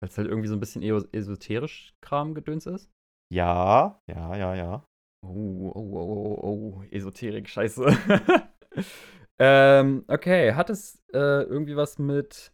weil 0.00 0.08
es 0.08 0.16
halt 0.16 0.28
irgendwie 0.28 0.48
so 0.48 0.54
ein 0.54 0.60
bisschen 0.60 0.82
esoterisch 0.82 1.94
Kram-Gedöns 2.00 2.66
ist? 2.66 2.90
Ja, 3.32 4.00
ja, 4.06 4.36
ja, 4.36 4.54
ja. 4.54 4.88
Oh, 5.22 5.72
oh, 5.74 5.92
oh, 5.94 6.38
oh, 6.42 6.80
oh, 6.80 6.82
Esoterik, 6.90 7.48
scheiße. 7.48 7.86
ähm, 9.38 10.04
okay, 10.08 10.54
hat 10.54 10.70
es 10.70 11.02
äh, 11.12 11.42
irgendwie 11.42 11.76
was 11.76 11.98
mit 11.98 12.52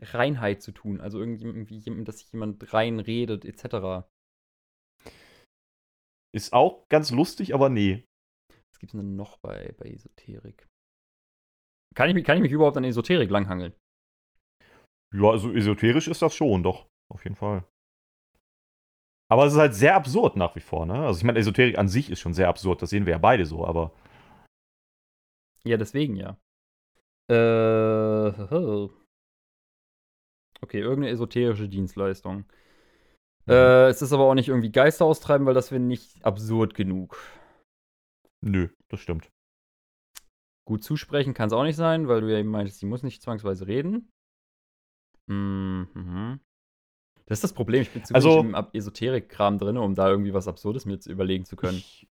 Reinheit 0.00 0.62
zu 0.62 0.72
tun? 0.72 1.00
Also 1.00 1.20
irgendwie, 1.20 2.04
dass 2.04 2.18
sich 2.18 2.32
jemand 2.32 2.72
rein 2.72 3.00
redet, 3.00 3.44
etc. 3.44 4.09
Ist 6.32 6.52
auch 6.52 6.88
ganz 6.88 7.10
lustig, 7.10 7.54
aber 7.54 7.68
nee. 7.68 8.04
Was 8.70 8.78
gibt's 8.78 8.92
denn 8.92 9.16
noch 9.16 9.38
bei, 9.38 9.74
bei 9.78 9.86
Esoterik? 9.86 10.68
Kann 11.94 12.16
ich, 12.16 12.24
kann 12.24 12.36
ich 12.36 12.42
mich 12.42 12.52
überhaupt 12.52 12.76
an 12.76 12.84
Esoterik 12.84 13.30
langhangeln? 13.30 13.74
Ja, 15.12 15.30
also 15.30 15.52
esoterisch 15.52 16.06
ist 16.06 16.22
das 16.22 16.34
schon, 16.34 16.62
doch. 16.62 16.86
Auf 17.08 17.24
jeden 17.24 17.34
Fall. 17.34 17.64
Aber 19.28 19.46
es 19.46 19.52
ist 19.52 19.58
halt 19.58 19.74
sehr 19.74 19.96
absurd 19.96 20.36
nach 20.36 20.54
wie 20.56 20.60
vor, 20.60 20.86
ne? 20.86 21.06
Also 21.06 21.18
ich 21.18 21.24
meine, 21.24 21.38
Esoterik 21.38 21.78
an 21.78 21.88
sich 21.88 22.10
ist 22.10 22.20
schon 22.20 22.34
sehr 22.34 22.48
absurd, 22.48 22.82
das 22.82 22.90
sehen 22.90 23.06
wir 23.06 23.12
ja 23.12 23.18
beide 23.18 23.44
so, 23.46 23.64
aber. 23.64 23.92
Ja, 25.64 25.76
deswegen 25.76 26.16
ja. 26.16 26.36
Äh. 27.28 28.88
Okay, 30.62 30.80
irgendeine 30.80 31.08
esoterische 31.10 31.70
Dienstleistung. 31.70 32.44
Äh, 33.50 33.88
es 33.88 34.00
ist 34.00 34.12
aber 34.12 34.24
auch 34.24 34.34
nicht 34.34 34.48
irgendwie 34.48 34.70
Geister 34.70 35.04
austreiben, 35.04 35.46
weil 35.46 35.54
das 35.54 35.70
wäre 35.70 35.80
nicht 35.80 36.24
absurd 36.24 36.74
genug. 36.74 37.18
Nö, 38.40 38.68
das 38.88 39.00
stimmt. 39.00 39.30
Gut 40.66 40.84
zusprechen 40.84 41.34
kann 41.34 41.48
es 41.48 41.52
auch 41.52 41.64
nicht 41.64 41.76
sein, 41.76 42.06
weil 42.06 42.20
du 42.20 42.30
ja 42.30 42.38
eben 42.38 42.50
meintest, 42.50 42.78
sie 42.78 42.86
muss 42.86 43.02
nicht 43.02 43.22
zwangsweise 43.22 43.66
reden. 43.66 44.10
Mhm. 45.26 46.40
Das 47.26 47.38
ist 47.38 47.44
das 47.44 47.52
Problem. 47.52 47.82
Ich 47.82 47.90
bin 47.90 48.04
zu 48.04 48.14
also, 48.14 48.40
im 48.40 48.54
Esoterik-Kram 48.72 49.58
drin, 49.58 49.76
um 49.76 49.94
da 49.94 50.08
irgendwie 50.08 50.34
was 50.34 50.48
Absurdes 50.48 50.84
mir 50.84 50.98
zu 50.98 51.10
überlegen 51.10 51.44
zu 51.44 51.56
können. 51.56 51.78
Ich, 51.78 52.08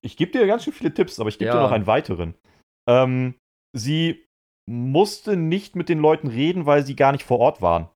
ich 0.00 0.16
gebe 0.16 0.32
dir 0.32 0.46
ganz 0.46 0.64
schön 0.64 0.72
viele 0.72 0.92
Tipps, 0.92 1.20
aber 1.20 1.28
ich 1.28 1.38
gebe 1.38 1.48
ja. 1.48 1.54
dir 1.56 1.62
noch 1.62 1.70
einen 1.70 1.86
weiteren. 1.86 2.34
Ähm, 2.88 3.34
sie 3.72 4.26
musste 4.68 5.36
nicht 5.36 5.76
mit 5.76 5.88
den 5.88 5.98
Leuten 5.98 6.28
reden, 6.28 6.66
weil 6.66 6.84
sie 6.84 6.96
gar 6.96 7.12
nicht 7.12 7.24
vor 7.24 7.38
Ort 7.38 7.62
waren. 7.62 7.88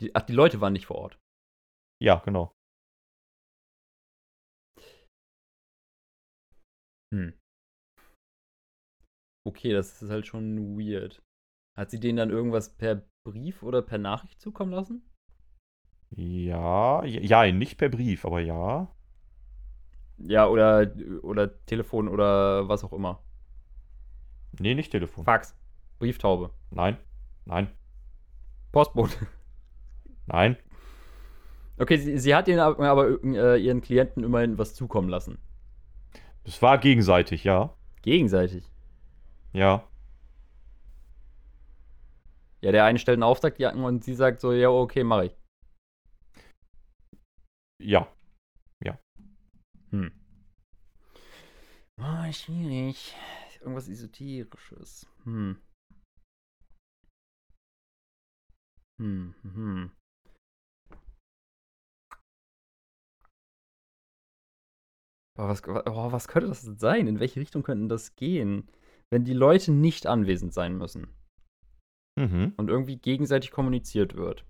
Die, 0.00 0.14
ach, 0.14 0.22
die 0.22 0.32
Leute 0.32 0.60
waren 0.60 0.72
nicht 0.72 0.86
vor 0.86 0.96
Ort. 0.96 1.18
Ja, 2.00 2.16
genau. 2.24 2.52
Hm. 7.12 7.32
Okay, 9.46 9.72
das 9.72 10.02
ist 10.02 10.10
halt 10.10 10.26
schon 10.26 10.78
weird. 10.78 11.22
Hat 11.76 11.90
sie 11.90 12.00
denen 12.00 12.16
dann 12.16 12.30
irgendwas 12.30 12.76
per 12.76 13.04
Brief 13.26 13.62
oder 13.62 13.82
per 13.82 13.98
Nachricht 13.98 14.40
zukommen 14.40 14.72
lassen? 14.72 15.02
Ja, 16.10 17.04
ja, 17.04 17.50
nicht 17.52 17.78
per 17.78 17.88
Brief, 17.88 18.24
aber 18.24 18.40
ja. 18.40 18.94
Ja, 20.18 20.46
oder, 20.48 20.94
oder 21.22 21.64
Telefon 21.66 22.08
oder 22.08 22.68
was 22.68 22.84
auch 22.84 22.92
immer. 22.92 23.22
Nee, 24.58 24.74
nicht 24.74 24.92
Telefon. 24.92 25.24
Fax. 25.24 25.56
Brieftaube. 25.98 26.50
Nein. 26.70 26.98
Nein. 27.44 27.70
Postbote. 28.72 29.26
Nein. 30.26 30.56
Okay, 31.76 31.96
sie, 31.96 32.18
sie 32.18 32.34
hat 32.34 32.48
ihnen 32.48 32.60
aber, 32.60 32.88
aber 32.88 33.24
äh, 33.24 33.58
ihren 33.60 33.80
Klienten 33.80 34.22
immerhin 34.22 34.58
was 34.58 34.74
zukommen 34.74 35.08
lassen. 35.08 35.38
Es 36.44 36.60
war 36.62 36.78
gegenseitig, 36.78 37.44
ja. 37.44 37.76
Gegenseitig? 38.02 38.70
Ja. 39.52 39.88
Ja, 42.60 42.72
der 42.72 42.84
eine 42.84 42.98
stellt 42.98 43.16
einen 43.16 43.22
Auftrag 43.22 43.58
und 43.74 44.04
sie 44.04 44.14
sagt 44.14 44.40
so, 44.40 44.52
ja, 44.52 44.68
okay, 44.68 45.04
mach 45.04 45.22
ich. 45.22 45.36
Ja. 47.82 48.08
Ja. 48.82 48.98
Hm. 49.90 50.12
Oh, 52.00 52.32
schwierig. 52.32 53.14
Irgendwas 53.60 53.88
Esoterisches. 53.88 55.06
Hm. 55.24 55.60
Hm, 58.98 59.34
hm. 59.42 59.90
Boah, 65.36 65.48
was, 65.48 65.62
oh, 65.66 66.12
was 66.12 66.28
könnte 66.28 66.48
das 66.48 66.62
sein? 66.62 67.06
In 67.06 67.20
welche 67.20 67.40
Richtung 67.40 67.62
könnten 67.62 67.88
das 67.88 68.14
gehen? 68.14 68.68
Wenn 69.10 69.24
die 69.24 69.32
Leute 69.32 69.72
nicht 69.72 70.06
anwesend 70.06 70.54
sein 70.54 70.76
müssen 70.76 71.08
mhm. 72.16 72.54
und 72.56 72.68
irgendwie 72.68 72.96
gegenseitig 72.96 73.50
kommuniziert 73.50 74.14
wird. 74.14 74.46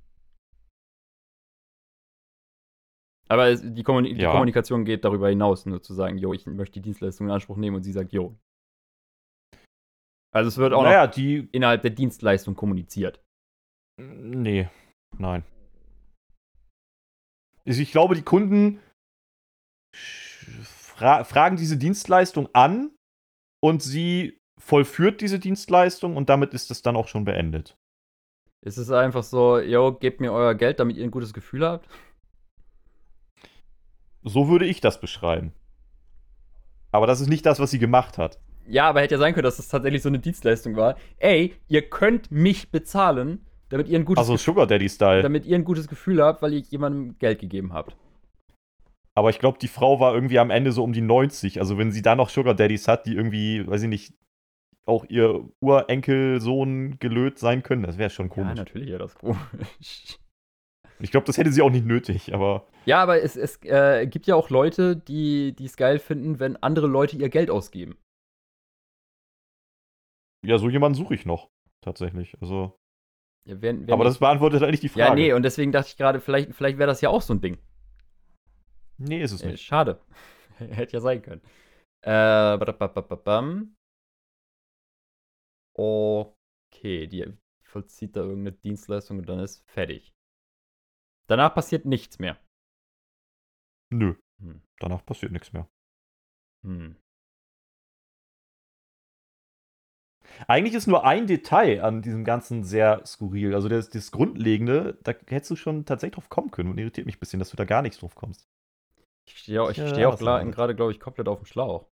Aber 3.28 3.54
die, 3.56 3.82
Kommuni 3.82 4.10
ja. 4.10 4.16
die, 4.16 4.24
Kommunikation 4.24 4.84
geht 4.84 5.04
darüber 5.04 5.28
hinaus, 5.28 5.64
nur 5.64 5.82
zu 5.82 5.94
sagen, 5.94 6.18
jo, 6.18 6.34
ich 6.34 6.46
möchte 6.46 6.74
die 6.74 6.82
Dienstleistung 6.82 7.26
in 7.26 7.32
Anspruch 7.32 7.56
nehmen 7.56 7.76
und 7.76 7.82
sie 7.82 7.92
sagt, 7.92 8.12
jo. 8.12 8.38
Also 10.32 10.48
es 10.48 10.58
wird 10.58 10.72
auch 10.74 10.82
naja, 10.82 11.06
noch 11.06 11.14
die 11.14 11.48
innerhalb 11.52 11.82
der 11.82 11.92
Dienstleistung 11.92 12.54
kommuniziert. 12.54 13.22
Nee, 13.98 14.68
nein. 15.16 15.44
Also 17.66 17.80
ich 17.80 17.92
glaube, 17.92 18.14
die 18.14 18.22
Kunden 18.22 18.80
fra 20.94 21.24
fragen 21.24 21.56
diese 21.56 21.76
Dienstleistung 21.76 22.48
an 22.52 22.90
und 23.60 23.82
sie 23.82 24.40
vollführt 24.58 25.20
diese 25.20 25.38
Dienstleistung 25.38 26.16
und 26.16 26.28
damit 26.28 26.54
ist 26.54 26.70
es 26.70 26.82
dann 26.82 26.96
auch 26.96 27.08
schon 27.08 27.24
beendet. 27.24 27.76
Ist 28.62 28.78
es 28.78 28.90
einfach 28.90 29.22
so, 29.22 29.58
yo, 29.58 29.92
gebt 29.92 30.20
mir 30.20 30.32
euer 30.32 30.54
Geld, 30.54 30.80
damit 30.80 30.96
ihr 30.96 31.04
ein 31.04 31.10
gutes 31.10 31.34
Gefühl 31.34 31.66
habt? 31.66 31.86
So 34.22 34.48
würde 34.48 34.64
ich 34.64 34.80
das 34.80 35.00
beschreiben. 35.00 35.52
Aber 36.90 37.06
das 37.06 37.20
ist 37.20 37.28
nicht 37.28 37.44
das, 37.44 37.60
was 37.60 37.70
sie 37.70 37.78
gemacht 37.78 38.16
hat. 38.16 38.38
Ja, 38.66 38.88
aber 38.88 39.02
hätte 39.02 39.16
ja 39.16 39.18
sein 39.18 39.34
können, 39.34 39.44
dass 39.44 39.58
das 39.58 39.68
tatsächlich 39.68 40.00
so 40.00 40.08
eine 40.08 40.18
Dienstleistung 40.18 40.76
war. 40.76 40.96
Ey, 41.18 41.54
ihr 41.68 41.82
könnt 41.90 42.30
mich 42.30 42.70
bezahlen, 42.70 43.44
damit 43.68 43.88
ihr 43.88 43.98
ein 43.98 44.06
gutes 44.06 44.20
Also 44.20 44.38
Sugar 44.38 44.66
Daddy 44.66 44.88
Style. 44.88 45.22
Damit 45.22 45.44
ihr 45.44 45.56
ein 45.56 45.64
gutes 45.64 45.88
Gefühl 45.88 46.22
habt, 46.22 46.40
weil 46.40 46.54
ihr 46.54 46.60
jemandem 46.60 47.18
Geld 47.18 47.40
gegeben 47.40 47.74
habt. 47.74 47.96
Aber 49.16 49.30
ich 49.30 49.38
glaube, 49.38 49.58
die 49.58 49.68
Frau 49.68 50.00
war 50.00 50.14
irgendwie 50.14 50.38
am 50.38 50.50
Ende 50.50 50.72
so 50.72 50.82
um 50.82 50.92
die 50.92 51.00
90. 51.00 51.60
Also 51.60 51.78
wenn 51.78 51.92
sie 51.92 52.02
da 52.02 52.16
noch 52.16 52.30
Sugar 52.30 52.54
Daddies 52.54 52.88
hat, 52.88 53.06
die 53.06 53.14
irgendwie, 53.14 53.66
weiß 53.66 53.82
ich 53.82 53.88
nicht, 53.88 54.14
auch 54.86 55.04
ihr 55.08 55.48
Urenkelsohn 55.60 56.98
gelöt 56.98 57.38
sein 57.38 57.62
können. 57.62 57.84
Das 57.84 57.96
wäre 57.96 58.10
schon 58.10 58.28
komisch. 58.28 58.50
Ja, 58.50 58.54
natürlich 58.56 58.88
wäre 58.88 58.98
das 58.98 59.14
komisch. 59.14 60.18
Ich 61.00 61.10
glaube, 61.10 61.26
das 61.26 61.38
hätte 61.38 61.52
sie 61.52 61.62
auch 61.62 61.70
nicht 61.70 61.86
nötig, 61.86 62.32
aber. 62.34 62.66
Ja, 62.86 63.02
aber 63.02 63.20
es, 63.20 63.36
es 63.36 63.58
äh, 63.64 64.06
gibt 64.06 64.26
ja 64.26 64.36
auch 64.36 64.50
Leute, 64.50 64.96
die 64.96 65.54
es 65.62 65.76
geil 65.76 65.98
finden, 65.98 66.38
wenn 66.38 66.56
andere 66.56 66.86
Leute 66.86 67.16
ihr 67.16 67.28
Geld 67.28 67.50
ausgeben. 67.50 67.96
Ja, 70.46 70.58
so 70.58 70.68
jemanden 70.68 70.96
suche 70.96 71.14
ich 71.14 71.26
noch, 71.26 71.50
tatsächlich. 71.80 72.36
Also. 72.40 72.78
Ja, 73.46 73.60
wenn, 73.60 73.86
wenn 73.86 73.92
aber 73.92 74.04
das 74.04 74.18
beantwortet 74.18 74.62
eigentlich 74.62 74.80
die 74.80 74.88
Frage. 74.88 75.08
Ja, 75.08 75.14
nee, 75.14 75.32
und 75.32 75.42
deswegen 75.42 75.72
dachte 75.72 75.88
ich 75.88 75.96
gerade, 75.96 76.20
vielleicht, 76.20 76.54
vielleicht 76.54 76.78
wäre 76.78 76.86
das 76.86 77.00
ja 77.00 77.08
auch 77.08 77.22
so 77.22 77.34
ein 77.34 77.40
Ding. 77.40 77.58
Nee, 78.98 79.22
ist 79.22 79.32
es 79.32 79.42
äh, 79.42 79.52
nicht. 79.52 79.64
Schade. 79.64 80.00
Hätte 80.58 80.94
ja 80.94 81.00
sein 81.00 81.22
können. 81.22 81.42
Äh, 82.02 82.58
Okay, 85.76 87.06
die 87.06 87.26
vollzieht 87.62 88.14
da 88.14 88.20
irgendeine 88.20 88.52
Dienstleistung 88.52 89.18
und 89.18 89.28
dann 89.28 89.40
ist 89.40 89.68
fertig. 89.70 90.14
Danach 91.26 91.54
passiert 91.54 91.86
nichts 91.86 92.18
mehr. 92.18 92.38
Nö. 93.90 94.14
Hm. 94.40 94.62
Danach 94.78 95.04
passiert 95.04 95.32
nichts 95.32 95.52
mehr. 95.52 95.68
Hm. 96.64 96.96
Eigentlich 100.48 100.74
ist 100.74 100.86
nur 100.86 101.04
ein 101.04 101.26
Detail 101.26 101.82
an 101.82 102.02
diesem 102.02 102.24
Ganzen 102.24 102.64
sehr 102.64 103.04
skurril. 103.06 103.54
Also 103.54 103.68
das, 103.68 103.88
das 103.88 104.10
Grundlegende, 104.10 104.98
da 105.02 105.12
hättest 105.26 105.52
du 105.52 105.56
schon 105.56 105.84
tatsächlich 105.84 106.16
drauf 106.16 106.28
kommen 106.28 106.50
können 106.50 106.70
und 106.70 106.78
irritiert 106.78 107.06
mich 107.06 107.16
ein 107.16 107.20
bisschen, 107.20 107.38
dass 107.38 107.50
du 107.50 107.56
da 107.56 107.64
gar 107.64 107.82
nichts 107.82 107.98
drauf 107.98 108.14
kommst. 108.14 108.48
Ich 109.26 109.38
stehe 109.38 109.62
auch, 109.62 109.72
ja, 109.72 109.88
steh 109.88 110.06
auch 110.06 110.18
gerade, 110.18 110.74
glaube 110.74 110.92
ich, 110.92 111.00
komplett 111.00 111.28
auf 111.28 111.38
dem 111.38 111.46
Schlauch. 111.46 111.88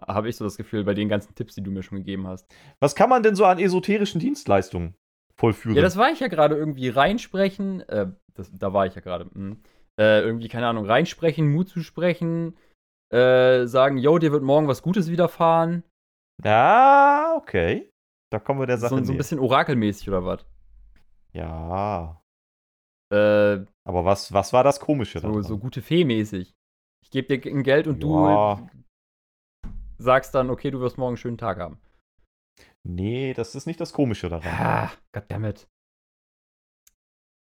Habe 0.00 0.28
ich 0.28 0.36
so 0.36 0.44
das 0.44 0.56
Gefühl, 0.56 0.84
bei 0.84 0.94
den 0.94 1.08
ganzen 1.08 1.34
Tipps, 1.34 1.54
die 1.54 1.62
du 1.62 1.70
mir 1.70 1.82
schon 1.82 1.98
gegeben 1.98 2.26
hast. 2.26 2.46
Was 2.80 2.94
kann 2.94 3.10
man 3.10 3.22
denn 3.22 3.34
so 3.34 3.44
an 3.44 3.58
esoterischen 3.58 4.20
Dienstleistungen 4.20 4.94
vollführen? 5.34 5.76
Ja, 5.76 5.82
das 5.82 5.96
war 5.96 6.10
ich 6.10 6.20
ja 6.20 6.28
gerade 6.28 6.56
irgendwie 6.56 6.88
reinsprechen. 6.88 7.80
Äh, 7.88 8.12
das, 8.34 8.50
da 8.52 8.72
war 8.72 8.86
ich 8.86 8.94
ja 8.94 9.00
gerade. 9.00 9.28
Hm. 9.32 9.60
Äh, 10.00 10.20
irgendwie, 10.20 10.48
keine 10.48 10.68
Ahnung, 10.68 10.86
reinsprechen, 10.86 11.50
Mut 11.50 11.68
zu 11.68 11.80
sprechen. 11.80 12.56
Äh, 13.12 13.66
sagen, 13.66 13.98
yo, 13.98 14.18
dir 14.18 14.32
wird 14.32 14.44
morgen 14.44 14.68
was 14.68 14.82
Gutes 14.82 15.10
widerfahren. 15.10 15.82
Ja, 16.44 17.34
okay. 17.36 17.90
Da 18.30 18.38
kommen 18.38 18.60
wir 18.60 18.66
der 18.66 18.78
Sache 18.78 18.96
so, 18.96 19.02
so 19.02 19.12
ein 19.12 19.16
bisschen 19.18 19.40
orakelmäßig 19.40 20.08
oder 20.08 20.24
was? 20.24 20.46
Ja. 21.32 22.22
Äh, 23.10 23.64
Aber 23.84 24.04
was, 24.04 24.32
was 24.32 24.52
war 24.52 24.64
das 24.64 24.80
Komische 24.80 25.20
so, 25.20 25.28
daran? 25.28 25.42
so 25.42 25.58
gute 25.58 25.82
Fee-mäßig. 25.82 26.54
Ich 27.02 27.10
gebe 27.10 27.38
dir 27.38 27.50
ein 27.50 27.62
Geld 27.62 27.86
und 27.86 28.02
Ja. 28.02 28.56
du 28.56 28.68
sagst 29.98 30.34
dann, 30.34 30.50
okay, 30.50 30.70
du 30.70 30.80
wirst 30.80 30.98
morgen 30.98 31.10
einen 31.12 31.16
schönen 31.16 31.38
Tag 31.38 31.58
haben. 31.58 31.80
Nee, 32.86 33.34
das 33.34 33.54
ist 33.54 33.66
nicht 33.66 33.80
das 33.80 33.92
Komische 33.92 34.28
daran. 34.28 34.46
Ah, 34.46 34.92
goddammit. 35.12 35.68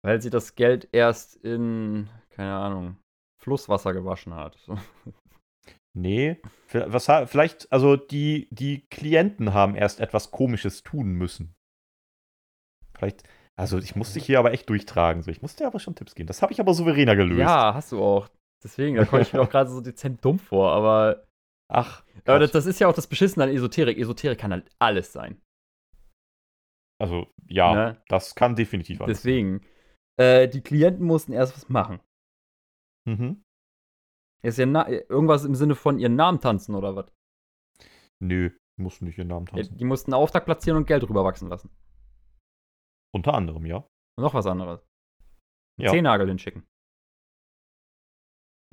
Weil 0.04 0.22
sie 0.22 0.30
das 0.30 0.56
Geld 0.56 0.90
erst 0.92 1.36
in, 1.38 2.10
keine 2.30 2.56
Ahnung, 2.56 2.98
Flusswasser 3.42 3.94
gewaschen 3.94 4.34
hat. 4.34 4.58
Nee, 6.00 6.40
was, 6.72 7.08
vielleicht, 7.28 7.72
also 7.72 7.96
die, 7.96 8.48
die 8.52 8.86
Klienten 8.88 9.56
haben 9.56 9.74
erst 9.74 10.00
etwas 10.00 10.30
Komisches 10.30 10.84
tun 10.84 11.14
müssen. 11.14 11.56
Vielleicht, 12.96 13.24
also 13.58 13.78
ich 13.80 13.96
muss 13.96 14.14
dich 14.14 14.26
hier 14.26 14.40
aber 14.40 14.52
echt 14.54 14.70
durchtragen. 14.70 15.22
So. 15.24 15.32
Ich 15.32 15.42
musste 15.42 15.64
dir 15.64 15.68
aber 15.68 15.80
schon 15.80 15.96
Tipps 15.96 16.16
geben. 16.16 16.28
Das 16.28 16.42
habe 16.42 16.54
ich 16.54 16.60
aber 16.60 16.74
souveräner 16.74 17.16
gelöst. 17.16 17.40
Ja, 17.40 17.74
hast 17.74 17.92
du 17.92 18.02
auch. 18.02 18.30
Deswegen, 18.64 18.96
da 18.96 19.06
komme 19.06 19.22
ich 19.22 19.34
mir 19.34 19.42
auch 19.42 19.50
gerade 19.50 19.70
so 19.70 19.82
dezent 19.82 20.24
dumm 20.24 20.40
vor, 20.40 20.72
aber, 20.72 21.26
Ach, 21.72 22.04
aber 22.26 22.40
das, 22.40 22.52
das 22.52 22.66
ist 22.66 22.80
ja 22.80 22.88
auch 22.88 22.94
das 22.94 23.08
Beschissene 23.08 23.44
an 23.46 23.52
Esoterik. 23.52 23.98
Esoterik 23.98 24.40
kann 24.40 24.52
halt 24.52 24.70
alles 24.80 25.12
sein. 25.14 25.42
also 27.00 27.28
ja, 27.48 27.74
Ne? 27.76 28.02
das 28.08 28.36
kann 28.36 28.56
definitiv 28.56 29.02
alles. 29.02 29.18
Deswegen, 29.20 29.62
äh, 30.20 30.48
die 30.48 30.62
Klienten 30.62 31.06
mussten 31.06 31.34
erst 31.34 31.56
was 31.56 31.70
machen. 31.70 32.00
Mhm. 33.06 33.44
Ist 34.44 34.58
ja 34.58 34.88
irgendwas 34.88 35.46
im 35.46 35.56
Sinne 35.56 35.76
von 35.76 36.00
ihren 36.00 36.16
Namen 36.16 36.40
tanzen 36.42 36.74
oder 36.76 36.96
was? 36.96 37.12
Nö, 38.20 38.52
musst 38.78 39.02
nicht 39.02 39.18
ihren 39.18 39.28
Namen 39.28 39.46
Ja, 39.48 39.58
tanzen. 39.58 39.78
die 39.78 39.86
mussten 39.86 40.14
einen 40.14 40.22
Auftrag 40.22 40.46
platzieren 40.46 40.78
und 40.78 40.88
Geld 40.88 41.04
rüberwachsen 41.08 41.50
lassen. 41.50 41.70
Unter 43.14 43.34
anderem, 43.34 43.66
ja. 43.66 43.78
Und 44.18 44.24
noch 44.24 44.34
was 44.34 44.46
anderes. 44.46 44.82
Einen 45.80 45.86
Ja. 45.86 45.92
Zehennagel 45.92 46.28
hinschicken. 46.28 46.68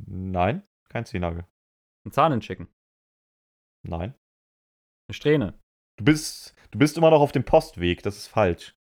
Nein, 0.06 0.66
kein 0.88 1.04
Zehnagel. 1.06 1.46
Einen 2.04 2.12
Zahn 2.12 2.32
hinschicken. 2.32 2.68
Nein. 3.86 4.14
Eine 5.08 5.14
Strähne. 5.14 5.60
Du 5.98 6.04
bist, 6.04 6.54
du 6.72 6.78
bist 6.78 6.96
immer 6.96 7.10
noch 7.10 7.20
auf 7.20 7.32
dem 7.32 7.44
Postweg, 7.44 8.02
das 8.02 8.16
ist 8.16 8.26
falsch. 8.28 8.74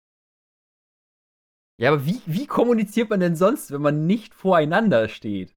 Ja, 1.81 1.93
aber 1.93 2.07
wie, 2.07 2.23
wie 2.27 2.47
kommuniziert 2.47 3.11
man 3.11 3.21
denn 3.21 3.37
sonst, 3.37 3.71
wenn 3.73 3.83
man 3.83 4.07
nicht 4.07 4.35
voreinander 4.35 5.09
steht? 5.09 5.55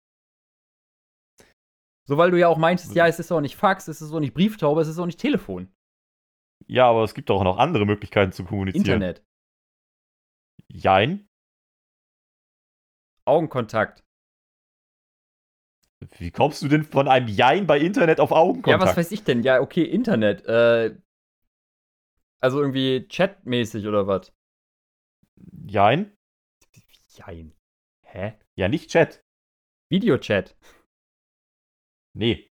So, 2.08 2.18
weil 2.18 2.32
du 2.32 2.40
ja 2.40 2.48
auch 2.48 2.58
meintest, 2.58 2.94
ja, 2.96 3.08
es 3.08 3.20
ist 3.20 3.32
auch 3.32 3.42
nicht 3.42 3.56
Fax, 3.56 3.88
es 3.88 4.02
ist 4.02 4.12
auch 4.12 4.20
nicht 4.20 4.34
Brieftaube, 4.34 4.82
es 4.82 4.88
ist 4.88 5.00
auch 5.00 5.06
nicht 5.06 5.20
Telefon. 5.20 5.74
Ja, 6.68 6.90
aber 6.90 7.04
es 7.04 7.14
gibt 7.14 7.32
auch 7.32 7.44
noch 7.44 7.58
andere 7.58 7.86
Möglichkeiten 7.86 8.32
zu 8.32 8.44
kommunizieren. 8.44 8.86
Internet. 8.86 9.24
Jein. 10.72 11.28
Augenkontakt. 13.26 14.04
Wie 16.18 16.32
kommst 16.32 16.62
du 16.62 16.68
denn 16.68 16.84
von 16.84 17.08
einem 17.08 17.28
Jein 17.28 17.66
bei 17.66 17.80
Internet 17.80 18.20
auf 18.20 18.32
Augenkontakt? 18.32 18.82
Ja, 18.82 18.88
was 18.88 18.98
weiß 18.98 19.12
ich 19.12 19.24
denn? 19.24 19.44
Ja, 19.44 19.62
okay, 19.62 19.84
Internet. 19.84 20.46
Äh, 20.46 20.96
also 22.40 22.62
irgendwie 22.62 23.08
chatmäßig 23.08 23.88
oder 23.88 24.06
was? 24.06 24.32
Jein? 25.68 26.16
Jein. 27.10 27.54
Hä? 28.02 28.38
Ja, 28.56 28.68
nicht 28.68 28.90
Chat. 28.90 29.24
Videochat. 29.90 30.56
Nee. 32.14 32.50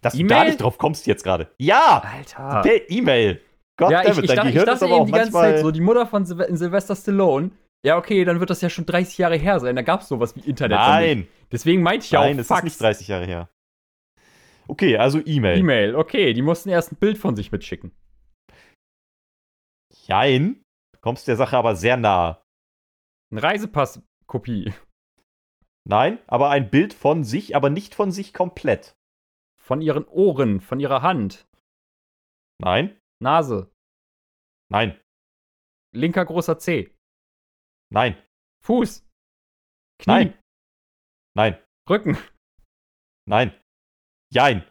Dass 0.00 0.14
du 0.14 0.20
E-Mail? 0.20 0.38
da 0.38 0.44
nicht 0.44 0.60
drauf 0.60 0.78
kommst 0.78 1.06
jetzt 1.06 1.24
gerade. 1.24 1.54
Ja! 1.58 2.00
Alter. 2.00 2.62
Per 2.62 2.90
E-Mail. 2.90 3.42
Ja, 3.80 4.02
ich, 4.02 4.18
ich, 4.18 4.26
dein 4.26 4.46
ich 4.48 4.52
Gehirn 4.52 4.66
dachte 4.66 4.72
ist 4.72 4.82
aber 4.82 4.94
auch 4.94 4.98
eben 5.00 5.06
die 5.06 5.12
ganze. 5.12 5.32
Zeit 5.32 5.60
so, 5.60 5.70
die 5.70 5.80
Mutter 5.80 6.06
von 6.06 6.24
Sylve 6.24 6.48
Sylvester 6.56 6.96
Stallone. 6.96 7.50
Ja, 7.84 7.96
okay, 7.96 8.24
dann 8.24 8.40
wird 8.40 8.50
das 8.50 8.60
ja 8.60 8.70
schon 8.70 8.86
30 8.86 9.18
Jahre 9.18 9.36
her 9.36 9.60
sein. 9.60 9.76
Da 9.76 9.82
gab 9.82 10.00
es 10.00 10.08
sowas 10.08 10.34
wie 10.34 10.40
Internet. 10.40 10.78
Nein, 10.78 11.28
Deswegen 11.52 11.82
meinte 11.82 12.04
ich 12.04 12.10
ja 12.10 12.20
nein, 12.20 12.36
auch 12.36 12.40
es 12.40 12.50
ist 12.50 12.64
nicht 12.64 12.80
30 12.80 13.08
Jahre 13.08 13.26
her. 13.26 13.48
Okay, 14.66 14.98
also 14.98 15.20
E-Mail. 15.24 15.58
E-Mail, 15.58 15.94
okay, 15.94 16.34
die 16.34 16.42
mussten 16.42 16.68
erst 16.68 16.92
ein 16.92 16.96
Bild 16.96 17.16
von 17.16 17.36
sich 17.36 17.52
mitschicken. 17.52 17.92
Jein. 20.06 20.62
Du 20.92 21.00
kommst 21.00 21.28
der 21.28 21.36
Sache 21.36 21.56
aber 21.56 21.76
sehr 21.76 21.96
nahe. 21.96 22.42
Eine 23.30 23.42
Reisepass-Kopie. 23.42 24.74
Nein, 25.88 26.18
aber 26.26 26.50
ein 26.50 26.68
Bild 26.68 26.92
von 26.92 27.24
sich, 27.24 27.56
aber 27.56 27.70
nicht 27.70 27.94
von 27.94 28.10
sich 28.10 28.34
komplett. 28.34 28.94
Von 29.58 29.80
ihren 29.80 30.06
Ohren, 30.06 30.60
von 30.60 30.80
ihrer 30.80 31.00
Hand, 31.02 31.48
Nein, 32.60 32.96
Nase, 33.22 33.70
nein, 34.70 35.00
linker 35.94 36.24
großer 36.24 36.58
Zeh, 36.58 36.94
nein, 37.92 38.16
Fuß, 38.64 39.06
Knie, 40.00 40.06
nein, 40.12 40.38
nein, 41.34 41.62
Rücken, 41.88 42.16
nein. 43.26 43.52
Jein. 44.30 44.62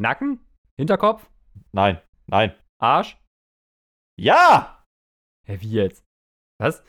Nacken, 0.00 0.44
Hinterkopf, 0.76 1.30
Nein, 1.70 2.02
nein. 2.26 2.56
Arsch. 2.80 3.16
Ja! 4.18 4.84
Hä, 5.46 5.58
wie 5.60 5.70
jetzt? 5.70 6.04
Was? 6.58 6.82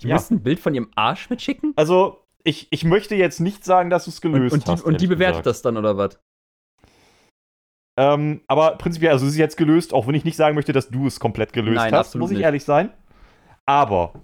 Die 0.00 0.06
Ja. 0.06 0.14
mussten 0.14 0.34
ein 0.36 0.42
Bild 0.44 0.60
von 0.60 0.72
ihrem 0.72 0.92
Arsch 0.94 1.28
mitschicken? 1.30 1.72
Also, 1.76 2.24
ich, 2.44 2.68
ich 2.72 2.84
möchte 2.84 3.16
jetzt 3.16 3.40
nicht 3.40 3.64
sagen, 3.64 3.90
dass 3.90 4.04
du 4.04 4.10
es 4.10 4.20
Und, 4.20 4.32
gelöst 4.32 4.52
und, 4.52 4.68
die, 4.68 4.70
hast. 4.70 4.82
und 4.84 5.00
die 5.00 5.08
bewertet 5.08 5.42
gesagt. 5.42 5.46
das 5.46 5.62
dann 5.62 5.76
oder 5.76 5.96
was? 5.96 6.20
Ähm, 8.00 8.40
aber 8.46 8.76
prinzipiell, 8.76 9.12
also 9.12 9.26
es 9.26 9.32
ist 9.32 9.38
jetzt 9.38 9.58
gelöst, 9.58 9.92
auch 9.92 10.06
wenn 10.06 10.14
ich 10.14 10.24
nicht 10.24 10.36
sagen 10.36 10.54
möchte, 10.54 10.72
dass 10.72 10.88
du 10.88 11.06
es 11.06 11.20
komplett 11.20 11.52
gelöst 11.52 11.76
Nein, 11.76 11.92
hast, 11.92 12.14
muss 12.14 12.30
ich 12.30 12.38
nicht. 12.38 12.44
ehrlich 12.44 12.64
sein. 12.64 12.88
Aber 13.66 14.14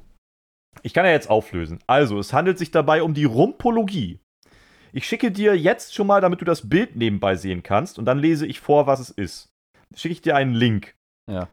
ich 0.83 0.95
kann 0.95 1.05
ja 1.05 1.11
jetzt 1.11 1.29
auflösen. 1.29 1.81
Also, 1.87 2.19
es 2.19 2.33
handelt 2.33 2.59
sich 2.59 2.71
dabei 2.71 3.03
um 3.03 3.13
die 3.13 3.25
Rumpologie. 3.25 4.19
Ich 4.93 5.07
schicke 5.07 5.31
dir 5.31 5.55
jetzt 5.55 5.95
schon 5.95 6.07
mal, 6.07 6.23
damit 6.23 6.41
du 6.41 6.47
das 6.47 6.71
Bild 6.71 6.97
nebenbei 6.97 7.37
sehen 7.37 7.63
kannst, 7.63 7.99
und 7.99 8.07
dann 8.07 8.19
lese 8.19 8.47
ich 8.47 8.61
vor, 8.61 8.87
was 8.87 8.99
es 8.99 9.11
ist. 9.11 9.51
Schicke 9.95 10.13
ich 10.13 10.23
dir 10.23 10.37
einen 10.37 10.55
Link. 10.55 10.95
Ja. 11.31 11.49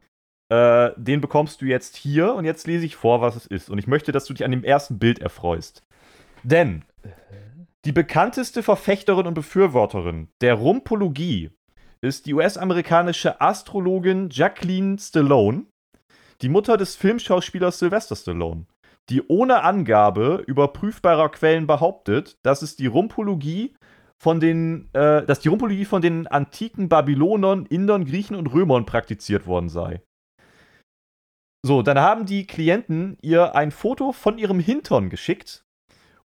Äh, 0.50 0.94
den 0.96 1.20
bekommst 1.20 1.62
du 1.62 1.66
jetzt 1.66 1.98
hier 1.98 2.36
und 2.36 2.46
jetzt 2.46 2.68
lese 2.68 2.86
ich 2.86 2.96
vor, 2.96 3.20
was 3.20 3.36
es 3.36 3.48
ist. 3.48 3.70
Und 3.70 3.80
ich 3.80 3.88
möchte, 3.88 4.14
dass 4.14 4.26
du 4.26 4.34
dich 4.34 4.46
an 4.46 4.52
dem 4.52 4.64
ersten 4.64 4.98
Bild 4.98 5.20
erfreust. 5.20 5.84
Denn 6.44 6.86
die 7.84 7.92
bekannteste 7.92 8.64
Verfechterin 8.64 9.28
und 9.28 9.34
Befürworterin 9.34 10.30
der 10.40 10.54
Rumpologie 10.54 11.52
ist 12.04 12.26
die 12.26 12.34
US-amerikanische 12.34 13.40
Astrologin 13.40 14.30
Jacqueline 14.30 15.00
Stallone, 15.00 15.66
die 16.42 16.50
Mutter 16.50 16.76
des 16.76 16.98
Filmschauspielers 16.98 17.80
Sylvester 17.80 18.16
Stallone, 18.16 18.66
die 19.10 19.26
ohne 19.28 19.64
Angabe 19.64 20.44
überprüfbarer 20.46 21.30
Quellen 21.30 21.66
behauptet, 21.66 22.38
dass 22.44 22.62
es 22.62 22.76
die 22.76 22.88
Rumpologie 22.88 23.74
von 24.22 24.42
den, 24.42 24.90
äh, 24.94 25.26
dass 25.26 25.40
die 25.40 25.48
Rumpologie 25.48 25.86
von 25.86 26.02
den 26.02 26.28
antiken 26.28 26.90
Babylonern, 26.90 27.66
Indern, 27.68 28.06
Griechen 28.06 28.36
und 28.36 28.48
Römern 28.48 28.86
praktiziert 28.86 29.48
worden 29.48 29.70
sei. 29.70 30.02
So, 31.66 31.82
dann 31.82 32.00
haben 32.00 32.26
die 32.26 32.46
Klienten 32.46 33.18
ihr 33.22 33.56
ein 33.56 33.72
Foto 33.72 34.12
von 34.12 34.38
ihrem 34.38 34.60
Hintern 34.60 35.10
geschickt 35.10 35.64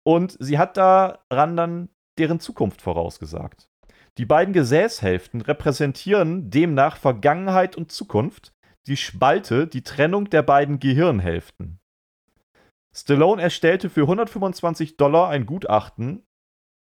und 0.06 0.35
sie 0.41 0.57
hat 0.57 0.76
daran 0.76 1.56
dann 1.56 1.89
deren 2.18 2.41
Zukunft 2.41 2.81
vorausgesagt. 2.81 3.70
Die 4.17 4.25
beiden 4.25 4.53
Gesäßhälften 4.53 5.41
repräsentieren 5.41 6.49
demnach 6.49 6.97
Vergangenheit 6.97 7.75
und 7.75 7.91
Zukunft, 7.91 8.53
die 8.88 8.97
Spalte 8.97 9.67
die 9.67 9.83
Trennung 9.83 10.29
der 10.29 10.43
beiden 10.43 10.79
Gehirnhälften. 10.79 11.79
Stallone 12.93 13.41
erstellte 13.41 13.89
für 13.89 14.01
125 14.01 14.97
Dollar 14.97 15.29
ein 15.29 15.45
Gutachten 15.45 16.25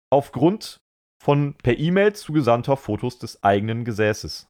aufgrund 0.10 0.80
von 1.22 1.56
per 1.56 1.78
E-Mail 1.78 2.14
zugesandter 2.14 2.78
Fotos 2.78 3.20
des 3.20 3.44
eigenen 3.44 3.84
Gesäßes. 3.84 4.48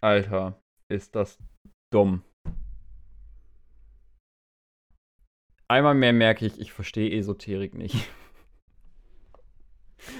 Alter, 0.00 0.60
ist 0.88 1.14
das 1.14 1.38
dumm. 1.92 2.24
Einmal 5.68 5.94
mehr 5.94 6.12
merke 6.12 6.46
ich, 6.46 6.58
ich 6.58 6.72
verstehe 6.72 7.16
Esoterik 7.16 7.74
nicht. 7.74 8.10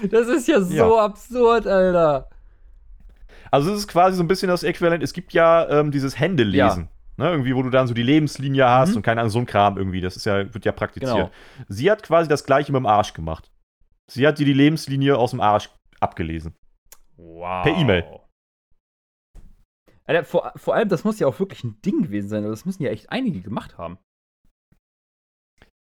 Das 0.09 0.27
ist 0.27 0.47
ja 0.47 0.61
so 0.61 0.73
Ja. 0.73 1.05
absurd, 1.05 1.67
Alter. 1.67 2.29
Also 3.51 3.71
es 3.73 3.79
ist 3.79 3.87
quasi 3.87 4.15
so 4.17 4.23
ein 4.23 4.27
bisschen 4.27 4.47
das 4.47 4.63
Äquivalent. 4.63 5.03
Es 5.03 5.13
gibt 5.13 5.33
ja 5.33 5.67
ähm, 5.69 5.91
dieses 5.91 6.17
Händelesen. 6.19 6.89
Ne, 7.17 7.29
irgendwie, 7.29 7.53
wo 7.55 7.61
du 7.61 7.69
dann 7.69 7.87
so 7.87 7.93
die 7.93 8.03
Lebenslinie 8.03 8.67
hast 8.67 8.91
Mhm. 8.91 8.95
und 8.97 9.01
keine 9.03 9.19
Ahnung, 9.21 9.29
so 9.31 9.39
ein 9.39 9.45
Kram 9.45 9.77
irgendwie. 9.77 9.99
Das 10.01 10.15
ist 10.15 10.25
ja, 10.25 10.51
wird 10.53 10.63
ja 10.65 10.71
praktiziert. 10.71 11.13
Genau. 11.13 11.29
Sie 11.67 11.91
hat 11.91 12.01
quasi 12.03 12.29
das 12.29 12.45
gleiche 12.45 12.71
mit 12.71 12.79
dem 12.79 12.85
Arsch 12.85 13.13
gemacht. 13.13 13.51
Sie 14.09 14.25
hat 14.25 14.39
dir 14.39 14.45
die 14.45 14.53
Lebenslinie 14.53 15.17
aus 15.17 15.31
dem 15.31 15.41
Arsch 15.41 15.69
abgelesen. 15.99 16.55
Wow. 17.17 17.63
Per 17.63 17.77
E-Mail. 17.77 18.05
Alter, 20.05 20.23
vor, 20.23 20.51
vor 20.55 20.73
allem, 20.75 20.89
das 20.89 21.03
muss 21.03 21.19
ja 21.19 21.27
auch 21.27 21.39
wirklich 21.39 21.63
ein 21.63 21.79
Ding 21.85 22.01
gewesen 22.01 22.29
sein. 22.29 22.43
Das 22.43 22.65
müssen 22.65 22.83
ja 22.83 22.89
echt 22.89 23.11
einige 23.11 23.41
gemacht 23.41 23.77
haben. 23.77 23.97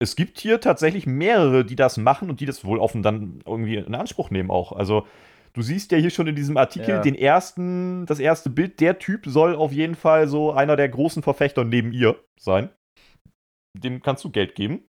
Es 0.02 0.16
gibt 0.16 0.38
hier 0.40 0.60
tatsächlich 0.60 1.06
mehrere, 1.06 1.64
die 1.64 1.76
das 1.76 1.98
machen 1.98 2.30
und 2.30 2.40
die 2.40 2.46
das 2.46 2.64
wohl 2.64 2.78
offen 2.78 3.02
dann 3.02 3.42
irgendwie 3.44 3.76
in 3.76 3.94
Anspruch 3.94 4.30
nehmen 4.30 4.50
auch. 4.50 4.72
Also 4.72 5.06
du 5.52 5.60
siehst 5.62 5.92
ja 5.92 5.98
hier 5.98 6.10
schon 6.10 6.26
in 6.26 6.34
diesem 6.34 6.56
Artikel 6.56 6.88
Ja. 6.88 7.00
den 7.02 7.14
ersten, 7.14 8.06
das 8.06 8.18
erste 8.18 8.48
Bild. 8.48 8.80
Der 8.80 8.98
Typ 8.98 9.26
soll 9.26 9.54
auf 9.54 9.72
jeden 9.72 9.94
Fall 9.96 10.26
so 10.26 10.52
einer 10.52 10.76
der 10.76 10.88
großen 10.88 11.22
Verfechter 11.22 11.64
neben 11.64 11.92
ihr 11.92 12.18
sein. 12.40 12.70
Dem 13.76 14.02
kannst 14.02 14.24
du 14.24 14.30
Geld 14.30 14.54
geben. 14.54 14.86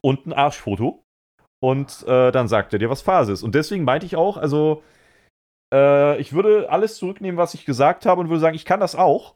Und 0.00 0.26
ein 0.26 0.32
Arschfoto. 0.32 1.04
Und 1.62 2.04
äh, 2.08 2.32
dann 2.32 2.48
sagt 2.48 2.72
er 2.72 2.78
dir, 2.78 2.88
was 2.88 3.02
Phase 3.02 3.32
ist. 3.32 3.42
Und 3.42 3.54
deswegen 3.54 3.84
meinte 3.84 4.06
ich 4.06 4.16
auch, 4.16 4.38
also, 4.38 4.82
äh, 5.74 6.18
ich 6.18 6.32
würde 6.32 6.70
alles 6.70 6.96
zurücknehmen, 6.96 7.36
was 7.36 7.52
ich 7.52 7.66
gesagt 7.66 8.06
habe 8.06 8.22
und 8.22 8.30
würde 8.30 8.40
sagen, 8.40 8.56
ich 8.56 8.64
kann 8.64 8.80
das 8.80 8.96
auch. 8.96 9.34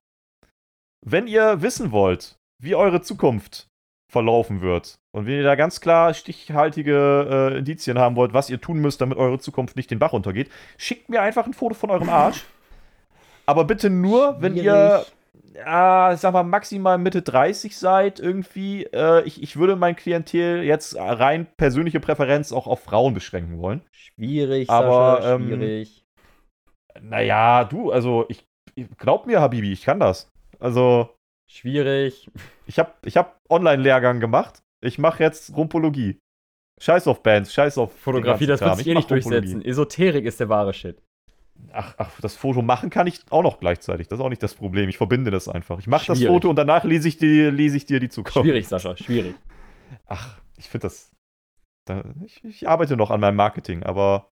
Wenn 1.07 1.27
ihr 1.27 1.61
wissen 1.61 1.93
wollt, 1.93 2.37
wie 2.63 2.75
eure 2.75 3.03
Zukunft 3.03 3.69
verlaufen 4.15 4.61
wird 4.61 4.95
und 5.15 5.27
wenn 5.27 5.35
ihr 5.35 5.43
da 5.43 5.57
ganz 5.57 5.81
klar 5.81 6.15
stichhaltige 6.15 7.53
äh, 7.53 7.59
Indizien 7.59 7.99
haben 7.99 8.17
wollt, 8.17 8.33
was 8.33 8.49
ihr 8.49 8.61
tun 8.61 8.79
müsst, 8.79 9.01
damit 9.01 9.19
eure 9.19 9.39
Zukunft 9.41 9.77
nicht 9.77 9.91
den 9.91 9.99
Bach 9.99 10.13
runtergeht, 10.13 10.51
schickt 10.77 11.09
mir 11.09 11.21
einfach 11.21 11.47
ein 11.47 11.55
Foto 11.55 11.75
von 11.75 11.91
eurem 11.91 12.09
Arsch. 12.11 12.45
Aber 13.47 13.65
bitte 13.65 13.91
nur, 13.91 14.41
wenn 14.41 14.57
ihr 14.57 15.05
ich 15.55 15.61
sag 16.21 16.33
mal, 16.33 16.43
maximal 16.43 16.99
Mitte 16.99 17.23
30 17.23 17.77
seid, 17.77 18.19
irgendwie. 18.19 18.85
Äh, 18.87 19.23
ich, 19.23 19.41
ich 19.41 19.57
würde 19.57 19.77
mein 19.77 19.95
Klientel 19.95 20.65
jetzt 20.65 20.97
rein 20.97 21.47
persönliche 21.57 22.01
Präferenz 22.01 22.53
auch 22.53 22.67
auf 22.67 22.81
Frauen 22.81 23.15
beschränken 23.15 23.59
wollen. 23.59 23.83
Schwierig, 23.93 24.69
Aber, 24.69 25.19
Sascha, 25.23 25.35
ähm, 25.37 25.47
schwierig. 25.47 26.05
Naja, 27.01 27.65
du, 27.65 27.93
also, 27.93 28.25
ich, 28.29 28.45
ich 28.75 28.89
glaub 28.99 29.27
mir, 29.27 29.41
Habibi, 29.41 29.73
ich 29.73 29.83
kann 29.83 30.01
das. 30.01 30.29
Also, 30.59 31.14
Schwierig. 31.55 32.31
ich 32.67 32.79
hab, 32.79 33.05
ich 33.07 33.17
hab 33.17 33.41
Online-Lehrgang 33.49 34.21
gemacht. 34.21 34.63
Ich 34.81 34.99
mache 34.99 35.23
jetzt 35.23 35.57
Rumpologie. 35.57 36.19
Scheiß 36.81 37.07
auf 37.07 37.23
Bands, 37.23 37.55
scheiß 37.55 37.79
auf. 37.79 37.97
Fotografie, 37.97 38.47
das 38.47 38.61
wird 38.61 38.77
sich 38.77 38.87
Ich 38.87 38.93
eh 38.93 38.97
nicht 38.97 39.11
durchsetzen. 39.11 39.65
Esoterik 39.65 40.25
ist 40.25 40.41
der 40.41 40.49
wahre 40.49 40.75
Shit. 40.75 41.01
Ach, 41.73 41.95
ach, 41.99 42.21
das 42.21 42.35
Foto 42.35 42.63
machen 42.63 42.91
kann 42.91 43.07
ich 43.07 43.21
auch 43.31 43.45
noch 43.45 43.61
gleichzeitig. 43.61 44.09
Das 44.09 44.19
ist 44.19 44.25
auch 44.25 44.29
nicht 44.29 44.43
das 44.43 44.55
Problem. 44.55 44.89
Ich 44.89 44.97
verbinde 44.97 45.31
das 45.31 45.49
einfach. 45.49 45.79
Ich 45.79 45.87
mache 45.87 46.07
das. 46.09 46.23
Foto 46.23 46.51
und 46.51 46.57
danach 46.57 46.83
lese 46.83 47.07
ich, 47.07 47.17
dir, 47.17 47.53
lese 47.53 47.77
ich 47.77 47.87
dir 47.87 48.01
die 48.01 48.09
Zukunft. 48.09 48.41
Schwierig, 48.41 48.67
Sascha, 48.67 48.97
schwierig. 48.97 49.37
Ach, 50.07 50.41
ich 50.57 50.69
finde 50.69 50.87
das. 50.87 51.13
Da, 51.87 52.03
ich, 52.25 52.43
ich 52.43 52.69
arbeite 52.69 52.97
noch 52.97 53.13
an 53.13 53.21
meinem 53.21 53.37
Marketing, 53.37 53.85
aber 53.85 54.31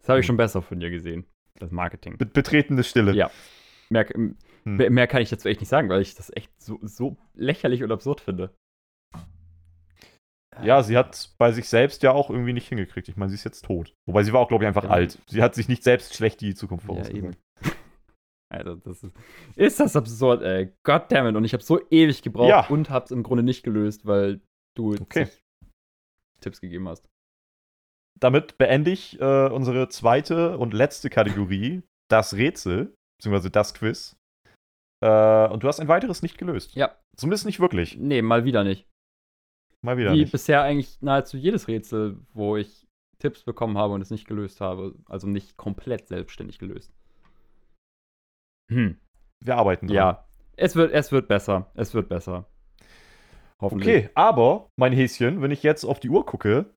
Das 0.00 0.08
habe 0.08 0.20
ich 0.20 0.26
schon 0.26 0.36
besser 0.36 0.62
von 0.62 0.80
dir 0.80 0.90
gesehen. 0.90 1.26
Das 1.58 1.70
Marketing. 1.70 2.16
be 2.16 2.26
betretene 2.26 2.82
Stille. 2.82 3.12
Ja. 3.12 3.30
Mehr, 3.90 4.06
Hm. 4.64 4.76
mehr, 4.76 5.06
kann 5.06 5.22
ich 5.22 5.30
dazu 5.30 5.48
echt 5.48 5.60
nicht 5.60 5.68
sagen, 5.68 5.88
weil 5.88 6.02
ich 6.02 6.14
das 6.14 6.30
echt 6.36 6.50
so, 6.60 6.78
so 6.82 7.16
lächerlich 7.34 7.82
und 7.82 7.92
absurd 7.92 8.20
finde. 8.20 8.54
Ja, 10.62 10.82
sie 10.82 10.96
hat 10.98 11.30
bei 11.38 11.52
sich 11.52 11.68
selbst 11.68 12.02
ja 12.02 12.12
auch 12.12 12.28
irgendwie 12.28 12.52
nicht 12.52 12.68
hingekriegt. 12.68 13.08
Ich 13.08 13.16
meine, 13.16 13.30
sie 13.30 13.36
ist 13.36 13.44
jetzt 13.44 13.64
tot. 13.64 13.94
Wobei 14.06 14.24
sie 14.24 14.32
war 14.32 14.40
auch, 14.40 14.48
glaube 14.48 14.64
ich, 14.64 14.68
einfach 14.68 14.84
Ja. 14.84 14.90
alt. 14.90 15.18
Sie 15.26 15.42
hat 15.42 15.54
sich 15.54 15.68
nicht 15.68 15.82
selbst 15.82 16.14
schlecht 16.14 16.40
die 16.40 16.54
Zukunft 16.54 16.84
Ja, 16.84 16.88
vorausgesagt. 16.88 17.16
eben. 17.24 17.36
Alter, 18.52 18.76
das 18.76 19.02
ist, 19.04 19.14
ist 19.56 19.80
das 19.80 19.96
absurd, 19.96 20.42
ey. 20.42 20.72
Goddammit. 20.84 21.36
Und 21.36 21.44
ich 21.44 21.52
habe 21.52 21.62
so 21.62 21.80
ewig 21.90 22.20
gebraucht 22.22 22.48
Ja. 22.48 22.66
und 22.66 22.90
hab's 22.90 23.12
im 23.12 23.22
Grunde 23.22 23.44
nicht 23.44 23.62
gelöst, 23.62 24.04
weil 24.06 24.40
du 24.76 24.94
Okay. 25.00 25.28
Tipps 26.40 26.60
gegeben 26.60 26.88
hast. 26.88 27.08
Damit 28.18 28.58
beende 28.58 28.90
ich 28.90 29.18
äh, 29.20 29.48
unsere 29.48 29.88
zweite 29.88 30.58
und 30.58 30.74
letzte 30.74 31.08
Kategorie, 31.10 31.82
das 32.10 32.34
Rätsel, 32.34 32.92
beziehungsweise 33.18 33.50
das 33.50 33.72
Quiz. 33.72 34.16
Äh, 35.02 35.48
und 35.48 35.62
du 35.62 35.68
hast 35.68 35.80
ein 35.80 35.88
weiteres 35.88 36.22
nicht 36.22 36.38
gelöst. 36.38 36.74
Ja. 36.74 36.96
Zumindest 37.16 37.46
nicht 37.46 37.60
wirklich. 37.60 37.96
Nee, 37.96 38.22
mal 38.22 38.44
wieder 38.44 38.64
nicht. 38.64 38.88
Mal 39.82 39.96
wieder 39.96 40.12
Wie 40.12 40.20
nicht. 40.20 40.32
bisher 40.32 40.62
eigentlich 40.62 41.00
nahezu 41.00 41.36
jedes 41.36 41.68
Rätsel, 41.68 42.18
wo 42.34 42.56
ich 42.56 42.86
Tipps 43.18 43.44
bekommen 43.44 43.78
habe 43.78 43.94
und 43.94 44.02
es 44.02 44.10
nicht 44.10 44.26
gelöst 44.26 44.60
habe. 44.60 44.94
Also 45.06 45.26
nicht 45.26 45.56
komplett 45.56 46.08
selbstständig 46.08 46.58
gelöst. 46.58 46.92
Hm. 48.70 48.98
Wir 49.42 49.56
arbeiten 49.56 49.86
dran. 49.86 49.96
Ja. 49.96 50.28
Es 50.56 50.76
wird, 50.76 50.92
es 50.92 51.10
wird 51.12 51.28
besser. 51.28 51.70
Es 51.74 51.94
wird 51.94 52.08
besser. 52.08 52.46
Hoffentlich. 53.60 54.04
Okay, 54.04 54.10
aber, 54.14 54.70
mein 54.76 54.92
Häschen, 54.92 55.42
wenn 55.42 55.50
ich 55.50 55.62
jetzt 55.62 55.84
auf 55.84 56.00
die 56.00 56.10
Uhr 56.10 56.24
gucke, 56.24 56.74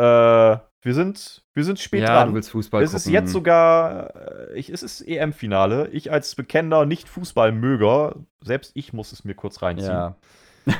äh, 0.00 0.58
wir 0.82 0.94
sind, 0.94 1.44
wir 1.52 1.64
sind 1.64 1.78
spät 1.78 2.02
ja, 2.02 2.14
dran. 2.14 2.28
du 2.28 2.34
willst 2.34 2.50
Fußball 2.50 2.82
es 2.82 2.90
gucken. 2.92 2.96
ist 2.98 3.06
jetzt 3.12 3.32
sogar, 3.32 4.14
äh, 4.16 4.58
ich, 4.58 4.70
es 4.70 4.82
ist 4.82 5.02
EM-Finale. 5.02 5.88
Ich 5.88 6.10
als 6.10 6.34
bekennender 6.34 6.86
Nicht-Fußballmöger, 6.86 8.16
selbst 8.42 8.72
ich 8.74 8.92
muss 8.94 9.12
es 9.12 9.24
mir 9.24 9.34
kurz 9.34 9.62
reinziehen. 9.62 9.90
Ja, 9.90 10.16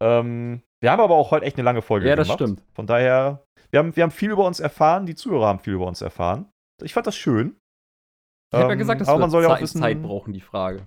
Ähm, 0.00 0.60
wir 0.80 0.90
haben 0.90 1.00
aber 1.00 1.14
auch 1.14 1.30
heute 1.30 1.46
echt 1.46 1.56
eine 1.56 1.64
lange 1.64 1.80
Folge 1.80 2.08
ja 2.08 2.16
das 2.16 2.26
gemacht. 2.26 2.40
stimmt. 2.40 2.62
Von 2.74 2.86
daher, 2.86 3.44
wir 3.70 3.78
haben, 3.78 3.94
wir 3.94 4.02
haben 4.02 4.10
viel 4.10 4.32
über 4.32 4.44
uns 4.44 4.58
erfahren, 4.60 5.06
die 5.06 5.14
Zuhörer 5.14 5.46
haben 5.46 5.60
viel 5.60 5.74
über 5.74 5.86
uns 5.86 6.02
erfahren. 6.02 6.46
Ich 6.82 6.92
fand 6.92 7.06
das 7.06 7.16
schön. 7.16 7.56
Ich 8.52 8.58
habe 8.58 8.68
ja 8.68 8.72
Ähm, 8.72 8.78
gesagt, 8.78 9.00
dass 9.00 9.08
aber 9.08 9.20
man 9.20 9.30
soll 9.30 9.42
ja 9.44 9.48
auch 9.48 9.52
Zeit, 9.54 9.62
wissen, 9.62 9.80
Zeit 9.80 10.02
brauchen, 10.02 10.32
die 10.32 10.40
Frage. 10.40 10.86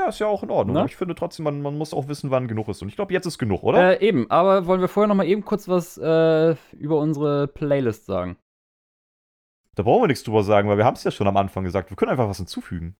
Ja, 0.00 0.08
ist 0.08 0.18
ja 0.18 0.26
auch 0.28 0.42
in 0.42 0.50
Ordnung. 0.50 0.74
Ne? 0.74 0.80
Aber 0.80 0.88
ich 0.88 0.96
finde 0.96 1.14
trotzdem, 1.14 1.44
man, 1.44 1.60
man 1.60 1.76
muss 1.76 1.92
auch 1.92 2.08
wissen, 2.08 2.30
wann 2.30 2.48
genug 2.48 2.68
ist. 2.68 2.80
Und 2.80 2.88
ich 2.88 2.96
glaube, 2.96 3.12
jetzt 3.12 3.26
ist 3.26 3.36
genug, 3.38 3.62
oder? 3.62 4.00
Äh, 4.00 4.06
eben, 4.06 4.30
aber 4.30 4.66
wollen 4.66 4.80
wir 4.80 4.88
vorher 4.88 5.08
noch 5.08 5.14
mal 5.14 5.26
eben 5.26 5.44
kurz 5.44 5.68
was 5.68 5.98
äh, 5.98 6.56
über 6.72 6.98
unsere 6.98 7.48
Playlist 7.48 8.06
sagen? 8.06 8.38
Da 9.74 9.82
brauchen 9.82 10.02
wir 10.02 10.08
nichts 10.08 10.24
drüber 10.24 10.42
sagen, 10.42 10.68
weil 10.68 10.78
wir 10.78 10.86
haben 10.86 10.94
es 10.94 11.04
ja 11.04 11.10
schon 11.10 11.26
am 11.26 11.36
Anfang 11.36 11.64
gesagt. 11.64 11.90
Wir 11.90 11.96
können 11.96 12.10
einfach 12.10 12.28
was 12.28 12.38
hinzufügen. 12.38 12.96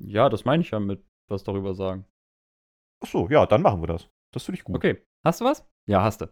Ja, 0.00 0.28
das 0.28 0.44
meine 0.44 0.62
ich 0.62 0.70
ja 0.70 0.80
mit 0.80 1.04
was 1.28 1.44
darüber 1.44 1.74
sagen. 1.74 2.04
Ach 3.00 3.08
so, 3.08 3.28
ja, 3.28 3.46
dann 3.46 3.62
machen 3.62 3.80
wir 3.80 3.86
das. 3.86 4.08
Das 4.32 4.42
finde 4.42 4.58
ich 4.58 4.64
gut. 4.64 4.76
Okay, 4.76 5.00
hast 5.24 5.40
du 5.40 5.44
was? 5.44 5.64
Ja, 5.86 6.02
hast 6.02 6.20
du. 6.20 6.26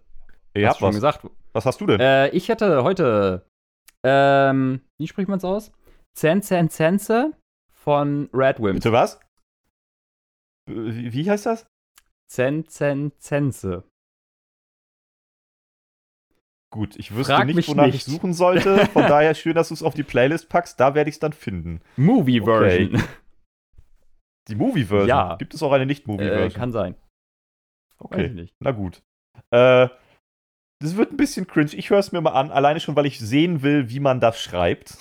Ihr 0.54 0.66
hast 0.66 0.74
habt 0.74 0.80
du 0.80 0.86
schon 0.86 0.88
was. 0.88 0.94
gesagt. 0.96 1.26
Was 1.52 1.66
hast 1.66 1.80
du 1.80 1.86
denn? 1.86 2.00
Äh, 2.00 2.28
ich 2.30 2.48
hätte 2.48 2.82
heute, 2.82 3.46
ähm, 4.02 4.80
wie 4.98 5.06
spricht 5.06 5.28
man 5.28 5.38
es 5.38 5.44
aus? 5.44 5.72
Zen 6.14 6.42
Zen 6.42 6.70
Zense 6.70 7.34
von 7.72 8.28
Red 8.32 8.60
Wimp. 8.60 8.74
Bitte 8.74 8.92
was? 8.92 9.20
Äh, 10.72 10.94
Wie, 10.94 11.12
wie 11.12 11.30
heißt 11.30 11.46
das? 11.46 11.66
Zen 12.28 12.66
Zen 12.68 13.12
Zense. 13.18 13.84
Gut, 16.72 16.96
ich 16.96 17.14
wüsste 17.14 17.34
Frag 17.34 17.46
nicht, 17.46 17.68
wonach 17.68 17.84
nicht. 17.86 17.96
ich 17.96 18.04
suchen 18.04 18.32
sollte. 18.32 18.86
Von 18.86 19.02
daher 19.06 19.34
schön, 19.34 19.54
dass 19.54 19.68
du 19.68 19.74
es 19.74 19.82
auf 19.82 19.92
die 19.94 20.02
Playlist 20.04 20.48
packst. 20.48 20.80
Da 20.80 20.94
werde 20.94 21.10
ich 21.10 21.16
es 21.16 21.20
dann 21.20 21.34
finden. 21.34 21.82
Movie 21.96 22.40
Okay. 22.40 22.88
Version. 22.88 23.02
Die 24.48 24.56
Movie-Version. 24.56 25.08
Ja. 25.08 25.36
Gibt 25.36 25.54
es 25.54 25.62
auch 25.62 25.70
eine 25.70 25.84
äh, 25.84 25.86
Nicht-Movie-Version? 25.86 26.52
kann 26.52 26.72
sein. 26.72 26.96
Okay, 27.98 28.28
nicht. 28.28 28.54
na 28.58 28.72
gut. 28.72 29.00
Äh, 29.52 29.88
das 30.80 30.96
wird 30.96 31.12
ein 31.12 31.16
bisschen 31.16 31.46
cringe. 31.46 31.74
Ich 31.74 31.90
höre 31.90 32.00
es 32.00 32.10
mir 32.10 32.20
mal 32.20 32.32
an, 32.32 32.50
alleine 32.50 32.80
schon, 32.80 32.96
weil 32.96 33.06
ich 33.06 33.20
sehen 33.20 33.62
will, 33.62 33.88
wie 33.90 34.00
man 34.00 34.18
das 34.18 34.40
schreibt. 34.40 34.98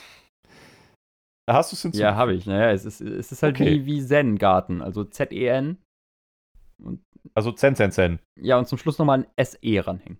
Hast 1.49 1.71
du 1.71 1.75
es 1.75 1.81
hinzu? 1.81 1.99
Ja, 1.99 2.15
habe 2.15 2.33
ich. 2.33 2.45
Naja, 2.45 2.71
es 2.71 2.85
ist, 2.85 3.01
es 3.01 3.31
ist 3.31 3.43
halt 3.43 3.55
Okay. 3.55 3.81
wie, 3.81 3.85
wie 3.85 4.05
Zen-Garten. 4.05 4.81
Also 4.81 5.03
Z-E-N. 5.03 5.77
Also 7.33 7.51
Zen, 7.51 7.75
Zen, 7.75 7.91
Zen. 7.91 8.19
Ja, 8.39 8.57
und 8.57 8.67
zum 8.67 8.77
Schluss 8.77 8.97
nochmal 8.97 9.19
ein 9.19 9.27
S-E 9.35 9.79
ranhängen. 9.79 10.19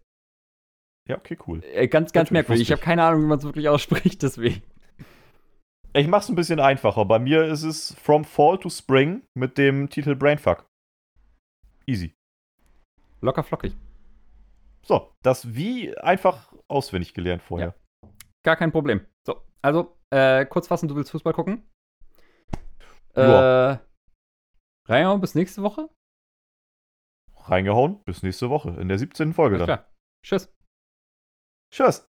Ja, 1.10 1.18
okay, 1.18 1.38
cool. 1.48 1.64
Äh, 1.64 1.88
ganz, 1.88 2.12
ganz 2.12 2.30
Natürlich 2.30 2.32
merkwürdig. 2.32 2.62
Ich 2.64 2.72
habe 2.72 2.82
keine 2.82 3.04
Ahnung, 3.04 3.24
wie 3.24 3.28
man 3.28 3.38
es 3.40 3.44
wirklich 3.44 3.70
ausspricht, 3.70 4.22
deswegen. 4.24 4.62
Ich 5.94 6.08
mach's 6.08 6.30
ein 6.30 6.36
bisschen 6.36 6.60
einfacher. 6.60 7.06
Bei 7.06 7.20
mir 7.20 7.46
ist 7.46 7.64
es 7.64 7.94
From 7.96 8.24
Fall 8.24 8.58
to 8.60 8.70
Spring 8.70 9.24
mit 9.34 9.58
dem 9.58 9.90
Titel 9.90 10.16
Brainfuck. 10.16 10.66
Easy. 11.86 12.14
Locker 13.22 13.44
flockig. 13.44 13.76
So, 14.84 15.12
das 15.22 15.54
wie 15.54 15.96
einfach 15.98 16.54
auswendig 16.68 17.14
gelernt 17.14 17.44
vorher. 17.44 17.76
Gar 18.44 18.56
kein 18.56 18.72
Problem. 18.72 19.02
So, 19.26 19.42
also, 19.62 19.96
äh, 20.12 20.46
kurz 20.46 20.68
fassen, 20.68 20.88
du 20.88 20.96
willst 20.96 21.12
Fußball 21.12 21.34
gucken? 21.34 21.70
Äh, 23.16 23.78
Reinhard, 24.88 25.22
bis 25.22 25.36
nächste 25.36 25.64
Woche? 25.64 25.90
Reingehauen. 27.36 28.04
Bis 28.04 28.24
nächste 28.24 28.50
Woche 28.50 28.70
in 28.80 28.88
der 28.88 28.98
17. 28.98 29.34
Folge 29.34 29.56
Alles 29.56 29.68
dann. 29.68 29.78
klar. 29.80 29.92
Tschüss. 30.24 30.54
Tschüss. 31.74 32.11